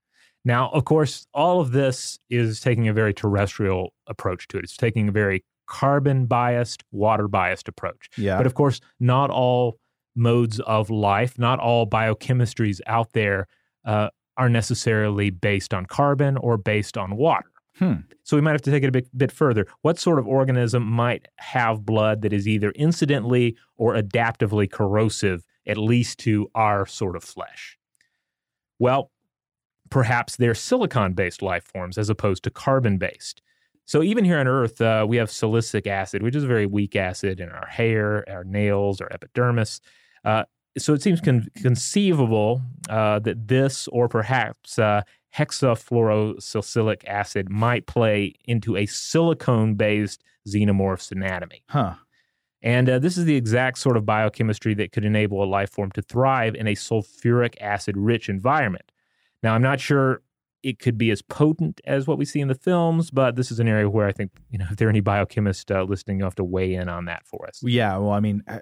Now, 0.45 0.71
of 0.71 0.85
course, 0.85 1.27
all 1.33 1.61
of 1.61 1.73
this 1.73 2.19
is 2.29 2.61
taking 2.61 2.89
a 2.89 2.93
very 2.93 3.15
terrestrial 3.15 3.95
approach 4.07 4.47
to 4.49 4.59
it. 4.59 4.65
It's 4.65 4.77
taking 4.77 5.09
a 5.09 5.13
very 5.13 5.43
carbon 5.67 6.27
biased, 6.27 6.85
water 6.93 7.29
biased 7.29 7.69
approach. 7.69 8.11
Yeah, 8.19 8.37
But 8.37 8.47
of 8.47 8.55
course, 8.55 8.81
not 9.01 9.31
all 9.31 9.79
modes 10.15 10.61
of 10.61 10.91
life, 10.91 11.39
not 11.39 11.59
all 11.59 11.87
biochemistries 11.87 12.81
out 12.87 13.13
there 13.13 13.47
uh, 13.87 14.11
are 14.37 14.49
necessarily 14.49 15.31
based 15.31 15.73
on 15.73 15.87
carbon 15.87 16.37
or 16.37 16.57
based 16.59 16.99
on 16.99 17.17
water. 17.17 17.51
Hmm. 17.79 17.95
So 18.23 18.37
we 18.37 18.41
might 18.41 18.53
have 18.53 18.63
to 18.63 18.71
take 18.71 18.85
it 18.85 18.89
a 18.89 18.93
bit, 18.93 19.19
bit 19.19 19.33
further. 19.33 19.67
What 19.83 19.99
sort 19.99 20.19
of 20.19 20.29
organism 20.29 20.85
might 20.85 21.27
have 21.37 21.85
blood 21.85 22.23
that 22.23 22.33
is 22.33 22.47
either 22.47 22.71
incidentally 22.73 23.57
or 23.77 23.95
adaptively 23.95 24.71
corrosive, 24.71 25.45
at 25.67 25.77
least 25.77 26.19
to 26.21 26.49
our 26.55 26.87
sort 26.87 27.17
of 27.17 27.25
flesh? 27.25 27.77
Well, 28.79 29.11
perhaps 29.91 30.37
they're 30.37 30.55
silicon 30.55 31.15
based 31.15 31.43
life 31.43 31.65
forms 31.65 31.99
as 31.99 32.09
opposed 32.09 32.45
to 32.45 32.51
carbon 32.51 32.99
based. 32.99 33.43
So 33.87 34.03
even 34.03 34.25
here 34.25 34.39
on 34.39 34.49
Earth, 34.49 34.81
uh, 34.81 35.05
we 35.09 35.17
have 35.19 35.29
silicic 35.29 35.87
acid, 35.87 36.23
which 36.23 36.35
is 36.35 36.45
a 36.45 36.47
very 36.49 36.67
weak 36.67 36.97
acid 36.97 37.41
in 37.41 37.51
our 37.51 37.67
hair, 37.67 38.25
our 38.29 38.45
nails, 38.45 39.01
our 39.01 39.13
epidermis. 39.13 39.81
Uh, 40.25 40.45
so 40.79 40.95
it 40.95 41.03
seems 41.03 41.21
con- 41.21 41.49
conceivable 41.57 42.63
uh, 42.89 43.19
that 43.21 43.47
this, 43.47 43.87
or 43.89 44.09
perhaps 44.09 44.79
hexafluorosilicic 45.37 47.03
acid, 47.07 47.51
might 47.51 47.87
play 47.87 48.35
into 48.45 48.77
a 48.77 48.87
silicone-based 48.87 50.23
xenomorph's 50.49 51.11
anatomy. 51.13 51.63
huh. 51.69 51.95
And 52.63 52.89
uh, 52.89 52.99
this 52.99 53.19
is 53.19 53.27
the 53.27 53.37
exact 53.37 53.77
sort 53.77 53.99
of 53.99 54.07
biochemistry 54.07 54.73
that 54.75 54.91
could 54.91 55.05
enable 55.05 55.45
a 55.45 55.45
life 55.45 55.71
form 55.71 55.91
to 55.93 56.03
thrive 56.03 56.55
in 56.55 56.67
a 56.67 56.73
sulfuric 56.73 57.57
acid 57.61 57.95
rich 57.95 58.31
environment. 58.31 58.91
Now, 59.43 59.55
I'm 59.55 59.61
not 59.61 59.81
sure 59.81 60.23
it 60.63 60.79
could 60.79 60.97
be 60.97 61.11
as 61.11 61.21
potent 61.21 61.83
as 61.85 62.07
what 62.07 62.17
we 62.17 62.25
see 62.25 62.41
in 62.41 62.49
the 62.49 62.55
films, 62.55 63.11
but 63.11 63.37
this 63.37 63.53
is 63.53 63.61
an 63.61 63.69
area 63.69 63.91
where 63.91 64.07
I 64.07 64.13
think, 64.13 64.31
you 64.49 64.57
know, 64.57 64.65
if 64.71 64.79
there 64.79 64.89
are 64.89 64.91
any 64.91 65.03
biochemists 65.03 65.71
uh, 65.71 65.83
listening, 65.83 66.19
you'll 66.19 66.27
have 66.27 66.35
to 66.37 66.45
weigh 66.45 66.73
in 66.73 66.89
on 66.89 67.05
that 67.05 67.27
for 67.27 67.47
us. 67.47 67.63
Yeah, 67.63 67.99
well, 67.99 68.13
I 68.13 68.21
mean, 68.21 68.43
uh, 68.49 68.61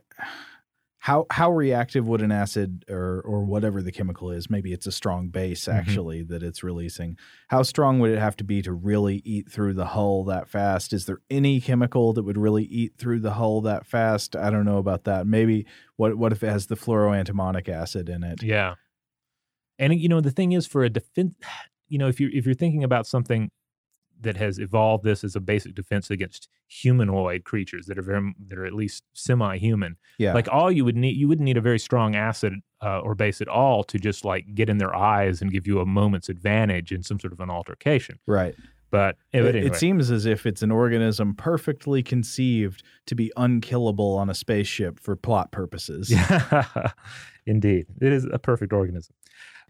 how 1.07 1.27
how 1.31 1.51
reactive 1.51 2.07
would 2.07 2.23
an 2.23 2.31
acid 2.31 2.85
or 2.89 3.21
or 3.23 3.45
whatever 3.45 3.83
the 3.83 3.91
chemical 3.91 4.31
is? 4.31 4.49
Maybe 4.49 4.73
it's 4.73 4.87
a 4.87 4.93
strong 4.93 5.29
base 5.31 5.65
Mhm. 5.65 5.75
actually 5.75 6.23
that 6.25 6.45
it's 6.45 6.63
releasing. 6.63 7.17
How 7.49 7.63
strong 7.65 7.99
would 7.99 8.13
it 8.13 8.21
have 8.21 8.37
to 8.37 8.45
be 8.45 8.63
to 8.63 8.73
really 8.73 9.17
eat 9.25 9.51
through 9.51 9.75
the 9.75 9.87
hull 9.87 10.23
that 10.27 10.49
fast? 10.49 10.93
Is 10.93 11.07
there 11.07 11.19
any 11.29 11.61
chemical 11.61 12.13
that 12.13 12.23
would 12.23 12.39
really 12.39 12.65
eat 12.65 12.93
through 12.99 13.19
the 13.19 13.33
hull 13.33 13.61
that 13.63 13.85
fast? 13.85 14.37
I 14.37 14.51
don't 14.51 14.65
know 14.65 14.79
about 14.79 15.03
that. 15.05 15.27
Maybe 15.27 15.67
what 15.97 16.17
what 16.17 16.31
if 16.31 16.45
it 16.45 16.51
has 16.51 16.67
the 16.69 16.77
fluoroantimonic 16.77 17.69
acid 17.69 18.09
in 18.09 18.23
it? 18.23 18.41
Yeah. 18.43 18.75
And 19.81 19.93
you 19.99 20.09
know, 20.09 20.21
the 20.21 20.31
thing 20.31 20.53
is 20.53 20.69
for 20.69 20.85
a 20.85 20.89
defense, 20.91 21.35
you 21.89 21.99
know, 21.99 22.07
if 22.07 22.21
you're 22.21 22.31
if 22.31 22.47
you're 22.47 22.55
thinking 22.55 22.85
about 22.85 23.09
something 23.09 23.51
that 24.23 24.37
has 24.37 24.59
evolved 24.59 25.05
this 25.05 25.23
as 25.25 25.37
a 25.37 25.41
basic 25.41 25.75
defense 25.75 26.11
against 26.11 26.49
humanoid 26.69 27.45
creatures 27.45 27.87
that 27.87 27.99
are 27.99 28.03
very 28.03 28.33
that 28.49 28.59
are 28.59 28.65
at 28.65 28.73
least 28.73 29.03
semi-human. 29.13 29.97
Yeah. 30.19 30.33
Like 30.35 30.49
all 30.51 30.71
you 30.73 30.85
would 30.85 30.97
need, 30.97 31.17
you 31.17 31.29
wouldn't 31.29 31.45
need 31.45 31.57
a 31.57 31.61
very 31.61 31.79
strong 31.79 32.17
acid 32.17 32.55
uh, 32.83 33.01
or 33.01 33.15
base 33.15 33.41
at 33.41 33.49
all 33.49 33.85
to 33.85 33.99
just 33.99 34.25
like 34.25 34.55
get 34.55 34.69
in 34.69 34.79
their 34.79 34.95
eyes 34.95 35.43
and 35.43 35.53
give 35.53 35.67
you 35.67 35.81
a 35.81 35.87
moment's 35.87 36.29
advantage 36.29 36.93
in 36.93 37.03
some 37.03 37.21
sort 37.21 37.33
of 37.33 37.41
an 37.41 37.51
altercation. 37.51 38.19
right. 38.27 38.55
But, 38.91 39.17
eh, 39.33 39.41
but 39.41 39.55
It, 39.55 39.55
anyway. 39.57 39.67
it 39.69 39.77
seems 39.77 40.11
as 40.11 40.27
if 40.27 40.45
it's 40.45 40.61
an 40.61 40.71
organism 40.71 41.35
perfectly 41.35 42.03
conceived 42.03 42.83
to 43.07 43.15
be 43.15 43.33
unkillable 43.39 44.19
on 44.19 44.29
a 44.29 44.35
spaceship 44.35 45.01
for 45.01 45.17
plot 45.17 45.51
purposes. 45.51 46.11
Yeah, 46.11 46.69
indeed, 47.47 47.87
it 48.03 48.13
is 48.13 48.27
a 48.31 48.39
perfect 48.39 48.71
organism. 48.75 49.15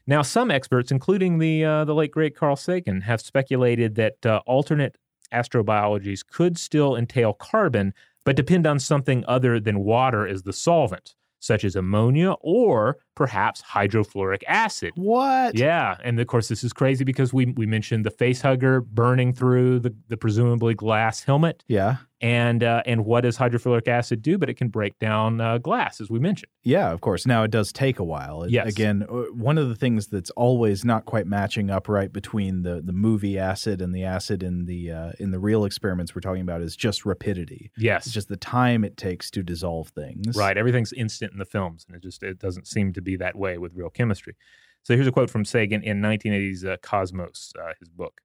Now, 0.06 0.22
some 0.22 0.50
experts, 0.50 0.90
including 0.90 1.38
the 1.38 1.64
uh, 1.64 1.84
the 1.84 1.94
late 1.94 2.10
great 2.10 2.36
Carl 2.36 2.56
Sagan, 2.56 3.02
have 3.02 3.20
speculated 3.20 3.94
that 3.94 4.26
uh, 4.26 4.40
alternate 4.46 4.96
astrobiologies 5.32 6.26
could 6.26 6.58
still 6.58 6.96
entail 6.96 7.32
carbon, 7.32 7.94
but 8.24 8.36
depend 8.36 8.66
on 8.66 8.78
something 8.78 9.24
other 9.26 9.60
than 9.60 9.80
water 9.80 10.26
as 10.26 10.42
the 10.42 10.52
solvent, 10.52 11.14
such 11.40 11.64
as 11.64 11.76
ammonia 11.76 12.32
or 12.40 12.98
perhaps 13.14 13.62
hydrofluoric 13.62 14.42
acid. 14.46 14.92
What? 14.94 15.54
Yeah, 15.56 15.96
and 16.02 16.18
of 16.20 16.26
course 16.26 16.48
this 16.48 16.64
is 16.64 16.72
crazy 16.72 17.04
because 17.04 17.32
we 17.32 17.46
we 17.56 17.66
mentioned 17.66 18.04
the 18.06 18.10
face 18.10 18.40
hugger 18.42 18.80
burning 18.80 19.32
through 19.34 19.80
the, 19.80 19.94
the 20.08 20.16
presumably 20.16 20.74
glass 20.74 21.22
helmet, 21.24 21.62
Yeah. 21.68 21.96
and 22.20 22.62
uh, 22.62 22.82
and 22.86 23.04
what 23.04 23.22
does 23.22 23.36
hydrofluoric 23.36 23.88
acid 23.88 24.22
do? 24.22 24.38
But 24.38 24.48
it 24.48 24.54
can 24.54 24.68
break 24.68 24.98
down 24.98 25.40
uh, 25.40 25.58
glass, 25.58 26.00
as 26.00 26.08
we 26.10 26.18
mentioned. 26.18 26.50
Yeah, 26.64 26.92
of 26.92 27.00
course. 27.00 27.26
Now 27.26 27.42
it 27.42 27.50
does 27.50 27.72
take 27.72 27.98
a 27.98 28.04
while. 28.04 28.44
It- 28.44 28.52
Yes. 28.52 28.68
Again, 28.68 29.04
uh, 29.08 29.32
one 29.34 29.56
of 29.58 29.68
the 29.68 29.74
things 29.74 30.06
that's 30.08 30.30
always 30.30 30.84
not 30.84 31.04
quite 31.06 31.26
matching 31.26 31.70
up 31.70 31.88
right 31.88 32.12
between 32.12 32.62
the 32.62 32.80
the 32.82 32.92
movie 32.92 33.38
acid 33.38 33.80
and 33.82 33.94
the 33.94 34.04
acid 34.04 34.42
in 34.42 34.66
the 34.66 34.90
uh, 34.92 35.12
in 35.18 35.30
the 35.32 35.38
real 35.38 35.64
experiments 35.64 36.14
we're 36.14 36.20
talking 36.20 36.42
about 36.42 36.60
is 36.62 36.76
just 36.76 37.04
rapidity. 37.04 37.70
Yes, 37.76 38.06
It's 38.06 38.14
just 38.14 38.28
the 38.28 38.36
time 38.36 38.84
it 38.84 38.96
takes 38.96 39.30
to 39.32 39.42
dissolve 39.42 39.88
things. 39.88 40.36
right. 40.36 40.56
Everything's 40.56 40.92
instant 40.92 41.32
in 41.32 41.38
the 41.38 41.44
films, 41.44 41.84
and 41.88 41.96
it 41.96 42.02
just 42.02 42.22
it 42.22 42.38
doesn't 42.38 42.66
seem 42.68 42.92
to 42.92 43.01
be 43.02 43.16
that 43.16 43.36
way 43.36 43.58
with 43.58 43.74
real 43.74 43.90
chemistry. 43.90 44.34
So 44.82 44.94
here's 44.94 45.06
a 45.06 45.12
quote 45.12 45.30
from 45.30 45.44
Sagan 45.44 45.82
in 45.82 46.00
1980's 46.00 46.64
uh, 46.64 46.76
Cosmos, 46.82 47.52
uh, 47.60 47.72
his 47.78 47.88
book. 47.88 48.20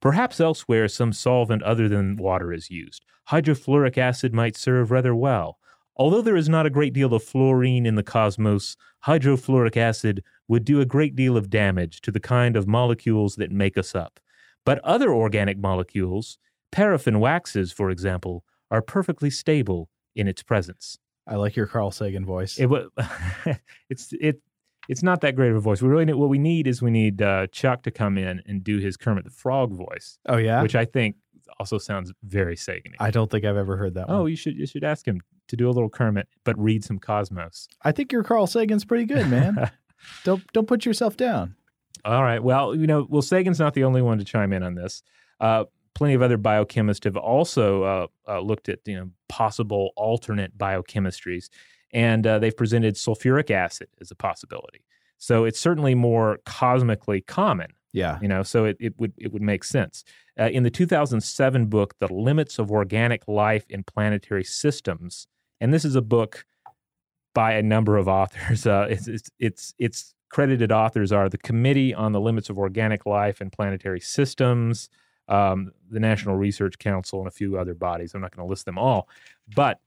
Perhaps 0.00 0.40
elsewhere 0.40 0.88
some 0.88 1.12
solvent 1.12 1.62
other 1.62 1.88
than 1.88 2.16
water 2.16 2.52
is 2.52 2.70
used. 2.70 3.04
Hydrofluoric 3.30 3.96
acid 3.96 4.34
might 4.34 4.56
serve 4.56 4.90
rather 4.90 5.14
well. 5.14 5.58
Although 5.96 6.22
there 6.22 6.36
is 6.36 6.48
not 6.48 6.66
a 6.66 6.70
great 6.70 6.92
deal 6.92 7.14
of 7.14 7.22
fluorine 7.22 7.86
in 7.86 7.94
the 7.94 8.02
cosmos, 8.02 8.76
hydrofluoric 9.06 9.76
acid 9.76 10.24
would 10.48 10.64
do 10.64 10.80
a 10.80 10.86
great 10.86 11.14
deal 11.14 11.36
of 11.36 11.50
damage 11.50 12.00
to 12.00 12.10
the 12.10 12.20
kind 12.20 12.56
of 12.56 12.66
molecules 12.66 13.36
that 13.36 13.52
make 13.52 13.78
us 13.78 13.94
up. 13.94 14.18
But 14.64 14.80
other 14.80 15.12
organic 15.12 15.58
molecules, 15.58 16.38
paraffin 16.70 17.20
waxes, 17.20 17.72
for 17.72 17.90
example, 17.90 18.44
are 18.70 18.82
perfectly 18.82 19.30
stable 19.30 19.88
in 20.14 20.28
its 20.28 20.42
presence. 20.42 20.98
I 21.26 21.36
like 21.36 21.54
your 21.56 21.66
Carl 21.66 21.90
Sagan 21.90 22.24
voice. 22.24 22.58
It 22.58 22.68
it's 23.88 24.12
it 24.20 24.40
it's 24.88 25.02
not 25.02 25.20
that 25.20 25.36
great 25.36 25.50
of 25.50 25.56
a 25.56 25.60
voice. 25.60 25.80
We 25.80 25.88
really 25.88 26.04
need 26.04 26.14
what 26.14 26.28
we 26.28 26.38
need 26.38 26.66
is 26.66 26.82
we 26.82 26.90
need 26.90 27.22
uh, 27.22 27.46
Chuck 27.48 27.82
to 27.84 27.90
come 27.90 28.18
in 28.18 28.42
and 28.46 28.64
do 28.64 28.78
his 28.78 28.96
Kermit 28.96 29.24
the 29.24 29.30
Frog 29.30 29.72
voice, 29.72 30.18
oh 30.28 30.36
yeah. 30.38 30.62
which 30.62 30.74
I 30.74 30.84
think 30.84 31.16
also 31.60 31.78
sounds 31.78 32.12
very 32.24 32.56
Sagan. 32.56 32.92
I 32.98 33.10
don't 33.10 33.30
think 33.30 33.44
I've 33.44 33.56
ever 33.56 33.76
heard 33.76 33.94
that 33.94 34.06
Oh, 34.08 34.22
one. 34.22 34.30
you 34.30 34.36
should 34.36 34.56
you 34.56 34.66
should 34.66 34.84
ask 34.84 35.06
him 35.06 35.20
to 35.48 35.56
do 35.56 35.68
a 35.68 35.72
little 35.72 35.90
Kermit, 35.90 36.28
but 36.44 36.58
read 36.58 36.82
some 36.82 36.98
Cosmos. 36.98 37.68
I 37.82 37.92
think 37.92 38.10
your 38.10 38.24
Carl 38.24 38.46
Sagan's 38.46 38.84
pretty 38.84 39.04
good, 39.04 39.28
man. 39.28 39.70
don't 40.24 40.42
don't 40.52 40.66
put 40.66 40.84
yourself 40.84 41.16
down. 41.16 41.54
All 42.04 42.22
right. 42.24 42.42
Well, 42.42 42.74
you 42.74 42.88
know, 42.88 43.06
well, 43.08 43.22
Sagan's 43.22 43.60
not 43.60 43.74
the 43.74 43.84
only 43.84 44.02
one 44.02 44.18
to 44.18 44.24
chime 44.24 44.52
in 44.52 44.64
on 44.64 44.74
this. 44.74 45.04
Uh, 45.38 45.64
plenty 45.94 46.14
of 46.14 46.22
other 46.22 46.38
biochemists 46.38 47.04
have 47.04 47.16
also 47.16 47.82
uh, 47.82 48.06
uh, 48.28 48.40
looked 48.40 48.68
at 48.68 48.80
you 48.86 48.96
know 48.96 49.10
possible 49.28 49.90
alternate 49.96 50.56
biochemistries, 50.56 51.48
and 51.92 52.26
uh, 52.26 52.38
they've 52.38 52.56
presented 52.56 52.94
sulfuric 52.94 53.50
acid 53.50 53.88
as 54.00 54.10
a 54.10 54.14
possibility. 54.14 54.84
So 55.18 55.44
it's 55.44 55.60
certainly 55.60 55.94
more 55.94 56.38
cosmically 56.44 57.20
common, 57.20 57.68
Yeah. 57.92 58.18
you 58.20 58.26
know. 58.28 58.42
So 58.42 58.64
it, 58.64 58.76
it 58.80 58.94
would 58.98 59.12
it 59.16 59.32
would 59.32 59.42
make 59.42 59.64
sense. 59.64 60.04
Uh, 60.38 60.48
in 60.52 60.62
the 60.62 60.70
2007 60.70 61.66
book, 61.66 61.94
"The 62.00 62.12
Limits 62.12 62.58
of 62.58 62.70
Organic 62.70 63.28
Life 63.28 63.64
in 63.70 63.84
Planetary 63.84 64.44
Systems," 64.44 65.26
and 65.60 65.72
this 65.72 65.84
is 65.84 65.94
a 65.94 66.02
book 66.02 66.44
by 67.34 67.52
a 67.52 67.62
number 67.62 67.96
of 67.96 68.08
authors. 68.08 68.66
Uh, 68.72 68.86
it's, 68.90 69.06
it's 69.08 69.30
it's 69.38 69.74
it's 69.78 70.14
credited 70.30 70.72
authors 70.72 71.12
are 71.12 71.28
the 71.28 71.38
Committee 71.38 71.92
on 71.94 72.12
the 72.12 72.20
Limits 72.20 72.48
of 72.48 72.56
Organic 72.58 73.04
Life 73.06 73.40
and 73.42 73.52
Planetary 73.52 74.00
Systems, 74.00 74.88
um, 75.28 75.72
the 75.90 76.00
National 76.00 76.36
Research 76.36 76.78
Council, 76.78 77.18
and 77.20 77.28
a 77.28 77.32
few 77.32 77.58
other 77.58 77.74
bodies. 77.74 78.14
I'm 78.14 78.20
not 78.20 78.34
going 78.34 78.46
to 78.46 78.50
list 78.50 78.64
them 78.64 78.78
all, 78.78 79.08
but 79.54 79.80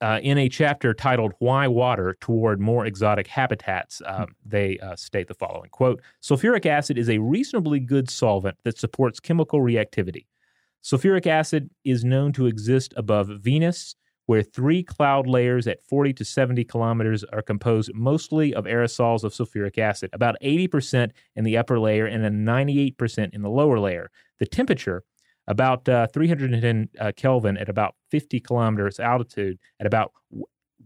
uh, 0.00 0.20
in 0.22 0.38
a 0.38 0.48
chapter 0.48 0.94
titled 0.94 1.32
"Why 1.38 1.66
Water 1.66 2.16
Toward 2.20 2.60
More 2.60 2.86
Exotic 2.86 3.26
Habitats," 3.26 4.00
um, 4.06 4.34
they 4.44 4.78
uh, 4.78 4.96
state 4.96 5.28
the 5.28 5.34
following: 5.34 5.70
"Quote: 5.70 6.00
Sulfuric 6.22 6.66
acid 6.66 6.98
is 6.98 7.10
a 7.10 7.18
reasonably 7.18 7.80
good 7.80 8.08
solvent 8.08 8.56
that 8.64 8.78
supports 8.78 9.20
chemical 9.20 9.60
reactivity. 9.60 10.26
Sulfuric 10.82 11.26
acid 11.26 11.70
is 11.84 12.04
known 12.04 12.32
to 12.32 12.46
exist 12.46 12.94
above 12.96 13.28
Venus, 13.40 13.96
where 14.28 14.42
three 14.42 14.82
cloud 14.82 15.26
layers 15.26 15.66
at 15.66 15.82
40 15.82 16.12
to 16.12 16.22
70 16.22 16.62
kilometers 16.64 17.24
are 17.24 17.40
composed 17.40 17.90
mostly 17.94 18.52
of 18.52 18.66
aerosols 18.66 19.24
of 19.24 19.32
sulfuric 19.32 19.78
acid, 19.78 20.10
about 20.12 20.36
80% 20.42 21.12
in 21.34 21.44
the 21.44 21.56
upper 21.56 21.80
layer 21.80 22.04
and 22.04 22.22
then 22.22 22.44
98% 22.44 23.32
in 23.32 23.40
the 23.40 23.48
lower 23.48 23.80
layer. 23.80 24.10
The 24.38 24.44
temperature, 24.44 25.02
about 25.46 25.88
uh, 25.88 26.08
310 26.08 26.90
uh, 27.00 27.12
Kelvin 27.16 27.56
at 27.56 27.70
about 27.70 27.94
50 28.10 28.38
kilometers 28.40 29.00
altitude 29.00 29.58
at 29.80 29.86
about 29.86 30.12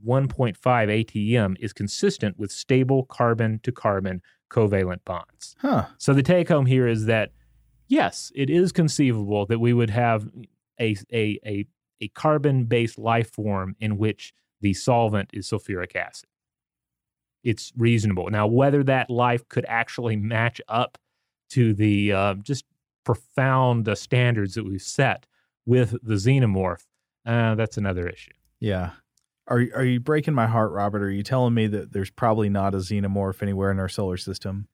1.5 0.07 0.57
ATM, 0.57 1.57
is 1.59 1.73
consistent 1.73 2.39
with 2.39 2.53
stable 2.53 3.07
carbon 3.07 3.59
to 3.65 3.73
carbon 3.73 4.23
covalent 4.53 5.05
bonds. 5.05 5.57
Huh. 5.59 5.87
So 5.99 6.15
the 6.15 6.23
take 6.23 6.49
home 6.49 6.67
here 6.67 6.87
is 6.87 7.07
that 7.07 7.33
yes, 7.89 8.31
it 8.37 8.51
is 8.51 8.71
conceivable 8.71 9.47
that 9.47 9.59
we 9.59 9.73
would 9.73 9.91
have 9.91 10.29
a 10.81 10.97
a 11.13 11.41
a, 11.45 11.67
a 12.03 12.09
carbon 12.09 12.65
based 12.65 12.99
life 12.99 13.31
form 13.31 13.77
in 13.81 13.97
which 13.97 14.35
the 14.61 14.75
solvent 14.75 15.31
is 15.33 15.49
sulfuric 15.49 15.97
acid. 15.97 16.29
It's 17.43 17.73
reasonable. 17.77 18.29
Now, 18.31 18.47
whether 18.47 18.85
that 18.85 19.09
life 19.09 19.49
could 19.49 19.65
actually 19.69 20.17
match 20.17 20.61
up 20.69 20.99
to 21.51 21.75
the 21.75 22.13
uh, 22.13 22.35
just 22.35 22.65
profound 23.05 23.89
uh, 23.89 23.95
standards 23.95 24.55
that 24.55 24.65
we've 24.65 24.83
set 24.83 25.27
with 25.67 25.93
the 26.03 26.15
xenomorph, 26.15 26.85
uh, 27.25 27.55
that's 27.55 27.77
another 27.77 28.09
issue. 28.09 28.33
Yeah. 28.61 28.91
Are 29.49 29.65
are 29.75 29.85
you 29.85 29.99
breaking 29.99 30.35
my 30.35 30.47
heart, 30.47 30.71
Robert? 30.71 31.03
Are 31.03 31.11
you 31.11 31.25
telling 31.25 31.55
me 31.55 31.67
that 31.67 31.93
there's 31.93 32.11
probably 32.11 32.49
not 32.49 32.75
a 32.75 32.79
xenomorph 32.79 33.43
anywhere 33.43 33.71
in 33.71 33.81
our 33.81 33.89
solar 33.89 34.17
system? 34.17 34.69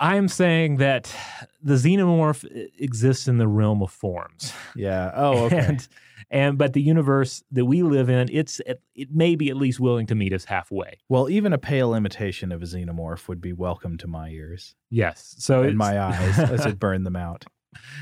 I'm 0.00 0.28
saying 0.28 0.76
that 0.78 1.14
the 1.62 1.74
xenomorph 1.74 2.44
exists 2.78 3.28
in 3.28 3.38
the 3.38 3.48
realm 3.48 3.82
of 3.82 3.90
forms. 3.90 4.52
Yeah. 4.74 5.12
Oh, 5.14 5.44
okay. 5.46 5.58
and 5.58 5.88
and 6.30 6.58
but 6.58 6.72
the 6.72 6.80
universe 6.80 7.42
that 7.52 7.66
we 7.66 7.82
live 7.82 8.08
in, 8.08 8.28
it's 8.32 8.60
it, 8.60 8.80
it 8.94 9.12
may 9.12 9.36
be 9.36 9.50
at 9.50 9.56
least 9.56 9.80
willing 9.80 10.06
to 10.06 10.14
meet 10.14 10.32
us 10.32 10.44
halfway. 10.44 10.98
well, 11.08 11.28
even 11.28 11.52
a 11.52 11.58
pale 11.58 11.94
imitation 11.94 12.52
of 12.52 12.62
a 12.62 12.64
xenomorph 12.64 13.28
would 13.28 13.40
be 13.40 13.52
welcome 13.52 13.98
to 13.98 14.06
my 14.06 14.28
ears 14.30 14.74
Yes. 14.90 15.34
So 15.38 15.62
in 15.62 15.76
my 15.76 16.00
eyes 16.00 16.38
as 16.38 16.66
it 16.66 16.78
burned 16.78 17.06
them 17.06 17.16
out. 17.16 17.44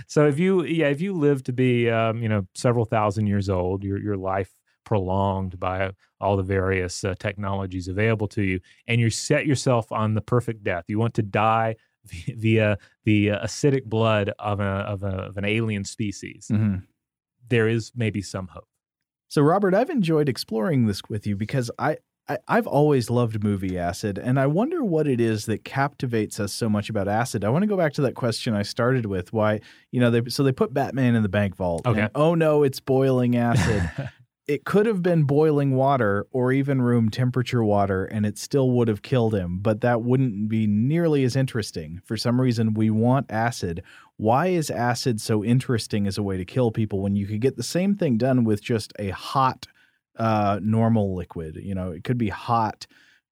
So 0.06 0.26
if 0.26 0.38
you 0.38 0.64
yeah 0.64 0.88
if 0.88 1.00
you 1.00 1.12
live 1.12 1.42
to 1.44 1.52
be 1.52 1.88
um, 1.90 2.22
you 2.22 2.28
know 2.28 2.46
several 2.54 2.84
thousand 2.84 3.26
years 3.26 3.48
old, 3.48 3.84
your 3.84 3.98
your 3.98 4.16
life 4.16 4.52
prolonged 4.84 5.58
by 5.60 5.92
all 6.20 6.36
the 6.36 6.42
various 6.42 7.04
uh, 7.04 7.14
technologies 7.18 7.88
available 7.88 8.28
to 8.28 8.42
you, 8.42 8.60
and 8.86 9.00
you 9.00 9.10
set 9.10 9.46
yourself 9.46 9.90
on 9.92 10.14
the 10.14 10.20
perfect 10.20 10.62
death. 10.64 10.84
You 10.88 10.98
want 10.98 11.14
to 11.14 11.22
die 11.22 11.76
via, 12.36 12.78
the 13.04 13.30
uh, 13.30 13.44
acidic 13.46 13.84
blood 13.84 14.32
of 14.38 14.60
a 14.60 14.64
of 14.64 15.02
a 15.02 15.08
of 15.28 15.36
an 15.36 15.44
alien 15.44 15.84
species. 15.84 16.48
Mhm. 16.50 16.82
There 17.48 17.68
is 17.68 17.92
maybe 17.94 18.22
some 18.22 18.48
hope. 18.48 18.68
So, 19.28 19.42
Robert, 19.42 19.74
I've 19.74 19.90
enjoyed 19.90 20.28
exploring 20.28 20.86
this 20.86 21.02
with 21.08 21.26
you 21.26 21.36
because 21.36 21.70
I, 21.78 21.98
I 22.28 22.38
I've 22.48 22.66
always 22.66 23.10
loved 23.10 23.42
movie 23.44 23.78
acid, 23.78 24.18
and 24.18 24.40
I 24.40 24.46
wonder 24.46 24.82
what 24.84 25.06
it 25.06 25.20
is 25.20 25.46
that 25.46 25.64
captivates 25.64 26.40
us 26.40 26.52
so 26.52 26.68
much 26.68 26.90
about 26.90 27.06
acid. 27.08 27.44
I 27.44 27.48
want 27.48 27.62
to 27.62 27.68
go 27.68 27.76
back 27.76 27.92
to 27.94 28.02
that 28.02 28.14
question 28.14 28.54
I 28.54 28.62
started 28.62 29.06
with. 29.06 29.32
Why, 29.32 29.60
you 29.92 30.00
know, 30.00 30.10
they 30.10 30.28
so 30.30 30.42
they 30.42 30.52
put 30.52 30.74
Batman 30.74 31.14
in 31.14 31.22
the 31.22 31.28
bank 31.28 31.54
vault. 31.56 31.86
Okay. 31.86 32.02
and, 32.02 32.10
oh 32.14 32.34
no, 32.34 32.62
it's 32.62 32.80
boiling 32.80 33.36
acid. 33.36 33.90
it 34.46 34.64
could 34.64 34.86
have 34.86 35.02
been 35.02 35.24
boiling 35.24 35.74
water 35.76 36.26
or 36.32 36.50
even 36.52 36.82
room 36.82 37.08
temperature 37.10 37.62
water 37.62 38.04
and 38.04 38.26
it 38.26 38.36
still 38.36 38.70
would 38.72 38.88
have 38.88 39.02
killed 39.02 39.34
him, 39.34 39.58
but 39.60 39.80
that 39.82 40.02
wouldn't 40.02 40.48
be 40.48 40.66
nearly 40.66 41.22
as 41.24 41.36
interesting. 41.36 42.00
For 42.04 42.16
some 42.16 42.40
reason, 42.40 42.74
we 42.74 42.90
want 42.90 43.30
acid. 43.30 43.82
Why 44.16 44.48
is 44.48 44.70
acid 44.70 45.20
so 45.20 45.44
interesting 45.44 46.06
as 46.06 46.18
a 46.18 46.22
way 46.22 46.36
to 46.36 46.44
kill 46.44 46.70
people 46.72 47.00
when 47.00 47.14
you 47.16 47.26
could 47.26 47.40
get 47.40 47.56
the 47.56 47.62
same 47.62 47.94
thing 47.94 48.16
done 48.18 48.42
with 48.44 48.60
just 48.62 48.92
a 48.98 49.10
hot, 49.10 49.66
uh, 50.16 50.58
normal 50.62 51.14
liquid? 51.14 51.56
You 51.56 51.74
know, 51.74 51.92
it 51.92 52.02
could 52.02 52.18
be 52.18 52.28
hot 52.30 52.86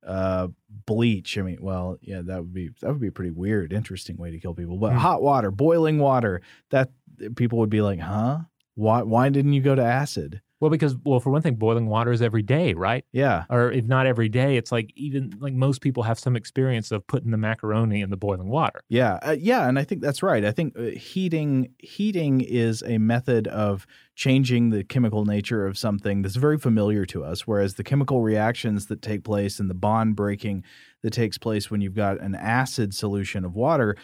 uh, 0.06 0.48
bleach. 0.86 1.36
I 1.36 1.42
mean, 1.42 1.58
well, 1.60 1.98
yeah, 2.00 2.22
that 2.24 2.38
would 2.38 2.54
be 2.54 2.70
that 2.80 2.88
would 2.88 3.00
be 3.00 3.08
a 3.08 3.12
pretty 3.12 3.32
weird, 3.32 3.72
interesting 3.72 4.16
way 4.16 4.30
to 4.30 4.38
kill 4.38 4.54
people. 4.54 4.78
But 4.78 4.92
Hmm. 4.92 4.98
hot 4.98 5.22
water, 5.22 5.50
boiling 5.50 5.98
water, 5.98 6.40
that 6.70 6.90
people 7.34 7.58
would 7.58 7.70
be 7.70 7.82
like, 7.82 7.98
huh? 7.98 8.40
Why 8.76 9.02
why 9.02 9.28
didn't 9.30 9.54
you 9.54 9.60
go 9.60 9.74
to 9.74 9.82
acid? 9.82 10.40
Well, 10.60 10.70
because 10.70 10.96
well, 11.04 11.20
for 11.20 11.30
one 11.30 11.42
thing, 11.42 11.54
boiling 11.54 11.86
water 11.86 12.10
is 12.10 12.20
every 12.20 12.42
day, 12.42 12.74
right? 12.74 13.04
Yeah. 13.12 13.44
Or 13.48 13.70
if 13.70 13.86
not 13.86 14.06
every 14.06 14.28
day, 14.28 14.56
it's 14.56 14.72
like 14.72 14.92
even 14.96 15.32
like 15.38 15.52
most 15.52 15.80
people 15.80 16.02
have 16.02 16.18
some 16.18 16.34
experience 16.34 16.90
of 16.90 17.06
putting 17.06 17.30
the 17.30 17.36
macaroni 17.36 18.00
in 18.00 18.10
the 18.10 18.16
boiling 18.16 18.48
water. 18.48 18.80
Yeah, 18.88 19.18
uh, 19.22 19.36
yeah, 19.38 19.68
and 19.68 19.78
I 19.78 19.84
think 19.84 20.02
that's 20.02 20.22
right. 20.22 20.44
I 20.44 20.50
think 20.50 20.76
uh, 20.76 20.82
heating 20.98 21.74
heating 21.78 22.40
is 22.40 22.82
a 22.82 22.98
method 22.98 23.46
of 23.46 23.86
changing 24.16 24.70
the 24.70 24.82
chemical 24.82 25.24
nature 25.24 25.64
of 25.64 25.78
something 25.78 26.22
that's 26.22 26.34
very 26.34 26.58
familiar 26.58 27.06
to 27.06 27.22
us. 27.22 27.46
Whereas 27.46 27.74
the 27.74 27.84
chemical 27.84 28.20
reactions 28.22 28.86
that 28.86 29.00
take 29.00 29.22
place 29.22 29.60
and 29.60 29.70
the 29.70 29.74
bond 29.74 30.16
breaking 30.16 30.64
that 31.02 31.12
takes 31.12 31.38
place 31.38 31.70
when 31.70 31.80
you've 31.80 31.94
got 31.94 32.20
an 32.20 32.34
acid 32.34 32.92
solution 32.94 33.44
of 33.44 33.54
water, 33.54 33.96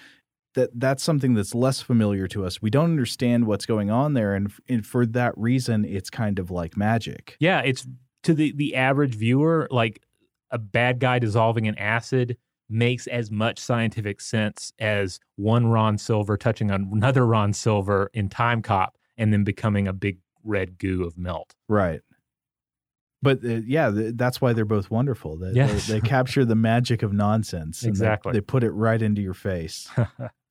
that 0.54 0.70
that's 0.74 1.02
something 1.02 1.34
that's 1.34 1.54
less 1.54 1.80
familiar 1.80 2.26
to 2.28 2.44
us. 2.44 2.62
We 2.62 2.70
don't 2.70 2.90
understand 2.90 3.46
what's 3.46 3.66
going 3.66 3.90
on 3.90 4.14
there, 4.14 4.34
and, 4.34 4.52
and 4.68 4.86
for 4.86 5.04
that 5.06 5.36
reason, 5.36 5.84
it's 5.84 6.10
kind 6.10 6.38
of 6.38 6.50
like 6.50 6.76
magic. 6.76 7.36
Yeah, 7.40 7.60
it's 7.60 7.86
to 8.24 8.34
the 8.34 8.52
the 8.52 8.74
average 8.74 9.14
viewer 9.14 9.68
like 9.70 10.02
a 10.50 10.58
bad 10.58 11.00
guy 11.00 11.18
dissolving 11.18 11.66
in 11.66 11.76
acid 11.78 12.36
makes 12.70 13.06
as 13.08 13.30
much 13.30 13.58
scientific 13.58 14.20
sense 14.20 14.72
as 14.78 15.20
one 15.36 15.66
Ron 15.66 15.98
Silver 15.98 16.36
touching 16.36 16.70
on 16.70 16.88
another 16.92 17.26
Ron 17.26 17.52
Silver 17.52 18.10
in 18.14 18.28
Timecop 18.28 18.88
and 19.18 19.32
then 19.32 19.44
becoming 19.44 19.86
a 19.86 19.92
big 19.92 20.18
red 20.44 20.78
goo 20.78 21.04
of 21.04 21.18
melt. 21.18 21.54
Right. 21.68 22.00
But 23.22 23.44
uh, 23.44 23.60
yeah, 23.66 23.90
th- 23.90 24.14
that's 24.16 24.40
why 24.40 24.52
they're 24.52 24.64
both 24.64 24.90
wonderful. 24.90 25.36
They, 25.36 25.52
Yes. 25.52 25.86
they, 25.86 25.98
they 26.00 26.06
capture 26.06 26.44
the 26.44 26.54
magic 26.54 27.02
of 27.02 27.12
nonsense. 27.12 27.82
and 27.82 27.88
they- 27.88 27.90
Exactly. 27.90 28.32
They, 28.32 28.40
put 28.40 28.62
it 28.64 28.70
right 28.72 29.00
into 29.00 29.20
your 29.22 29.34
face. 29.34 29.88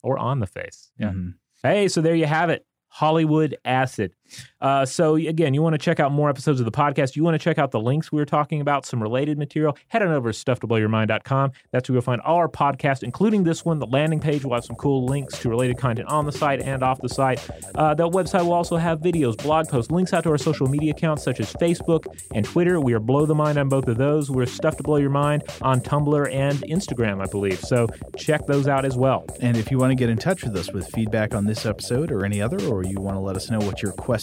or 0.04 0.18
on 0.20 0.40
the 0.40 0.48
face. 0.48 0.92
Yeah. 1.00 1.10
Mhm. 1.12 1.34
Hey, 1.64 1.88
so 1.88 2.02
there 2.02 2.14
you 2.16 2.26
have 2.26 2.50
it. 2.50 2.66
Hollywood 2.90 3.58
Acid. 3.66 4.14
Uh, 4.62 4.86
so 4.86 5.16
again, 5.16 5.54
you 5.54 5.62
want 5.62 5.74
to 5.74 5.78
check 5.78 6.00
out 6.00 6.12
more 6.12 6.30
episodes 6.30 6.60
of 6.60 6.66
the 6.66 6.72
podcast. 6.72 7.16
You 7.16 7.24
want 7.24 7.36
to 7.36 7.40
check 7.40 7.58
out 7.58 7.72
the 7.72 7.80
links 7.80 8.12
we 8.12 8.20
were 8.20 8.26
talking 8.26 8.62
about, 8.62 8.86
some 8.86 9.02
related 9.02 9.38
material. 9.38 9.78
Head 9.88 10.02
on 10.02 10.10
over 10.10 10.32
to 10.32 10.38
stufftoblowyourmind.com. 10.38 11.52
That's 11.72 11.90
where 11.90 11.96
you'll 11.96 12.02
find 12.04 12.22
all 12.22 12.38
our 12.38 12.50
podcasts, 12.50 13.04
including 13.04 13.44
this 13.44 13.66
one. 13.66 13.80
The 13.80 13.88
landing 13.88 14.20
page 14.20 14.44
will 14.46 14.54
have 14.54 14.66
some 14.66 14.76
cool 14.76 15.06
links 15.06 15.40
to 15.40 15.50
related 15.50 15.78
content 15.78 16.10
on 16.10 16.26
the 16.26 16.32
site 16.32 16.62
and 16.62 16.84
off 16.84 17.02
the 17.02 17.10
site. 17.10 17.48
Uh, 17.76 17.94
that 17.94 18.08
website 18.08 18.44
will 18.44 18.54
also 18.54 18.78
have 18.78 19.00
videos, 19.00 19.38
blog 19.38 19.68
posts, 19.68 19.92
links 19.92 20.14
out 20.14 20.24
to 20.24 20.30
our 20.30 20.38
social 20.38 20.68
media 20.68 20.92
accounts 20.92 21.24
such 21.24 21.40
as 21.40 21.52
Facebook 21.54 22.06
and 22.34 22.46
Twitter. 22.46 22.80
We 22.80 22.94
are 22.94 23.00
Blow 23.00 23.26
the 23.26 23.36
Mind 23.36 23.58
on 23.58 23.70
both 23.70 23.88
of 23.88 23.98
those. 23.98 24.30
We're 24.30 24.46
Stuff 24.46 24.78
to 24.78 24.84
Blow 24.84 24.98
Your 24.98 25.10
Mind 25.10 25.44
on 25.62 25.82
Tumblr 25.82 26.34
and 26.34 26.60
Instagram, 26.64 27.22
I 27.22 27.30
believe. 27.30 27.60
So 27.60 27.88
check 28.18 28.46
those 28.46 28.68
out 28.68 28.86
as 28.86 28.96
well. 28.96 29.26
And 29.42 29.58
if 29.58 29.72
you 29.72 29.78
want 29.78 29.92
to 29.92 29.96
get 29.96 30.10
in 30.10 30.18
touch 30.18 30.44
with 30.44 30.56
us 30.56 30.72
with 30.72 30.88
feedback 30.90 31.34
on 31.34 31.46
this 31.46 31.66
episode 31.66 32.12
or 32.12 32.26
any 32.26 32.42
other, 32.42 32.62
or 32.68 32.84
you 32.84 33.00
want 33.00 33.16
to 33.16 33.22
let 33.22 33.36
us 33.36 33.50
know 33.50 33.60
what 33.60 33.82
your 33.82 33.92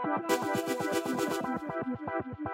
Thank 0.00 0.30
you. 2.38 2.47